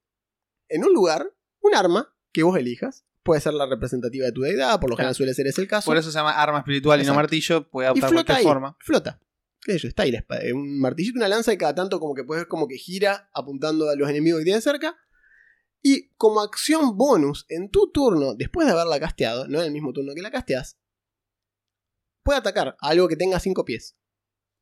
en 0.69 0.85
un 0.85 0.93
lugar 0.93 1.35
un 1.61 1.75
arma 1.75 2.15
que 2.33 2.43
vos 2.43 2.57
elijas. 2.59 3.07
Puede 3.23 3.41
ser 3.41 3.55
la 3.55 3.67
representativa 3.67 4.27
de 4.27 4.33
tu 4.33 4.43
deidad, 4.43 4.81
por 4.81 4.91
lo 4.91 4.97
Claro. 4.97 5.07
general 5.07 5.15
suele 5.15 5.35
ser 5.35 5.47
ese 5.47 5.61
el 5.63 5.69
caso. 5.69 5.87
Por 5.87 5.97
eso 5.97 6.11
se 6.11 6.19
llama 6.19 6.33
arma 6.33 6.59
espiritual 6.59 7.01
y 7.01 7.05
no 7.07 7.15
martillo. 7.15 7.71
Puede 7.71 7.87
y 7.87 7.89
adoptar 7.89 8.11
flota 8.11 8.25
cualquier 8.27 8.39
ahí, 8.39 8.45
forma. 8.45 8.77
flota. 8.81 9.21
¿Qué? 9.65 9.75
Está 9.75 10.03
ahí 10.03 10.13
eh, 10.15 10.53
Un 10.53 10.81
martillito, 10.81 11.19
una 11.19 11.29
lanza 11.29 11.53
y 11.53 11.59
cada 11.59 11.75
tanto 11.75 12.01
como 12.01 12.15
que 12.15 12.25
puedes 12.25 12.43
ver 12.43 12.49
como 12.49 12.67
que 12.67 12.77
gira 12.77 13.31
apuntando 13.33 13.89
a 13.89 13.97
los 13.97 14.09
enemigos 14.11 14.41
que 14.41 14.45
tiene 14.45 14.61
cerca. 14.61 14.97
Y 15.81 16.11
como 16.15 16.41
acción 16.41 16.97
bonus, 16.97 17.45
en 17.49 17.71
tu 17.71 17.91
turno, 17.91 18.35
después 18.35 18.67
de 18.67 18.73
haberla 18.73 19.01
casteado, 19.01 19.49
no 19.49 19.61
en 19.61 19.67
el 19.67 19.73
mismo 19.73 19.93
turno 19.93 20.15
que 20.15 20.23
la 20.23 20.31
casteas, 20.31 20.79
puede 22.23 22.39
atacar 22.39 22.77
a 22.81 22.89
algo 22.89 23.09
que 23.09 23.17
tenga 23.17 23.41
5 23.41 23.65
pies. 23.65 23.97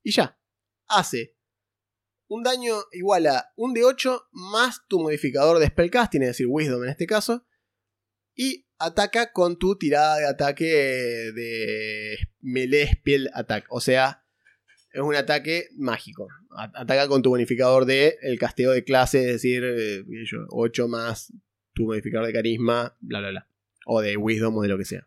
Y 0.03 0.13
ya. 0.13 0.39
Hace 0.87 1.37
un 2.27 2.43
daño 2.43 2.75
igual 2.93 3.27
a 3.27 3.53
un 3.57 3.75
de 3.75 3.85
8 3.85 4.29
más 4.33 4.81
tu 4.89 4.99
modificador 4.99 5.59
de 5.59 5.67
spellcasting, 5.67 6.23
es 6.23 6.29
decir, 6.31 6.47
Wisdom 6.49 6.83
en 6.85 6.91
este 6.91 7.07
caso. 7.07 7.47
Y 8.35 8.67
ataca 8.79 9.33
con 9.33 9.59
tu 9.59 9.77
tirada 9.77 10.17
de 10.17 10.27
ataque 10.27 10.65
de 10.65 12.17
melee 12.41 12.93
spell 12.93 13.31
attack. 13.35 13.67
O 13.69 13.81
sea, 13.81 14.25
es 14.93 15.01
un 15.01 15.15
ataque 15.15 15.69
mágico. 15.77 16.29
Ataca 16.51 17.09
con 17.09 17.23
tu 17.23 17.31
bonificador 17.31 17.85
de 17.85 18.17
el 18.23 18.39
casteo 18.39 18.73
de 18.73 18.85
clase, 18.85 19.21
es 19.21 19.27
decir, 19.35 19.63
eh, 19.65 20.05
qué 20.09 20.17
sé 20.25 20.25
yo, 20.33 20.47
8 20.51 20.89
más 20.89 21.33
tu 21.75 21.85
modificador 21.85 22.27
de 22.27 22.33
carisma, 22.33 22.97
bla, 23.01 23.21
bla, 23.21 23.31
bla. 23.31 23.47
O 23.87 24.01
de 24.01 24.17
wisdom 24.17 24.57
o 24.57 24.63
de 24.63 24.69
lo 24.69 24.77
que 24.79 24.85
sea. 24.85 25.07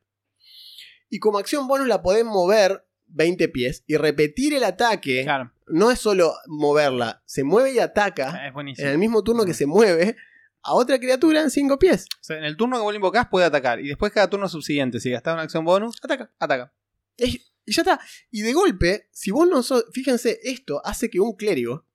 Y 1.09 1.19
como 1.19 1.37
acción 1.37 1.67
bonus 1.67 1.87
la 1.87 2.01
podés 2.01 2.25
mover 2.25 2.85
20 3.07 3.47
pies 3.49 3.83
y 3.85 3.97
repetir 3.97 4.53
el 4.53 4.63
ataque. 4.63 5.23
Claro. 5.23 5.51
No 5.67 5.91
es 5.91 5.99
solo 5.99 6.33
moverla, 6.47 7.21
se 7.25 7.43
mueve 7.43 7.71
y 7.73 7.79
ataca 7.79 8.47
Es 8.47 8.53
buenísimo. 8.53 8.85
en 8.87 8.91
el 8.93 8.97
mismo 8.99 9.23
turno 9.23 9.45
que 9.45 9.53
se 9.53 9.65
mueve 9.65 10.15
a 10.61 10.73
otra 10.73 10.97
criatura 10.99 11.41
en 11.41 11.51
5 11.51 11.77
pies. 11.77 12.05
O 12.19 12.23
sea, 12.23 12.37
en 12.37 12.45
el 12.45 12.57
turno 12.57 12.77
que 12.77 12.83
vos 12.83 12.91
le 12.93 12.97
invocás 12.97 13.27
puede 13.29 13.45
atacar. 13.45 13.79
Y 13.79 13.87
después 13.89 14.11
cada 14.11 14.29
turno 14.29 14.47
subsiguiente, 14.49 14.99
si 14.99 15.11
gastás 15.11 15.33
una 15.33 15.43
acción 15.43 15.63
bonus, 15.65 15.97
Ataca. 16.01 16.31
ataca. 16.39 16.73
Y 17.17 17.41
y 17.65 17.73
ya 17.73 17.81
está. 17.83 17.99
Y 18.31 18.41
de 18.41 18.53
golpe, 18.53 19.07
si 19.11 19.31
vos 19.31 19.47
no 19.47 19.63
sos. 19.63 19.85
Fíjense, 19.93 20.39
esto 20.43 20.81
hace 20.85 21.09
que 21.09 21.19
un 21.19 21.35
clérigo, 21.35 21.85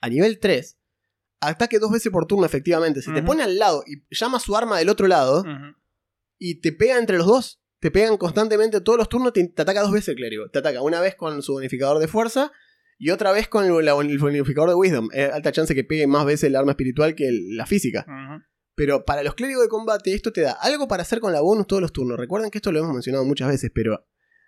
a 0.00 0.08
nivel 0.08 0.38
3, 0.38 0.78
ataque 1.40 1.78
dos 1.78 1.90
veces 1.90 2.10
por 2.12 2.26
turno 2.26 2.44
efectivamente. 2.46 3.02
Se 3.02 3.10
te 3.12 3.20
pone 3.26 3.42
al 3.42 3.58
lado 3.58 3.82
y 3.86 4.02
llama 4.14 4.40
su 4.40 4.56
arma 4.56 4.78
del 4.78 4.88
otro 4.88 5.06
lado 5.06 5.44
y 6.38 6.60
te 6.60 6.72
pega 6.72 6.98
entre 6.98 7.16
los 7.18 7.26
dos. 7.26 7.62
Te 7.78 7.90
pegan 7.90 8.16
constantemente 8.16 8.80
todos 8.80 8.98
los 8.98 9.08
turnos, 9.08 9.32
te, 9.32 9.46
te 9.48 9.62
ataca 9.62 9.82
dos 9.82 9.92
veces 9.92 10.08
el 10.08 10.16
clérigo. 10.16 10.48
Te 10.50 10.58
ataca 10.58 10.80
una 10.82 11.00
vez 11.00 11.14
con 11.14 11.42
su 11.42 11.52
bonificador 11.52 11.98
de 11.98 12.08
fuerza 12.08 12.50
y 12.98 13.10
otra 13.10 13.32
vez 13.32 13.48
con 13.48 13.64
el, 13.64 13.84
la- 13.84 13.92
el 14.00 14.18
bonificador 14.18 14.70
de 14.70 14.74
wisdom. 14.74 15.08
Es 15.12 15.30
alta 15.30 15.52
chance 15.52 15.74
que 15.74 15.84
pegue 15.84 16.06
más 16.06 16.24
veces 16.24 16.44
el 16.44 16.56
arma 16.56 16.72
espiritual 16.72 17.14
que 17.14 17.28
el- 17.28 17.54
la 17.56 17.66
física. 17.66 18.04
Pero 18.74 19.04
para 19.04 19.22
los 19.22 19.34
clérigos 19.34 19.62
de 19.62 19.68
combate, 19.68 20.14
esto 20.14 20.32
te 20.32 20.40
da 20.42 20.52
algo 20.52 20.88
para 20.88 21.02
hacer 21.02 21.20
con 21.20 21.32
la 21.32 21.40
bonus 21.40 21.66
todos 21.66 21.80
los 21.82 21.92
turnos. 21.92 22.18
Recuerden 22.18 22.50
que 22.50 22.58
esto 22.58 22.72
lo 22.72 22.78
hemos 22.80 22.92
mencionado 22.92 23.24
muchas 23.24 23.48
veces, 23.48 23.70
pero 23.74 24.06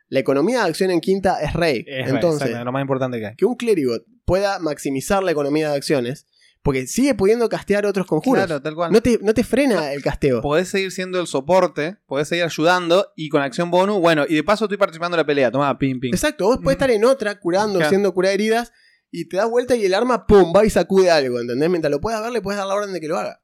la 0.09 0.21
economía 0.21 0.63
de 0.63 0.69
acción 0.69 0.91
en 0.91 1.01
quinta 1.01 1.41
es 1.41 1.53
rey. 1.53 1.85
Es 1.87 2.09
Entonces, 2.09 2.43
exacto, 2.49 2.65
lo 2.65 2.73
más 2.73 2.83
importante 2.83 3.19
que 3.21 3.27
hay. 3.27 3.37
que 3.37 3.45
un 3.45 3.57
clérigo 3.57 3.95
pueda 4.25 4.59
maximizar 4.59 5.23
la 5.23 5.31
economía 5.31 5.71
de 5.71 5.77
acciones, 5.77 6.27
porque 6.63 6.87
sigue 6.87 7.15
pudiendo 7.15 7.49
castear 7.49 7.87
otros 7.87 8.07
conjuros. 8.07 8.45
Claro, 8.47 8.61
tal 8.61 8.75
cual. 8.75 8.93
no, 8.93 9.01
te, 9.01 9.19
no 9.23 9.33
te 9.33 9.45
frena 9.45 9.93
el 9.93 10.03
casteo. 10.03 10.41
Podés 10.43 10.69
seguir 10.69 10.91
siendo 10.93 11.21
el 11.21 11.27
soporte, 11.27 11.97
podés 12.07 12.29
seguir 12.29 12.45
ayudando 12.45 13.13
y 13.17 13.29
con 13.29 13.41
acción 13.43 13.71
bonus, 13.71 14.01
bueno, 14.01 14.25
y 14.29 14.35
de 14.35 14.45
paso 14.45 14.65
estoy 14.65 14.77
participando 14.77 15.17
en 15.17 15.19
la 15.21 15.27
pelea, 15.27 15.51
toma, 15.51 15.79
ping, 15.79 16.01
ping. 16.01 16.11
Exacto, 16.13 16.45
vos 16.45 16.59
podés 16.59 16.75
estar 16.77 16.91
en 16.91 17.05
otra, 17.05 17.39
curando, 17.39 17.75
Claro. 17.75 17.87
haciendo 17.87 18.13
curar 18.13 18.33
heridas, 18.33 18.73
y 19.11 19.27
te 19.29 19.39
das 19.39 19.49
vuelta 19.49 19.75
y 19.77 19.85
el 19.87 19.95
arma, 19.95 20.27
pum, 20.27 20.53
va 20.55 20.67
y 20.67 20.71
sacude 20.71 21.11
algo, 21.11 21.41
¿entendés? 21.41 21.71
Mientras 21.71 21.91
lo 21.91 22.01
puedas 22.01 22.21
ver, 22.23 22.33
le 22.33 22.43
puedes 22.43 22.59
dar 22.59 22.67
la 22.67 22.75
orden 22.75 22.93
de 22.93 23.01
que 23.01 23.09
lo 23.09 23.17
haga. 23.17 23.41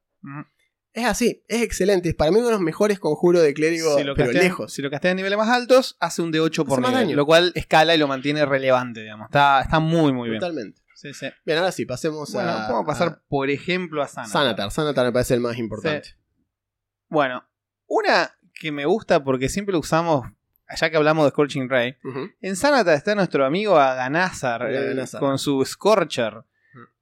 Es 0.95 1.05
así, 1.07 1.43
es 1.49 1.61
excelente. 1.63 2.09
Es 2.11 2.15
para 2.15 2.31
mí 2.31 2.37
uno 2.39 2.47
de 2.47 2.53
los 2.53 2.61
mejores 2.61 2.99
conjuros 3.01 3.43
de 3.43 3.53
clérigo, 3.53 3.99
Si 3.99 4.05
lo, 4.05 4.15
pero 4.15 4.31
lejos. 4.33 4.73
si 4.73 4.81
lo 4.81 4.91
casteas 4.91 5.13
a 5.13 5.15
niveles 5.17 5.37
más 5.37 5.49
altos, 5.51 5.97
hace 6.01 6.23
un 6.23 6.33
D8 6.33 6.65
por 6.65 6.79
Hace 6.79 6.89
nivel, 6.89 7.05
daño. 7.07 7.17
lo 7.17 7.27
cual 7.27 7.51
escala 7.57 7.95
y 7.95 7.99
lo 7.99 8.07
mantiene 8.07 8.47
relevante, 8.47 9.01
digamos. 9.03 9.27
Está, 9.27 9.61
está 9.61 9.81
muy, 9.81 10.13
muy 10.13 10.29
bien. 10.31 10.41
Totalmente. 10.41 10.81
Sí, 10.95 11.13
sí. 11.13 11.27
Bien, 11.45 11.59
ahora 11.59 11.73
sí, 11.73 11.85
pasemos 11.85 12.33
Bueno, 12.33 12.49
a. 12.51 12.67
podemos 12.69 12.87
pasar, 12.87 13.09
a 13.09 13.23
por 13.29 13.51
ejemplo, 13.51 14.03
a 14.03 14.07
Sana. 14.09 14.29
Sanatar. 14.29 14.71
Sanatar 14.71 15.05
me 15.07 15.13
parece 15.13 15.35
el 15.35 15.41
más 15.41 15.59
importante. 15.59 16.17
Bueno, 17.09 17.45
una 17.87 18.33
que 18.55 18.71
me 18.73 18.87
gusta 18.87 19.23
porque 19.25 19.49
siempre 19.49 19.73
lo 19.73 19.81
usamos, 19.81 20.27
ya 20.81 20.91
que 20.91 20.97
hablamos 20.97 21.25
de 21.25 21.31
Scorching 21.31 21.69
Ray. 21.69 21.97
En 22.41 22.55
Sanatar 22.57 22.95
está 22.97 23.15
nuestro 23.17 23.45
amigo 23.45 23.77
eh, 23.77 23.83
Aganazar. 23.83 24.63
con 25.19 25.39
su 25.39 25.65
Scorcher. 25.65 26.45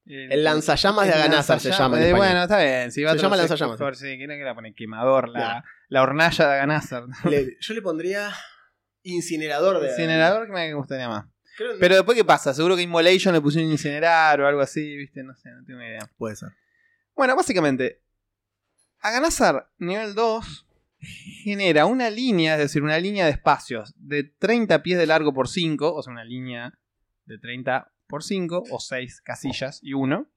El 0.04 0.42
lanzallamas 0.44 1.06
de 1.06 1.12
el 1.12 1.18
Aganazar 1.20 1.60
se 1.60 1.70
llama 1.70 1.98
en 2.00 2.08
eh. 2.08 2.12
Bueno, 2.12 2.42
está 2.42 2.58
bien. 2.58 2.90
Si 2.90 3.02
va 3.04 3.12
Se 3.12 3.18
a 3.18 3.22
llama 3.22 3.36
lanzallamas. 3.36 3.78
mejor, 3.78 3.96
Sí, 3.96 4.16
¿quién 4.16 4.28
que 4.30 4.42
la 4.44 4.54
pone? 4.54 4.74
Quemador, 4.74 5.28
la, 5.28 5.64
la 5.88 6.02
hornalla 6.02 6.46
de 6.48 6.52
Aganazar. 6.54 7.04
Le- 7.24 7.56
yo 7.60 7.74
le 7.74 7.82
pondría 7.82 8.30
incinerador 9.02 9.80
de. 9.80 9.88
Incinerador 9.90 10.46
que 10.46 10.52
me 10.52 10.74
gustaría 10.74 11.08
más. 11.08 11.26
Creo- 11.56 11.76
Pero 11.78 11.94
después, 11.96 12.16
¿qué 12.16 12.24
pasa? 12.24 12.52
Seguro 12.52 12.74
que 12.76 12.82
Immolation 12.82 13.32
le 13.34 13.40
pusieron 13.40 13.70
incinerar 13.70 14.40
o 14.40 14.46
algo 14.48 14.60
así, 14.60 14.96
¿viste? 14.96 15.22
No 15.22 15.34
sé, 15.36 15.50
no 15.50 15.64
tengo 15.64 15.78
ni 15.80 15.86
idea. 15.86 16.08
Puede 16.16 16.34
ser. 16.36 16.48
Bueno, 17.14 17.36
básicamente, 17.36 18.02
Aganazar 19.00 19.68
nivel 19.78 20.14
2 20.14 20.66
genera 21.44 21.86
una 21.86 22.10
línea, 22.10 22.54
es 22.54 22.60
decir, 22.60 22.82
una 22.82 22.98
línea 22.98 23.24
de 23.26 23.32
espacios 23.32 23.92
de 23.98 24.24
30 24.24 24.82
pies 24.82 24.98
de 24.98 25.06
largo 25.06 25.34
por 25.34 25.48
5, 25.48 25.92
o 25.94 26.02
sea, 26.02 26.12
una 26.12 26.24
línea 26.24 26.72
de 27.26 27.38
30 27.38 27.91
por 28.12 28.22
5, 28.22 28.64
o 28.70 28.78
6 28.78 29.22
casillas 29.22 29.80
y 29.82 29.94
1. 29.94 30.30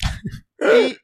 y 0.60 0.96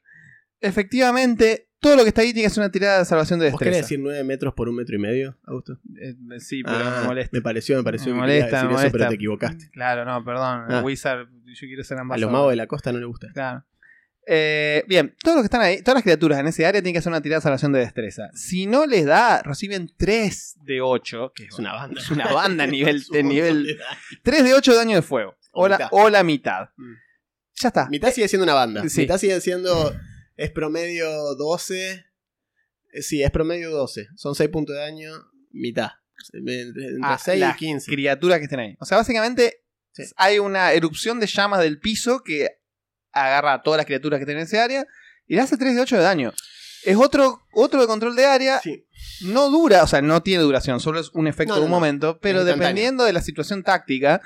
efectivamente, 0.61 1.71
todo 1.81 1.97
lo 1.97 2.03
que 2.03 2.09
está 2.09 2.21
ahí 2.21 2.35
tiene 2.35 2.47
que 2.49 2.55
ser 2.55 2.63
una 2.63 2.71
tirada 2.71 2.99
de 2.99 3.05
salvación 3.07 3.41
de 3.41 3.51
¿Vos 3.51 3.59
querés 3.59 3.77
destreza. 3.79 3.89
decir 3.95 4.01
9 4.01 4.25
metros 4.25 4.53
por 4.53 4.69
un 4.69 4.77
metro 4.77 4.95
y 4.95 4.99
medio, 4.99 5.39
Augusto? 5.47 5.79
Eh, 5.99 6.15
sí, 6.39 6.63
pero 6.63 6.77
Ah, 6.77 6.99
me 7.01 7.07
molesta. 7.09 7.31
Me 7.35 7.41
pareció, 7.41 7.79
me 7.79 7.83
pareció 7.83 8.13
Me 8.13 8.21
molesta, 8.21 8.57
decir 8.57 8.69
me 8.69 8.75
eso, 8.83 8.93
pero 8.93 9.09
te 9.09 9.15
equivocaste. 9.15 9.71
Claro, 9.71 10.05
no, 10.05 10.23
perdón. 10.23 10.67
Ah. 10.69 10.83
Wizard, 10.85 11.29
yo 11.47 11.67
quiero 11.67 11.83
ser 11.83 11.97
A 11.97 12.03
ambasador. 12.03 12.27
los 12.27 12.33
magos 12.33 12.51
de 12.51 12.57
la 12.57 12.67
costa 12.67 12.93
no 12.93 12.99
les 12.99 13.09
gusta. 13.09 13.29
Claro. 13.33 13.65
Eh, 14.25 14.85
bien, 14.87 15.17
todos 15.21 15.37
los 15.37 15.43
que 15.43 15.47
están 15.47 15.63
ahí, 15.63 15.79
todas 15.83 15.95
las 15.95 16.03
criaturas 16.05 16.39
en 16.39 16.47
ese 16.47 16.65
área 16.65 16.81
tienen 16.81 16.93
que 16.93 16.99
hacer 17.01 17.11
una 17.11 17.23
tirada 17.23 17.39
de 17.41 17.43
salvación 17.43 17.73
de 17.73 17.81
destreza. 17.81 18.29
Si 18.35 18.67
no 18.67 18.85
les 18.87 19.05
da, 19.07 19.43
reciben 19.43 19.91
3 19.97 20.59
de 20.63 20.81
8, 20.83 21.33
que 21.35 21.47
Es 21.47 21.59
una 21.59 21.73
banda. 21.73 22.01
Es 22.01 22.09
una 22.11 22.31
banda 22.33 22.65
a 22.65 22.67
nivel, 22.69 23.03
de 23.11 23.23
nivel 23.25 23.65
de 23.65 23.75
daño. 23.79 23.97
3 24.23 24.45
de 24.45 24.55
8 24.55 24.71
de 24.73 24.77
daño 24.77 24.95
de 24.97 25.03
fuego. 25.03 25.35
O 25.53 25.65
O 25.65 25.69
la, 25.69 25.77
mitad. 25.79 25.89
o 25.93 26.11
la 26.11 26.23
mitad. 26.25 26.69
Mm. 26.77 26.93
Ya 27.61 27.69
está. 27.69 27.89
Mitad 27.89 28.11
sigue 28.13 28.29
siendo 28.29 28.45
una 28.45 28.55
banda. 28.55 28.89
Sí. 28.89 29.03
Mitad 29.03 29.19
sigue 29.19 29.41
siendo. 29.41 29.95
Es 30.37 30.51
promedio 30.51 31.09
12. 31.37 32.07
Eh, 32.93 33.03
Sí, 33.03 33.23
es 33.23 33.31
promedio 33.31 33.71
12. 33.71 34.09
Son 34.17 34.35
6 34.35 34.51
puntos 34.51 34.75
de 34.75 34.81
daño. 34.83 35.13
Mitad. 35.53 35.91
Entre, 36.33 36.63
entre 36.63 36.85
Ah, 37.03 37.19
6 37.23 37.37
y 37.37 37.41
las 37.41 37.57
15. 37.57 37.91
criaturas 37.91 38.39
que 38.39 38.45
estén 38.45 38.61
ahí. 38.61 38.77
O 38.81 38.85
sea, 38.85 38.97
básicamente 38.99 39.63
Sí. 39.93 40.05
hay 40.17 40.39
una 40.39 40.73
erupción 40.73 41.21
de 41.21 41.27
llamas 41.27 41.61
del 41.61 41.79
piso 41.79 42.23
que 42.23 42.49
agarra 43.13 43.55
a 43.55 43.63
todas 43.63 43.77
las 43.77 43.87
criaturas 43.87 44.19
que 44.19 44.23
estén 44.23 44.39
en 44.39 44.45
ese 44.45 44.59
área 44.59 44.87
y 45.27 45.35
le 45.37 45.43
hace 45.43 45.57
3 45.59 45.75
de 45.75 45.83
8 45.83 45.97
de 45.97 46.03
daño. 46.03 46.33
Es 46.85 46.97
otro, 46.97 47.43
otro 47.53 47.81
de 47.81 47.87
control 47.87 48.17
de 48.17 48.25
área. 48.25 48.59
Sí. 48.61 48.87
No 49.25 49.51
dura, 49.51 49.83
o 49.85 49.87
sea, 49.87 50.01
no 50.03 50.23
tiene 50.23 50.43
duración, 50.43 50.81
solo 50.81 50.99
es 50.99 51.11
un 51.11 51.27
efecto 51.29 51.55
No, 51.55 51.61
de 51.61 51.65
un 51.67 51.71
no, 51.71 51.77
momento, 51.77 52.19
pero 52.21 52.45
dependiendo 52.45 53.05
de 53.05 53.13
la 53.13 53.21
situación 53.21 53.63
táctica, 53.63 54.21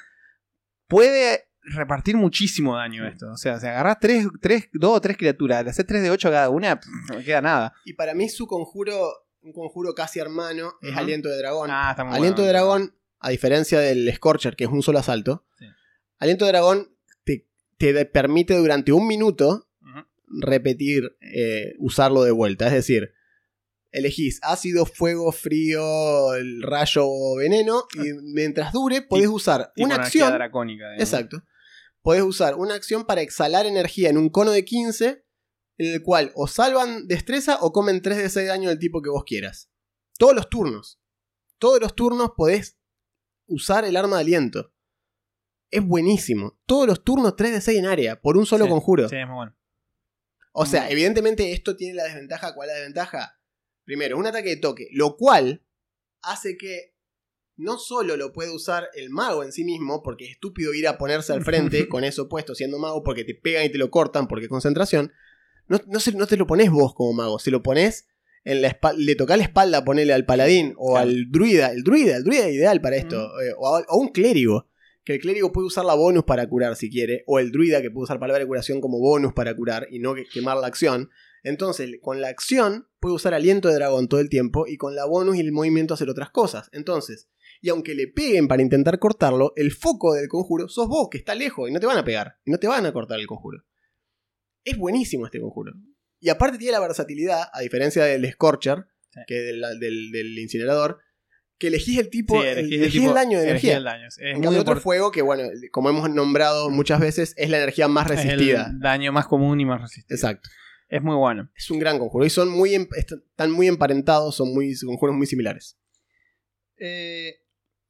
puede 0.88 1.48
repartir 1.62 2.16
muchísimo 2.16 2.76
daño 2.76 3.06
esto. 3.06 3.30
O 3.32 3.36
sea, 3.36 3.58
si 3.58 3.66
agarras 3.66 3.98
3, 4.00 4.28
3, 4.40 4.68
2 4.72 4.90
o 4.90 5.00
3 5.00 5.16
criaturas, 5.16 5.64
le 5.64 5.70
haces 5.70 5.86
3 5.86 6.02
de 6.02 6.10
8 6.10 6.28
a 6.28 6.30
cada 6.30 6.50
una, 6.50 6.80
no 7.12 7.18
queda 7.24 7.40
nada. 7.40 7.74
Y 7.84 7.94
para 7.94 8.14
mí 8.14 8.28
su 8.28 8.46
conjuro, 8.46 9.08
un 9.42 9.52
conjuro 9.52 9.94
casi 9.94 10.18
hermano, 10.20 10.74
es. 10.82 10.96
Aliento 10.96 11.28
de 11.28 11.38
Dragón. 11.38 11.70
Ah, 11.72 11.88
está 11.90 12.04
muy 12.04 12.14
Aliento 12.16 12.42
bueno. 12.42 12.46
de 12.46 12.52
Dragón, 12.52 12.94
a 13.18 13.30
diferencia 13.30 13.80
del 13.80 14.12
Scorcher, 14.14 14.54
que 14.56 14.64
es 14.64 14.70
un 14.70 14.82
solo 14.82 14.98
asalto, 15.00 15.44
Sí. 15.58 15.66
Aliento 16.18 16.44
de 16.44 16.52
Dragón 16.52 16.88
te, 17.24 17.46
te 17.78 18.04
permite 18.06 18.54
durante 18.56 18.92
un 18.92 19.06
minuto 19.06 19.68
repetir, 20.28 21.16
eh, 21.20 21.74
usarlo 21.78 22.22
de 22.24 22.30
vuelta. 22.32 22.66
Es 22.66 22.72
decir, 22.72 23.12
elegís 23.92 24.38
ácido, 24.42 24.84
fuego, 24.86 25.32
frío, 25.32 26.34
el 26.34 26.62
rayo 26.62 27.02
o 27.06 27.36
veneno, 27.36 27.84
y 27.94 28.12
mientras 28.34 28.72
dure, 28.72 29.02
podés 29.02 29.28
usar 29.28 29.72
Tipo 29.74 29.86
una 29.86 29.96
acción. 29.96 30.32
dracónica. 30.32 30.84
digamos. 30.90 31.02
Exacto. 31.02 31.42
Podés 32.02 32.22
usar 32.22 32.54
una 32.56 32.74
acción 32.74 33.04
para 33.04 33.20
exhalar 33.22 33.66
energía 33.66 34.10
en 34.10 34.18
un 34.18 34.28
cono 34.28 34.52
de 34.52 34.64
15, 34.64 35.24
en 35.78 35.92
el 35.94 36.02
cual 36.02 36.30
o 36.34 36.46
salvan 36.46 37.06
destreza 37.08 37.58
o 37.60 37.72
comen 37.72 38.00
3 38.02 38.16
de 38.18 38.30
6 38.30 38.48
daño 38.48 38.68
del 38.68 38.78
tipo 38.78 39.02
que 39.02 39.10
vos 39.10 39.24
quieras. 39.24 39.70
Todos 40.18 40.34
los 40.34 40.48
turnos. 40.48 41.00
Todos 41.58 41.80
los 41.80 41.94
turnos 41.94 42.30
podés 42.36 42.78
usar 43.46 43.84
el 43.84 43.96
arma 43.96 44.16
de 44.16 44.22
aliento. 44.22 44.72
Es 45.70 45.84
buenísimo. 45.84 46.58
Todos 46.66 46.86
los 46.86 47.02
turnos 47.02 47.34
3 47.36 47.52
de 47.52 47.60
6 47.60 47.78
en 47.78 47.86
área, 47.86 48.20
por 48.20 48.36
un 48.36 48.46
solo 48.46 48.64
Sí, 48.66 48.70
conjuro. 48.70 49.08
Sí, 49.08 49.16
es 49.16 49.26
muy 49.26 49.34
bueno. 49.34 49.56
O 50.52 50.64
sea, 50.64 50.88
evidentemente 50.90 51.52
esto 51.52 51.76
tiene 51.76 51.94
la 51.94 52.04
desventaja. 52.04 52.54
¿Cuál 52.54 52.68
es 52.70 52.74
la 52.74 52.78
desventaja? 52.78 53.35
Primero, 53.86 54.18
un 54.18 54.26
ataque 54.26 54.50
de 54.50 54.56
toque, 54.58 54.88
lo 54.92 55.16
cual 55.16 55.62
hace 56.20 56.58
que 56.58 56.94
no 57.56 57.78
solo 57.78 58.18
lo 58.18 58.34
puede 58.34 58.50
usar 58.50 58.88
el 58.94 59.08
mago 59.08 59.42
en 59.42 59.52
sí 59.52 59.64
mismo, 59.64 60.02
porque 60.02 60.26
es 60.26 60.32
estúpido 60.32 60.74
ir 60.74 60.86
a 60.86 60.98
ponerse 60.98 61.32
al 61.32 61.42
frente 61.42 61.88
con 61.88 62.04
eso 62.04 62.28
puesto 62.28 62.54
siendo 62.54 62.78
mago, 62.78 63.02
porque 63.02 63.24
te 63.24 63.34
pegan 63.34 63.64
y 63.64 63.70
te 63.70 63.78
lo 63.78 63.90
cortan, 63.90 64.28
porque 64.28 64.44
es 64.44 64.50
concentración. 64.50 65.10
No, 65.68 65.80
no, 65.86 65.98
se- 66.00 66.12
no 66.12 66.26
te 66.26 66.36
lo 66.36 66.46
pones 66.46 66.70
vos 66.70 66.94
como 66.94 67.14
mago, 67.14 67.38
se 67.38 67.50
lo 67.50 67.62
pones 67.62 68.06
en 68.44 68.60
la 68.60 68.68
espalda, 68.68 69.00
le 69.02 69.14
toca 69.16 69.36
la 69.38 69.42
espalda 69.44 69.84
ponerle 69.84 70.12
al 70.12 70.26
paladín 70.26 70.74
o 70.76 70.92
Claro. 70.92 71.08
al 71.08 71.30
druida. 71.32 71.72
El 71.72 71.82
druida, 71.82 72.16
el 72.16 72.24
druida 72.24 72.46
es 72.46 72.54
ideal 72.54 72.80
para 72.82 72.96
esto. 72.96 73.16
eh, 73.40 73.52
o, 73.56 73.74
a, 73.76 73.84
o 73.88 73.96
un 73.98 74.08
clérigo. 74.10 74.68
Que 75.04 75.14
el 75.14 75.20
clérigo 75.20 75.50
puede 75.52 75.68
usar 75.68 75.84
la 75.84 75.94
bonus 75.94 76.24
para 76.24 76.48
curar 76.48 76.74
si 76.76 76.90
quiere. 76.90 77.22
O 77.26 77.38
el 77.38 77.50
druida 77.52 77.80
que 77.82 77.90
puede 77.90 78.04
usar 78.04 78.18
palabra 78.20 78.40
de 78.40 78.46
curación 78.46 78.80
como 78.80 78.98
bonus 78.98 79.32
para 79.32 79.54
curar 79.56 79.86
y 79.90 79.98
no 80.00 80.14
que- 80.14 80.26
quemar 80.32 80.56
la 80.58 80.66
acción. 80.66 81.10
Entonces, 81.42 81.90
con 82.02 82.20
la 82.20 82.28
acción 82.28 82.88
puede 83.00 83.14
usar 83.14 83.34
aliento 83.34 83.68
de 83.68 83.74
dragón 83.74 84.08
todo 84.08 84.20
el 84.20 84.28
tiempo 84.28 84.66
y 84.66 84.76
con 84.76 84.94
la 84.96 85.04
bonus 85.04 85.36
y 85.36 85.40
el 85.40 85.52
movimiento 85.52 85.94
hacer 85.94 86.08
otras 86.10 86.30
cosas. 86.30 86.68
Entonces, 86.72 87.28
y 87.60 87.68
aunque 87.68 87.94
le 87.94 88.08
peguen 88.08 88.48
para 88.48 88.62
intentar 88.62 88.98
cortarlo, 88.98 89.52
el 89.56 89.72
foco 89.72 90.14
del 90.14 90.28
conjuro 90.28 90.68
sos 90.68 90.88
vos, 90.88 91.08
que 91.10 91.18
está 91.18 91.34
lejos 91.34 91.68
y 91.68 91.72
no 91.72 91.80
te 91.80 91.86
van 91.86 91.98
a 91.98 92.04
pegar. 92.04 92.38
Y 92.44 92.50
no 92.50 92.58
te 92.58 92.66
van 92.68 92.84
a 92.86 92.92
cortar 92.92 93.18
el 93.20 93.26
conjuro. 93.26 93.64
Es 94.64 94.76
buenísimo 94.76 95.26
este 95.26 95.40
conjuro. 95.40 95.72
Y 96.20 96.28
aparte 96.28 96.58
tiene 96.58 96.72
la 96.72 96.80
versatilidad, 96.80 97.44
a 97.52 97.60
diferencia 97.60 98.04
del 98.04 98.30
Scorcher, 98.32 98.86
Sí. 99.10 99.20
que 99.26 99.34
del, 99.34 99.62
del- 99.80 100.10
del 100.10 100.38
incinerador, 100.38 100.98
que 101.58 101.68
elegís 101.68 101.98
el 101.98 102.10
tipo, 102.10 102.34
Sí, 102.42 102.46
el, 102.48 102.58
elegís 102.58 102.72
el 102.72 102.80
elegís 102.82 103.00
tipo- 103.00 103.08
el 103.10 103.14
daño 103.14 103.38
de 103.38 103.44
energía. 103.44 103.76
el 103.78 103.84
daño. 103.84 104.08
Es 104.08 104.18
En 104.18 104.42
cambio, 104.42 104.60
otro 104.60 104.78
fuego 104.80 105.10
que, 105.10 105.22
bueno, 105.22 105.44
como 105.70 105.88
hemos 105.88 106.10
nombrado 106.10 106.68
muchas 106.68 107.00
veces, 107.00 107.32
es 107.38 107.48
la 107.48 107.58
energía 107.58 107.88
más 107.88 108.10
Es 108.10 108.16
resistida. 108.24 108.66
el 108.72 108.80
daño 108.80 109.12
más 109.12 109.26
común 109.26 109.58
y 109.60 109.64
más 109.64 109.80
resistido. 109.80 110.14
Exacto. 110.14 110.50
Es 110.88 111.02
muy 111.02 111.16
bueno. 111.16 111.50
Es 111.56 111.70
un 111.70 111.78
gran 111.78 111.98
conjuro. 111.98 112.24
Y 112.24 112.30
son 112.30 112.48
muy 112.48 112.74
em- 112.74 112.88
est- 112.96 113.12
están 113.12 113.50
muy 113.50 113.66
emparentados, 113.68 114.36
son 114.36 114.54
muy 114.54 114.74
conjuros 114.78 115.16
muy 115.16 115.26
similares. 115.26 115.76
Eh, 116.78 117.34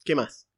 ¿Qué 0.05 0.14
más? 0.14 0.49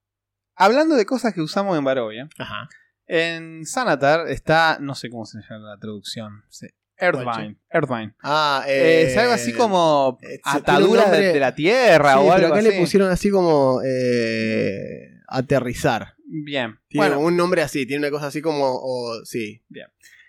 hablando 0.55 0.97
de 0.97 1.07
cosas 1.07 1.33
que 1.35 1.41
usamos 1.41 1.79
en 1.79 1.85
Barovia, 1.85 2.29
Ajá. 2.37 2.69
en 3.07 3.65
Sanatar 3.65 4.29
está, 4.29 4.79
no 4.81 4.95
sé 4.97 5.09
cómo 5.09 5.25
se 5.25 5.39
llama 5.49 5.69
la 5.71 5.79
traducción. 5.79 6.43
sí, 6.49 6.67
Earthvine. 6.97 7.57
Earthvine. 7.71 8.15
Ah, 8.25 8.65
Eh, 8.67 8.73
eh, 8.73 9.03
es 9.13 9.17
algo 9.17 9.33
así 9.33 9.53
como 9.53 10.19
eh, 10.23 10.41
se- 10.45 10.59
atadura 10.59 10.65
tiene 10.65 10.85
un 10.85 10.93
de, 10.93 11.01
nombre- 11.19 11.33
de 11.33 11.41
la 11.41 11.55
tierra 11.55 12.13
Sí, 12.15 12.19
o 12.19 12.23
pero 12.23 12.33
algo 12.35 12.47
acá 12.49 12.59
así. 12.59 12.69
le 12.69 12.81
pusieron 12.81 13.11
así 13.11 13.31
como 13.31 13.81
eh, 13.85 15.11
aterrizar. 15.29 16.15
Bien. 16.27 16.79
Tiene 16.89 17.07
bueno, 17.07 17.21
un 17.25 17.37
nombre 17.37 17.63
así, 17.63 17.87
tiene 17.87 18.01
una 18.07 18.11
cosa 18.11 18.27
así 18.27 18.43
como. 18.43 18.65
o- 18.69 19.25
sí. 19.25 19.63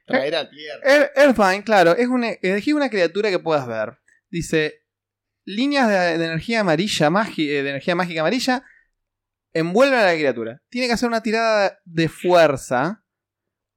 Traer 0.09 0.35
a 0.35 0.49
tierra. 0.49 0.79
Ear- 0.83 1.11
Earthbind, 1.15 1.63
claro, 1.63 1.95
es 1.95 2.07
una, 2.07 2.29
elegí 2.41 2.73
una 2.73 2.89
criatura 2.89 3.29
que 3.29 3.39
puedas 3.39 3.65
ver. 3.67 3.97
Dice, 4.29 4.83
líneas 5.45 5.87
de, 5.87 6.17
de 6.17 6.25
energía 6.25 6.59
amarilla, 6.61 7.09
magi- 7.09 7.49
eh, 7.49 7.63
de 7.63 7.69
energía 7.69 7.95
mágica 7.95 8.21
amarilla, 8.21 8.63
envuelven 9.53 9.99
a 9.99 10.03
la 10.05 10.13
criatura. 10.13 10.61
Tiene 10.69 10.87
que 10.87 10.93
hacer 10.93 11.07
una 11.09 11.23
tirada 11.23 11.79
de 11.85 12.09
fuerza 12.09 13.03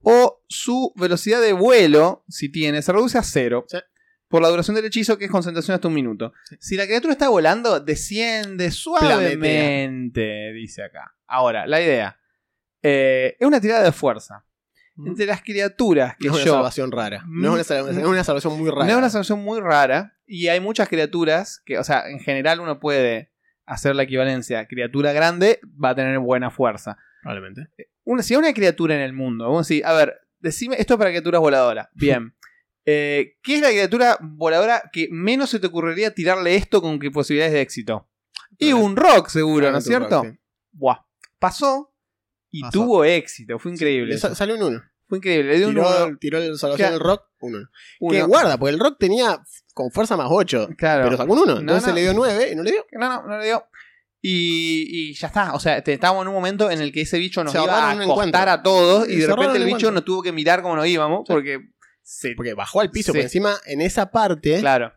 o 0.05 0.43
su 0.49 0.93
velocidad 0.97 1.41
de 1.41 1.53
vuelo, 1.53 2.25
si 2.29 2.51
tiene, 2.51 2.83
se 2.83 2.93
reduce 2.93 3.17
a 3.19 3.23
cero. 3.23 3.65
Sí. 3.69 3.79
Por 4.29 4.41
la 4.43 4.49
duración 4.49 4.75
del 4.75 4.87
hechizo, 4.87 5.19
que 5.19 5.27
es 5.27 5.31
concentración 5.31 5.75
hasta 5.75 5.89
un 5.89 5.95
minuto. 5.95 6.33
Si 6.59 6.75
la 6.77 6.87
criatura 6.87 7.13
está 7.13 7.29
volando, 7.29 7.79
desciende 7.81 8.71
suavemente, 8.71 10.53
dice 10.55 10.83
acá. 10.85 11.15
Ahora, 11.27 11.67
la 11.67 11.81
idea. 11.81 12.19
eh, 12.83 13.37
es 13.39 13.47
una 13.47 13.61
tirada 13.61 13.83
de 13.85 13.93
fuerza. 13.93 14.45
Entre 15.07 15.27
las 15.27 15.43
criaturas 15.43 16.17
que 16.19 16.29
es 16.29 16.35
una 16.35 16.45
yo 16.45 16.55
salvación 16.55 16.93
rara. 16.93 17.25
No 17.27 17.49
es 17.49 17.55
una 17.55 17.65
salvación, 17.65 18.01
es 18.01 18.07
una 18.07 18.25
salvación 18.25 18.59
muy 18.59 18.71
rara. 18.71 18.85
no 18.85 18.91
es 18.91 18.97
una 18.99 19.11
salvación 19.11 19.43
muy 19.43 19.61
rara 19.61 20.19
y 20.27 20.49
hay 20.49 20.61
muchas 20.61 20.89
criaturas 20.89 21.63
que, 21.65 21.79
o 21.79 21.85
sea, 21.85 22.09
en 22.11 22.21
general 22.21 22.61
uno 22.61 22.79
puede 22.79 23.33
hacer 23.67 23.97
la 23.97 24.03
equivalencia. 24.03 24.67
Criatura 24.67 25.13
grande 25.13 25.61
va 25.83 25.91
a 25.91 25.95
tener 25.95 26.19
buena 26.19 26.51
fuerza. 26.51 26.99
Probablemente. 27.23 27.69
Una, 28.05 28.23
si 28.23 28.35
hay 28.35 28.39
una 28.39 28.53
criatura 28.53 28.95
en 28.95 29.01
el 29.01 29.13
mundo, 29.13 29.45
vamos 29.45 29.67
a 29.67 29.69
decir, 29.69 29.87
a 29.87 29.93
ver, 29.95 30.21
decime, 30.41 30.77
esto 30.79 30.95
es 30.95 30.99
para 30.99 31.11
criaturas 31.11 31.41
voladoras. 31.41 31.89
Bien. 31.95 32.35
Eh, 32.85 33.37
¿Qué 33.43 33.57
es 33.57 33.61
la 33.61 33.69
criatura 33.69 34.19
voladora 34.21 34.91
que 34.93 35.09
menos 35.11 35.51
se 35.51 35.61
te 35.61 35.69
ocurriría 35.69 36.15
tirarle 36.15 36.57
esto 36.57 36.83
con 36.83 36.99
que 36.99 37.11
posibilidades 37.11 37.53
de 37.53 37.61
éxito? 37.61 38.09
Y 38.59 38.73
un 38.73 38.97
rock, 38.97 39.29
seguro, 39.29 39.71
¿no 39.71 39.79
es 39.79 39.85
cierto? 39.85 40.23
rock, 40.23 40.33
sí. 40.33 40.39
Buah. 40.73 40.99
Pasó 41.39 41.92
y 42.53 42.61
Pasó. 42.63 42.73
tuvo 42.73 43.05
éxito. 43.05 43.59
Fue 43.59 43.73
increíble. 43.73 44.17
Salió 44.19 44.55
un 44.55 44.63
1. 44.63 44.83
Fue 45.09 45.19
increíble. 45.19 45.53
Le 45.53 45.59
dio 45.59 45.69
un 45.71 45.79
uno- 45.79 46.17
tiró 46.21 46.39
la 46.39 46.57
salvación 46.57 46.91
del 46.93 47.01
rock, 47.01 47.25
un 47.41 47.57
1. 47.57 47.69
uno. 48.01 48.13
Que 48.13 48.23
guarda, 48.23 48.57
porque 48.59 48.73
el 48.75 48.79
rock 48.79 48.97
tenía 49.01 49.43
con 49.75 49.91
fuerza 49.91 50.17
más 50.17 50.29
8. 50.31 50.69
Claro. 50.79 51.05
Pero 51.05 51.17
sacó 51.17 51.33
un 51.33 51.41
1. 51.41 51.55
No, 51.55 51.61
Entonces 51.61 51.89
no. 51.89 51.95
le 51.97 52.01
dio 52.03 52.15
9 52.15 52.51
y 52.53 52.55
no 52.55 52.63
le 52.63 52.71
dio. 52.71 52.87
No, 52.93 53.09
no, 53.09 53.27
no 53.27 53.39
le 53.39 53.47
dio. 53.47 53.65
Y, 54.21 55.11
y 55.11 55.15
ya 55.15 55.27
está. 55.27 55.53
O 55.55 55.59
sea, 55.61 55.83
te- 55.83 55.95
estábamos 55.95 56.23
en 56.23 56.29
un 56.29 56.35
momento 56.35 56.71
en 56.71 56.81
el 56.81 56.93
que 56.93 57.01
ese 57.01 57.19
bicho 57.19 57.43
nos 57.43 57.53
Se 57.53 57.61
iba 57.63 57.91
a 57.91 57.95
encuentro. 57.95 58.41
a 58.41 58.63
todos. 58.63 59.09
Y 59.09 59.17
de 59.17 59.27
repente 59.27 59.59
el 59.59 59.65
bicho 59.65 59.91
nos 59.91 60.05
tuvo 60.05 60.23
que 60.23 60.31
mirar 60.33 60.63
como 60.63 60.77
nos 60.77 60.87
íbamos. 60.87 61.25
Sí. 61.27 61.33
Porque. 61.33 61.59
se- 62.03 62.35
Porque 62.37 62.55
bajó 62.55 62.81
al 62.81 62.91
piso. 62.91 63.13
Sí. 63.13 63.21
Encima, 63.21 63.57
en 63.67 63.81
esa 63.81 64.11
parte, 64.11 64.61
Claro, 64.61 64.93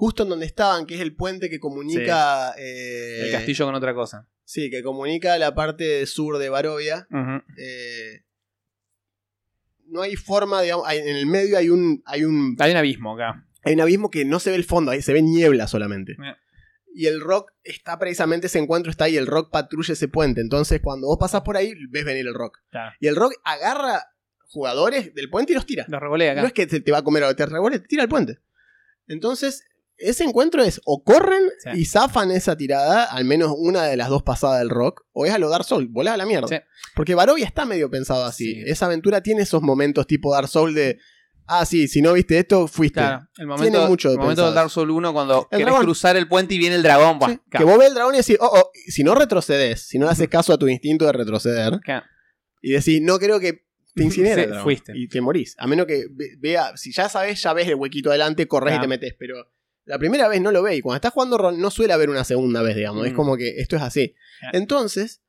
justo 0.00 0.22
en 0.22 0.30
donde 0.30 0.46
estaban, 0.46 0.86
que 0.86 0.94
es 0.94 1.00
el 1.02 1.14
puente 1.14 1.50
que 1.50 1.60
comunica. 1.60 2.54
eh, 2.56 3.20
el 3.26 3.32
castillo 3.32 3.66
con 3.66 3.74
otra 3.74 3.92
cosa. 3.94 4.26
Sí, 4.44 4.70
que 4.70 4.82
comunica 4.82 5.36
la 5.36 5.54
parte 5.54 6.06
sur 6.06 6.38
de 6.38 6.48
Barovia. 6.48 7.06
Eh, 7.58 8.22
no 9.88 10.00
hay 10.02 10.16
forma, 10.16 10.62
digamos, 10.62 10.86
hay- 10.88 10.98
en 11.00 11.16
el 11.16 11.26
medio 11.26 11.58
hay 11.58 11.68
un, 11.68 12.02
hay 12.06 12.24
un 12.24 12.56
Hay 12.58 12.70
un 12.70 12.76
abismo 12.78 13.14
acá. 13.14 13.46
hay 13.62 13.74
un 13.74 13.80
abismo 13.82 14.10
que 14.10 14.24
no 14.24 14.40
se 14.40 14.48
ve 14.50 14.56
el 14.56 14.64
fondo, 14.64 14.90
ahí 14.90 15.02
se 15.02 15.12
ve 15.12 15.20
niebla 15.20 15.66
solamente. 15.68 16.16
Y 16.94 17.06
el 17.06 17.20
rock 17.20 17.52
está 17.62 17.98
precisamente, 17.98 18.46
ese 18.46 18.58
encuentro 18.58 18.90
está 18.90 19.04
ahí, 19.04 19.16
el 19.18 19.26
rock 19.26 19.50
patrulla 19.52 19.92
ese 19.92 20.08
puente. 20.08 20.40
Entonces, 20.40 20.80
cuando 20.82 21.08
vos 21.08 21.18
pasás 21.20 21.42
por 21.42 21.56
ahí, 21.58 21.74
ves 21.90 22.04
venir 22.06 22.26
el 22.26 22.34
rock. 22.34 22.58
Y 23.00 23.06
el 23.06 23.16
rock 23.16 23.34
agarra 23.44 24.06
jugadores 24.48 25.14
del 25.14 25.28
puente 25.30 25.52
y 25.52 25.56
los 25.56 25.66
tira. 25.66 25.84
Lo 25.88 26.00
revolea 26.00 26.32
acá. 26.32 26.40
No 26.40 26.46
es 26.48 26.52
que 26.54 26.66
te, 26.66 26.80
te 26.80 26.90
va 26.90 26.98
a 26.98 27.04
comer 27.04 27.22
o 27.24 27.36
te 27.36 27.44
revuelve, 27.46 27.78
te 27.80 27.86
tira 27.86 28.02
al 28.02 28.08
puente. 28.08 28.38
Entonces, 29.06 29.64
ese 30.00 30.24
encuentro 30.24 30.62
es 30.62 30.80
o 30.84 31.02
corren 31.04 31.42
Sí. 31.62 31.70
y 31.80 31.84
zafan 31.84 32.30
esa 32.30 32.56
tirada, 32.56 33.04
al 33.04 33.24
menos 33.24 33.52
una 33.56 33.84
de 33.84 33.96
las 33.96 34.08
dos 34.08 34.22
pasadas 34.22 34.58
del 34.60 34.70
rock, 34.70 35.02
o 35.12 35.26
es 35.26 35.32
a 35.32 35.38
lo 35.38 35.48
Dark 35.48 35.64
Soul, 35.64 35.88
volás 35.88 36.14
a 36.14 36.16
la 36.16 36.26
mierda. 36.26 36.48
Sí. 36.48 36.56
Porque 36.96 37.14
Barovia 37.14 37.46
está 37.46 37.64
medio 37.66 37.90
pensado 37.90 38.24
así. 38.24 38.54
Sí. 38.54 38.62
Esa 38.66 38.86
aventura 38.86 39.22
tiene 39.22 39.42
esos 39.42 39.62
momentos 39.62 40.06
tipo 40.06 40.32
Dark 40.32 40.48
Soul 40.48 40.74
de, 40.74 40.98
ah, 41.46 41.64
sí, 41.66 41.86
si 41.88 42.00
no 42.02 42.12
viste 42.14 42.38
esto, 42.38 42.66
fuiste. 42.66 43.00
Claro, 43.00 43.26
el 43.38 43.46
momento, 43.46 43.70
Tiene 43.72 43.88
mucho 43.88 44.08
de 44.08 44.14
el 44.14 44.20
momento 44.20 44.44
del. 44.46 44.54
Dark 44.54 44.70
Souls 44.70 44.90
1 44.92 45.12
cuando 45.12 45.42
El 45.50 45.58
querés 45.58 45.66
dragón. 45.66 45.82
cruzar 45.84 46.16
el 46.16 46.28
puente 46.28 46.54
y 46.54 46.58
viene 46.58 46.76
el 46.76 46.82
dragón. 46.82 47.18
Que 47.50 47.64
vos 47.64 47.78
ves 47.78 47.88
el 47.88 47.94
dragón 47.94 48.14
y 48.14 48.18
decís, 48.18 48.36
oh, 48.40 48.50
oh, 48.52 48.70
si 48.88 49.02
no 49.04 49.14
retrocedes, 49.14 49.86
si 49.86 49.98
no 49.98 50.06
le 50.06 50.12
haces 50.12 50.28
caso 50.28 50.52
a 50.52 50.58
tu 50.58 50.68
instinto 50.68 51.04
de 51.06 51.12
retroceder, 51.12 51.78
y 52.62 52.72
decís, 52.72 53.00
no 53.02 53.18
creo 53.18 53.40
que 53.40 53.64
te 53.94 54.04
dragón", 54.46 54.62
fuiste. 54.62 54.92
Y 54.94 55.08
te 55.08 55.20
morís. 55.20 55.54
A 55.58 55.66
menos 55.66 55.86
que 55.86 56.06
ve- 56.10 56.36
vea, 56.38 56.76
si 56.76 56.92
ya 56.92 57.08
sabes, 57.08 57.42
ya 57.42 57.52
ves 57.52 57.68
el 57.68 57.74
huequito 57.74 58.10
adelante, 58.10 58.46
corres 58.46 58.76
y 58.76 58.80
te 58.80 58.86
metes. 58.86 59.14
Pero 59.18 59.34
la 59.90 59.98
primera 59.98 60.28
vez 60.28 60.40
no 60.40 60.52
lo 60.52 60.62
ve. 60.62 60.76
Y 60.76 60.80
cuando 60.80 60.96
estás 60.96 61.12
jugando 61.12 61.36
rol, 61.36 61.58
no 61.60 61.70
suele 61.70 61.92
haber 61.92 62.08
una 62.10 62.24
segunda 62.24 62.62
vez, 62.62 62.76
digamos. 62.76 63.04
Es 63.06 63.12
Mm. 63.12 63.16
como 63.16 63.36
que 63.36 63.58
esto 63.60 63.76
es 63.76 63.82
así. 63.82 64.14
Entonces, 64.52 65.22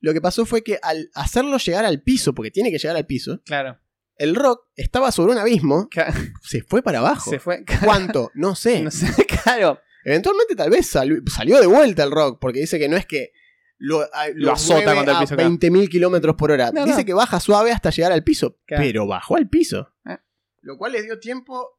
lo 0.00 0.12
que 0.12 0.20
pasó 0.20 0.46
fue 0.46 0.62
que 0.62 0.78
al 0.82 1.10
hacerlo 1.14 1.58
llegar 1.58 1.84
al 1.84 2.02
piso, 2.02 2.34
porque 2.34 2.50
tiene 2.50 2.70
que 2.70 2.78
llegar 2.78 2.96
al 2.96 3.06
piso, 3.06 3.40
Claro. 3.44 3.78
el 4.16 4.34
rock 4.34 4.62
estaba 4.76 5.10
sobre 5.12 5.32
un 5.32 5.38
abismo, 5.38 5.88
Ca- 5.90 6.12
se 6.42 6.62
fue 6.62 6.82
para 6.82 6.98
abajo. 7.00 7.30
Se 7.30 7.38
fue. 7.38 7.64
¿Cuánto? 7.84 8.30
No 8.34 8.54
sé. 8.54 8.82
No 8.84 8.90
sé, 8.90 9.06
claro. 9.44 9.80
Eventualmente 10.04 10.54
tal 10.54 10.70
vez 10.70 10.86
salió, 10.86 11.16
salió 11.26 11.58
de 11.60 11.66
vuelta 11.66 12.04
el 12.04 12.10
rock, 12.10 12.38
porque 12.40 12.60
dice 12.60 12.78
que 12.78 12.88
no 12.88 12.96
es 12.96 13.06
que 13.06 13.32
lo, 13.78 14.02
a- 14.02 14.28
Lo 14.34 14.52
azota 14.52 14.94
contra 14.94 15.14
el 15.14 15.20
piso, 15.20 15.34
claro. 15.36 15.50
20.000 15.50 15.88
kilómetros 15.88 16.36
por 16.36 16.50
hora. 16.50 16.70
No, 16.72 16.84
dice 16.84 17.00
no. 17.00 17.04
que 17.06 17.12
baja 17.14 17.40
suave 17.40 17.72
hasta 17.72 17.90
llegar 17.90 18.12
al 18.12 18.22
piso, 18.22 18.58
Claro. 18.66 18.82
pero 18.84 19.06
bajó 19.06 19.36
al 19.36 19.48
piso. 19.48 19.88
Eh. 20.08 20.16
Lo 20.62 20.78
cual 20.78 20.92
les 20.92 21.04
dio 21.04 21.18
tiempo 21.18 21.73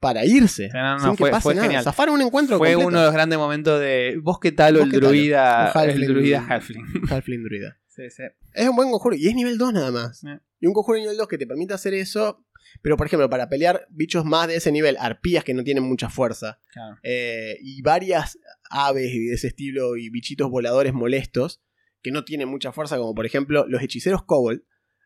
para 0.00 0.24
irse. 0.24 0.68
No, 0.72 0.80
no, 0.82 0.92
no, 0.94 1.00
sin 1.00 1.10
que 1.12 1.16
fue- 1.16 1.30
pase 1.30 1.42
fue 1.42 1.54
nada. 1.54 1.66
genial. 1.66 1.84
Zafaron 1.84 2.14
un 2.14 2.22
encuentro 2.22 2.58
Fue 2.58 2.68
completo. 2.72 2.88
uno 2.88 2.98
de 3.00 3.04
los 3.06 3.14
grandes 3.14 3.38
momentos 3.38 3.80
de. 3.80 4.18
¿Vos 4.22 4.38
qué 4.40 4.52
tal 4.52 4.76
o 4.76 4.80
¿Vos 4.80 4.92
el 4.92 5.00
druida? 5.00 5.70
Halfling. 5.72 6.02
El 6.02 6.08
druida 6.08 6.46
Halfling. 6.48 6.84
Halfling 7.10 7.42
druida. 7.44 7.78
Sí, 7.86 8.02
sí. 8.10 8.22
Es 8.54 8.68
un 8.68 8.76
buen 8.76 8.90
conjuro 8.90 9.16
y 9.16 9.26
es 9.26 9.34
nivel 9.34 9.58
2 9.58 9.72
nada 9.72 9.90
más. 9.90 10.22
Eh. 10.24 10.38
Y 10.60 10.66
un 10.66 10.72
conjuro 10.72 10.98
nivel 10.98 11.16
2 11.16 11.26
que 11.28 11.38
te 11.38 11.46
permite 11.46 11.74
hacer 11.74 11.94
eso. 11.94 12.44
Pero, 12.82 12.96
por 12.98 13.06
ejemplo, 13.06 13.30
para 13.30 13.48
pelear 13.48 13.86
bichos 13.90 14.24
más 14.26 14.46
de 14.46 14.56
ese 14.56 14.70
nivel, 14.70 14.96
arpías 15.00 15.42
que 15.42 15.54
no 15.54 15.64
tienen 15.64 15.84
mucha 15.84 16.10
fuerza, 16.10 16.60
Claro. 16.72 16.96
eh, 17.02 17.56
y 17.62 17.80
varias 17.82 18.38
aves 18.70 19.10
de 19.10 19.32
ese 19.32 19.46
estilo 19.48 19.96
y 19.96 20.10
bichitos 20.10 20.50
voladores 20.50 20.92
molestos 20.92 21.62
que 22.02 22.10
no 22.12 22.24
tienen 22.24 22.48
mucha 22.48 22.70
fuerza, 22.72 22.98
como 22.98 23.14
por 23.14 23.24
ejemplo 23.26 23.64
los 23.68 23.82
hechiceros 23.82 24.22
Kobold. 24.24 24.62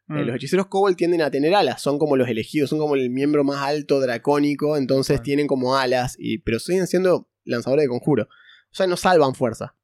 Eh, 0.09 0.15
Mm. 0.15 0.27
los 0.27 0.37
hechiceros 0.37 0.67
Kobold 0.67 0.97
tienden 0.97 1.23
a 1.23 1.31
tener 1.31 1.55
alas, 1.55 1.81
son 1.81 1.99
como 1.99 2.17
los 2.17 2.29
elegidos, 2.29 2.71
son 2.71 2.79
como 2.79 2.95
el 2.97 3.09
miembro 3.11 3.45
más 3.45 3.59
alto 3.63 4.01
dracónico, 4.01 4.77
entonces 4.77 5.23
tienen 5.23 5.47
como 5.47 5.77
alas, 5.77 6.17
y, 6.19 6.39
pero 6.39 6.59
siguen 6.59 6.87
siendo 6.87 7.29
lanzadores 7.45 7.85
de 7.85 7.89
conjuro. 7.89 8.25
O 8.25 8.75
sea, 8.75 8.87
no 8.87 8.97
salvan 8.97 9.35
fuerza. 9.35 9.77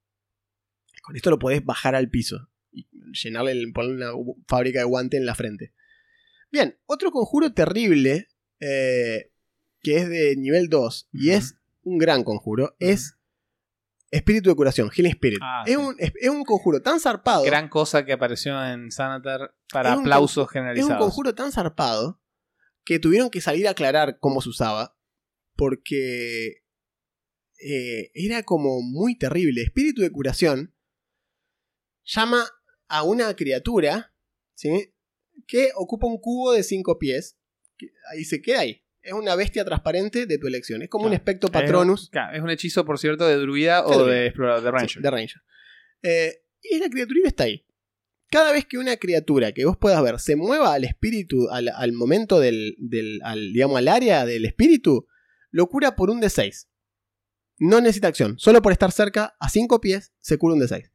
Con 1.02 1.16
esto 1.16 1.30
lo 1.30 1.38
podés 1.38 1.64
bajar 1.64 1.94
al 1.94 2.10
piso 2.10 2.48
y 2.72 2.86
llenarle, 3.12 3.52
el- 3.52 3.72
ponerle 3.72 4.12
una 4.12 4.34
fábrica 4.46 4.80
de 4.80 4.84
guante 4.84 5.16
en 5.16 5.24
la 5.26 5.34
frente. 5.34 5.72
Bien, 6.50 6.78
otro 6.86 7.10
conjuro 7.10 7.52
terrible 7.52 8.28
eh, 8.60 9.30
que 9.80 9.96
es 9.98 10.08
de 10.08 10.34
nivel 10.36 10.68
2 10.68 11.08
y 11.12 11.30
es 11.30 11.54
un 11.82 11.98
gran 11.98 12.24
conjuro, 12.24 12.74
es 12.80 13.17
Espíritu 14.10 14.48
de 14.50 14.56
Curación, 14.56 14.90
Healing 14.90 15.12
Spirit. 15.12 15.38
Ah, 15.42 15.64
es, 15.66 15.72
sí. 15.74 15.76
un, 15.76 15.94
es, 15.98 16.12
es 16.20 16.28
un 16.30 16.44
conjuro 16.44 16.80
tan 16.80 16.98
zarpado. 17.00 17.42
Gran 17.44 17.68
cosa 17.68 18.04
que 18.04 18.12
apareció 18.12 18.64
en 18.64 18.90
Sanatar 18.90 19.54
para 19.70 19.92
Es 19.92 19.98
aplausos 20.00 20.46
Es 20.46 20.52
generalizados. 20.52 20.92
un 20.92 20.98
conjuro 20.98 21.34
tan 21.34 21.52
zarpado 21.52 22.20
que 22.84 22.98
tuvieron 22.98 23.28
que 23.28 23.40
salir 23.40 23.68
a 23.68 23.72
aclarar 23.72 24.18
cómo 24.18 24.40
se 24.40 24.48
usaba. 24.48 24.96
Porque 25.56 26.62
eh, 27.60 28.10
era 28.14 28.42
como 28.44 28.80
muy 28.80 29.18
terrible. 29.18 29.62
Espíritu 29.62 30.00
de 30.02 30.10
curación 30.10 30.74
llama 32.04 32.44
a 32.88 33.02
una 33.02 33.34
criatura 33.36 34.14
¿sí? 34.54 34.94
que 35.46 35.70
ocupa 35.74 36.06
un 36.06 36.18
cubo 36.18 36.52
de 36.52 36.62
5 36.62 36.98
pies. 36.98 37.38
ahí 38.10 38.24
se 38.24 38.40
queda 38.40 38.60
ahí. 38.60 38.84
Es 39.08 39.14
una 39.14 39.34
bestia 39.34 39.64
transparente 39.64 40.26
de 40.26 40.36
tu 40.38 40.46
elección. 40.46 40.82
Es 40.82 40.90
como 40.90 41.06
un 41.06 41.14
espectro 41.14 41.50
patronus. 41.50 42.10
Es, 42.34 42.42
un 42.42 42.50
hechizo, 42.50 42.84
por 42.84 42.98
cierto, 42.98 43.26
de 43.26 43.36
druida 43.36 43.84
o 43.86 44.04
de 44.04 44.26
explorador 44.26 44.62
de 44.62 44.68
Sí, 44.68 44.72
ranger. 44.76 45.02
de 45.02 45.10
Ranger. 45.10 45.42
Eh, 46.02 46.42
y 46.62 46.78
la 46.78 46.90
criaturita 46.90 47.28
está 47.28 47.44
ahí. 47.44 47.64
Cada 48.30 48.52
vez 48.52 48.66
que 48.66 48.76
una 48.76 48.98
criatura 48.98 49.52
que 49.52 49.64
vos 49.64 49.78
puedas 49.78 50.02
ver 50.02 50.18
se 50.20 50.36
mueva 50.36 50.74
al 50.74 50.84
espíritu, 50.84 51.48
al, 51.50 51.68
al 51.68 51.92
momento 51.92 52.38
del, 52.38 52.74
del 52.78 53.20
al, 53.24 53.54
digamos, 53.54 53.78
al 53.78 53.88
área 53.88 54.26
del 54.26 54.44
espíritu, 54.44 55.06
lo 55.50 55.68
cura 55.68 55.96
por 55.96 56.10
un 56.10 56.20
D6. 56.20 56.66
No 57.58 57.80
necesita 57.80 58.08
acción. 58.08 58.38
Solo 58.38 58.60
por 58.60 58.72
estar 58.72 58.92
cerca, 58.92 59.36
a 59.40 59.48
5 59.48 59.80
pies, 59.80 60.12
se 60.18 60.36
cura 60.36 60.54
un 60.54 60.60
D6. 60.60 60.90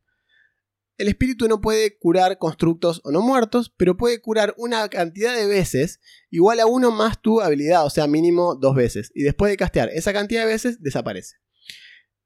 El 0.98 1.08
espíritu 1.08 1.48
no 1.48 1.60
puede 1.60 1.98
curar 1.98 2.38
constructos 2.38 3.02
o 3.04 3.12
no 3.12 3.22
muertos, 3.22 3.74
pero 3.76 3.98
puede 3.98 4.22
curar 4.22 4.54
una 4.58 4.88
cantidad 4.90 5.36
de 5.36 5.48
veces 5.48 6.00
igual 6.30 6.60
a 6.60 6.68
uno 6.68 6.92
más 6.92 7.22
tu 7.22 7.42
habilidad, 7.42 7.86
o 7.86 7.90
sea, 7.90 8.06
mínimo 8.08 8.56
dos 8.56 8.76
veces. 8.76 9.12
Y 9.16 9.24
después 9.24 9.50
de 9.50 9.58
castear 9.58 9.90
esa 9.90 10.14
cantidad 10.14 10.42
de 10.42 10.48
veces, 10.48 10.82
desaparece. 10.82 11.38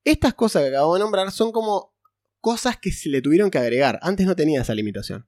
Estas 0.04 0.34
cosas 0.34 0.64
que 0.64 0.70
acabo 0.70 0.96
de 0.96 1.00
nombrar 1.00 1.32
son 1.32 1.52
como 1.52 1.96
cosas 2.40 2.78
que 2.78 2.92
se 2.92 3.10
le 3.10 3.22
tuvieron 3.22 3.52
que 3.52 3.58
agregar. 3.58 4.00
Antes 4.02 4.26
no 4.26 4.36
tenía 4.36 4.62
esa 4.62 4.76
limitación. 4.76 5.28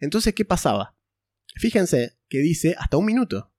Entonces, 0.00 0.34
¿qué 0.34 0.44
pasaba? 0.44 0.96
Fíjense 1.56 2.18
que 2.28 2.38
dice 2.38 2.74
hasta 2.78 2.96
un 2.96 3.06
minuto. 3.06 3.52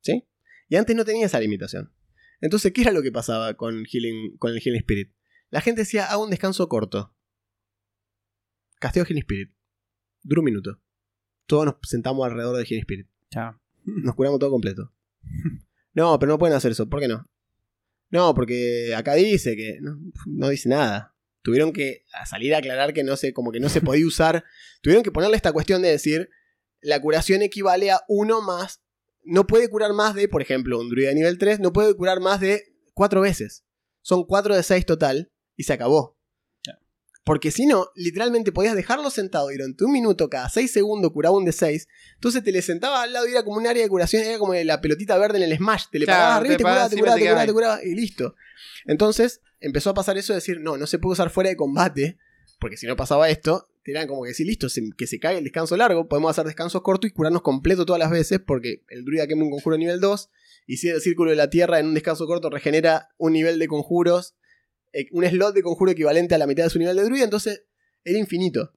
¿Sí? 0.00 0.28
Y 0.68 0.76
antes 0.76 0.96
no 0.96 1.04
tenía 1.04 1.26
esa 1.26 1.40
limitación. 1.40 1.92
Entonces, 2.40 2.72
¿qué 2.72 2.82
era 2.82 2.92
lo 2.92 3.02
que 3.02 3.12
pasaba 3.12 3.54
con, 3.54 3.84
healing, 3.86 4.36
con 4.38 4.52
el 4.52 4.60
Healing 4.60 4.80
Spirit? 4.80 5.12
La 5.50 5.60
gente 5.60 5.82
decía, 5.82 6.06
hago 6.06 6.24
un 6.24 6.30
descanso 6.30 6.68
corto. 6.68 7.15
Casteo 8.78 9.04
Healing 9.04 9.22
Spirit. 9.22 9.52
Dura 10.22 10.40
un 10.40 10.44
minuto. 10.44 10.80
Todos 11.46 11.66
nos 11.66 11.74
sentamos 11.82 12.26
alrededor 12.26 12.56
de 12.56 12.64
Healing 12.64 12.80
Spirit. 12.80 13.08
Chao. 13.30 13.60
Nos 13.84 14.14
curamos 14.14 14.38
todo 14.40 14.50
completo. 14.50 14.92
No, 15.92 16.18
pero 16.18 16.32
no 16.32 16.38
pueden 16.38 16.56
hacer 16.56 16.72
eso. 16.72 16.88
¿Por 16.88 17.00
qué 17.00 17.08
no? 17.08 17.28
No, 18.10 18.34
porque 18.34 18.94
acá 18.94 19.14
dice 19.14 19.56
que. 19.56 19.78
No, 19.80 19.98
no 20.26 20.48
dice 20.48 20.68
nada. 20.68 21.16
Tuvieron 21.42 21.72
que 21.72 22.04
salir 22.24 22.54
a 22.54 22.58
aclarar 22.58 22.92
que 22.92 23.04
no 23.04 23.16
sé, 23.16 23.32
como 23.32 23.52
que 23.52 23.60
no 23.60 23.68
se 23.68 23.80
podía 23.80 24.06
usar. 24.06 24.44
Tuvieron 24.82 25.04
que 25.04 25.12
ponerle 25.12 25.36
esta 25.36 25.52
cuestión 25.52 25.82
de 25.82 25.88
decir. 25.88 26.28
La 26.80 27.00
curación 27.00 27.42
equivale 27.42 27.90
a 27.90 28.00
uno 28.08 28.42
más. 28.42 28.82
No 29.24 29.46
puede 29.46 29.68
curar 29.68 29.92
más 29.92 30.14
de, 30.14 30.28
por 30.28 30.42
ejemplo, 30.42 30.78
un 30.78 30.88
druida 30.88 31.08
de 31.08 31.14
nivel 31.16 31.38
3, 31.38 31.60
no 31.60 31.72
puede 31.72 31.94
curar 31.94 32.20
más 32.20 32.40
de 32.40 32.62
cuatro 32.94 33.20
veces. 33.20 33.64
Son 34.02 34.24
cuatro 34.24 34.54
de 34.54 34.62
seis 34.62 34.86
total 34.86 35.32
y 35.56 35.64
se 35.64 35.72
acabó. 35.72 36.15
Porque 37.26 37.50
si 37.50 37.66
no, 37.66 37.88
literalmente 37.96 38.52
podías 38.52 38.76
dejarlo 38.76 39.10
sentado 39.10 39.50
y 39.50 39.56
durante 39.56 39.84
un 39.84 39.90
minuto, 39.90 40.30
cada 40.30 40.48
6 40.48 40.70
segundos 40.70 41.10
curaba 41.12 41.36
un 41.36 41.44
de 41.44 41.50
6. 41.50 41.88
Entonces 42.14 42.44
te 42.44 42.52
le 42.52 42.62
sentaba 42.62 43.02
al 43.02 43.12
lado 43.12 43.26
y 43.26 43.32
era 43.32 43.42
como 43.44 43.56
un 43.56 43.66
área 43.66 43.82
de 43.82 43.88
curación, 43.88 44.22
era 44.22 44.38
como 44.38 44.54
la 44.54 44.80
pelotita 44.80 45.18
verde 45.18 45.38
en 45.38 45.50
el 45.50 45.56
Smash. 45.58 45.86
Te 45.90 45.98
le 45.98 46.04
Claro, 46.04 46.20
pagabas 46.20 46.36
arriba 46.40 46.54
y 46.54 46.56
te 46.56 46.58
te 46.58 46.62
curaba, 46.62 46.88
te 46.88 46.96
curaba, 46.96 47.14
te 47.16 47.20
curaba, 47.20 47.24
quedabas 47.34 47.46
te 47.46 47.52
curaba 47.52 47.84
y 47.84 47.94
listo. 47.96 48.34
Entonces 48.86 49.40
empezó 49.60 49.90
a 49.90 49.94
pasar 49.94 50.16
eso 50.18 50.32
de 50.32 50.36
decir, 50.36 50.60
no, 50.60 50.76
no 50.76 50.86
se 50.86 50.98
puede 51.00 51.14
usar 51.14 51.30
fuera 51.30 51.50
de 51.50 51.56
combate. 51.56 52.16
Porque 52.60 52.76
si 52.76 52.86
no 52.86 52.96
pasaba 52.96 53.28
esto, 53.28 53.68
te 53.84 53.90
eran 53.90 54.06
como 54.08 54.22
que 54.22 54.28
decir, 54.28 54.46
listo, 54.46 54.68
se- 54.68 54.88
que 54.96 55.06
se 55.06 55.18
cae 55.18 55.36
el 55.38 55.44
descanso 55.44 55.76
largo, 55.76 56.08
podemos 56.08 56.30
hacer 56.30 56.46
descansos 56.46 56.80
cortos 56.82 57.10
y 57.10 57.12
curarnos 57.12 57.42
completo 57.42 57.84
todas 57.84 58.00
las 58.00 58.10
veces, 58.10 58.38
porque 58.38 58.82
el 58.88 59.04
druida 59.04 59.26
quema 59.26 59.42
un 59.44 59.50
conjuro 59.50 59.76
nivel 59.76 60.00
2, 60.00 60.30
y 60.66 60.78
si 60.78 60.88
el 60.88 61.00
círculo 61.02 61.30
de 61.30 61.36
la 61.36 61.50
tierra 61.50 61.80
en 61.80 61.86
un 61.88 61.94
descanso 61.94 62.26
corto 62.26 62.48
regenera 62.48 63.10
un 63.18 63.34
nivel 63.34 63.58
de 63.58 63.68
conjuros, 63.68 64.36
un 65.12 65.24
slot 65.24 65.54
de 65.54 65.62
conjuro 65.62 65.90
equivalente 65.92 66.34
a 66.34 66.38
la 66.38 66.46
mitad 66.46 66.64
de 66.64 66.70
su 66.70 66.78
nivel 66.78 66.96
de 66.96 67.04
druida, 67.04 67.24
entonces 67.24 67.64
era 68.04 68.18
infinito. 68.18 68.72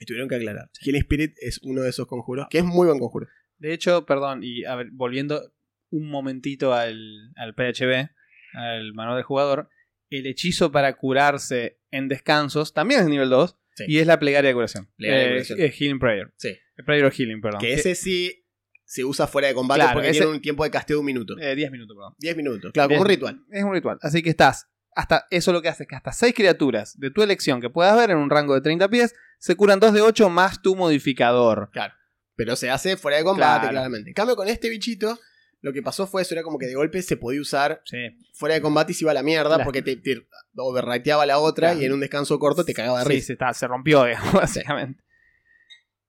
Y 0.00 0.06
tuvieron 0.06 0.28
que 0.28 0.34
aclarar. 0.36 0.70
Healing 0.80 1.02
Spirit 1.02 1.34
es 1.40 1.60
uno 1.62 1.82
de 1.82 1.90
esos 1.90 2.06
conjuros, 2.06 2.46
que 2.50 2.58
es 2.58 2.64
muy 2.64 2.86
buen 2.86 2.98
conjuro. 2.98 3.26
De 3.58 3.72
hecho, 3.72 4.04
perdón, 4.06 4.40
y 4.42 4.64
a 4.64 4.74
ver, 4.74 4.88
volviendo 4.92 5.52
un 5.90 6.08
momentito 6.10 6.74
al, 6.74 7.32
al 7.36 7.54
PHB, 7.54 8.08
al 8.54 8.92
manual 8.94 9.16
del 9.16 9.24
jugador, 9.24 9.68
el 10.10 10.26
hechizo 10.26 10.72
para 10.72 10.96
curarse 10.96 11.78
en 11.90 12.08
descansos 12.08 12.72
también 12.74 13.00
es 13.00 13.06
nivel 13.08 13.28
2 13.30 13.56
Sí. 13.76 13.84
y 13.88 13.98
es 13.98 14.06
la 14.06 14.20
plegaria 14.20 14.48
de 14.50 14.54
curación. 14.54 14.88
Plegaria 14.96 15.22
de 15.22 15.26
Eh, 15.28 15.32
curación. 15.32 15.60
eh, 15.60 15.72
healing 15.76 15.98
Prayer. 15.98 16.32
Sí. 16.36 16.56
El 16.76 16.84
Prayer 16.84 17.04
of 17.06 17.14
Healing, 17.18 17.40
perdón. 17.40 17.60
Que 17.60 17.72
ese 17.72 17.96
sí 17.96 18.44
se 18.84 19.04
usa 19.04 19.26
fuera 19.26 19.48
de 19.48 19.54
combate 19.54 19.80
Claro, 19.80 19.94
porque 19.94 20.10
ese- 20.10 20.20
tiene 20.20 20.32
un 20.32 20.40
tiempo 20.40 20.62
de 20.62 20.70
casteo 20.70 20.96
de 20.96 21.00
un 21.00 21.06
minuto. 21.06 21.36
Eh, 21.40 21.56
10 21.56 21.72
minutos, 21.72 21.96
perdón. 21.96 22.14
10 22.18 22.36
minutos. 22.36 22.70
Claro, 22.72 22.90
como 22.90 23.00
un 23.00 23.08
ritual. 23.08 23.40
Es 23.50 23.64
un 23.64 23.72
ritual. 23.72 23.98
Así 24.00 24.22
que 24.22 24.30
estás. 24.30 24.68
Hasta, 24.94 25.26
eso 25.30 25.52
lo 25.52 25.60
que 25.60 25.68
hace 25.68 25.82
es 25.84 25.88
que 25.88 25.96
hasta 25.96 26.12
6 26.12 26.34
criaturas 26.34 26.98
de 26.98 27.10
tu 27.10 27.22
elección 27.22 27.60
que 27.60 27.68
puedas 27.70 27.96
ver 27.96 28.10
en 28.10 28.16
un 28.18 28.30
rango 28.30 28.54
de 28.54 28.60
30 28.60 28.88
pies 28.88 29.14
se 29.38 29.56
curan 29.56 29.80
2 29.80 29.92
de 29.92 30.00
8 30.02 30.30
más 30.30 30.62
tu 30.62 30.76
modificador. 30.76 31.70
Pero 32.36 32.56
se 32.56 32.70
hace 32.70 32.96
fuera 32.96 33.16
de 33.18 33.24
combate, 33.24 33.60
Claro. 33.62 33.70
claramente. 33.72 34.10
En 34.10 34.14
cambio, 34.14 34.36
con 34.36 34.48
este 34.48 34.68
bichito, 34.70 35.18
lo 35.60 35.72
que 35.72 35.82
pasó 35.82 36.06
fue 36.06 36.22
eso, 36.22 36.34
era 36.34 36.42
como 36.42 36.58
que 36.58 36.66
de 36.66 36.74
golpe 36.74 37.00
se 37.02 37.16
podía 37.16 37.40
usar 37.40 37.80
Sí. 37.84 37.96
fuera 38.34 38.54
de 38.54 38.60
combate 38.60 38.92
y 38.92 38.94
se 38.94 39.04
iba 39.04 39.10
a 39.10 39.14
la 39.14 39.22
mierda 39.22 39.62
porque 39.64 39.82
te, 39.82 39.96
te 39.96 40.26
overrateaba 40.56 41.26
la 41.26 41.38
otra 41.38 41.68
Claro. 41.70 41.82
y 41.82 41.84
en 41.86 41.92
un 41.92 42.00
descanso 42.00 42.38
corto 42.38 42.64
te 42.64 42.74
cagaba 42.74 42.98
de 43.00 43.04
Sí, 43.06 43.10
risa. 43.12 43.26
se, 43.28 43.32
está- 43.34 43.52
se 43.54 43.66
rompió, 43.66 44.04
digamos, 44.04 44.32
básicamente. 44.32 45.02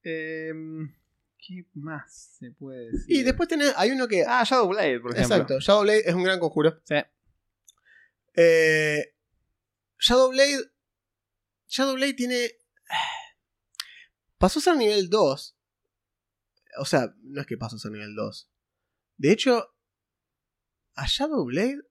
Em, 0.03 0.93
¿Qué 1.37 1.65
más 1.73 2.35
se 2.39 2.51
puede 2.51 2.91
decir? 2.91 3.05
Y 3.17 3.23
después 3.23 3.47
tenés, 3.47 3.73
hay 3.77 3.91
uno 3.91 4.07
que... 4.07 4.23
Ah, 4.27 4.43
Shadowblade, 4.43 4.99
por 4.99 5.11
ejemplo. 5.15 5.35
exacto, 5.35 5.59
Shadowblade 5.59 6.03
es 6.09 6.13
un 6.15 6.23
gran 6.23 6.39
conjuro. 6.39 6.79
Sí. 6.83 6.95
Eh, 8.35 9.15
Shadowblade... 9.97 10.71
Shadowblade 11.67 12.13
tiene... 12.13 12.51
Pasó 14.37 14.59
a 14.59 14.61
ser 14.61 14.77
nivel 14.77 15.09
2. 15.09 15.57
O 16.77 16.85
sea, 16.85 17.13
no 17.21 17.41
es 17.41 17.47
que 17.47 17.57
pasó 17.57 17.77
a 17.77 17.79
ser 17.79 17.91
nivel 17.91 18.15
2. 18.15 18.51
De 19.17 19.31
hecho, 19.31 19.75
a 20.95 21.05
Shadowblade... 21.07 21.81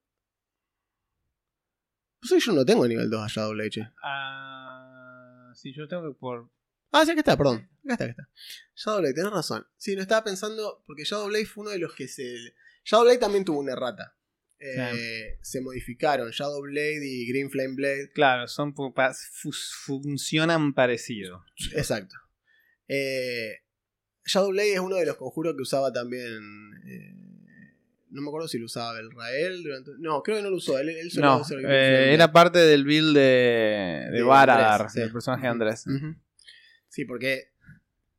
No 2.22 2.28
sé, 2.28 2.40
yo 2.40 2.53
no 2.53 2.64
tengo 2.64 2.86
nivel 2.86 3.11
2 3.11 3.22
a 3.22 3.28
Shadowblade, 3.28 3.70
che. 3.70 3.88
Ah, 4.03 5.53
sí, 5.55 5.74
yo 5.74 5.86
tengo 5.88 6.11
que 6.11 6.18
por. 6.18 6.51
Ah, 6.90 7.05
sí, 7.05 7.11
acá 7.11 7.20
está, 7.20 7.36
perdón. 7.36 7.68
Acá 7.84 7.92
está, 7.92 8.05
acá 8.05 8.11
está. 8.12 8.28
Shadowblade, 8.74 9.14
tenés 9.14 9.32
razón. 9.32 9.66
Sí, 9.76 9.95
no 9.95 10.03
estaba 10.03 10.24
pensando, 10.24 10.82
porque 10.86 11.05
Shadowblade 11.05 11.47
fue 11.47 11.62
uno 11.62 11.70
de 11.70 11.78
los 11.78 11.95
que 11.95 12.09
se... 12.09 12.55
Shadowblade 12.84 13.18
también 13.18 13.45
tuvo 13.45 13.61
una 13.61 13.72
errata. 13.72 14.16
Eh, 14.59 15.39
Se 15.43 15.61
modificaron 15.61 16.31
Shadowblade 16.31 17.07
y 17.07 17.27
Green 17.29 17.51
Flame 17.51 17.75
Blade. 17.75 18.11
Claro, 18.15 18.49
son 18.49 18.75
funcionan 18.75 20.73
parecido. 20.75 21.45
Exacto. 21.75 22.17
Eh, 22.89 23.59
Shadowblade 24.25 24.75
es 24.75 24.81
uno 24.81 24.97
de 24.97 25.07
los 25.07 25.17
conjuros 25.17 25.55
que 25.55 25.63
usaba 25.63 25.93
también... 25.93 26.25
eh, 26.87 27.15
no 28.11 28.23
me 28.23 28.29
acuerdo 28.29 28.47
si 28.47 28.59
lo 28.59 28.67
usaba 28.67 28.93
Belrael 28.93 29.63
durante... 29.65 29.91
No, 29.99 30.23
creo 30.23 30.37
que 30.37 30.43
no 30.45 30.51
lo 30.51 30.57
usó. 30.57 30.79
Él, 30.79 30.87
No, 31.17 31.43
eh, 31.43 31.57
Blade. 31.57 32.15
era 32.15 32.31
parte 32.33 32.61
del 32.61 32.85
build 32.85 33.13
de, 33.17 34.09
de 34.13 34.23
Varadar, 34.23 34.83
Andrés, 34.83 34.93
sí. 34.93 35.01
del 35.01 35.13
personaje 35.13 35.43
de 35.43 35.49
Andrés. 35.49 35.85
Sí, 36.89 37.05
porque 37.05 37.51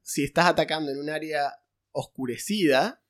si 0.01 0.25
estás 0.25 0.47
atacando 0.47 0.91
en 0.91 0.99
un 0.99 1.09
área 1.09 1.53
oscurecida, 1.93 3.01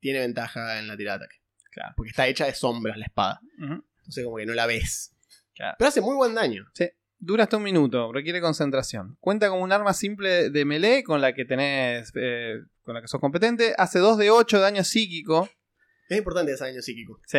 tiene 0.00 0.18
ventaja 0.18 0.80
en 0.80 0.88
la 0.88 0.96
tirada 0.96 1.18
de 1.18 1.24
ataque. 1.26 1.39
Claro. 1.70 1.94
Porque 1.96 2.10
está 2.10 2.26
hecha 2.26 2.46
de 2.46 2.54
sombras 2.54 2.96
la 2.98 3.06
espada. 3.06 3.40
Ujú. 3.58 3.84
Entonces 3.98 4.24
como 4.24 4.36
que 4.36 4.46
no 4.46 4.54
la 4.54 4.66
ves. 4.66 5.14
Claro. 5.54 5.76
Pero 5.78 5.88
hace 5.88 6.00
muy 6.00 6.16
buen 6.16 6.34
daño. 6.34 6.64
Dura 7.18 7.44
hasta 7.44 7.58
un 7.58 7.62
minuto, 7.62 8.12
requiere 8.12 8.40
concentración. 8.40 9.16
Cuenta 9.20 9.50
con 9.50 9.60
un 9.60 9.72
arma 9.72 9.92
simple 9.92 10.48
de 10.48 10.64
melee 10.64 11.04
con 11.04 11.20
la 11.20 11.34
que 11.34 11.44
tenés. 11.44 12.10
eh, 12.14 12.54
con 12.82 12.94
la 12.94 13.02
que 13.02 13.08
sos 13.08 13.20
competente. 13.20 13.74
Hace 13.76 13.98
2 13.98 14.16
de 14.18 14.30
8 14.30 14.58
daño 14.58 14.82
psíquico. 14.84 15.48
Es 16.08 16.16
importante 16.18 16.52
ese 16.52 16.64
daño 16.64 16.80
psíquico. 16.80 17.20
Sí. 17.26 17.38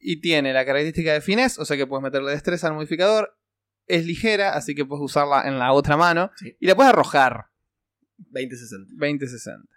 Y 0.00 0.20
tiene 0.20 0.52
la 0.52 0.64
característica 0.66 1.12
de 1.12 1.20
finesse, 1.20 1.58
o 1.60 1.64
sea 1.64 1.76
que 1.76 1.86
puedes 1.86 2.02
meterle 2.02 2.32
destreza 2.32 2.66
al 2.66 2.74
modificador. 2.74 3.38
Es 3.86 4.04
ligera, 4.04 4.54
así 4.54 4.74
que 4.74 4.84
puedes 4.84 5.02
usarla 5.02 5.46
en 5.46 5.58
la 5.60 5.72
otra 5.72 5.96
mano. 5.96 6.32
Sí. 6.36 6.56
Y 6.58 6.66
la 6.66 6.74
puedes 6.74 6.92
arrojar. 6.92 7.46
20-60. 8.32 8.96
20-60. 8.96 9.68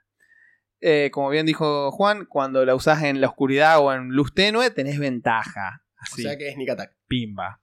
Eh, 0.82 1.10
como 1.12 1.30
bien 1.30 1.46
dijo 1.46 1.92
Juan, 1.92 2.26
cuando 2.26 2.64
la 2.66 2.76
usás 2.76 3.04
en 3.04 3.22
la 3.22 3.28
oscuridad 3.28 3.80
o 3.80 3.94
en 3.94 4.10
luz 4.10 4.34
tenue, 4.34 4.70
tenés 4.72 5.00
ventaja. 5.00 5.84
Así, 5.98 6.22
O 6.22 6.28
sea 6.30 6.38
que 6.38 6.50
es 6.50 6.54
Sneak 6.56 6.70
Attack. 6.72 6.96
pimba. 7.08 7.62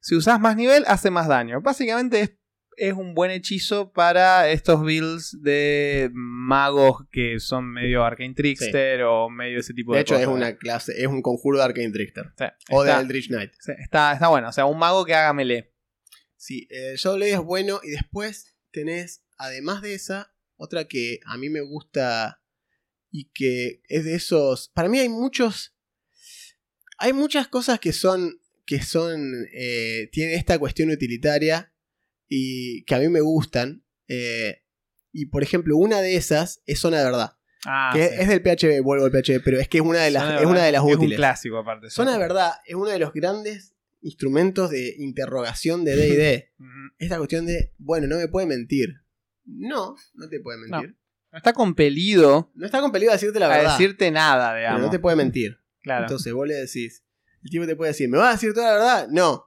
Si 0.00 0.16
usás 0.16 0.40
más 0.40 0.56
nivel, 0.56 0.84
hace 0.86 1.10
más 1.10 1.28
daño. 1.28 1.60
Básicamente 1.60 2.20
es, 2.20 2.32
es 2.76 2.92
un 2.94 3.14
buen 3.14 3.30
hechizo 3.30 3.92
para 3.92 4.48
estos 4.50 4.82
builds 4.82 5.38
de 5.42 6.10
magos 6.12 7.04
que 7.12 7.38
son 7.38 7.70
medio 7.72 8.04
Arcane 8.04 8.34
Trickster 8.34 9.02
o 9.04 9.30
medio 9.30 9.60
ese 9.60 9.72
tipo 9.72 9.92
de, 9.92 9.98
De 9.98 10.02
hecho, 10.02 10.14
es 10.16 10.26
cosas. 10.26 10.34
una 10.36 10.56
clase, 10.56 10.92
es 11.00 11.06
un 11.06 11.22
conjuro 11.22 11.58
de 11.58 11.64
Arcane 11.64 11.90
Trickster. 11.92 12.32
Sí, 12.36 12.44
O 12.70 12.82
de 12.82 12.90
está, 12.90 13.00
Eldritch 13.00 13.28
Knight. 13.28 13.52
sí, 13.60 13.72
está, 13.78 14.12
está 14.12 14.28
bueno. 14.28 14.48
O 14.48 14.52
sea, 14.52 14.66
un 14.66 14.78
mago 14.78 15.04
que 15.04 15.14
haga 15.14 15.32
melee. 15.32 15.72
Sí, 16.36 16.66
eh, 16.70 16.94
Shadowblade 16.96 17.32
es 17.34 17.40
bueno. 17.40 17.80
Y 17.82 17.90
después 17.90 18.56
tenés, 18.72 19.24
además 19.38 19.80
de 19.80 19.94
esa, 19.94 20.34
otra 20.56 20.84
que 20.86 21.20
a 21.24 21.38
mí 21.38 21.48
me 21.48 21.60
gusta 21.62 22.42
y 23.16 23.26
que 23.32 23.80
es 23.88 24.04
de 24.04 24.16
esos. 24.16 24.70
Para 24.74 24.88
mí 24.88 24.98
hay 24.98 25.08
muchos. 25.08 25.72
Hay 26.98 27.12
muchas 27.12 27.46
cosas 27.46 27.78
que 27.78 27.92
son. 27.92 28.40
que 28.66 28.82
son. 28.82 29.46
Eh, 29.52 30.08
tienen 30.10 30.34
esta 30.34 30.58
cuestión 30.58 30.90
utilitaria 30.90 31.72
y 32.28 32.82
que 32.86 32.94
a 32.96 32.98
mí 32.98 33.08
me 33.08 33.20
gustan. 33.20 33.84
eh, 34.08 34.62
y 35.12 35.26
por 35.26 35.44
ejemplo, 35.44 35.76
una 35.76 36.00
de 36.00 36.16
esas 36.16 36.60
es 36.66 36.80
Zona 36.80 36.98
de 36.98 37.04
Verdad. 37.04 37.36
Ah, 37.66 37.92
que 37.94 38.02
sí. 38.08 38.14
es 38.18 38.28
del 38.28 38.42
PHB, 38.42 38.82
vuelvo 38.82 39.04
al 39.04 39.12
PHB, 39.12 39.44
pero 39.44 39.60
es 39.60 39.68
que 39.68 39.78
es 39.78 39.84
una 39.84 40.00
de 40.02 40.10
las, 40.10 40.40
es 40.40 40.46
una 40.46 40.64
de 40.64 40.72
las 40.72 40.82
Es 40.82 40.86
un 40.88 40.94
útiles. 40.98 41.16
clásico 41.16 41.58
aparte. 41.58 41.88
Zona 41.88 42.14
de 42.14 42.18
Verdad 42.18 42.50
es 42.66 42.74
uno 42.74 42.90
de 42.90 42.98
los 42.98 43.12
grandes 43.12 43.76
instrumentos 44.02 44.70
de 44.70 44.96
interrogación 44.98 45.84
de 45.84 45.94
DD. 45.94 46.52
Esta 46.98 47.18
cuestión 47.18 47.46
de, 47.46 47.72
bueno, 47.78 48.08
no 48.08 48.16
me 48.16 48.26
puede 48.26 48.48
mentir. 48.48 48.88
No, 49.44 49.94
no 50.14 50.28
te 50.28 50.40
puede 50.40 50.58
mentir. 50.58 50.90
No 50.90 51.03
está 51.36 51.52
compelido 51.52 52.50
No, 52.54 52.66
está 52.66 52.80
compelido 52.80 53.10
a 53.12 53.14
decirte 53.14 53.38
la 53.38 53.46
a 53.46 53.56
verdad. 53.56 53.70
decirte 53.78 54.10
nada, 54.10 54.48
pero 54.50 54.58
digamos. 54.60 54.80
no 54.82 54.90
te 54.90 54.98
puede 54.98 55.16
mentir. 55.16 55.58
Claro. 55.82 56.02
Entonces 56.04 56.32
vos 56.32 56.46
le 56.46 56.54
decís, 56.54 57.04
el 57.42 57.50
tipo 57.50 57.66
te 57.66 57.76
puede 57.76 57.90
decir, 57.90 58.08
¿me 58.08 58.18
vas 58.18 58.28
a 58.28 58.32
decir 58.32 58.54
toda 58.54 58.66
la 58.68 58.72
verdad? 58.74 59.08
No. 59.10 59.44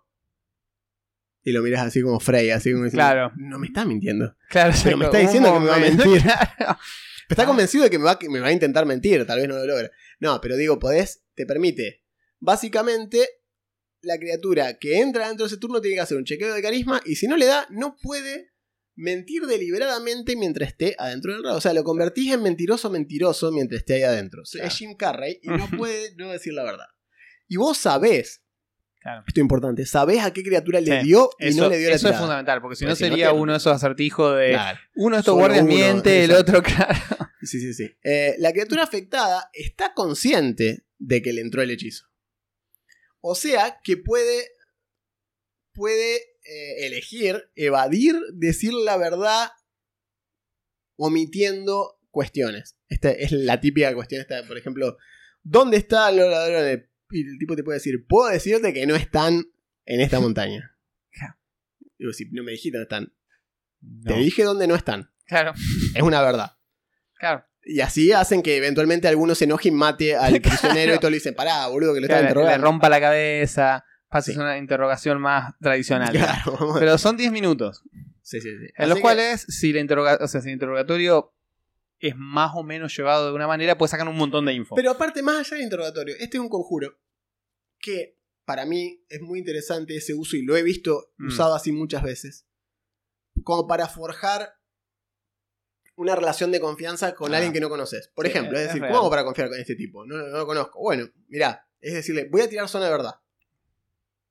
Y 1.44 1.52
lo 1.52 1.62
miras 1.64 1.86
así 1.88 2.02
como 2.02 2.20
Frey, 2.20 2.50
así 2.50 2.72
como 2.72 2.84
diciendo, 2.84 3.04
Claro. 3.06 3.32
no 3.38 3.58
me 3.58 3.68
está 3.68 3.86
mintiendo. 3.86 4.36
Claro, 4.50 4.74
Pero 4.84 4.98
me 4.98 5.06
está 5.06 5.18
diciendo 5.20 5.54
que 5.54 5.60
me 5.60 5.68
va 5.68 5.76
a 5.76 5.80
mentir. 5.80 6.22
claro. 6.22 6.50
Pero 6.58 7.42
está 7.42 7.46
convencido 7.46 7.84
de 7.86 7.90
que 7.90 7.98
me 8.00 8.06
va, 8.06 8.18
que 8.20 8.30
me 8.30 8.40
va 8.40 8.48
a 8.48 8.52
intentar 8.52 8.86
mentir, 8.86 9.26
tal 9.26 9.40
vez 9.40 9.48
no 9.50 9.56
lo 9.58 9.66
logra. 9.66 9.90
No, 10.20 10.40
pero 10.42 10.56
digo, 10.58 10.80
podés, 10.80 11.24
te 11.36 11.46
permite. 11.46 12.04
Básicamente, 12.40 13.28
la 14.02 14.18
criatura 14.18 14.78
que 14.78 15.00
entra 15.00 15.28
dentro 15.28 15.46
de 15.46 15.48
ese 15.48 15.58
turno 15.60 15.82
tiene 15.82 15.96
que 15.96 16.02
hacer 16.02 16.18
un 16.18 16.24
chequeo 16.24 16.54
de 16.54 16.62
carisma 16.62 17.02
y 17.06 17.16
si 17.16 17.28
no 17.28 17.36
le 17.36 17.46
da, 17.46 17.66
no 17.70 17.96
puede 18.02 18.52
mentir 18.98 19.44
deliberadamente 19.44 20.36
mientras 20.36 20.70
esté 20.72 20.96
adentro 20.98 21.32
del 21.34 21.44
radio. 21.44 21.56
O 21.56 21.62
sea, 21.62 21.72
lo 21.74 21.84
convertís 21.86 22.34
en 22.34 22.44
mentiroso 22.44 22.90
mentiroso 22.90 23.52
mientras 23.52 23.80
esté 23.80 23.94
ahí 23.94 24.04
adentro. 24.04 24.44
Claro. 24.52 24.68
Es 24.68 24.76
Jim 24.76 24.96
Carrey 24.98 25.40
y 25.42 25.48
no 25.48 25.68
puede 25.78 26.14
no 26.16 26.32
decir 26.32 26.54
la 26.54 26.64
verdad. 26.64 26.88
Y 27.48 27.56
vos 27.56 27.78
sabés 27.78 28.44
Claro. 29.00 29.24
Esto 29.26 29.40
es 29.40 29.44
importante. 29.44 29.86
Sabés 29.86 30.22
a 30.22 30.34
qué 30.34 30.44
criatura 30.44 30.82
le 30.82 31.00
Sí, 31.00 31.06
dio 31.08 31.30
y 31.40 31.48
Eso, 31.50 31.62
no 31.62 31.70
le 31.70 31.78
dio 31.78 31.90
la 31.90 31.96
eso 31.96 32.10
es 32.10 32.18
fundamental, 32.18 32.60
porque 32.62 32.76
si 32.76 32.84
no 32.84 32.94
sería 32.94 33.32
uno 33.32 33.54
de 33.54 33.60
esos 33.60 33.72
acertijos 33.72 34.36
de 34.38 34.50
Claro. 34.50 34.80
uno 34.96 35.16
de 35.16 35.20
estos 35.22 35.32
Solo 35.34 35.40
guardias 35.46 35.64
uno, 35.64 35.74
miente, 35.74 36.24
el 36.26 36.32
otro, 36.32 36.62
claro. 36.64 36.94
Sí, 37.42 37.62
sí, 37.62 37.74
sí. 37.74 37.90
Eh, 38.04 38.36
la 38.40 38.52
criatura 38.52 38.84
afectada 38.84 39.50
está 39.54 39.94
consciente 39.94 40.86
de 40.98 41.22
que 41.22 41.32
le 41.32 41.40
entró 41.42 41.62
el 41.62 41.72
hechizo. 41.72 42.06
O 43.22 43.34
sea 43.36 43.80
que 43.82 43.96
puede. 43.96 44.50
puede 45.74 46.20
eh, 46.48 46.86
elegir, 46.88 47.50
evadir, 47.56 48.16
decir 48.34 48.74
la 48.74 48.98
verdad, 48.98 49.50
omitiendo 50.96 52.00
cuestiones. 52.12 52.78
Esta 52.90 53.12
es 53.12 53.32
la 53.32 53.60
típica 53.60 53.94
cuestión. 53.94 54.22
Esta, 54.22 54.44
por 54.48 54.58
ejemplo, 54.58 54.98
¿dónde 55.44 55.78
están 55.78 56.16
los 56.18 56.30
ladrones? 56.30 56.86
Y 57.10 57.22
el 57.22 57.38
tipo 57.38 57.56
te 57.56 57.64
puede 57.64 57.78
decir, 57.78 58.06
puedo 58.08 58.30
decirte 58.30 58.74
que 58.74 58.86
no 58.88 58.96
están 58.96 59.46
en 59.86 60.02
esta 60.02 60.20
montaña. 60.22 60.76
Claro. 61.12 61.36
Digo, 61.98 62.14
si 62.14 62.26
no 62.32 62.44
me 62.44 62.52
dijiste 62.52 62.78
dónde 62.78 62.84
están. 62.86 63.14
No. 63.82 64.14
Te 64.14 64.20
dije 64.20 64.44
dónde 64.44 64.68
no 64.68 64.76
están. 64.76 65.12
Claro, 65.26 65.54
Es 65.94 66.02
una 66.02 66.22
verdad. 66.22 66.58
claro. 67.20 67.46
Y 67.70 67.82
así 67.82 68.14
hacen 68.14 68.42
que 68.44 68.56
eventualmente 68.56 69.10
alguno 69.10 69.36
se 69.36 69.44
enoje 69.44 69.68
y 69.68 69.72
mate 69.72 70.16
al 70.16 70.40
prisionero 70.42 70.96
y 70.96 71.00
todos 71.00 71.12
le 71.12 71.18
dicen, 71.18 71.36
pará, 71.36 71.68
boludo, 71.68 71.94
que 71.94 72.00
lo 72.00 72.06
están 72.06 72.20
Claro, 72.20 72.24
le 72.36 72.40
interrogando. 72.40 72.66
rompa 72.66 72.88
la 72.88 73.02
cabeza, 73.02 73.84
pases 74.10 74.36
Sí. 74.36 74.40
una 74.40 74.58
interrogación 74.58 75.20
más 75.22 75.54
tradicional. 75.60 76.10
Claro, 76.46 76.74
Pero 76.80 76.98
son 76.98 77.18
10 77.18 77.32
minutos, 77.32 77.84
sí, 78.22 78.40
sí, 78.42 78.50
sí. 78.50 78.66
en 78.66 78.72
Así 78.78 78.90
los 78.90 78.96
que- 78.96 79.02
cuales 79.02 79.42
si, 79.50 79.74
la 79.74 79.80
interroga- 79.82 80.18
o 80.22 80.28
sea, 80.28 80.42
si 80.42 80.48
el 80.50 80.54
interrogatorio 80.54 81.34
es 82.00 82.16
más 82.16 82.52
o 82.56 82.64
menos 82.64 82.96
llevado 82.96 83.28
de 83.28 83.34
una 83.34 83.48
manera, 83.48 83.78
puedes 83.78 83.92
sacar 83.92 84.08
un 84.08 84.16
montón 84.18 84.46
de 84.46 84.54
info. 84.54 84.76
Pero 84.76 84.92
aparte, 84.92 85.22
más 85.24 85.40
allá 85.40 85.56
del 85.58 85.64
interrogatorio, 85.64 86.16
este 86.20 86.38
es 86.38 86.42
un 86.42 86.50
conjuro 86.50 87.00
que 87.80 88.18
para 88.46 88.66
mí 88.66 89.04
es 89.10 89.20
muy 89.22 89.40
interesante 89.40 89.96
ese 89.98 90.14
uso 90.14 90.36
y 90.38 90.44
lo 90.44 90.56
he 90.56 90.64
visto 90.64 91.12
Mm. 91.18 91.28
usado 91.28 91.56
así 91.56 91.72
muchas 91.72 92.04
veces. 92.04 92.46
Como 93.44 93.68
para 93.68 93.88
forjar 93.88 94.54
una 95.96 96.16
relación 96.16 96.52
de 96.52 96.60
confianza 96.60 97.16
con 97.16 97.34
Ah. 97.34 97.38
alguien 97.38 97.54
que 97.54 97.60
no 97.60 97.70
conoces. 97.70 98.10
Por 98.14 98.26
ejemplo, 98.28 98.56
es 98.58 98.62
es 98.62 98.68
decir. 98.68 98.82
¿cómo 98.84 98.98
hago 98.98 99.10
para 99.10 99.24
confiar 99.26 99.50
con 99.50 99.60
este 99.60 99.76
tipo? 99.76 100.06
No, 100.06 100.16
no 100.18 100.38
lo 100.38 100.46
conozco. 100.46 100.80
Bueno, 100.80 101.08
mirá, 101.28 101.68
es 101.82 101.94
decirle, 101.96 102.28
voy 102.32 102.42
a 102.42 102.50
tirar 102.50 102.68
zona 102.70 102.86
de 102.86 102.92
verdad. 102.92 103.16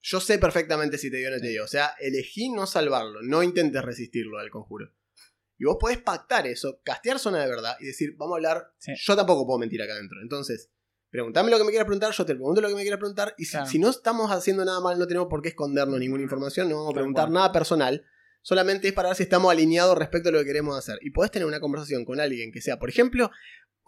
Yo 0.09 0.21
sé 0.21 0.39
perfectamente 0.39 0.99
si 0.99 1.11
te 1.11 1.17
dio 1.17 1.29
o 1.29 1.33
no 1.33 1.41
te 1.41 1.49
dio. 1.49 1.65
O 1.65 1.67
sea, 1.67 1.95
elegí 1.99 2.49
no 2.49 2.65
salvarlo, 2.65 3.23
no 3.23 3.43
intentes 3.43 3.83
resistirlo 3.83 4.39
al 4.39 4.51
conjuro. 4.51 4.93
Y 5.59 5.65
vos 5.65 5.79
podés 5.81 5.99
pactar 5.99 6.47
eso, 6.47 6.81
castear 6.85 7.19
zona 7.19 7.41
de 7.43 7.49
verdad 7.49 7.77
y 7.81 7.87
decir, 7.87 8.15
vamos 8.17 8.35
a 8.35 8.37
hablar. 8.37 8.73
Sí. 8.79 8.93
Yo 8.97 9.17
tampoco 9.17 9.45
puedo 9.45 9.59
mentir 9.59 9.83
acá 9.83 9.95
adentro. 9.95 10.19
Entonces, 10.23 10.71
preguntame 11.11 11.51
lo 11.51 11.59
que 11.59 11.65
me 11.65 11.71
quieras 11.71 11.87
preguntar, 11.87 12.13
yo 12.13 12.25
te 12.25 12.35
pregunto 12.35 12.61
lo 12.61 12.69
que 12.69 12.77
me 12.77 12.83
quieras 12.83 13.01
preguntar. 13.01 13.35
Y 13.37 13.47
si, 13.47 13.51
Claro. 13.53 13.67
si 13.67 13.79
no 13.81 13.91
estamos 13.91 14.31
haciendo 14.31 14.65
nada 14.65 14.81
mal, 14.81 14.97
no 14.97 15.09
tenemos 15.09 15.27
por 15.29 15.43
qué 15.43 15.49
escondernos 15.49 15.99
ninguna 15.99 16.23
información, 16.23 16.69
no 16.69 16.77
vamos 16.77 16.93
a 16.93 16.95
preguntar 16.95 17.29
nada 17.29 17.51
personal. 17.51 18.05
Solamente 18.43 18.87
es 18.87 18.95
para 18.95 19.09
ver 19.09 19.17
si 19.17 19.25
estamos 19.25 19.51
alineados 19.51 19.99
respecto 19.99 20.29
a 20.29 20.33
lo 20.33 20.39
que 20.39 20.45
queremos 20.45 20.79
hacer. 20.79 21.01
Y 21.03 21.11
podés 21.11 21.33
tener 21.33 21.47
una 21.49 21.59
conversación 21.59 22.05
con 22.05 22.21
alguien 22.21 22.53
que 22.53 22.61
sea, 22.61 22.79
por 22.79 22.89
ejemplo, 22.89 23.33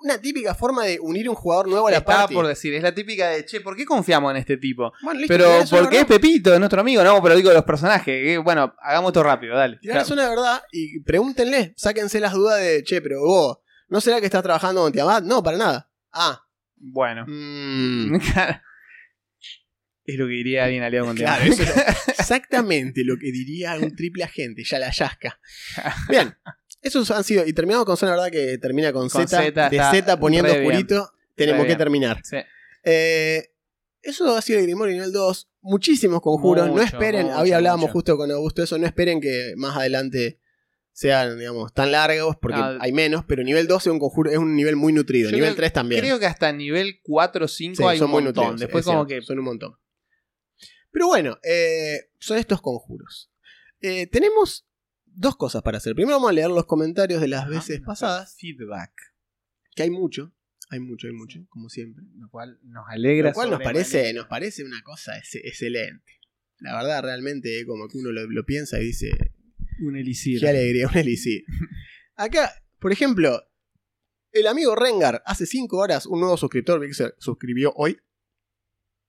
una 0.01 0.21
típica 0.21 0.55
forma 0.55 0.85
de 0.85 0.99
unir 1.01 1.29
un 1.29 1.35
jugador 1.35 1.69
nuevo 1.69 1.89
a 1.89 1.91
la 1.91 1.99
Estaba 1.99 2.21
party. 2.21 2.35
por 2.35 2.47
decir, 2.47 2.73
es 2.75 2.83
la 2.83 2.95
típica 2.95 3.31
de, 3.31 3.45
che, 3.45 3.61
¿por 3.61 3.77
qué 3.77 3.85
confiamos 3.85 4.31
en 4.31 4.37
este 4.37 4.57
tipo? 4.57 4.93
Bueno, 5.03 5.21
listo, 5.21 5.35
Pero 5.35 5.49
porque 5.71 5.97
es 5.99 6.03
verdad. 6.03 6.07
Pepito, 6.07 6.55
es 6.55 6.59
nuestro 6.61 6.81
amigo, 6.81 7.03
no, 7.03 7.23
pero 7.23 7.35
digo 7.37 7.53
los 7.53 7.65
personajes. 7.65 8.05
que, 8.05 8.39
bueno, 8.39 8.75
hagamos 8.81 9.11
esto 9.11 9.23
rápido, 9.23 9.57
dale. 9.57 9.79
Tirale 9.81 10.05
zona 10.05 10.23
de 10.25 10.29
verdad 10.31 10.63
y 10.73 11.01
pregúntenle, 11.01 11.75
sáquense 11.77 12.21
las 12.21 12.33
dudas 12.33 12.61
de, 12.61 12.83
che, 12.85 13.01
pero 13.03 13.21
vos, 13.23 13.59
¿no 13.89 14.01
será 14.01 14.21
que 14.21 14.27
estás 14.27 14.43
trabajando 14.43 14.83
con 14.83 14.93
Tiamat? 14.93 15.25
No, 15.25 15.43
para 15.43 15.57
nada. 15.59 15.91
Ah, 16.13 16.45
Bueno. 16.77 17.25
mm, 17.27 18.15
es 20.05 20.17
lo 20.17 20.27
que 20.27 20.33
diría 20.33 20.65
alguien 20.65 20.83
aliado 20.83 21.07
con 21.07 21.17
Claro, 21.17 21.45
Tiamat. 21.45 21.61
eso 21.61 21.81
es 22.09 22.09
exactamente 22.19 23.03
lo 23.05 23.17
que 23.19 23.31
diría 23.31 23.77
un 23.77 23.95
triple 23.95 24.25
agente, 24.25 24.63
ya 24.65 24.79
la 24.79 24.91
yasca. 24.91 25.39
Bien, 26.09 26.35
esos 26.83 27.11
han 27.11 27.25
sido, 27.25 27.47
y 27.47 27.53
terminamos 27.53 27.85
con 27.87 27.97
zona 27.97 28.13
verdad 28.13 28.31
que 28.31 28.59
termina 28.59 28.93
con, 28.93 29.09
Con 29.09 29.27
Z, 29.29 29.43
Z, 29.43 29.71
de 29.71 29.79
Z 29.79 30.21
poniendo 30.21 30.53
oscurito, 30.53 31.13
tenemos 31.35 31.67
que 31.67 31.77
terminar. 31.77 32.21
Sí. 32.25 32.37
Eh, 32.85 33.51
eso 34.03 34.37
ha 34.37 34.41
sido 34.43 34.59
el 34.61 34.65
Grimorio 34.65 34.95
nivel 34.95 35.13
2, 35.13 35.51
muchísimos 35.61 36.21
conjuros, 36.21 36.69
no 36.69 36.81
esperen, 36.81 37.27
mucho, 37.27 37.39
hoy 37.41 37.53
hablábamos 37.53 37.83
mucho. 37.87 37.93
justo 37.93 38.17
con 38.17 38.31
Augusto 38.31 38.63
eso, 38.63 38.79
no 38.79 38.87
esperen 38.87 39.21
que 39.21 39.55
más 39.57 39.77
adelante 39.77 40.39
sean, 40.93 41.39
digamos, 41.39 41.73
tan 41.75 41.93
largos, 41.93 42.37
porque 42.41 42.59
No, 42.59 42.77
hay 42.81 42.93
menos, 42.93 43.25
pero 43.27 43.43
nivel 43.43 43.67
2 43.67 43.87
es 43.87 43.93
un 43.93 43.99
conjuro, 43.99 44.31
es 44.31 44.39
un 44.39 44.55
nivel 44.57 44.77
muy 44.77 44.93
nutrido, 44.93 45.31
nivel 45.31 45.49
creo- 45.51 45.57
3 45.57 45.73
también. 45.73 46.01
Creo 46.01 46.19
que 46.19 46.27
hasta 46.27 46.53
nivel 46.53 47.01
4 47.03 47.45
o 47.45 47.49
5 47.49 47.77
Sí, 47.77 47.85
hay 47.85 47.99
son 47.99 48.07
un 48.07 48.11
muy 48.13 48.23
montón. 48.25 48.45
nutridos, 48.45 48.61
Después 48.61 48.83
es 48.83 48.87
como 48.87 49.07
cierto, 49.07 49.21
que... 49.23 49.27
Son 49.27 49.39
un 49.39 49.45
montón. 49.45 49.77
Pero 50.91 51.07
bueno, 51.09 51.39
eh, 51.43 52.11
son 52.19 52.39
estos 52.39 52.61
conjuros. 52.61 53.31
Eh, 53.81 54.07
tenemos 54.07 54.67
dos 55.19 55.37
cosas 55.37 55.63
para 55.63 55.79
hacer. 55.79 55.95
Primero 55.95 56.17
vamos 56.17 56.31
a 56.31 56.33
leer 56.33 56.49
los 56.51 56.67
comentarios 56.67 57.21
de 57.21 57.29
las 57.29 57.45
Ah, 57.45 57.49
veces 57.49 57.81
pasadas, 57.81 58.37
Feedback. 58.39 58.93
que 59.75 59.83
hay 59.83 59.91
mucho. 59.91 60.33
Hay 60.71 60.81
mucho, 60.81 61.07
hay 61.07 61.15
mucho, 61.15 61.41
como 61.49 61.69
siempre. 61.71 62.05
Lo 62.17 62.29
cual 62.29 62.59
nos 62.63 62.85
alegra. 62.89 63.31
Lo 63.31 63.35
cual 63.35 63.51
nos 63.51 63.63
parece, 63.63 64.13
nos 64.13 64.27
parece 64.27 64.65
una 64.65 64.83
cosa 64.83 65.17
ex- 65.17 65.37
excelente. 65.37 66.13
La 66.59 66.75
verdad, 66.77 67.03
realmente, 67.03 67.61
eh, 67.61 67.67
como 67.67 67.89
que 67.89 67.99
uno 67.99 68.11
lo, 68.13 68.27
lo 68.27 68.45
piensa 68.45 68.79
y 68.81 68.87
dice, 68.87 69.11
Un 69.81 69.97
elixir. 69.97 70.41
qué 70.41 70.49
alegría, 70.49 70.89
un 70.89 70.97
elixir. 70.99 71.45
Acá, 72.17 72.51
por 72.81 72.93
ejemplo, 72.93 73.43
el 74.33 74.47
amigo 74.47 74.75
Rengar, 74.75 75.23
hace 75.25 75.47
5 75.47 75.77
horas, 75.79 76.05
un 76.05 76.21
nuevo 76.21 76.37
suscriptor 76.37 76.85
que 76.87 76.93
se 76.93 77.15
suscribió 77.19 77.73
hoy. 77.77 77.99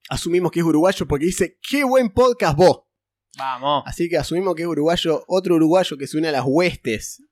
Asumimos 0.08 0.50
que 0.50 0.60
es 0.60 0.64
uruguayo 0.66 1.06
porque 1.06 1.26
dice, 1.26 1.58
qué 1.68 1.84
buen 1.84 2.08
podcast 2.10 2.56
vos. 2.56 2.84
Vamos. 3.38 3.84
Así 3.86 4.08
que 4.08 4.16
asumimos 4.18 4.54
que 4.54 4.62
es 4.62 4.68
uruguayo, 4.68 5.24
otro 5.28 5.54
uruguayo 5.56 5.96
que 5.96 6.06
se 6.06 6.18
une 6.18 6.28
a 6.28 6.32
las 6.32 6.44
huestes. 6.46 7.22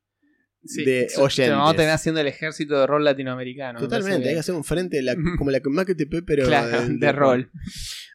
Sí, 0.65 0.85
de 0.85 1.09
so- 1.09 1.23
oyentes. 1.23 1.51
Vamos 1.55 1.73
a 1.73 1.77
tener 1.77 1.91
haciendo 1.93 2.21
el 2.21 2.27
ejército 2.27 2.79
de 2.81 2.87
rol 2.87 3.05
latinoamericano. 3.05 3.79
me 3.79 3.87
Totalmente, 3.87 4.29
hay 4.29 4.35
que 4.35 4.41
hacer 4.41 4.55
un 4.55 4.65
frente 4.65 5.01
la- 5.03 5.17
como 5.39 5.51
la 5.51 5.61
que 5.61 5.71
más 5.71 5.87
que 5.87 5.95
te 5.95 6.07
pe, 6.07 6.23
pero 6.23 6.47
Claro, 6.47 6.83
de, 6.89 7.13
rol. 7.13 7.51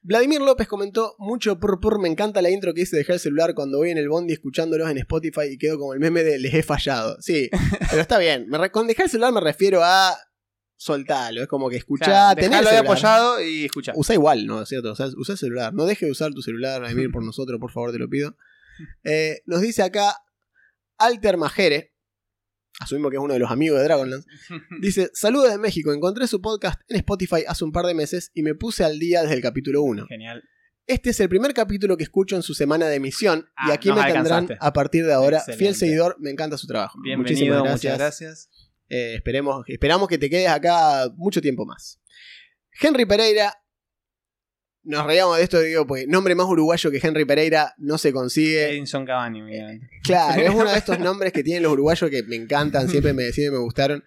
Vladimir 0.04 0.42
López 0.42 0.68
comentó, 0.68 1.16
mucho 1.20 1.58
pur 1.60 1.80
pur, 1.80 2.00
me 2.02 2.10
encanta 2.10 2.42
la 2.42 2.50
intro 2.50 2.74
que 2.74 2.82
hice 2.82 2.98
dejar 2.98 3.14
el 3.16 3.20
celular 3.22 3.54
cuando 3.56 3.78
voy 3.78 3.92
en 3.92 3.98
el 3.98 4.10
bondi 4.10 4.34
escuchándolos 4.34 4.90
en 4.92 4.98
Spotify 4.98 5.44
y 5.52 5.58
quedo 5.58 5.80
como 5.80 5.94
el 5.94 6.00
meme 6.02 6.24
de 6.24 6.38
les 6.38 6.54
he 6.54 6.64
fallado. 6.64 7.18
Sí, 7.22 7.50
pero 7.90 8.02
está 8.02 8.18
bien. 8.20 8.48
Me 8.50 8.70
con 8.72 8.88
dejar 8.88 9.06
el 9.06 9.10
celular 9.12 9.32
me 9.34 9.40
refiero 9.42 9.82
a 9.82 10.14
soltarlo, 10.84 11.42
es 11.42 11.48
como 11.48 11.70
que 11.70 11.78
escuchá, 11.78 12.06
Claro, 12.06 12.36
tenés 12.42 12.60
el 12.60 12.66
celular. 12.66 12.86
apoyado 12.86 13.42
y 13.44 13.66
escucha. 13.66 13.94
Usa 13.96 14.16
igual, 14.16 14.46
¿no? 14.46 14.62
¿Es 14.62 14.70
cierto? 14.70 14.92
O 14.92 14.96
sea, 14.96 15.08
usa 15.18 15.34
el 15.34 15.38
celular. 15.40 15.74
No 15.74 15.86
deje 15.86 16.06
de 16.06 16.12
usar 16.12 16.32
tu 16.34 16.42
celular, 16.42 16.80
Vladimir, 16.82 17.10
por 17.12 17.24
nosotros, 17.24 17.60
por 17.60 17.72
favor, 17.72 17.92
te 17.92 18.00
lo 18.00 18.10
pido. 18.10 18.36
Eh, 19.04 19.42
nos 19.46 19.62
dice 19.62 19.84
acá 19.84 20.16
Alter 20.98 21.38
Majere. 21.38 21.94
Asumimos 22.80 23.12
que 23.12 23.18
es 23.18 23.24
uno 23.24 23.34
de 23.34 23.40
los 23.40 23.52
amigos 23.52 23.78
de 23.78 23.84
Dragonlance. 23.86 24.28
Dice, 24.82 25.10
saludos 25.14 25.52
de 25.52 25.58
México, 25.60 25.94
encontré 25.94 26.26
su 26.28 26.42
podcast 26.42 26.82
en 26.88 26.98
Spotify 26.98 27.44
hace 27.48 27.64
un 27.64 27.72
par 27.72 27.86
de 27.86 27.94
meses 27.94 28.32
y 28.34 28.42
me 28.42 28.56
puse 28.56 28.84
al 28.84 28.98
día 29.00 29.22
desde 29.22 29.36
el 29.36 29.42
capítulo 29.42 29.84
1. 29.84 30.08
Genial. 30.08 30.44
Este 30.88 31.12
es 31.12 31.20
el 31.22 31.30
primer 31.30 31.54
capítulo 31.54 31.96
que 31.96 32.04
escucho 32.04 32.36
en 32.36 32.42
su 32.42 32.54
semana 32.56 32.88
de 32.88 32.96
emisión 32.96 33.46
y 33.68 33.70
Ah, 33.70 33.74
aquí 33.74 33.92
me 33.92 34.04
tendrán 34.12 34.50
a 34.60 34.74
partir 34.74 35.06
de 35.06 35.14
ahora. 35.14 35.38
Excelente. 35.38 35.60
Fiel 35.64 35.76
seguidor, 35.76 36.18
me 36.20 36.30
encanta 36.32 36.58
su 36.58 36.68
trabajo. 36.68 37.00
Bienvenido, 37.02 37.36
Muchísimas 37.56 37.72
muchas 37.74 37.98
gracias. 37.98 38.50
Eh, 38.90 39.16
esperemos, 39.16 39.64
esperamos 39.68 40.08
que 40.08 40.18
te 40.18 40.30
quedes 40.30 40.50
acá 40.50 41.10
mucho 41.16 41.42
tiempo 41.42 41.66
más. 41.66 42.00
Henry 42.80 43.06
Pereira. 43.06 43.54
Nos 44.86 45.06
reíamos 45.06 45.38
de 45.38 45.44
esto, 45.44 45.62
digo, 45.62 45.88
pues 45.88 46.08
nombre 46.10 46.36
más 46.36 46.46
uruguayo 46.46 46.92
que 46.92 47.00
Henry 47.02 47.24
Pereira 47.24 47.74
no 47.78 47.98
se 47.98 48.12
consigue. 48.12 48.70
Edinson 48.70 49.06
Cavani, 49.06 49.42
obviamente. 49.42 49.90
Claro, 50.04 50.42
es 50.42 50.50
uno 50.50 50.70
de 50.70 50.78
estos 50.78 51.00
nombres 51.00 51.32
que 51.32 51.42
tienen 51.42 51.64
los 51.64 51.72
uruguayos 51.72 52.10
que 52.10 52.22
me 52.24 52.36
encantan, 52.36 52.90
siempre 52.90 53.14
me, 53.14 53.32
siempre 53.32 53.58
me 53.58 53.64
gustaron. 53.64 54.04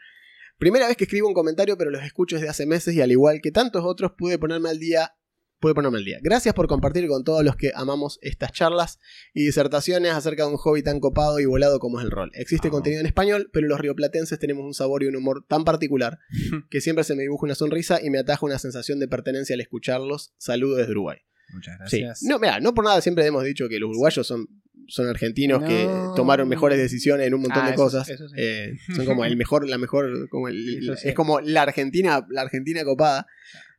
Primera 0.58 0.86
vez 0.86 0.96
que 0.96 1.04
escribo 1.04 1.28
un 1.28 1.34
comentario, 1.34 1.78
pero 1.78 1.90
los 1.90 2.02
escucho 2.02 2.36
desde 2.36 2.50
hace 2.50 2.66
meses 2.66 2.94
y 2.94 3.00
al 3.00 3.10
igual 3.10 3.40
que 3.42 3.50
tantos 3.50 3.84
otros 3.84 4.12
pude 4.18 4.38
ponerme 4.38 4.68
al 4.68 4.78
día. 4.78 5.12
Pude 5.58 5.72
ponerme 5.74 5.96
al 5.98 6.04
día. 6.04 6.18
Gracias 6.22 6.54
por 6.54 6.66
compartir 6.68 7.08
con 7.08 7.24
todos 7.24 7.42
los 7.42 7.56
que 7.56 7.72
amamos 7.74 8.18
estas 8.20 8.52
charlas 8.52 8.98
y 9.32 9.44
disertaciones 9.46 10.12
acerca 10.12 10.44
de 10.44 10.50
un 10.50 10.56
hobby 10.58 10.82
tan 10.82 11.00
copado 11.00 11.40
y 11.40 11.46
volado 11.46 11.78
como 11.78 11.98
es 11.98 12.04
el 12.04 12.10
rol. 12.10 12.30
Existe 12.34 12.68
Ah. 12.68 12.70
contenido 12.70 13.00
en 13.00 13.06
español, 13.06 13.48
pero 13.54 13.66
los 13.66 13.80
rioplatenses 13.80 14.38
tenemos 14.38 14.64
un 14.64 14.74
sabor 14.74 15.02
y 15.02 15.06
un 15.06 15.16
humor 15.16 15.46
tan 15.48 15.64
particular 15.64 16.18
que 16.70 16.80
siempre 16.82 17.04
se 17.04 17.14
me 17.16 17.22
dibuja 17.22 17.46
una 17.46 17.54
sonrisa 17.54 18.00
y 18.02 18.10
me 18.10 18.18
ataja 18.18 18.44
una 18.44 18.58
sensación 18.58 19.00
de 19.00 19.08
pertenencia 19.08 19.54
al 19.54 19.60
escucharlos. 19.62 20.34
Saludos 20.36 20.76
desde 20.78 20.92
Uruguay. 20.92 21.18
Muchas 21.54 21.74
Sí. 21.88 22.00
gracias. 22.00 22.22
No, 22.28 22.38
mira, 22.38 22.60
no 22.60 22.74
por 22.74 22.84
nada 22.84 23.00
siempre 23.00 23.24
hemos 23.24 23.42
dicho 23.44 23.68
que 23.68 23.78
los 23.78 23.88
uruguayos 23.90 24.26
son, 24.26 24.48
son 24.88 25.08
argentinos 25.08 25.62
que 25.64 25.88
tomaron 26.16 26.48
mejores 26.48 26.76
decisiones 26.78 27.26
en 27.28 27.34
un 27.34 27.40
montón 27.42 27.62
Ah, 27.62 27.68
de 27.68 27.74
eso- 27.74 27.82
cosas. 27.82 28.08
eso 28.10 28.28
sí. 28.28 28.34
Eh, 28.36 28.74
son 28.94 29.06
como 29.06 29.24
el 29.24 29.36
mejor, 29.38 29.66
la 29.66 29.78
mejor, 29.78 30.28
como 30.28 30.48
el- 30.48 30.80
Eso 30.82 30.96
sí. 30.96 31.08
es 31.08 31.14
como 31.14 31.40
la 31.40 31.62
Argentina, 31.62 32.26
la 32.28 32.42
Argentina 32.42 32.84
copada. 32.84 33.26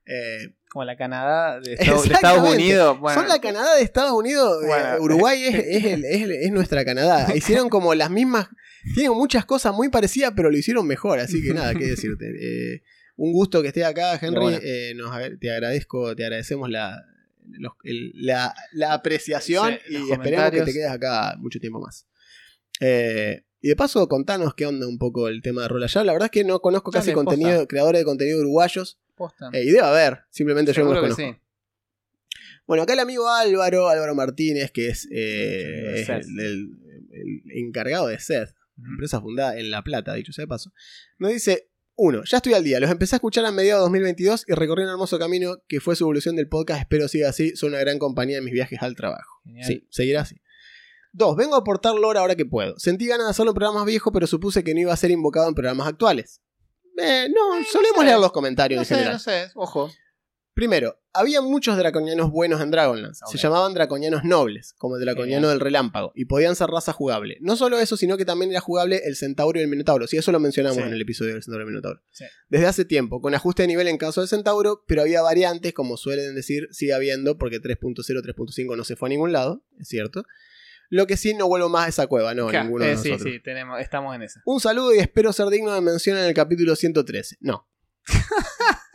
Eh, 0.06 0.56
Como 0.70 0.84
la 0.86 0.98
Canadá 0.98 1.60
de 1.60 1.74
Estados, 1.74 2.04
de 2.04 2.14
Estados 2.14 2.38
Exactamente. 2.38 2.56
Unidos. 2.58 3.00
Bueno, 3.00 3.20
son 3.22 3.30
la 3.30 3.40
Canadá 3.40 3.76
de 3.76 3.84
Estados 3.84 4.12
Unidos. 4.12 4.64
eh. 4.66 4.98
Uruguay 5.00 5.44
es, 5.46 5.56
es 5.56 5.86
el- 5.86 6.06
es 6.06 6.22
el- 6.24 6.32
es 6.32 6.52
nuestra 6.52 6.84
Canadá. 6.86 7.28
Hicieron 7.36 7.70
como 7.70 7.96
las 7.96 8.10
mismas. 8.12 8.50
Tienen 8.94 9.14
muchas 9.14 9.46
cosas 9.46 9.74
muy 9.74 9.90
parecidas, 9.90 10.34
pero 10.36 10.52
lo 10.52 10.58
hicieron 10.58 10.86
mejor. 10.86 11.20
Así 11.20 11.42
que 11.42 11.54
nada, 11.54 11.74
qué 11.74 11.86
decirte. 11.96 12.26
Eh, 12.40 12.84
un 13.16 13.32
gusto 13.32 13.62
que 13.62 13.70
esté 13.70 13.84
acá, 13.86 14.20
Henry. 14.22 14.40
Bueno. 14.42 14.60
Eh, 14.62 14.94
nos, 14.96 15.12
te 15.40 15.52
agradezco, 15.52 16.16
te 16.16 16.24
agradecemos 16.26 16.70
la, 16.70 17.02
los- 17.48 17.74
el- 17.84 18.12
la, 18.14 18.54
la 18.74 18.94
apreciación 18.94 19.80
Sí, 19.88 19.96
y 20.08 20.12
esperemos 20.12 20.52
que 20.52 20.62
te 20.62 20.74
quedes 20.74 20.92
acá 20.92 21.36
mucho 21.40 21.60
tiempo 21.60 21.80
más. 21.80 22.06
Eh, 22.80 23.44
y 23.62 23.70
de 23.70 23.76
paso, 23.76 24.08
contanos 24.08 24.54
qué 24.54 24.66
onda 24.66 24.86
un 24.88 25.00
poco 25.00 25.28
el 25.30 25.42
tema 25.42 25.64
de 25.64 25.68
Rola 25.70 25.88
Ya. 25.88 26.04
La 26.04 26.14
verdad 26.14 26.26
es 26.28 26.32
que 26.32 26.44
no 26.44 26.60
conozco 26.60 26.92
casi 26.92 27.08
Dale, 27.12 27.16
posta. 27.24 27.32
contenido, 27.36 27.68
creadores 27.68 28.02
de 28.02 28.06
contenido 28.06 28.40
uruguayos. 28.40 29.00
Posta. 29.18 29.50
Eh, 29.52 29.64
y 29.64 29.72
debe 29.72 29.82
haber, 29.86 30.20
simplemente 30.30 30.72
yo 30.72 30.84
no 30.86 30.92
los 30.94 31.02
conozco. 31.02 31.22
sí. 31.22 31.36
Bueno, 32.66 32.84
acá 32.84 32.94
el 32.94 33.00
amigo 33.00 33.28
Álvaro, 33.30 33.88
Álvaro 33.90 34.14
Martínez, 34.16 34.72
que 34.72 34.90
es, 34.90 35.08
eh, 35.12 36.02
es 36.02 36.10
el, 36.10 36.40
el- 36.40 36.70
el 37.12 37.42
encargado 37.66 38.08
de 38.08 38.20
Seth, 38.20 38.50
Ujú. 38.78 38.92
empresa 38.92 39.20
fundada 39.22 39.58
en 39.58 39.72
La 39.72 39.84
Plata, 39.84 40.14
dicho 40.14 40.32
sea 40.34 40.44
de 40.44 40.48
paso, 40.48 40.72
nos 41.18 41.32
dice, 41.32 41.70
uno, 41.96 42.24
ya 42.26 42.38
estoy 42.38 42.54
al 42.54 42.64
día, 42.64 42.80
los 42.80 42.92
empecé 42.92 43.16
a 43.16 43.18
escuchar 43.18 43.44
a 43.46 43.52
mediados 43.52 43.82
de 43.82 43.86
2022 43.86 44.44
y 44.48 44.54
recorrí 44.54 44.84
un 44.84 44.90
hermoso 44.90 45.18
camino 45.18 45.64
que 45.68 45.80
fue 45.80 45.96
su 45.96 46.04
evolución 46.04 46.36
del 46.36 46.48
podcast, 46.48 46.82
espero 46.82 47.08
siga 47.08 47.30
así, 47.30 47.56
son 47.56 47.70
una 47.70 47.80
gran 47.80 47.98
compañía 47.98 48.38
en 48.38 48.44
mis 48.44 48.54
viajes 48.54 48.80
al 48.84 48.96
trabajo. 48.96 49.42
Genial. 49.46 49.66
Sí, 49.66 49.88
seguirá 49.90 50.22
así. 50.22 50.36
Dos, 51.14 51.36
vengo 51.38 51.56
a 51.56 51.60
aportar 51.60 51.96
lore 51.96 52.20
ahora 52.20 52.36
que 52.36 52.46
puedo. 52.46 52.78
Sentí 52.78 53.08
ganas 53.08 53.26
de 53.26 53.32
hacerlo 53.32 53.52
en 53.52 53.56
programas 53.56 53.86
viejos, 53.86 54.14
pero 54.14 54.28
supuse 54.28 54.64
que 54.64 54.76
no 54.76 54.82
iba 54.82 54.94
a 54.94 54.98
ser 54.98 55.10
invocado 55.10 55.48
en 55.48 55.56
programas 55.56 55.88
actuales. 55.88 56.42
Eh, 56.98 57.28
no, 57.30 57.64
solemos 57.72 58.04
leer 58.04 58.20
los 58.20 58.32
comentarios 58.32 58.78
No 58.80 58.82
en 58.82 58.86
sé, 58.86 58.96
general. 58.96 59.14
no 59.14 59.20
sé, 59.20 59.52
ojo. 59.56 59.92
Primero, 60.54 61.00
había 61.14 61.40
muchos 61.42 61.78
draconianos 61.78 62.32
buenos 62.32 62.60
en 62.62 62.72
Dragonlance. 62.72 63.24
Se 63.32 63.38
llamaban 63.38 63.76
draconianos 63.76 64.24
nobles, 64.24 64.74
como 64.80 64.96
el 64.96 65.02
draconiano 65.04 65.50
del 65.50 65.60
relámpago, 65.60 66.12
y 66.16 66.26
podían 66.26 66.56
ser 66.56 66.70
raza 66.70 66.94
jugable. 66.94 67.38
No 67.42 67.56
solo 67.56 67.78
eso, 67.78 67.96
sino 67.96 68.18
que 68.18 68.26
también 68.26 68.50
era 68.50 68.60
jugable 68.60 69.02
el 69.06 69.16
centauro 69.16 69.60
y 69.60 69.62
el 69.62 69.68
minotauro. 69.68 70.08
Sí, 70.08 70.18
eso 70.18 70.32
lo 70.32 70.40
mencionamos 70.40 70.78
Sí. 70.80 70.84
en 70.84 70.94
el 70.94 71.02
episodio 71.02 71.34
del 71.34 71.44
centauro 71.44 71.64
y 71.64 71.68
el 71.68 71.70
minotauro. 71.74 72.02
Sí. 72.10 72.26
Desde 72.50 72.66
hace 72.66 72.86
tiempo, 72.86 73.22
con 73.22 73.36
ajuste 73.36 73.62
de 73.62 73.68
nivel 73.68 73.88
en 73.88 74.00
caso 74.00 74.22
del 74.22 74.28
centauro, 74.30 74.84
pero 74.88 75.04
había 75.04 75.22
variantes, 75.22 75.74
como 75.74 75.96
suelen 75.96 76.34
decir, 76.34 76.70
sigue 76.72 76.94
habiendo, 76.94 77.38
porque 77.38 77.60
3.0, 77.62 78.24
3.5 78.24 78.76
no 78.76 78.84
se 78.84 78.96
fue 78.96 79.10
a 79.10 79.12
ningún 79.12 79.32
lado, 79.32 79.62
es 79.80 79.88
cierto. 79.90 80.24
Lo 80.90 81.06
que 81.08 81.18
sí, 81.18 81.34
no 81.34 81.48
vuelvo 81.48 81.70
más 81.70 81.86
a 81.86 81.90
esa 81.90 82.08
cueva, 82.08 82.34
no, 82.34 82.48
Ca- 82.48 82.64
ninguno 82.64 82.86
de 82.86 82.94
eh, 82.94 82.98
sí, 82.98 83.10
nosotros. 83.12 83.34
sí, 83.34 83.40
tenemos, 83.42 83.80
estamos 83.82 84.16
en 84.16 84.22
esa. 84.24 84.42
Un 84.46 84.60
saludo 84.62 84.94
y 84.96 85.00
espero 85.00 85.34
ser 85.34 85.48
digno 85.48 85.74
de 85.74 85.82
mención 85.82 86.18
en 86.18 86.26
el 86.26 86.34
capítulo 86.34 86.76
113. 86.76 87.38
No. 87.42 87.68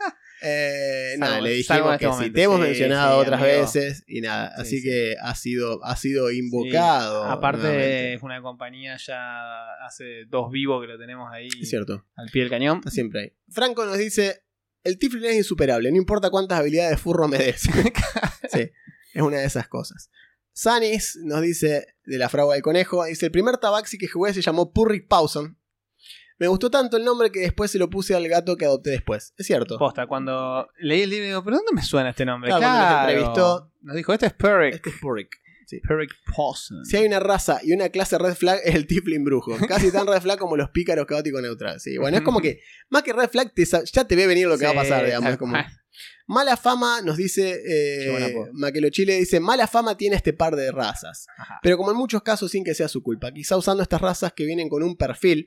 Eh, 0.45 1.15
nada, 1.19 1.39
le 1.39 1.51
dijimos 1.51 1.87
en 1.87 1.93
este 1.93 2.05
que 2.05 2.25
sí, 2.25 2.29
te 2.31 2.43
hemos 2.43 2.57
Sí, 2.59 2.63
mencionado 2.63 3.21
sí, 3.21 3.27
otras 3.27 3.41
amigo. 3.41 3.59
veces 3.61 4.03
y 4.07 4.19
nada, 4.19 4.53
Sí, 4.57 4.61
así 4.61 4.77
sí. 4.79 4.83
que 4.83 5.15
ha 5.21 5.35
sido, 5.35 5.85
ha 5.85 5.95
sido 5.95 6.31
invocado. 6.31 7.23
Sí. 7.23 7.29
Aparte, 7.31 7.61
nuevamente. 7.63 8.13
es 8.15 8.23
una 8.23 8.41
compañía 8.41 8.97
ya 8.97 9.85
hace 9.85 10.25
dos 10.27 10.51
vivos 10.51 10.81
que 10.81 10.87
lo 10.91 10.99
tenemos 10.99 11.31
ahí 11.31 11.47
Es 11.61 11.69
cierto, 11.69 12.05
al 12.15 12.27
pie 12.29 12.41
del 12.41 12.49
cañón. 12.51 12.81
siempre 12.91 13.21
ahí. 13.21 13.33
Franco 13.49 13.85
nos 13.85 13.97
dice: 13.97 14.43
El 14.83 14.97
Tiflin 14.99 15.23
es 15.23 15.35
insuperable, 15.37 15.89
no 15.91 15.97
importa 15.97 16.29
cuántas 16.29 16.59
habilidades 16.59 16.91
de 16.91 16.97
furro 16.97 17.29
me 17.29 17.37
des. 17.37 17.61
sí, 18.51 18.69
es 19.13 19.21
una 19.21 19.37
de 19.37 19.45
esas 19.45 19.69
cosas. 19.69 20.09
Sanis 20.53 21.17
nos 21.23 21.41
dice 21.41 21.95
de 22.05 22.17
la 22.17 22.29
fragua 22.29 22.53
del 22.55 22.63
conejo: 22.63 23.03
dice, 23.05 23.25
el 23.27 23.31
primer 23.31 23.57
tabaxi 23.57 23.97
que 23.97 24.07
jugué 24.07 24.33
se 24.33 24.41
llamó 24.41 24.71
Purrick 24.71 25.07
Pawson. 25.07 25.57
Me 26.39 26.47
gustó 26.47 26.69
tanto 26.71 26.97
el 26.97 27.05
nombre 27.05 27.31
que 27.31 27.39
después 27.39 27.71
se 27.71 27.77
lo 27.79 27.89
puse 27.89 28.15
al 28.15 28.27
gato 28.27 28.57
que 28.57 28.65
adopté 28.65 28.89
después. 28.89 29.33
Es 29.37 29.45
cierto. 29.45 29.77
Posta, 29.77 30.07
cuando 30.07 30.67
leí 30.79 31.01
el 31.03 31.09
libro 31.09 31.25
digo, 31.27 31.43
¿pero 31.43 31.57
dónde 31.57 31.71
me 31.73 31.83
suena 31.83 32.09
este 32.09 32.25
nombre? 32.25 32.49
Claro, 32.49 32.61
cuando 32.63 32.89
nos 32.89 32.99
entrevistó. 33.09 33.71
Nos 33.81 33.95
dijo, 33.95 34.13
este 34.13 34.25
es 34.27 34.33
Perrick. 34.33 34.75
Este 34.75 34.89
es. 34.89 34.95
Perrick 35.87 36.11
Possum. 36.35 36.83
Si 36.83 36.97
hay 36.97 37.05
una 37.05 37.19
raza 37.19 37.59
y 37.63 37.73
una 37.73 37.89
clase 37.89 38.17
red 38.17 38.35
flag 38.35 38.59
es 38.63 38.75
el 38.75 38.85
Tiflin 38.85 39.23
brujo. 39.23 39.55
Casi 39.67 39.91
tan 39.91 40.05
red 40.07 40.21
flag 40.21 40.37
como 40.37 40.57
los 40.57 40.69
pícaros 40.69 41.05
caóticos 41.05 41.41
neutral. 41.41 41.79
Sí, 41.79 41.97
bueno, 41.97 42.17
es 42.17 42.23
como 42.23 42.41
que 42.41 42.59
más 42.89 43.03
que 43.03 43.13
red 43.13 43.29
flag 43.29 43.53
te 43.53 43.65
ya 43.65 44.05
te 44.05 44.15
ve 44.15 44.27
venir 44.27 44.47
lo 44.47 44.57
que 44.57 44.65
va 44.65 44.71
a 44.71 44.75
pasar, 44.75 45.05
digamos. 45.05 45.31
es 45.31 45.37
como- 45.37 45.55
Mala 46.25 46.55
fama 46.57 47.01
nos 47.01 47.17
dice 47.17 47.59
eh. 47.67 48.35
Maquelo 48.53 48.89
Chile 48.89 49.17
dice 49.17 49.39
mala 49.39 49.67
fama 49.67 49.97
tiene 49.97 50.15
este 50.15 50.33
par 50.33 50.55
de 50.55 50.71
razas. 50.71 51.27
Ajá. 51.37 51.59
Pero 51.61 51.77
como 51.77 51.91
en 51.91 51.97
muchos 51.97 52.23
casos 52.23 52.51
sin 52.51 52.63
que 52.63 52.73
sea 52.73 52.87
su 52.87 53.03
culpa. 53.03 53.31
Quizá 53.31 53.57
usando 53.57 53.83
estas 53.83 54.01
razas 54.01 54.33
que 54.33 54.45
vienen 54.45 54.69
con 54.69 54.83
un 54.83 54.95
perfil. 54.95 55.45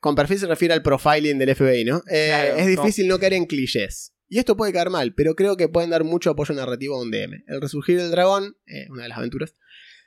Con 0.00 0.14
perfil 0.14 0.38
se 0.38 0.46
refiere 0.46 0.74
al 0.74 0.82
profiling 0.82 1.38
del 1.38 1.54
FBI, 1.56 1.84
¿no? 1.84 2.02
Eh, 2.10 2.26
Claro, 2.28 2.56
es 2.56 2.66
difícil 2.66 3.08
no 3.08 3.18
caer 3.18 3.32
en 3.34 3.46
clichés. 3.46 4.12
Y 4.28 4.38
esto 4.38 4.56
puede 4.56 4.72
caer 4.72 4.90
mal, 4.90 5.12
pero 5.14 5.34
creo 5.34 5.56
que 5.56 5.68
pueden 5.68 5.90
dar 5.90 6.04
mucho 6.04 6.30
apoyo 6.30 6.54
narrativo 6.54 6.94
a 6.94 7.02
un 7.02 7.10
DM. 7.10 7.42
El 7.48 7.60
resurgir 7.60 7.98
del 7.98 8.12
dragón, 8.12 8.56
eh, 8.66 8.86
una 8.88 9.02
de 9.02 9.08
las 9.08 9.18
aventuras, 9.18 9.54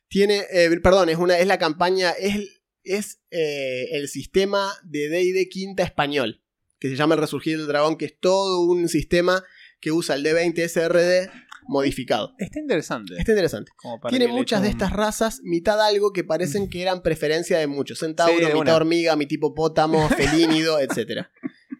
tiene, 0.07 0.43
eh, 0.49 0.69
perdón, 0.81 1.09
es, 1.09 1.17
una, 1.17 1.37
es 1.39 1.45
la 1.45 1.59
campaña, 1.59 2.11
es, 2.11 2.61
es 2.83 3.19
eh, 3.31 3.89
el 3.91 4.07
sistema 4.07 4.71
de 4.83 5.09
D&D 5.09 5.49
quinta 5.49 5.83
español, 5.83 6.41
que 6.79 6.87
se 6.87 6.95
llama 6.95 7.15
el 7.15 7.21
resurgir 7.21 7.57
del 7.57 7.67
dragón, 7.67 7.97
que 7.97 8.05
es 8.05 8.17
todo 8.17 8.61
un 8.61 8.87
sistema 8.87 9.43
que 9.83 9.91
usa 9.91 10.15
el 10.15 10.23
D20 10.23 10.57
SRD 10.69 11.29
modificado. 11.67 12.33
Está 12.39 12.59
interesante. 12.59 13.15
Está 13.17 13.31
interesante. 13.33 13.71
Tiene 14.09 14.27
muchas 14.27 14.61
de 14.61 14.67
un- 14.69 14.73
estas 14.73 14.91
razas, 14.93 15.41
mitad 15.43 15.79
algo 15.85 16.11
que 16.13 16.23
parecen 16.23 16.69
que 16.69 16.81
eran 16.81 17.01
preferencia 17.01 17.57
de 17.59 17.67
muchos. 17.67 17.99
Centauro, 17.99 18.33
Sí, 18.33 18.39
de 18.39 18.45
mitad 18.47 18.59
una. 18.61 18.75
hormiga, 18.75 19.15
mitad 19.15 19.31
hipopótamo, 19.33 20.07
felínido, 20.09 20.79
etc. 20.79 21.27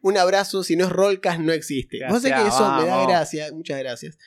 Un 0.01 0.17
abrazo, 0.17 0.63
si 0.63 0.75
no 0.75 0.85
es 0.85 0.91
Rolcas, 0.91 1.39
no 1.39 1.53
existe. 1.53 1.99
Vos 2.09 2.21
sé 2.21 2.27
que 2.27 2.34
Gracias, 2.35 2.55
eso 2.55 2.75
me 2.77 2.85
da 2.85 3.05
gracia, 3.07 3.47
muchas 3.53 3.80
gracias. 3.80 4.17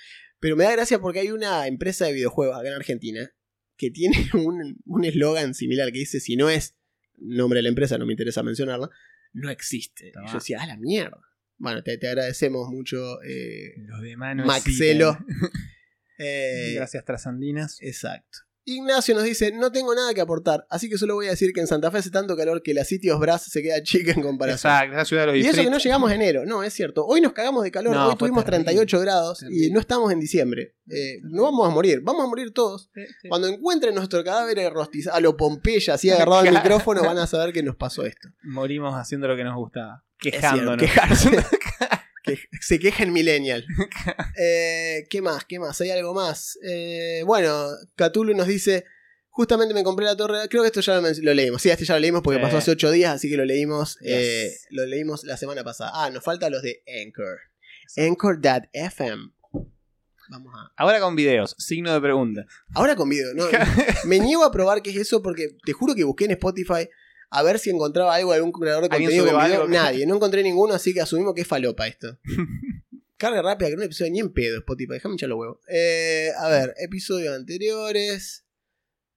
Pero 0.41 0.57
me 0.57 0.65
da 0.65 0.73
gracia 0.73 0.99
porque 1.01 1.21
hay 1.21 1.31
una 1.31 1.67
empresa 1.67 2.07
de 2.07 2.13
videojuegos 2.13 2.59
acá 2.59 2.69
en 2.69 2.75
Argentina 2.75 3.31
que 3.77 3.91
tiene 3.91 4.17
un 4.35 4.79
un 4.87 5.05
eslogan 5.05 5.55
similar 5.55 5.93
que 5.93 5.99
dice: 6.01 6.21
si 6.21 6.37
no 6.37 6.49
es 6.51 6.77
nombre 7.19 7.59
de 7.59 7.65
la 7.65 7.69
empresa, 7.71 7.99
no 7.99 8.07
me 8.07 8.13
interesa 8.13 8.43
mencionarla, 8.43 8.89
no 9.33 9.51
existe. 9.51 10.09
Y 10.09 10.29
yo 10.29 10.35
decía, 10.35 10.63
a 10.63 10.67
la 10.67 10.77
mierda. 10.77 11.21
Bueno, 11.59 11.83
te, 11.83 11.97
te 11.99 12.09
agradecemos 12.09 12.69
mucho, 12.69 13.23
eh, 13.23 13.75
Los 13.87 14.01
Maxelo. 14.47 15.11
existen. 15.11 15.29
Eh, 16.19 16.73
Gracias, 16.77 17.05
trasandinas. 17.05 17.77
Exacto. 17.83 18.39
Ignacio 18.69 19.15
nos 19.15 19.23
dice, 19.23 19.53
no 19.53 19.71
tengo 19.71 19.95
nada 19.95 20.13
que 20.13 20.21
aportar, 20.21 20.67
así 20.71 20.89
que 20.89 20.99
solo 20.99 21.15
voy 21.15 21.29
a 21.29 21.31
decir 21.31 21.53
que 21.53 21.61
en 21.61 21.69
Santa 21.69 21.89
Fe 21.93 21.99
hace 21.99 22.11
tanto 22.11 22.37
calor 22.37 22.65
que 22.65 22.75
la 22.75 22.83
Sitios 22.83 23.21
Brass 23.21 23.45
se 23.45 23.63
queda 23.63 23.81
chica 23.85 24.11
en 24.11 24.23
comparación. 24.23 24.73
Exacto, 24.73 24.97
esa 24.97 25.05
ciudad 25.05 25.23
de 25.23 25.27
los 25.29 25.37
Y 25.37 25.47
eso 25.47 25.63
que 25.63 25.71
no 25.71 25.79
llegamos 25.79 26.11
a 26.11 26.15
enero, 26.17 26.45
no, 26.45 26.65
es 26.65 26.73
cierto. 26.73 27.07
Hoy 27.07 27.21
nos 27.21 27.33
cagamos 27.33 27.63
de 27.63 27.71
calor, 27.71 27.95
No, 27.95 28.09
hoy 28.09 28.17
tuvimos 28.17 28.45
terrible. 28.45 28.65
38 28.65 29.01
grados 29.01 29.45
y 29.49 29.71
no 29.71 29.79
estamos 29.79 30.11
en 30.11 30.19
diciembre. 30.19 30.75
Eh, 30.91 31.21
no 31.23 31.45
vamos 31.45 31.69
a 31.69 31.71
morir, 31.71 32.01
vamos 32.03 32.25
a 32.25 32.27
morir 32.27 32.53
todos. 32.53 32.91
Sí, 32.93 33.03
sí. 33.23 33.29
Cuando 33.29 33.47
encuentren 33.47 33.95
nuestro 33.95 34.25
cadáver 34.25 34.59
rostizado, 34.73 35.17
a 35.17 35.21
lo 35.21 35.37
Pompeya, 35.37 35.95
así 35.95 36.11
agarrado 36.11 36.39
al 36.39 36.53
micrófono, 36.53 37.05
van 37.05 37.19
a 37.19 37.29
saber 37.29 37.53
que 37.53 37.63
nos 37.63 37.77
pasó 37.77 38.05
esto. 38.05 38.31
Morimos 38.43 38.97
haciendo 38.97 39.29
lo 39.29 39.37
que 39.37 39.45
nos 39.45 39.55
gustaba. 39.55 40.06
Cierto, 40.21 40.77
Quejándonos. 40.77 41.47
se 42.61 42.79
queja 42.79 43.05
en 43.05 43.13
Millennial. 43.13 43.65
Eh, 44.39 45.07
¿Qué 45.09 45.23
más? 45.23 45.47
¿Qué 45.47 45.59
más? 45.59 45.81
¿Hay 45.81 45.91
algo 45.91 46.13
más? 46.13 46.59
Eh, 46.63 47.23
bueno, 47.25 47.69
Cthulhu 47.97 48.35
nos 48.35 48.47
dice. 48.47 48.85
Justamente 49.31 49.73
me 49.73 49.83
compré 49.83 50.05
la 50.05 50.17
torre. 50.17 50.49
Creo 50.51 50.63
que 50.63 50.69
esto 50.69 50.81
ya 50.81 51.01
lo, 51.01 51.35
leímos. 51.35 51.63
Sí, 51.63 51.71
este 51.71 51.87
ya 51.87 51.95
lo 51.95 52.01
leímos 52.01 52.23
porque 52.23 52.39
pasó 52.39 52.59
hace 52.59 52.71
8 52.71 52.91
días, 52.91 53.15
así 53.15 53.31
que 53.31 53.37
lo 53.37 53.45
leímos. 53.45 53.99
Yes. 54.01 54.11
eh, 54.11 54.57
lo 54.71 54.87
leímos 54.87 55.25
la 55.25 55.37
semana 55.37 55.65
pasada. 55.65 55.91
Ah, 55.95 56.11
nos 56.11 56.23
faltan 56.23 56.53
los 56.53 56.63
de 56.63 56.83
Anchor. 57.03 57.39
Anchor.fm. 57.97 59.33
Vamos 60.29 60.55
a. 60.55 60.73
Ahora 60.77 61.01
con 61.01 61.17
videos, 61.17 61.55
signo 61.59 61.93
de 61.93 62.01
pregunta. 62.01 62.47
Ahora 62.75 62.97
con 62.97 63.09
video, 63.09 63.33
¿no? 63.35 63.45
me 64.05 64.21
niego 64.21 64.45
a 64.45 64.53
probar 64.53 64.83
qué 64.83 64.91
es 64.91 64.97
eso 64.97 65.23
porque 65.23 65.57
te 65.65 65.73
juro 65.73 65.95
que 65.95 66.05
busqué 66.05 66.27
en 66.27 66.33
Spotify 66.33 66.89
a 67.31 67.43
ver 67.43 67.59
si 67.59 67.71
encontraba 67.71 68.15
algo 68.15 68.31
de 68.31 68.37
algún 68.37 68.53
creador 68.53 68.89
de 68.89 68.95
¿Alguien 68.95 69.11
contenido 69.11 69.33
con 69.33 69.45
video. 69.45 69.63
algo? 69.63 69.73
Nadie, 69.73 70.07
no 70.07 70.17
encontré 70.17 70.43
ninguno, 70.43 70.75
así 70.75 70.95
que 70.95 71.01
asumimos 71.01 71.35
que 71.35 71.43
es 71.43 71.47
falopa 71.47 71.87
esto. 71.87 72.19
Carga 73.17 73.41
rápida, 73.41 73.71
que 73.71 73.77
no 73.77 73.83
episodio 73.83 74.13
ni 74.13 74.21
en 74.21 74.33
pedo 74.33 74.59
Spotify, 74.59 74.95
déjame 74.95 75.15
echar 75.15 75.29
los 75.31 75.39
huevos. 75.39 75.59
Eh, 75.69 76.31
a 76.39 76.49
ver, 76.49 76.75
episodios 76.79 77.35
anteriores. 77.35 78.45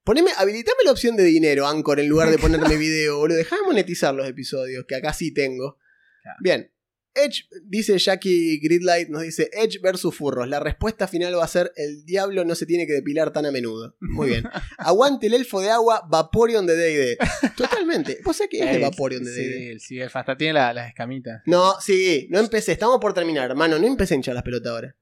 Poneme, 0.06 0.32
habilitame 0.38 0.78
la 0.86 0.92
opción 0.92 1.18
de 1.18 1.24
dinero, 1.24 1.68
Anchor, 1.68 2.00
en 2.00 2.08
lugar 2.08 2.32
de 2.32 2.38
ponerme 2.38 2.78
video, 2.78 3.18
boludo. 3.18 3.38
Dejame 3.38 3.64
monetizar 3.64 4.16
los 4.16 4.28
episodios, 4.28 4.86
que 4.88 4.96
acá 4.96 5.14
sí 5.14 5.34
tengo. 5.34 5.78
Claro. 6.24 6.38
Bien. 6.42 6.72
Edge, 7.16 7.44
dice 7.66 7.98
Jackie 7.98 8.60
Gridlight, 8.62 9.10
nos 9.10 9.24
dice 9.24 9.50
Edge 9.54 9.80
versus 9.82 10.16
furros. 10.16 10.48
La 10.48 10.60
respuesta 10.60 11.08
final 11.08 11.38
va 11.38 11.44
a 11.44 11.48
ser 11.48 11.72
el 11.76 12.06
diablo 12.06 12.46
no 12.46 12.56
se 12.56 12.66
tiene 12.66 12.86
que 12.88 12.94
depilar 12.94 13.34
tan 13.34 13.46
a 13.46 13.52
menudo. 13.52 13.96
Muy 14.00 14.30
bien. 14.30 14.44
Aguante 14.78 15.28
el 15.28 15.34
elfo 15.34 15.60
de 15.62 15.70
agua 15.72 16.04
Vaporeon 16.10 16.66
de 16.68 16.76
D&D. 16.76 17.18
Totalmente. 17.58 18.20
¿Vos 18.24 18.38
sabés 18.38 18.50
qué 18.52 18.60
es 18.70 18.76
el 18.76 18.82
Vaporeon 18.82 19.24
de 19.24 19.34
Sí, 19.34 19.42
D&D? 19.44 19.72
el 19.72 19.82
Ciber 19.82 20.12
hasta 20.14 20.38
tiene 20.38 20.54
la- 20.54 20.74
las 20.74 20.88
escamitas. 20.88 21.42
No, 21.46 21.76
sí, 21.82 22.28
no 22.30 22.40
empecé. 22.40 22.72
Estamos 22.74 23.00
por 23.00 23.14
terminar, 23.14 23.50
hermano. 23.50 23.80
No 23.80 23.88
empecé 23.88 24.14
a 24.14 24.18
hinchar 24.18 24.36
las 24.36 24.44
pelotas 24.44 24.72
ahora. 24.72 24.96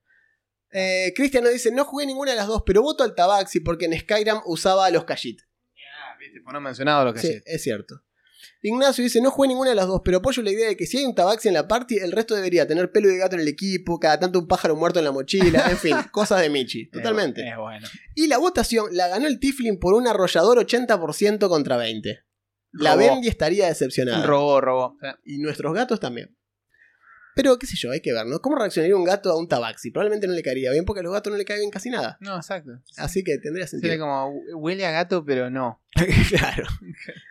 Eh, 0.72 1.14
Cristian 1.16 1.44
nos 1.44 1.54
dice, 1.54 1.72
no 1.72 1.86
jugué 1.86 2.06
ninguna 2.06 2.32
de 2.32 2.38
las 2.38 2.48
dos, 2.48 2.64
pero 2.66 2.82
voto 2.82 3.04
al 3.04 3.16
Tabaxi 3.16 3.60
porque 3.62 3.86
en 3.86 3.98
Skyrim 4.00 4.38
usaba 4.46 4.90
los 4.90 5.06
Khajiit. 5.06 5.40
Ah, 5.42 6.16
viste, 6.20 6.42
pues 6.44 6.54
no 6.54 6.62
mencionado 6.62 7.06
lo 7.06 7.14
que 7.14 7.20
Sí, 7.22 7.28
sí. 7.28 7.42
es 7.46 7.64
cierto. 7.64 8.02
Ignacio 8.62 9.04
dice, 9.04 9.22
no 9.22 9.32
jugué 9.32 9.50
ninguna 9.50 9.70
de 9.70 9.76
las 9.76 9.88
dos, 9.88 10.02
pero 10.04 10.18
apoyo 10.18 10.42
la 10.44 10.52
idea 10.52 10.68
de 10.68 10.78
que 10.78 10.86
si 10.86 10.98
hay 10.98 11.06
un 11.06 11.16
Tabaxi 11.16 11.48
en 11.48 11.54
la 11.54 11.68
party, 11.68 11.98
el 11.98 12.12
resto 12.12 12.36
debería 12.36 12.68
tener 12.68 12.92
pelo 12.92 13.10
de 13.10 13.18
gato 13.18 13.36
en 13.36 13.42
el 13.42 13.48
equipo, 13.48 14.00
cada 14.00 14.20
tanto 14.20 14.40
un 14.40 14.48
pájaro 14.48 14.76
muerto 14.76 15.00
en 15.00 15.06
la 15.06 15.12
mochila, 15.12 15.66
en 15.70 15.78
fin, 15.78 15.96
cosas 16.12 16.42
de 16.42 16.50
Michi, 16.50 16.90
totalmente. 16.90 17.48
Es, 17.48 17.58
bueno. 17.58 17.88
Y 18.16 18.28
la 18.28 18.38
votación 18.38 18.88
la 18.92 19.08
ganó 19.08 19.28
el 19.28 19.40
Tiflin 19.40 19.80
por 19.80 19.94
un 19.94 20.08
arrollador 20.08 20.58
80% 20.60 21.48
contra 21.50 21.78
20. 21.78 22.20
La 22.74 22.96
Robó. 22.96 23.08
Bendy 23.08 23.28
estaría 23.28 23.68
decepcionada. 23.68 24.26
Robó, 24.26 24.62
robó. 24.62 24.98
Y 25.24 25.40
nuestros 25.40 25.74
gatos 25.74 26.00
también. 26.00 26.37
Pero 27.38 27.58
qué 27.60 27.68
sé 27.68 27.78
yo, 27.78 27.92
hay 27.92 28.02
que 28.02 28.12
ver, 28.12 28.26
¿no? 28.26 28.40
¿Cómo 28.42 28.58
reaccionaría 28.58 28.96
un 28.98 29.04
gato 29.06 29.32
a 29.32 29.38
un 29.38 29.48
tabaxi? 29.48 29.92
Probablemente 29.92 30.28
no 30.28 30.34
le 30.34 30.42
caería 30.44 30.72
bien 30.72 30.84
porque 30.84 31.00
a 31.00 31.04
los 31.04 31.14
gatos 31.14 31.32
no 31.32 31.38
le 31.38 31.46
cae 31.46 31.60
bien 31.60 31.70
casi 31.72 31.90
nada. 31.90 32.18
No, 32.20 32.36
exacto. 32.36 32.72
Así 32.98 33.24
que 33.24 33.38
tendría 33.38 33.68
sentido. 33.68 33.92
Sería 33.92 34.04
como, 34.04 34.32
huele 34.56 34.86
a 34.86 34.92
gato, 34.92 35.24
pero 35.24 35.50
no. 35.50 35.82
claro. 36.30 36.66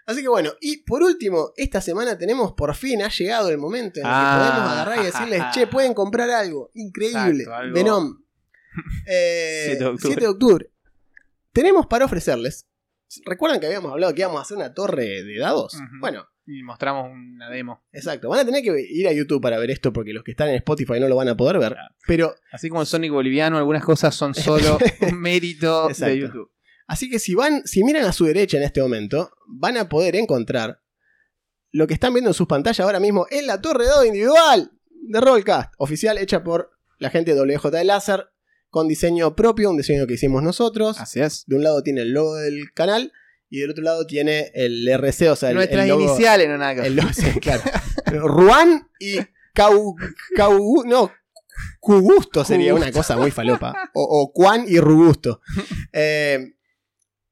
Así 0.07 0.23
que 0.23 0.29
bueno, 0.29 0.53
y 0.61 0.79
por 0.85 1.03
último, 1.03 1.53
esta 1.57 1.81
semana 1.81 2.17
tenemos 2.17 2.53
por 2.53 2.75
fin, 2.75 3.03
ha 3.03 3.09
llegado 3.11 3.51
el 3.51 3.59
momento 3.59 4.01
en 4.01 4.07
el 4.07 4.13
que 4.13 4.17
Ah. 4.19 4.49
podemos 4.55 4.73
agarrar 4.73 4.99
y 5.01 5.05
decirles, 5.07 5.43
che, 5.53 5.67
pueden 5.67 5.93
comprar 5.93 6.31
algo. 6.31 6.71
Increíble. 6.75 7.43
Exacto, 7.43 7.55
algo- 7.55 7.75
Venom. 7.75 8.23
Eh, 9.07 9.65
7 9.69 9.79
de 9.85 9.87
octubre. 9.91 10.09
7 10.15 10.21
de 10.21 10.29
octubre. 10.29 10.71
Tenemos 11.53 11.87
para 11.87 12.05
ofrecerles. 12.05 12.67
¿Recuerdan 13.25 13.59
que 13.61 13.67
habíamos 13.67 13.91
hablado 13.93 14.13
que 14.15 14.21
íbamos 14.21 14.39
a 14.39 14.43
hacer 14.43 14.57
una 14.57 14.75
torre 14.75 15.23
de 15.25 15.39
dados? 15.39 15.79
Bueno, 16.01 16.27
Y 16.47 16.63
mostramos 16.63 17.11
una 17.11 17.51
demo. 17.51 17.83
exacto. 17.93 18.29
Van 18.29 18.41
a 18.41 18.45
tener 18.45 18.63
que 18.63 18.87
ir 18.89 19.09
a 19.09 19.13
YouTube 19.13 19.43
para 19.43 19.59
ver 19.59 19.71
esto 19.71 19.93
porque 19.93 20.13
los 20.13 20.23
que 20.23 20.31
están 20.31 20.49
en 20.49 20.55
Spotify 20.57 21.01
no 21.01 21.09
lo 21.09 21.17
van 21.17 21.29
a 21.29 21.37
poder 21.37 21.59
ver. 21.59 21.77
Pero 22.07 22.35
Así 22.53 22.69
como 22.69 22.83
el 22.83 22.87
Sonic 22.87 23.11
boliviano, 23.11 23.59
algunas 23.59 23.85
cosas 23.85 24.15
son 24.15 24.35
solo 24.35 24.79
un 25.01 25.21
mérito 25.21 25.89
Exacto. 25.91 26.15
de 26.15 26.21
YouTube. 26.21 26.51
Así 26.87 27.11
que 27.11 27.19
si 27.19 27.35
van, 27.35 27.67
si 27.67 27.83
miran 27.83 28.05
a 28.05 28.13
su 28.13 28.27
derecha 28.27 28.59
en 28.59 28.63
este 28.63 28.81
momento, 28.81 29.31
van 29.49 29.77
a 29.77 29.89
poder 29.89 30.15
encontrar 30.15 30.81
lo 31.73 31.87
que 31.87 31.95
están 31.95 32.15
viendo 32.15 32.31
en 32.31 32.35
sus 32.35 32.47
pantallas 32.47 32.81
ahora 32.81 33.01
mismo 33.01 33.27
es 33.29 33.45
la 33.45 33.61
torre 33.61 33.85
de 33.85 33.91
dado 33.91 34.05
individual 34.05 34.71
de 34.89 35.21
Rollcast, 35.21 35.75
oficial 35.79 36.17
hecha 36.17 36.43
por 36.45 36.71
la 36.99 37.11
gente 37.11 37.35
de 37.35 37.41
WJ 37.41 37.71
de 37.71 37.85
Láser, 37.85 38.29
con 38.71 38.89
diseño 38.89 39.35
propio, 39.37 39.71
un 39.71 39.77
diseño 39.77 40.07
que 40.07 40.15
hicimos 40.15 40.43
nosotros. 40.43 40.99
Así 41.01 41.21
es. 41.21 41.45
De 41.47 41.57
un 41.57 41.65
lado 41.65 41.83
tiene 41.83 42.03
el 42.03 42.13
logo 42.13 42.37
del 42.37 42.73
canal 42.73 43.13
y 43.49 43.61
del 43.61 43.71
otro 43.71 43.83
lado 43.85 44.07
tiene 44.07 44.51
el 44.55 44.87
RC, 44.89 45.31
o 45.31 45.37
sea, 45.37 45.51
el, 45.51 45.57
Nuestras 45.57 45.83
el 45.85 45.89
logo, 45.91 46.03
iniciales, 46.03 46.49
no 46.49 46.59
nada 46.59 46.75
que 46.75 46.81
ver. 46.81 46.91
el 46.91 46.97
logo, 46.97 47.09
sí, 47.13 47.25
claro. 47.41 47.63
Ruan 48.27 48.89
y 49.01 49.19
Cau, 49.55 49.95
Cau- 50.37 50.85
no, 50.85 51.11
Cugusto 51.81 52.45
sería 52.45 52.75
una 52.75 52.91
cosa 52.93 53.17
muy 53.17 53.31
falopa. 53.31 53.91
O, 53.95 54.03
o 54.03 54.33
Juan 54.35 54.65
y 54.69 54.79
Rugusto. 54.79 55.41
Eh, 55.93 56.53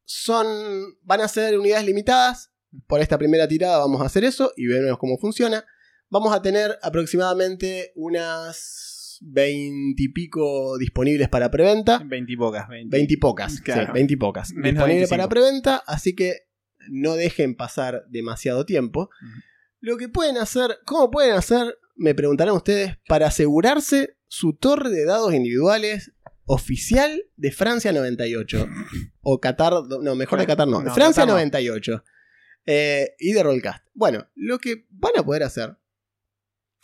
son, 0.05 0.97
van 1.03 1.21
a 1.21 1.27
ser 1.27 1.57
unidades 1.59 1.85
limitadas. 1.85 2.51
Por 2.87 2.99
esta 3.01 3.17
primera 3.17 3.47
tirada 3.47 3.77
vamos 3.77 4.01
a 4.01 4.05
hacer 4.05 4.23
eso 4.23 4.51
y 4.55 4.67
veremos 4.67 4.97
cómo 4.97 5.17
funciona. 5.17 5.65
Vamos 6.09 6.33
a 6.35 6.41
tener 6.41 6.77
aproximadamente 6.81 7.91
unas 7.95 8.94
20 9.21 10.01
y 10.01 10.07
pico 10.09 10.77
disponibles 10.77 11.29
para 11.29 11.51
preventa. 11.51 12.01
20 12.05 12.31
y 12.31 12.37
pocas. 12.37 12.67
20. 12.67 12.95
20 12.95 13.13
y 13.13 13.17
pocas. 13.17 13.61
Claro. 13.61 13.87
Sí, 13.87 13.91
20 13.93 14.13
y 14.13 14.17
pocas. 14.17 14.51
Menos 14.51 14.63
de 14.63 14.69
Disponible 14.71 14.99
25. 14.99 15.09
para 15.09 15.29
preventa, 15.29 15.83
así 15.87 16.15
que 16.15 16.47
no 16.89 17.15
dejen 17.15 17.55
pasar 17.55 18.05
demasiado 18.09 18.65
tiempo. 18.65 19.09
Lo 19.79 19.97
que 19.97 20.09
pueden 20.09 20.37
hacer, 20.37 20.79
¿cómo 20.85 21.11
pueden 21.11 21.35
hacer? 21.35 21.77
Me 21.95 22.15
preguntarán 22.15 22.55
ustedes, 22.55 22.97
para 23.07 23.27
asegurarse 23.27 24.17
su 24.27 24.53
torre 24.53 24.89
de 24.89 25.05
dados 25.05 25.33
individuales 25.33 26.11
oficial 26.45 27.23
de 27.35 27.51
Francia 27.51 27.91
98. 27.91 28.67
O 29.21 29.39
Qatar, 29.39 29.73
no, 30.01 30.15
mejor 30.15 30.39
de 30.39 30.47
Qatar 30.47 30.67
no, 30.67 30.81
Francia 30.81 31.23
Qatar 31.23 31.27
no. 31.27 31.33
98. 31.33 32.03
Eh, 32.67 33.15
y 33.19 33.33
de 33.33 33.43
Rollcast. 33.43 33.85
Bueno, 33.93 34.27
lo 34.35 34.57
que 34.59 34.87
van 34.89 35.13
a 35.17 35.23
poder 35.23 35.43
hacer, 35.43 35.77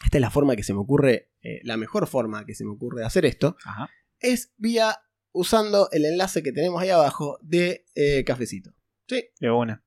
esta 0.04 0.18
es 0.18 0.22
la 0.22 0.30
forma 0.32 0.56
que 0.56 0.64
se 0.64 0.74
me 0.74 0.80
ocurre, 0.80 1.32
eh, 1.42 1.60
la 1.64 1.78
mejor 1.78 2.08
forma 2.08 2.46
que 2.46 2.56
se 2.56 2.64
me 2.66 2.72
ocurre 2.72 3.02
de 3.02 3.06
hacer 3.06 3.26
esto, 3.26 3.56
Ajá. 3.66 3.90
es 4.20 4.54
vía 4.58 4.98
usando 5.32 5.90
el 5.92 6.06
enlace 6.06 6.44
que 6.44 6.52
tenemos 6.52 6.82
ahí 6.82 6.90
abajo 6.90 7.38
de 7.42 7.86
eh, 7.96 8.24
cafecito. 8.26 8.74
¿Sí? 9.08 9.26
De 9.40 9.50
una. 9.52 9.84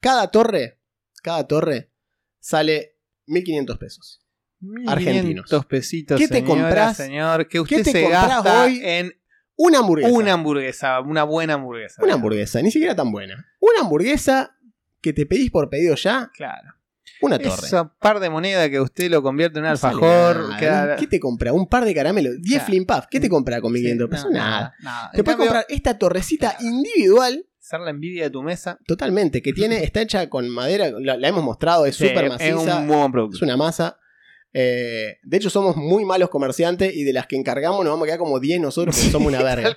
Cada 0.00 0.30
torre, 0.30 0.80
cada 1.22 1.46
torre 1.46 1.90
sale 2.40 2.98
1500 3.26 3.78
pesos. 3.78 4.20
Argentinos. 4.86 5.46
500 5.46 5.66
pesitos. 5.66 6.18
¿Qué 6.20 6.28
te 6.28 6.44
comprás? 6.44 6.96
señor, 6.96 7.48
que 7.48 7.60
usted 7.60 7.78
¿Qué 7.78 7.84
te 7.84 7.92
se 7.92 8.08
gasta 8.08 8.64
hoy? 8.64 8.80
en 8.82 9.12
Una 9.56 9.78
hamburguesa. 9.80 10.12
una 10.12 10.32
hamburguesa, 10.32 11.00
una 11.00 11.24
buena 11.24 11.54
hamburguesa. 11.54 12.02
Una 12.02 12.14
hamburguesa, 12.14 12.60
ni 12.62 12.70
siquiera 12.70 12.94
tan 12.96 13.10
buena. 13.12 13.46
Una 13.60 13.80
hamburguesa 13.82 14.56
que 15.00 15.12
te 15.12 15.26
pedís 15.26 15.50
por 15.50 15.68
pedido 15.68 15.94
ya, 15.96 16.30
Claro. 16.34 16.74
Una 17.20 17.38
torre. 17.38 17.66
Esa 17.66 17.88
par 17.98 18.20
de 18.20 18.28
moneda 18.30 18.68
que 18.70 18.80
usted 18.80 19.10
lo 19.10 19.22
convierte 19.22 19.58
en 19.58 19.64
un 19.64 19.68
No 19.68 19.72
alfajor. 19.72 20.56
queda- 20.58 20.96
¿Qué 20.96 21.06
te 21.06 21.20
compra? 21.20 21.52
¿Un 21.52 21.66
par 21.66 21.84
de 21.84 21.94
caramelos? 21.94 22.34
¿10 22.42 22.84
Claro. 22.86 23.06
¿Qué 23.10 23.20
te 23.20 23.28
compra 23.28 23.60
con 23.60 23.70
Sí, 23.72 23.80
1500 23.80 24.10
pesos? 24.10 24.30
no, 24.30 24.38
nada. 24.38 24.74
nada. 24.80 25.10
Te 25.12 25.22
puedes 25.24 25.38
comprar 25.38 25.66
esta 25.68 25.98
torrecita 25.98 26.56
Claro. 26.58 26.64
individual 26.76 27.46
Hacer 27.60 27.80
la 27.80 27.90
envidia 27.90 28.24
de 28.24 28.30
tu 28.30 28.42
mesa. 28.42 28.78
totalmente, 28.86 29.40
que 29.40 29.52
tiene, 29.54 29.84
está 29.84 30.02
hecha 30.02 30.28
con 30.28 30.48
madera, 30.50 30.90
la, 31.00 31.16
la 31.16 31.28
hemos 31.28 31.42
mostrado, 31.42 31.86
es 31.86 31.96
Sí, 31.96 32.08
súper 32.08 32.24
Es 32.24 32.30
maciza. 32.30 32.78
un 32.78 32.86
muy 32.86 32.96
buen 32.96 33.12
producto. 33.12 33.36
Es 33.36 33.42
una 33.42 33.56
masa. 33.56 33.98
Eh, 34.52 35.16
de 35.22 35.36
hecho, 35.36 35.50
somos 35.50 35.74
muy 35.76 36.04
malos 36.04 36.28
comerciantes 36.28 36.94
y 36.94 37.02
de 37.04 37.12
las 37.12 37.26
que 37.26 37.36
encargamos 37.36 37.84
nos 37.84 37.92
vamos 37.92 38.04
a 38.04 38.06
quedar 38.06 38.18
como 38.18 38.38
10 38.38 38.60
nosotros 38.60 38.94
porque 38.94 39.10
somos 39.10 39.28
una 39.28 39.42
verga. 39.42 39.76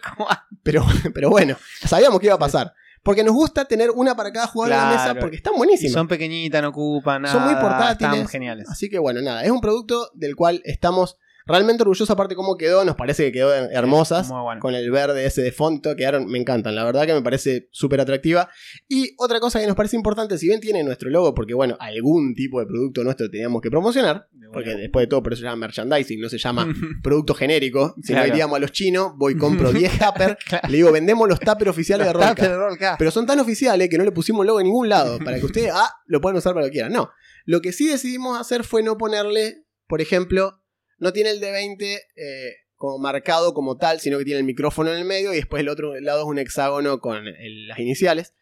Pero, 0.63 0.85
pero 1.13 1.29
bueno, 1.29 1.55
sabíamos 1.85 2.19
que 2.19 2.27
iba 2.27 2.35
a 2.35 2.39
pasar. 2.39 2.73
Porque 3.07 3.23
nos 3.23 3.33
gusta 3.33 3.65
tener 3.65 3.89
una 3.89 4.15
para 4.15 4.31
cada 4.31 4.45
jugador 4.47 4.75
de 4.75 4.81
la 4.83 4.89
mesa 4.91 5.03
Claro. 5.05 5.19
porque 5.21 5.37
están 5.37 5.53
Y 5.55 5.57
buenísimas. 5.57 5.93
son 5.93 6.07
pequeñitas, 6.07 6.61
no 6.61 6.67
ocupan 6.69 7.21
nada. 7.23 7.33
Son 7.33 7.43
muy 7.43 7.55
portátiles. 7.55 8.13
Están 8.13 8.27
geniales. 8.27 8.69
Así 8.69 8.89
que 8.89 8.99
bueno, 8.99 9.21
nada, 9.21 9.43
es 9.43 9.49
un 9.49 9.61
producto 9.61 10.09
del 10.13 10.35
cual 10.35 10.61
estamos 10.65 11.17
realmente 11.47 11.83
orgullosos 11.83 12.09
aparte 12.09 12.35
cómo 12.35 12.57
quedó, 12.57 12.83
nos 12.85 12.95
parece 12.95 13.25
que 13.25 13.31
quedó 13.31 13.53
hermosas. 13.53 14.29
Muy 14.29 14.41
bueno. 14.41 14.61
Con 14.61 14.75
el 14.75 14.91
verde 14.91 15.25
ese 15.25 15.41
de 15.41 15.51
fondo, 15.51 15.95
quedaron, 15.95 16.27
me 16.27 16.37
encantan, 16.37 16.75
la 16.75 16.83
verdad 16.83 17.05
que 17.05 17.13
me 17.13 17.21
parece 17.21 17.69
súper 17.71 18.01
atractiva. 18.01 18.49
Y 18.87 19.13
otra 19.17 19.39
cosa 19.39 19.59
que 19.59 19.67
nos 19.67 19.75
parece 19.75 19.95
importante, 19.95 20.37
si 20.37 20.47
bien 20.47 20.59
tiene 20.59 20.83
nuestro 20.83 21.09
logo, 21.09 21.33
porque 21.33 21.53
bueno, 21.53 21.77
algún 21.79 22.33
tipo 22.35 22.59
de 22.59 22.65
producto 22.65 23.03
nuestro 23.03 23.29
teníamos 23.29 23.61
que 23.61 23.69
promocionar, 23.69 24.27
porque 24.53 24.75
después 24.75 25.03
de 25.03 25.07
todo 25.07 25.23
por 25.23 25.33
eso 25.33 25.41
se 25.41 25.45
llama 25.45 25.57
merchandising, 25.67 26.19
no 26.21 26.29
se 26.29 26.37
llama 26.37 26.67
producto 27.03 27.33
genérico. 27.33 27.95
Si 28.01 28.13
Claro. 28.13 28.27
no 28.27 28.33
iríamos 28.33 28.55
a 28.57 28.59
los 28.59 28.71
chinos, 28.71 29.13
voy 29.15 29.33
y 29.33 29.37
compro 29.37 29.71
10 29.71 29.99
tuppers, 29.99 30.35
le 30.69 30.77
digo, 30.77 30.91
vendemos 30.91 31.27
los 31.27 31.39
tuppers 31.39 31.69
oficiales 31.71 32.07
de 32.07 32.13
Los 32.13 32.21
Rollcast. 32.21 32.97
Pero 32.99 33.11
son 33.11 33.25
tan 33.25 33.39
oficiales 33.39 33.89
que 33.89 33.97
no 33.97 34.03
le 34.03 34.11
pusimos 34.11 34.45
logo 34.45 34.59
en 34.59 34.65
ningún 34.67 34.89
lado, 34.89 35.19
para 35.19 35.39
que 35.39 35.45
ustedes, 35.45 35.71
ah, 35.73 35.89
lo 36.05 36.21
puedan 36.21 36.37
usar 36.37 36.53
para 36.53 36.65
lo 36.65 36.69
que 36.69 36.73
quieran. 36.73 36.91
No, 36.93 37.09
lo 37.45 37.61
que 37.61 37.71
sí 37.71 37.87
decidimos 37.87 38.39
hacer 38.39 38.63
fue 38.63 38.83
no 38.83 38.97
ponerle, 38.97 39.65
por 39.87 40.01
ejemplo, 40.01 40.61
no 40.97 41.13
tiene 41.13 41.31
el 41.31 41.39
de 41.39 41.51
20 41.51 41.93
eh, 42.15 42.53
como 42.75 42.97
marcado 42.99 43.53
como 43.53 43.77
tal, 43.77 43.99
sino 43.99 44.17
que 44.19 44.25
tiene 44.25 44.39
el 44.39 44.45
micrófono 44.45 44.91
en 44.91 44.99
el 44.99 45.05
medio 45.05 45.33
y 45.33 45.37
después 45.37 45.61
el 45.61 45.69
otro 45.69 45.99
lado 45.99 46.21
es 46.21 46.27
un 46.27 46.37
hexágono 46.39 46.99
con 46.99 47.27
el- 47.27 47.67
las 47.67 47.79
iniciales. 47.79 48.33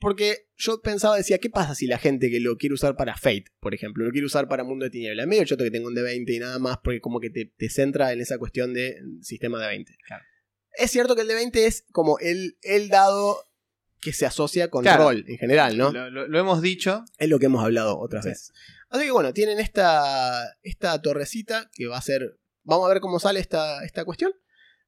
Porque 0.00 0.46
yo 0.56 0.80
pensaba, 0.80 1.16
decía, 1.16 1.38
¿qué 1.38 1.50
pasa 1.50 1.74
si 1.74 1.88
la 1.88 1.98
gente 1.98 2.30
que 2.30 2.38
lo 2.38 2.56
quiere 2.56 2.72
usar 2.74 2.94
para 2.96 3.16
Fate, 3.16 3.46
por 3.58 3.74
ejemplo, 3.74 4.04
lo 4.04 4.12
quiere 4.12 4.26
usar 4.26 4.46
para 4.46 4.62
Mundo 4.62 4.84
de 4.84 4.90
Tiniebla? 4.90 5.26
Medio 5.26 5.44
choto 5.44 5.64
que 5.64 5.72
tenga 5.72 5.88
un 5.88 5.94
de 5.96 6.02
20 6.02 6.32
y 6.34 6.38
nada 6.38 6.60
más, 6.60 6.78
porque 6.84 7.00
como 7.00 7.18
que 7.18 7.30
te, 7.30 7.46
te 7.56 7.68
centra 7.68 8.12
en 8.12 8.20
esa 8.20 8.38
cuestión 8.38 8.74
de 8.74 8.96
sistema 9.22 9.60
de 9.60 9.66
20. 9.66 9.96
Claro. 10.06 10.22
Es 10.74 10.92
cierto 10.92 11.16
que 11.16 11.22
el 11.22 11.28
de 11.28 11.34
20 11.34 11.66
es 11.66 11.84
como 11.90 12.20
el, 12.20 12.58
el 12.62 12.88
dado 12.90 13.38
que 14.00 14.12
se 14.12 14.24
asocia 14.24 14.70
con 14.70 14.84
Claro. 14.84 15.02
rol 15.02 15.24
en 15.26 15.36
general, 15.38 15.76
¿no? 15.76 15.90
Lo, 15.90 16.08
lo- 16.10 16.28
lo 16.28 16.38
hemos 16.38 16.62
dicho. 16.62 17.04
Es 17.18 17.28
lo 17.28 17.40
que 17.40 17.46
hemos 17.46 17.64
hablado 17.64 17.98
otras 17.98 18.22
Sí. 18.22 18.28
veces. 18.28 18.52
Así 18.90 19.04
que 19.04 19.10
bueno, 19.10 19.32
tienen 19.32 19.58
esta, 19.58 20.56
esta 20.62 21.00
torrecita 21.02 21.70
que 21.74 21.86
va 21.86 21.98
a 21.98 22.02
ser... 22.02 22.38
Vamos 22.64 22.86
a 22.86 22.88
ver 22.92 23.00
cómo 23.00 23.18
sale 23.18 23.40
esta, 23.40 23.84
esta 23.84 24.04
cuestión. 24.04 24.32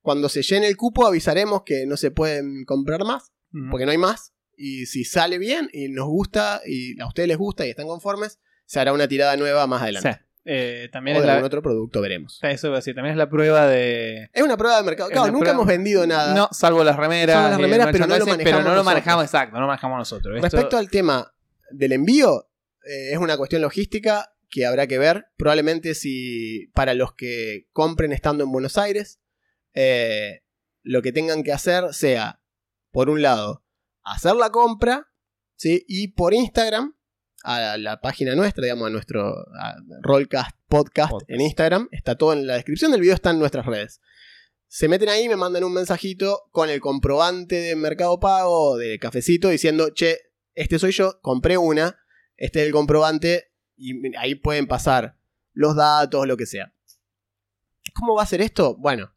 Cuando 0.03 0.29
se 0.29 0.43
llene 0.43 0.67
el 0.69 0.77
cupo 0.77 1.07
avisaremos 1.07 1.63
que 1.65 1.85
no 1.87 1.97
se 1.97 2.11
pueden 2.11 2.65
comprar 2.65 3.05
más, 3.05 3.33
porque 3.71 3.85
no 3.87 3.91
hay 3.93 3.99
más. 3.99 4.33
Y 4.57 4.87
si 4.87 5.05
sale 5.05 5.39
bien 5.39 5.69
y 5.73 5.89
nos 5.89 6.07
gusta 6.07 6.61
y 6.67 7.01
a 7.01 7.07
ustedes 7.07 7.29
les 7.29 7.39
gusta 7.39 7.67
y 7.67 7.71
están 7.71 7.87
conformes, 7.87 8.39
se 8.67 8.81
hará 8.81 8.93
una 8.93 9.09
tirada 9.09 9.37
nueva 9.37 9.67
más 9.67 9.83
adelante. 9.83 10.13
Sí. 10.13 10.19
Eh, 10.47 10.89
también 10.91 11.17
o 11.17 11.21
es 11.21 11.23
de 11.23 11.27
la, 11.27 11.33
algún 11.35 11.47
otro 11.47 11.63
producto, 11.63 12.01
veremos. 12.01 12.39
Eso 12.43 12.69
iba 12.69 12.77
a 12.77 12.81
decir, 12.81 12.95
también 12.95 13.13
es 13.13 13.19
la 13.19 13.29
prueba 13.29 13.67
de. 13.67 14.31
Es 14.33 14.43
una 14.43 14.57
prueba 14.57 14.79
de 14.79 14.83
mercado. 14.85 15.11
Claro, 15.11 15.27
nunca 15.27 15.39
prueba- 15.41 15.53
hemos 15.55 15.67
vendido 15.67 16.07
nada. 16.07 16.35
No, 16.35 16.49
salvo 16.51 16.83
las 16.83 16.97
remeras. 16.97 17.35
Salvo 17.37 17.51
las 17.51 17.61
remeras, 17.61 17.89
pero 17.93 18.07
no 18.07 18.19
lo 18.19 18.25
merchandising, 18.25 18.45
pero 18.45 18.63
no 18.63 18.75
lo 18.75 18.85
manejamos 18.85 18.85
manejamos, 18.85 19.25
exacto, 19.25 19.55
no 19.57 19.61
lo 19.61 19.67
manejamos 19.67 19.99
nosotros. 19.99 20.35
Esto- 20.37 20.45
Respecto 20.57 20.77
al 20.79 20.89
tema 20.91 21.31
del 21.71 21.93
envío, 21.93 22.50
eh, 22.85 23.13
es 23.13 23.19
una 23.19 23.37
cuestión 23.37 23.63
logística 23.63 24.35
que 24.49 24.67
habrá 24.67 24.87
que 24.87 24.99
ver. 24.99 25.27
Probablemente 25.37 25.95
si 25.95 26.69
para 26.75 26.95
los 26.95 27.15
que 27.15 27.69
compren 27.73 28.13
estando 28.13 28.45
en 28.45 28.53
Buenos 28.53 28.79
Aires, 28.79 29.21
eh, 29.75 30.43
lo 30.83 31.03
que 31.03 31.13
tengan 31.13 31.43
que 31.43 31.53
hacer 31.53 31.93
sea, 31.93 32.43
por 32.91 33.11
un 33.11 33.23
lado, 33.23 33.65
hacer 34.03 34.35
la 34.35 34.51
compra, 34.51 35.09
¿sí? 35.57 35.85
Y 35.87 36.09
por 36.09 36.35
Instagram, 36.35 36.97
a 37.43 37.79
la 37.79 38.01
página 38.01 38.35
nuestra, 38.35 38.65
digamos, 38.65 38.89
a 38.89 38.91
nuestro 38.91 39.29
a 39.29 39.77
Rollcast 40.03 40.57
Podcast, 40.69 41.11
Podcast. 41.11 41.31
en 41.31 41.41
Instagram, 41.41 41.89
está 41.91 42.17
todo 42.17 42.33
en 42.33 42.47
la 42.47 42.55
descripción 42.55 42.93
del 42.93 43.01
video, 43.01 43.15
está 43.15 43.31
en 43.31 43.39
nuestras 43.39 43.67
redes. 43.67 44.01
Se 44.67 44.89
meten 44.89 45.09
ahí 45.09 45.25
y 45.25 45.29
me 45.29 45.37
mandan 45.37 45.65
un 45.65 45.73
mensajito 45.73 46.45
con 46.53 46.71
el 46.71 46.81
comprobante 46.81 47.57
de 47.57 47.77
Mercado 47.77 48.21
Pago, 48.21 48.77
de 48.77 48.99
cafecito, 48.99 49.49
diciendo, 49.49 49.91
che, 49.91 50.19
este 50.55 50.79
soy 50.79 50.93
yo, 50.93 51.21
compré 51.23 51.57
una, 51.57 51.99
este 52.41 52.61
es 52.63 52.67
el 52.67 52.73
comprobante, 52.73 53.53
y 53.77 54.17
ahí 54.17 54.35
pueden 54.35 54.67
pasar 54.67 55.17
los 55.53 55.77
datos, 55.77 56.27
lo 56.27 56.37
que 56.37 56.47
sea. 56.47 56.75
¿Cómo 57.95 58.15
va 58.15 58.23
a 58.25 58.27
ser 58.27 58.41
esto? 58.41 58.77
Bueno, 58.77 59.13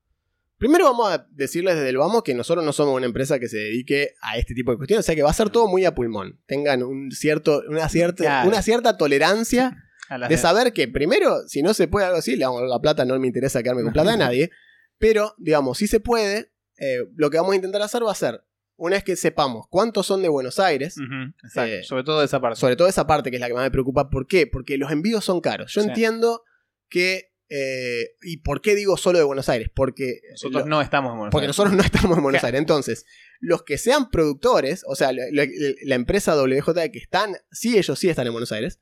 primero 0.58 0.86
vamos 0.86 1.12
a 1.12 1.28
decirles 1.32 1.76
desde 1.76 1.90
el 1.90 1.98
vamos 1.98 2.24
que 2.24 2.34
nosotros 2.34 2.64
no 2.66 2.72
somos 2.74 2.96
una 2.96 3.06
empresa 3.06 3.40
que 3.40 3.48
se 3.48 3.58
dedique 3.58 4.14
a 4.22 4.38
este 4.38 4.54
tipo 4.54 4.72
de 4.72 4.78
cuestiones, 4.78 5.04
o 5.04 5.08
sea 5.08 5.16
que 5.16 5.24
va 5.24 5.30
a 5.30 5.34
ser 5.34 5.50
todo 5.50 5.68
muy 5.68 5.86
a 5.86 5.96
pulmón. 5.96 6.40
Tengan 6.46 6.84
un 6.84 7.12
cierto, 7.12 7.64
una, 7.68 7.90
cierta, 7.90 8.24
Claro. 8.24 8.50
una 8.50 8.62
cierta 8.62 8.98
tolerancia 8.98 9.76
de 10.30 10.38
saber 10.38 10.74
que 10.74 10.88
primero, 10.88 11.48
si 11.48 11.62
no 11.62 11.74
se 11.74 11.88
puede 11.88 12.06
algo 12.06 12.20
así, 12.20 12.36
la, 12.36 12.50
la 12.68 12.80
plata 12.80 13.06
no 13.06 13.18
me 13.20 13.28
interesa 13.28 13.64
quedarme 13.64 13.84
con 13.84 13.94
plata 13.94 14.12
de 14.12 14.18
nadie, 14.26 14.52
pero 14.98 15.34
digamos, 15.38 15.78
si 15.78 15.88
se 15.88 16.00
puede, 16.00 16.52
eh, 16.78 17.00
lo 17.16 17.30
que 17.30 17.38
vamos 17.38 17.54
a 17.54 17.56
intentar 17.56 17.82
hacer 17.82 18.06
va 18.06 18.12
a 18.12 18.16
ser, 18.16 18.44
una 18.76 18.96
vez 18.96 19.04
que 19.04 19.16
sepamos 19.16 19.66
cuántos 19.70 20.08
son 20.08 20.22
de 20.22 20.30
Buenos 20.30 20.60
Aires, 20.60 20.96
exacto. 21.44 21.74
Eh, 21.74 21.84
Sobre 21.84 22.04
todo 22.04 22.20
de 22.20 22.26
esa 22.26 22.42
parte. 22.42 22.60
sobre 22.60 22.76
todo 22.76 22.88
esa 22.88 23.06
parte 23.08 23.30
que 23.30 23.38
es 23.38 23.42
la 23.42 23.48
que 23.48 23.54
más 23.54 23.64
me 23.64 23.72
preocupa, 23.72 24.10
¿por 24.10 24.28
qué? 24.28 24.48
Porque 24.48 24.78
los 24.78 24.92
envíos 24.92 25.24
son 25.26 25.42
caros. 25.42 25.72
Yo 25.74 25.82
Sí. 25.82 25.88
entiendo 25.88 26.44
que... 26.90 27.32
eh, 27.50 28.16
¿Y 28.24 28.38
por 28.38 28.62
qué 28.62 28.74
digo 28.74 28.98
solo 28.98 29.20
de 29.20 29.24
Buenos 29.26 29.48
Aires? 29.50 29.70
Porque 29.76 30.22
Nosotros 30.32 30.64
lo- 30.64 30.70
no 30.70 30.82
estamos 30.82 31.12
en 31.12 31.18
Buenos 31.20 31.32
porque 31.32 31.44
Aires. 31.46 31.58
nosotros 31.58 31.76
no 31.78 31.84
estamos 31.84 32.18
en 32.18 32.24
Buenos 32.24 32.40
Claro. 32.40 32.48
Aires. 32.48 32.60
Entonces, 32.60 33.06
los 33.40 33.62
que 33.64 33.78
sean 33.78 34.10
productores, 34.10 34.84
o 34.88 34.96
sea, 34.96 35.12
la, 35.14 35.24
la- 35.32 35.48
la 35.84 35.96
empresa 35.96 36.34
WJ 36.36 36.90
que 36.92 36.98
están, 37.00 37.36
sí, 37.52 37.78
ellos 37.78 38.00
sí 38.00 38.10
están 38.10 38.26
en 38.26 38.34
Buenos 38.34 38.52
Aires, 38.52 38.80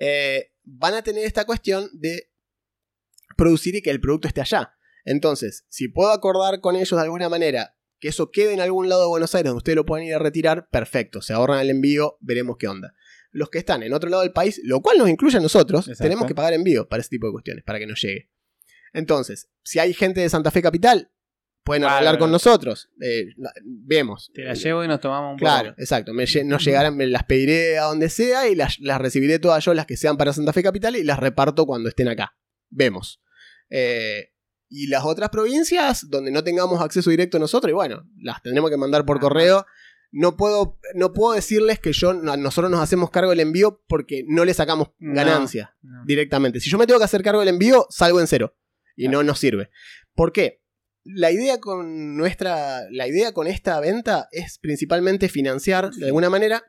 eh, 0.00 0.50
van 0.64 0.94
a 0.94 1.02
tener 1.02 1.24
esta 1.24 1.44
cuestión 1.44 1.88
de 1.92 2.30
producir 3.36 3.76
y 3.76 3.82
que 3.82 3.90
el 3.90 4.00
producto 4.00 4.26
esté 4.28 4.40
allá. 4.40 4.74
Entonces, 5.04 5.64
si 5.68 5.88
puedo 5.88 6.10
acordar 6.10 6.60
con 6.60 6.74
ellos 6.76 6.90
de 6.90 7.00
alguna 7.02 7.28
manera 7.28 7.76
que 8.00 8.08
eso 8.08 8.30
quede 8.30 8.52
en 8.54 8.60
algún 8.60 8.88
lado 8.88 9.02
de 9.02 9.08
Buenos 9.08 9.34
Aires 9.34 9.48
donde 9.50 9.58
ustedes 9.58 9.76
lo 9.76 9.84
puedan 9.86 10.06
ir 10.06 10.14
a 10.14 10.18
retirar, 10.18 10.68
perfecto, 10.70 11.20
se 11.22 11.32
ahorran 11.32 11.60
el 11.60 11.70
envío, 11.70 12.16
veremos 12.20 12.56
qué 12.58 12.68
onda. 12.68 12.94
Los 13.30 13.50
que 13.50 13.58
están 13.58 13.82
en 13.82 13.92
otro 13.92 14.08
lado 14.08 14.22
del 14.22 14.32
país, 14.32 14.60
lo 14.64 14.80
cual 14.80 14.98
nos 14.98 15.08
incluye 15.08 15.36
a 15.36 15.40
nosotros, 15.40 15.86
Exacto. 15.88 16.04
tenemos 16.04 16.26
que 16.26 16.34
pagar 16.34 16.52
envío 16.54 16.88
para 16.88 17.00
ese 17.00 17.10
tipo 17.10 17.26
de 17.26 17.32
cuestiones, 17.32 17.64
para 17.64 17.78
que 17.78 17.86
nos 17.86 18.00
llegue. 18.00 18.30
Entonces, 18.92 19.50
si 19.62 19.78
hay 19.78 19.92
gente 19.92 20.20
de 20.20 20.28
Santa 20.30 20.50
Fe 20.50 20.62
Capital, 20.62 21.10
pueden 21.62 21.82
Claro. 21.82 21.96
hablar 21.96 22.18
con 22.18 22.30
nosotros. 22.30 22.88
eh, 23.02 23.26
vemos. 23.62 24.30
Te 24.32 24.42
la 24.44 24.54
llevo 24.54 24.82
y 24.82 24.88
nos 24.88 25.00
tomamos 25.00 25.32
un 25.32 25.38
Claro, 25.38 25.70
poco. 25.70 25.82
exacto. 25.82 26.14
Me, 26.14 26.24
nos 26.44 26.64
llegarán, 26.64 26.96
me 26.96 27.06
las 27.06 27.24
pediré 27.24 27.78
a 27.78 27.84
donde 27.84 28.08
sea 28.08 28.48
y 28.48 28.54
las, 28.54 28.78
las 28.80 28.98
recibiré 28.98 29.38
todas 29.38 29.62
yo, 29.64 29.74
las 29.74 29.84
que 29.84 29.98
sean 29.98 30.16
para 30.16 30.32
Santa 30.32 30.54
Fe 30.54 30.62
Capital, 30.62 30.96
y 30.96 31.04
las 31.04 31.18
reparto 31.18 31.66
cuando 31.66 31.90
estén 31.90 32.08
acá. 32.08 32.34
Vemos. 32.70 33.20
Eh, 33.68 34.30
y 34.68 34.88
las 34.88 35.04
otras 35.04 35.30
provincias 35.30 36.08
donde 36.10 36.30
no 36.30 36.44
tengamos 36.44 36.80
acceso 36.82 37.10
directo 37.10 37.38
nosotros, 37.38 37.70
y 37.70 37.74
bueno, 37.74 38.04
las 38.20 38.42
tendremos 38.42 38.70
que 38.70 38.76
mandar 38.76 39.04
por 39.04 39.18
correo. 39.20 39.64
No 40.10 40.36
puedo, 40.38 40.78
no 40.94 41.12
puedo 41.12 41.34
decirles 41.34 41.78
que 41.80 41.92
yo, 41.92 42.14
no- 42.14 42.36
nosotros 42.38 42.70
nos 42.70 42.80
hacemos 42.80 43.10
cargo 43.10 43.30
del 43.30 43.40
envío 43.40 43.82
porque 43.88 44.24
no 44.26 44.44
le 44.46 44.54
sacamos 44.54 44.88
ganancia 44.98 45.76
No. 45.82 46.02
directamente. 46.06 46.60
Si 46.60 46.70
yo 46.70 46.78
me 46.78 46.86
tengo 46.86 46.98
que 46.98 47.04
hacer 47.04 47.22
cargo 47.22 47.40
del 47.40 47.50
envío, 47.50 47.86
salgo 47.90 48.18
en 48.20 48.26
cero. 48.26 48.54
Y 48.96 49.08
no 49.08 49.22
nos 49.22 49.38
sirve. 49.38 49.70
¿Por 50.14 50.32
qué? 50.32 50.62
La 51.04 51.30
idea 51.30 51.60
con 51.60 52.16
nuestra. 52.16 52.82
La 52.90 53.06
idea 53.06 53.32
con 53.32 53.46
esta 53.46 53.78
venta 53.80 54.28
es 54.32 54.58
principalmente 54.58 55.28
financiar 55.28 55.90
de 55.92 56.06
alguna 56.06 56.28
manera 56.30 56.64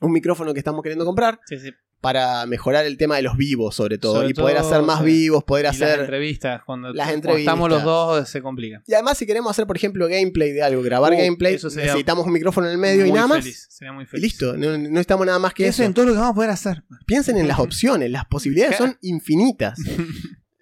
un 0.00 0.12
micrófono 0.12 0.52
que 0.52 0.60
estamos 0.60 0.82
queriendo 0.82 1.04
comprar 1.04 1.40
Sí, 1.46 1.58
sí. 1.58 1.70
Para 2.02 2.44
mejorar 2.46 2.84
el 2.84 2.96
tema 2.98 3.16
de 3.16 3.22
los 3.22 3.36
vivos, 3.36 3.76
sobre 3.76 3.96
todo. 3.96 4.16
Sobre 4.16 4.28
y 4.30 4.34
poder 4.34 4.56
todo, 4.58 4.66
hacer 4.68 4.82
más 4.82 4.98
sí. 4.98 5.04
vivos, 5.06 5.44
poder 5.44 5.64
Y 5.64 5.68
las 5.68 5.76
hacer. 5.80 6.00
entrevistas, 6.00 6.62
cuando, 6.66 6.88
las 6.88 6.96
cuando 7.06 7.14
entrevistas. 7.14 7.40
estamos 7.52 7.70
los 7.70 7.82
dos 7.84 8.28
se 8.28 8.42
complica. 8.42 8.82
Y 8.86 8.92
además, 8.94 9.16
si 9.16 9.24
queremos 9.24 9.50
hacer, 9.52 9.66
por 9.68 9.76
ejemplo, 9.76 10.08
gameplay 10.08 10.50
de 10.52 10.62
algo, 10.62 10.82
grabar 10.82 11.12
Uh, 11.12 11.16
gameplay, 11.16 11.54
necesitamos 11.54 12.26
un 12.26 12.32
micrófono 12.32 12.66
en 12.66 12.72
el 12.72 12.78
medio 12.78 13.06
y 13.06 13.12
nada 13.12 13.28
más. 13.28 13.44
Sería 13.70 13.92
muy 13.92 14.02
Y 14.02 14.06
feliz. 14.06 14.22
listo, 14.24 14.56
no, 14.56 14.70
no 14.72 14.78
necesitamos 14.78 15.24
nada 15.26 15.38
más 15.38 15.54
que 15.54 15.62
Eso 15.66 15.82
eso. 15.82 15.84
en 15.84 15.94
todo 15.94 16.06
lo 16.06 16.12
que 16.12 16.18
vamos 16.18 16.32
a 16.32 16.34
poder 16.34 16.50
hacer. 16.50 16.82
Piensen 17.06 17.38
en 17.38 17.46
las 17.48 17.60
opciones, 17.60 18.10
las 18.10 18.26
posibilidades 18.26 18.76
son 18.76 18.98
infinitas. 19.02 19.78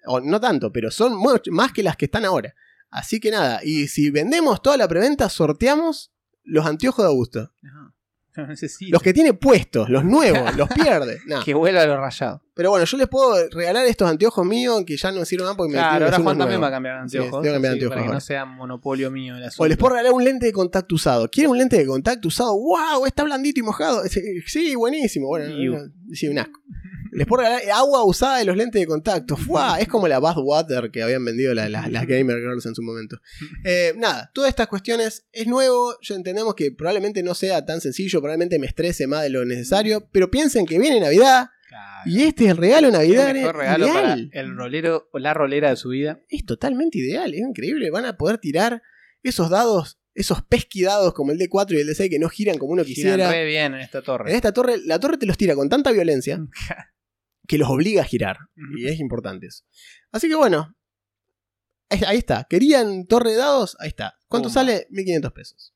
O 0.05 0.19
no 0.19 0.39
tanto, 0.39 0.71
pero 0.71 0.89
son 0.89 1.13
más 1.51 1.71
que 1.73 1.83
las 1.83 1.95
que 1.95 2.05
están 2.05 2.25
ahora. 2.25 2.55
Así 2.89 3.19
que 3.19 3.29
nada, 3.29 3.61
y 3.63 3.87
si 3.87 4.09
vendemos 4.09 4.61
toda 4.63 4.75
la 4.75 4.87
preventa, 4.87 5.29
sorteamos 5.29 6.11
los 6.43 6.65
anteojos 6.65 7.03
de 7.05 7.09
Augusto. 7.09 7.51
No, 7.61 7.93
no 8.45 8.47
necesito. 8.47 8.91
Los 8.91 9.01
que 9.01 9.13
tiene 9.13 9.33
puestos, 9.33 9.89
los 9.89 10.03
nuevos, 10.03 10.55
los 10.55 10.69
pierde. 10.75 11.19
No. 11.25 11.43
Que 11.43 11.53
vuelva 11.53 11.81
a 11.81 11.85
lo 11.85 11.97
rayado. 11.97 12.41
Pero 12.53 12.69
bueno, 12.69 12.85
yo 12.85 12.97
les 12.97 13.07
puedo 13.07 13.49
regalar 13.49 13.85
estos 13.87 14.09
anteojos 14.09 14.45
míos 14.45 14.83
que 14.85 14.95
ya 14.97 15.11
no 15.11 15.23
sirven 15.25 15.47
más 15.47 15.55
porque 15.55 15.71
me 15.73 15.77
Claro, 15.79 15.97
que 15.99 16.03
ahora 16.05 16.19
Juan 16.23 16.37
también 16.37 16.61
va 16.61 16.67
a 16.67 16.71
cambiar 16.71 16.95
Sí, 17.09 17.17
anteojos. 17.17 17.29
tengo 17.31 17.41
que 17.43 17.51
cambiar 17.53 17.73
de 17.73 17.79
sí, 17.79 17.85
anteojos 17.85 17.95
para 17.95 18.07
que 18.07 18.13
no 18.13 18.19
sea 18.21 18.45
monopolio 18.45 19.09
mío 19.09 19.35
el 19.37 19.43
asunto. 19.43 19.63
O 19.63 19.67
les 19.67 19.77
puedo 19.77 19.93
regalar 19.95 20.13
un 20.13 20.23
lente 20.23 20.45
de 20.45 20.51
contacto 20.51 20.95
usado. 20.95 21.29
¿Quieren 21.29 21.51
un 21.51 21.57
lente 21.57 21.77
de 21.77 21.85
contacto 21.87 22.27
usado? 22.27 22.53
¡Wow! 22.55 23.05
Está 23.07 23.23
blandito 23.23 23.59
y 23.59 23.63
mojado. 23.63 24.03
Sí, 24.45 24.75
buenísimo. 24.75 25.27
Bueno, 25.27 25.47
no, 25.47 25.91
sí, 26.13 26.27
un 26.27 26.39
asco. 26.39 26.59
Les 27.11 27.27
puedo 27.27 27.43
regalar 27.43 27.61
agua 27.73 28.03
usada 28.05 28.37
de 28.37 28.45
los 28.45 28.55
lentes 28.55 28.79
de 28.81 28.87
contacto. 28.87 29.35
¡Fua! 29.37 29.79
Es 29.79 29.87
como 29.87 30.07
la 30.07 30.19
Bath 30.19 30.37
Water 30.41 30.91
que 30.91 31.03
habían 31.03 31.23
vendido 31.25 31.53
la- 31.53 31.67
la- 31.69 31.87
las 31.89 32.07
Gamer 32.07 32.37
Girls 32.39 32.65
en 32.65 32.75
su 32.75 32.81
momento. 32.81 33.17
Eh, 33.65 33.93
nada, 33.97 34.31
todas 34.33 34.49
estas 34.49 34.67
cuestiones 34.67 35.25
es 35.31 35.45
nuevo. 35.47 35.93
Ya 36.01 36.15
entendemos 36.15 36.55
que 36.55 36.71
probablemente 36.71 37.21
no 37.23 37.35
sea 37.35 37.65
tan 37.65 37.81
sencillo. 37.81 38.19
Probablemente 38.21 38.57
me 38.59 38.67
estrese 38.67 39.07
más 39.07 39.23
de 39.23 39.29
lo 39.29 39.45
necesario. 39.45 40.07
Pero 40.11 40.31
piensen 40.31 40.65
que 40.65 40.79
viene 40.79 40.99
Navidad. 40.99 41.49
Claro. 41.67 42.01
Y 42.05 42.23
este 42.23 42.45
es 42.45 42.51
el 42.51 42.57
regalo 42.57 42.87
de 42.87 42.91
Qué 42.93 42.97
Navidad. 42.97 43.33
mejor 43.33 43.55
regalo 43.57 43.87
ideal. 43.87 44.29
para 44.31 44.41
el 44.45 44.55
rolero 44.57 45.09
o 45.13 45.19
la 45.19 45.33
rolera 45.33 45.69
de 45.69 45.75
su 45.77 45.89
vida. 45.89 46.19
Es 46.29 46.45
totalmente 46.45 46.97
ideal, 46.97 47.33
es 47.33 47.39
increíble. 47.41 47.89
Van 47.91 48.05
a 48.05 48.17
poder 48.17 48.39
tirar 48.39 48.81
esos 49.23 49.49
dados, 49.49 49.99
esos 50.13 50.41
pesquidados 50.41 51.13
como 51.13 51.31
el 51.31 51.37
D4 51.39 51.73
y 51.77 51.81
el 51.81 51.87
D6 51.87 52.09
que 52.09 52.19
no 52.19 52.27
giran 52.27 52.57
como 52.57 52.73
uno 52.73 52.83
Giran 52.83 52.95
quisiera. 52.95 53.31
re 53.31 53.45
bien 53.45 53.73
en 53.75 53.79
esta 53.81 54.01
torre. 54.01 54.29
En 54.31 54.35
esta 54.35 54.51
torre, 54.51 54.79
la 54.83 54.99
torre 54.99 55.17
te 55.17 55.25
los 55.25 55.37
tira 55.37 55.55
con 55.55 55.69
tanta 55.69 55.91
violencia 55.91 56.39
que 57.51 57.57
los 57.57 57.69
obliga 57.69 58.01
a 58.01 58.05
girar. 58.05 58.37
Y 58.77 58.87
es 58.87 59.01
importante 59.01 59.47
eso. 59.47 59.65
Así 60.09 60.29
que 60.29 60.35
bueno, 60.35 60.73
ahí, 61.89 62.17
está. 62.17 62.47
¿Querían 62.49 63.05
torre 63.07 63.31
de 63.31 63.39
dados? 63.39 63.75
Ahí 63.81 63.89
está. 63.89 64.15
¿Cuánto 64.29 64.47
Pumba. 64.47 64.61
sale? 64.61 64.87
1500 64.89 65.33
pesos. 65.33 65.73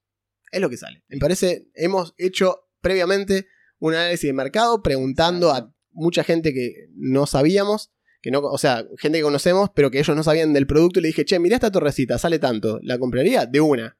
Es 0.54 0.62
lo 0.62 0.70
que 0.70 0.78
sale. 0.78 1.04
Me 1.10 1.18
parece, 1.18 1.68
hemos 1.74 2.14
hecho 2.18 2.70
previamente 2.80 3.48
un 3.80 3.94
análisis 3.94 4.26
de 4.26 4.32
mercado 4.32 4.82
preguntando 4.82 5.52
a 5.52 5.70
mucha 5.92 6.24
gente 6.24 6.54
que 6.54 6.88
no 6.96 7.26
sabíamos. 7.26 7.92
Que 8.22 8.32
no, 8.32 8.40
o 8.40 8.58
sea, 8.58 8.86
gente 8.98 9.18
que 9.18 9.24
conocemos, 9.24 9.70
pero 9.76 9.92
que 9.92 10.00
ellos 10.00 10.16
no 10.16 10.24
sabían 10.24 10.54
del 10.54 10.68
producto. 10.68 11.00
Y 11.00 11.02
le 11.02 11.08
dije, 11.10 11.26
che, 11.26 11.40
mirá 11.40 11.56
esta 11.56 11.72
torrecita, 11.72 12.18
sale 12.18 12.40
tanto. 12.40 12.80
¿La 12.84 12.98
compraría? 12.98 13.48
De 13.48 13.60
una. 13.60 13.98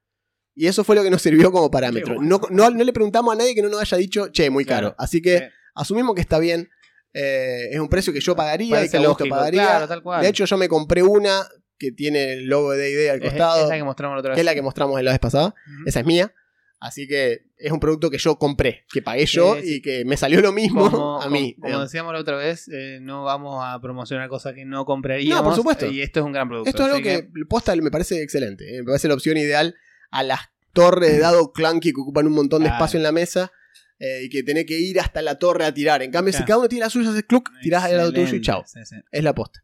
Y 0.54 0.66
eso 0.66 0.82
fue 0.82 0.96
lo 0.96 1.02
que 1.02 1.10
nos 1.10 1.20
sirvió 1.20 1.52
como 1.52 1.70
parámetro. 1.70 2.14
Bueno. 2.14 2.40
No, 2.40 2.40
no, 2.48 2.70
no 2.70 2.84
le 2.84 2.92
preguntamos 2.94 3.34
a 3.34 3.36
nadie 3.36 3.54
que 3.54 3.60
no 3.60 3.68
nos 3.68 3.82
haya 3.82 3.98
dicho, 3.98 4.28
che, 4.28 4.48
muy 4.48 4.64
caro. 4.64 4.88
Claro. 4.88 4.96
Así 4.98 5.20
que 5.20 5.50
asumimos 5.74 6.14
que 6.14 6.22
está 6.22 6.38
bien. 6.38 6.70
Eh, 7.18 7.70
es 7.72 7.80
un 7.80 7.88
precio 7.88 8.12
que 8.12 8.20
yo 8.20 8.36
pagaría 8.36 8.66
y 8.66 8.70
Parece 8.70 8.90
que 8.90 8.96
Augusto 8.98 9.24
lógico, 9.24 9.36
pagaría. 9.36 9.62
claro, 9.62 9.88
tal 9.88 10.02
cual. 10.02 10.22
De 10.22 10.28
hecho, 10.28 10.44
yo 10.44 10.56
me 10.58 10.68
compré 10.68 11.02
una 11.02 11.42
que 11.78 11.90
tiene 11.92 12.34
el 12.34 12.46
logo 12.46 12.72
de 12.72 12.78
D&D 12.90 13.10
al 13.10 13.20
costado, 13.20 13.62
es 13.64 13.68
la 13.70 13.76
que 13.76 13.84
mostramos 13.84 14.16
la 14.16 14.20
otra 14.20 14.30
vez. 14.30 14.36
que 14.36 14.40
es 14.40 14.44
la 14.44 14.54
que 14.54 14.62
mostramos 14.62 15.02
la 15.02 15.10
vez 15.12 15.20
pasada. 15.20 15.54
Esa 15.86 16.00
es 16.00 16.06
mía. 16.06 16.32
Así 16.78 17.08
que 17.08 17.46
es 17.56 17.72
un 17.72 17.80
producto 17.80 18.10
que 18.10 18.18
yo 18.18 18.36
compré, 18.38 18.84
que 18.92 19.00
pagué 19.00 19.24
yo 19.24 19.56
y 19.58 19.80
que 19.80 20.04
me 20.04 20.18
salió 20.18 20.42
lo 20.42 20.52
mismo 20.52 20.90
como, 20.90 21.22
a 21.22 21.30
mí. 21.30 21.56
como- 21.58 21.80
decíamos 21.80 22.12
la 22.12 22.20
otra 22.20 22.36
vez, 22.36 22.68
eh, 22.68 22.98
no 23.00 23.24
vamos 23.24 23.64
a 23.66 23.80
promocionar 23.80 24.28
cosas 24.28 24.52
que 24.52 24.66
no 24.66 24.84
compraríamos. 24.84 25.38
No, 25.42 25.44
por 25.48 25.54
supuesto. 25.56 25.86
Y 25.86 26.02
esto 26.02 26.20
es 26.20 26.26
un 26.26 26.32
gran 26.32 26.48
producto. 26.48 26.68
Esto 26.68 26.82
es 26.82 26.92
algo 26.92 26.96
así 27.08 27.22
que, 27.22 27.44
posta 27.48 27.74
me 27.76 27.90
parece 27.90 28.22
excelente. 28.22 28.76
eh, 28.76 28.80
Me 28.80 28.84
parece 28.84 29.08
la 29.08 29.14
opción 29.14 29.38
ideal 29.38 29.74
a 30.10 30.22
las 30.22 30.40
torres 30.74 31.12
de 31.12 31.18
dado 31.20 31.50
clunky 31.52 31.94
que 31.94 32.00
ocupan 32.02 32.26
un 32.26 32.34
montón 32.34 32.62
de 32.62 32.68
espacio 32.68 32.98
en 32.98 33.02
la 33.04 33.12
mesa 33.12 33.50
eh, 33.98 34.24
y 34.24 34.28
que 34.28 34.42
tenés 34.42 34.66
que 34.66 34.78
ir 34.78 35.00
hasta 35.00 35.22
la 35.22 35.38
torre 35.38 35.64
a 35.64 35.72
tirar. 35.72 36.02
En 36.02 36.10
cambio, 36.10 36.32
si 36.32 36.44
cada 36.44 36.58
uno 36.58 36.68
tiene 36.68 36.84
la 36.84 36.90
suya, 36.90 37.10
haces 37.10 37.24
cluck, 37.24 37.50
tirás 37.62 37.84
al 37.84 37.96
lado 37.96 38.12
tuyo 38.12 38.34
y 38.34 38.40
chao. 38.40 38.64
sí, 38.66 38.80
sí. 38.84 38.96
Es 39.10 39.24
la 39.24 39.34
posta. 39.34 39.60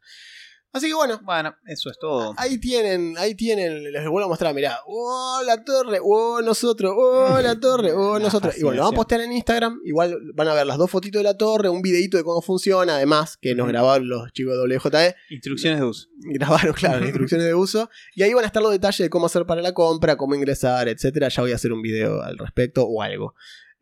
Así 0.74 0.86
que 0.86 0.94
bueno, 0.94 1.20
Bueno, 1.22 1.54
eso 1.66 1.90
es 1.90 1.98
todo. 1.98 2.32
Ahí 2.38 2.56
tienen, 2.59 3.14
ahí 3.18 3.34
tienen, 3.34 3.92
les 3.92 4.09
vuelvo 4.09 4.24
a 4.24 4.28
mostrar, 4.28 4.54
mirá, 4.54 4.78
oh 4.86 5.42
la 5.44 5.62
torre, 5.62 5.98
oh 6.02 6.40
nosotros, 6.40 6.94
oh 6.96 7.38
la 7.42 7.60
torre, 7.60 7.92
oh 7.92 8.18
nosotros. 8.18 8.56
Y 8.56 8.62
bueno, 8.62 8.76
lo 8.76 8.82
vamos 8.84 8.94
a 8.94 8.96
postear 8.96 9.20
en 9.20 9.32
Instagram, 9.32 9.80
igual 9.84 10.16
van 10.34 10.48
a 10.48 10.54
ver 10.54 10.66
las 10.66 10.78
dos 10.78 10.90
fotitos 10.90 11.20
de 11.20 11.24
la 11.24 11.36
torre, 11.36 11.68
un 11.68 11.82
videito 11.82 12.16
de 12.16 12.24
cómo 12.24 12.40
funciona, 12.40 12.96
además, 12.96 13.36
que 13.36 13.54
nos 13.54 13.68
grabaron 13.68 14.09
los 14.09 14.32
chicos 14.32 14.54
de 14.54 14.78
WJE, 14.78 15.14
Instrucciones 15.28 15.78
de 15.78 15.84
uso. 15.84 16.09
grabaron, 16.20 16.72
claro, 16.72 17.00
las 17.00 17.09
instrucciones 17.09 17.46
de 17.46 17.54
uso, 17.54 17.90
y 18.14 18.22
ahí 18.22 18.32
van 18.32 18.44
a 18.44 18.46
estar 18.46 18.62
los 18.62 18.72
detalles 18.72 18.98
de 18.98 19.10
cómo 19.10 19.26
hacer 19.26 19.44
para 19.44 19.60
la 19.60 19.74
compra, 19.74 20.16
cómo 20.16 20.34
ingresar, 20.34 20.88
etcétera. 20.88 21.28
Ya 21.28 21.42
voy 21.42 21.52
a 21.52 21.56
hacer 21.56 21.74
un 21.74 21.82
video 21.82 22.22
al 22.22 22.38
respecto 22.38 22.84
o 22.84 23.02
algo. 23.02 23.34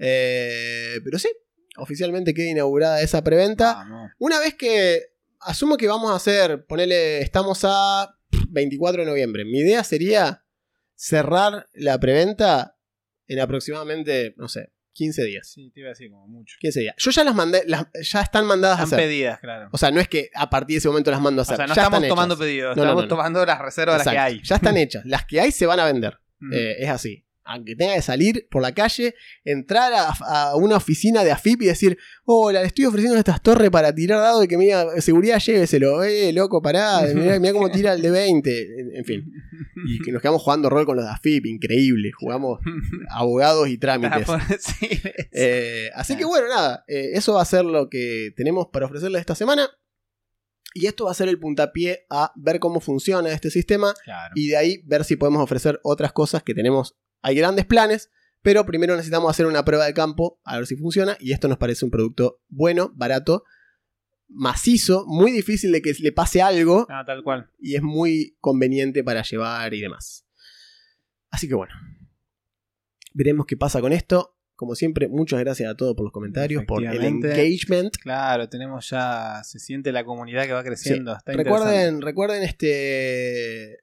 Eh, 0.03 0.95
pero 1.05 1.19
sí, 1.19 1.29
oficialmente 1.77 2.33
queda 2.35 2.49
inaugurada 2.51 3.01
esa 3.03 3.23
preventa. 3.23 3.87
Una 4.19 4.41
vez 4.41 4.55
que 4.55 5.03
asumo 5.41 5.77
que 5.77 5.87
vamos 5.89 6.11
a 6.11 6.17
hacer, 6.17 6.65
ponele, 6.67 7.21
estamos 7.21 7.61
a 7.65 8.17
24 8.49 9.03
de 9.03 9.07
noviembre. 9.09 9.45
Mi 9.45 9.59
idea 9.61 9.85
sería 9.85 10.45
cerrar 10.95 11.69
la 11.75 11.99
preventa 12.01 12.77
en 13.29 13.41
aproximadamente, 13.41 14.35
no 14.37 14.49
sé, 14.49 14.73
15 14.93 15.25
días. 15.25 15.49
Sí, 15.49 15.71
te 15.73 15.81
iba 15.81 15.89
a 15.89 15.91
decir 15.93 16.11
como 16.11 16.27
mucho. 16.27 16.57
15 16.61 16.81
días. 16.81 16.95
Yo 16.99 17.11
ya 17.11 17.23
las 17.25 17.35
mandé, 17.35 17.63
las, 17.67 17.87
ya 18.03 18.23
están 18.23 18.45
mandadas 18.47 18.81
a 18.81 18.85
Están 18.85 18.99
hacer. 18.99 19.09
pedidas, 19.09 19.39
claro. 19.39 19.69
O 19.73 19.79
sea, 19.79 19.91
no 19.91 20.01
es 20.01 20.09
que 20.09 20.31
a 20.35 20.51
partir 20.51 20.75
de 20.75 20.79
ese 20.79 20.89
momento 20.89 21.11
las 21.11 21.21
mando 21.21 21.41
a 21.41 21.43
O 21.43 21.45
hacer. 21.45 21.57
sea, 21.57 21.67
no 21.67 21.75
ya 21.75 21.83
estamos 21.85 22.09
tomando 22.09 22.35
hechas. 22.35 22.45
pedidos, 22.47 22.77
No, 22.77 22.83
estamos 22.83 23.03
no, 23.03 23.03
no. 23.03 23.09
tomando 23.09 23.47
las 23.47 23.59
reservas 23.61 23.95
de 23.95 24.05
las 24.05 24.05
que 24.07 24.11
Exacto. 24.19 24.35
hay. 24.35 24.43
Ya 24.45 24.55
están 24.57 24.77
hechas. 24.77 25.05
Las 25.07 25.25
que 25.27 25.41
hay 25.41 25.53
se 25.53 25.67
van 25.67 25.79
a 25.81 25.85
vender. 25.85 26.19
Mm. 26.41 26.53
Eh, 26.53 26.77
es 26.85 26.89
así. 26.91 27.25
Aunque 27.53 27.75
tenga 27.75 27.95
que 27.95 28.03
salir 28.03 28.47
por 28.51 28.63
la 28.63 28.73
calle, 28.73 29.15
entrar 29.45 29.93
a, 29.93 30.11
a 30.11 30.57
una 30.57 30.77
oficina 30.77 31.25
de 31.25 31.33
AFIP 31.33 31.63
y 31.63 31.67
decir, 31.67 31.99
hola, 32.25 32.61
le 32.61 32.69
estoy 32.69 32.85
ofreciendo 32.85 33.19
estas 33.19 33.43
torres 33.43 33.71
para 33.71 33.95
tirar 33.95 34.21
dado 34.21 34.45
y 34.45 34.49
que 34.49 34.57
me 34.57 34.65
diga, 34.65 35.01
seguridad 35.01 35.41
lléveselo, 35.41 36.05
eh, 36.05 36.33
loco, 36.33 36.63
pará, 36.63 37.03
mirá, 37.15 37.39
mirá 37.41 37.53
cómo 37.53 37.71
tira 37.71 37.95
el 37.95 38.03
de 38.03 38.11
20. 38.11 38.81
En, 38.81 38.97
en 38.97 39.05
fin, 39.05 39.33
y 39.87 39.99
que 39.99 40.13
nos 40.13 40.23
quedamos 40.23 40.43
jugando 40.43 40.71
rol 40.71 40.87
con 40.87 40.97
los 40.97 41.05
de 41.05 41.11
AFIP, 41.11 41.47
increíble. 41.47 42.13
Jugamos 42.13 42.61
abogados 43.11 43.69
y 43.69 43.79
trámites. 43.79 44.27
Sí, 44.61 44.89
Eh, 45.33 45.91
así 45.95 46.17
que 46.17 46.25
bueno, 46.25 46.49
nada, 46.49 46.85
eh, 46.87 47.11
eso 47.15 47.35
va 47.35 47.43
a 47.43 47.45
ser 47.47 47.65
lo 47.65 47.89
que 47.89 48.33
tenemos 48.37 48.69
para 48.73 48.87
ofrecerles 48.87 49.21
esta 49.21 49.35
semana. 49.35 49.69
Y 50.75 50.87
esto 50.87 51.07
va 51.07 51.11
a 51.11 51.15
ser 51.15 51.29
el 51.29 51.39
puntapié 51.39 52.07
a 52.11 52.33
ver 52.37 52.61
cómo 52.61 52.81
funciona 52.81 53.33
este 53.33 53.51
sistema 53.51 53.93
claro. 54.05 54.33
y 54.37 54.49
de 54.49 54.57
ahí 54.57 54.83
ver 54.85 55.05
si 55.05 55.17
podemos 55.17 55.43
ofrecer 55.43 55.81
otras 55.83 56.13
cosas 56.13 56.43
que 56.45 56.55
tenemos. 56.55 56.97
Hay 57.23 57.35
grandes 57.35 57.67
planes, 57.67 58.11
pero 58.43 58.65
primero 58.65 58.95
necesitamos 58.95 59.31
hacer 59.31 59.47
una 59.47 59.65
prueba 59.65 59.85
de 59.87 59.95
campo 59.95 60.41
a 60.45 60.57
ver 60.57 60.67
si 60.67 60.77
funciona 60.77 61.17
y 61.21 61.33
esto 61.33 61.49
nos 61.49 61.59
parece 61.59 61.85
un 61.85 61.91
producto 61.91 62.41
bueno, 62.49 62.93
barato, 62.95 63.45
macizo, 64.29 65.05
muy 65.07 65.31
difícil 65.33 65.73
de 65.73 65.83
que 65.83 65.93
le 66.01 66.13
pase 66.13 66.41
algo 66.41 66.87
Ah, 66.89 67.05
tal 67.05 67.23
cual. 67.23 67.51
y 67.59 67.75
es 67.75 67.83
muy 67.83 68.37
conveniente 68.41 69.03
para 69.05 69.23
llevar 69.23 69.75
y 69.75 69.81
demás. 69.81 70.25
Así 71.31 71.49
que 71.49 71.55
bueno, 71.55 71.75
veremos 73.13 73.47
qué 73.47 73.57
pasa 73.57 73.81
con 73.81 73.93
esto. 73.93 74.37
Como 74.55 74.75
siempre, 74.75 75.09
muchas 75.09 75.41
gracias 75.41 75.71
a 75.71 75.75
todos 75.75 75.95
por 75.95 76.05
los 76.05 76.13
comentarios, 76.13 76.65
por 76.67 76.85
el 76.85 77.03
engagement. 77.03 77.97
Claro, 77.97 78.47
tenemos 78.51 78.91
ya. 78.91 79.43
Se 79.43 79.59
siente 79.59 79.91
la 79.91 80.05
comunidad 80.05 80.45
que 80.45 80.53
va 80.53 80.63
creciendo. 80.63 81.17
Está 81.17 81.33
interesante. 81.33 81.65
Recuerden, 81.65 82.03
recuerden 82.03 82.43
este. 82.43 83.79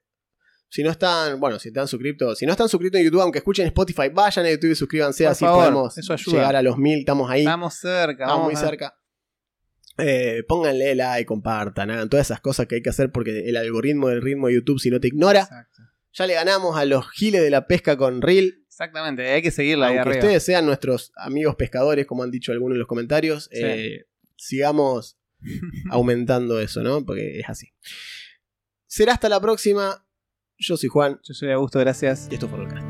Si 0.70 0.84
no 0.84 0.90
están, 0.92 1.40
bueno, 1.40 1.60
si 1.60 1.70
están 1.70 1.88
suscritos, 1.88 2.38
si 2.38 2.46
no 2.46 2.52
están 2.52 2.68
suscritos 2.68 3.00
en 3.00 3.06
YouTube, 3.06 3.22
aunque 3.22 3.40
escuchen 3.40 3.66
Spotify, 3.68 4.10
vayan 4.14 4.46
a 4.46 4.52
YouTube 4.52 4.72
y 4.72 4.76
suscríbanse, 4.76 5.24
Por 5.24 5.32
así 5.32 5.46
favor, 5.46 5.64
podemos 5.64 5.98
eso 5.98 6.14
ayuda. 6.14 6.36
llegar 6.38 6.56
a 6.58 6.62
los 6.62 6.78
mil, 6.78 7.00
estamos 7.00 7.30
ahí, 7.32 7.42
Estamos 7.42 7.74
cerca. 7.76 8.26
estamos 8.26 8.44
muy 8.46 8.56
cerca. 8.56 8.94
Eh, 9.98 10.44
pónganle 10.48 10.94
like, 10.96 11.26
compartan, 11.26 11.90
hagan 11.90 12.10
todas 12.10 12.28
esas 12.28 12.40
cosas 12.42 12.68
que 12.68 12.76
hay 12.76 12.82
que 12.84 12.90
hacer 12.90 13.12
porque 13.12 13.48
el 13.50 13.58
algoritmo 13.58 14.10
del 14.10 14.22
ritmo 14.22 14.48
de 14.48 14.56
YouTube, 14.56 14.80
si 14.80 14.90
no 14.92 15.00
te 15.00 15.08
ignora, 15.08 15.42
Exacto. 15.42 15.82
ya 16.14 16.28
le 16.28 16.34
ganamos 16.36 16.78
a 16.78 16.86
los 16.86 17.10
giles 17.12 17.42
de 17.42 17.50
la 17.50 17.66
pesca 17.66 17.98
con 17.98 18.22
Reel. 18.22 18.64
Exactamente, 18.68 19.28
hay 19.28 19.42
que 19.42 19.50
seguirla 19.52 19.88
ahí 19.88 19.98
Aunque 19.98 20.10
arriba. 20.10 20.26
ustedes 20.26 20.44
sean 20.44 20.66
nuestros 20.68 21.12
amigos 21.16 21.56
pescadores, 21.56 22.06
como 22.06 22.22
han 22.24 22.30
dicho 22.30 22.52
algunos 22.52 22.76
en 22.76 22.80
los 22.80 22.88
comentarios, 22.88 23.46
Sí. 23.52 23.60
eh, 23.64 24.06
sigamos 24.36 25.18
aumentando 25.90 26.60
eso, 26.60 26.84
¿no? 26.84 27.04
Porque 27.06 27.40
es 27.40 27.50
así. 27.50 27.74
Será 28.86 29.14
hasta 29.14 29.30
la 29.30 29.40
próxima. 29.42 30.04
Yo 30.58 30.76
soy 30.78 30.90
Juan 30.90 31.20
Yo 31.24 31.34
soy 31.34 31.52
Augusto, 31.52 31.80
gracias. 31.80 32.28
y 32.32 32.36
esto 32.36 32.48
fue 32.48 32.60
Rollcast. 32.60 32.87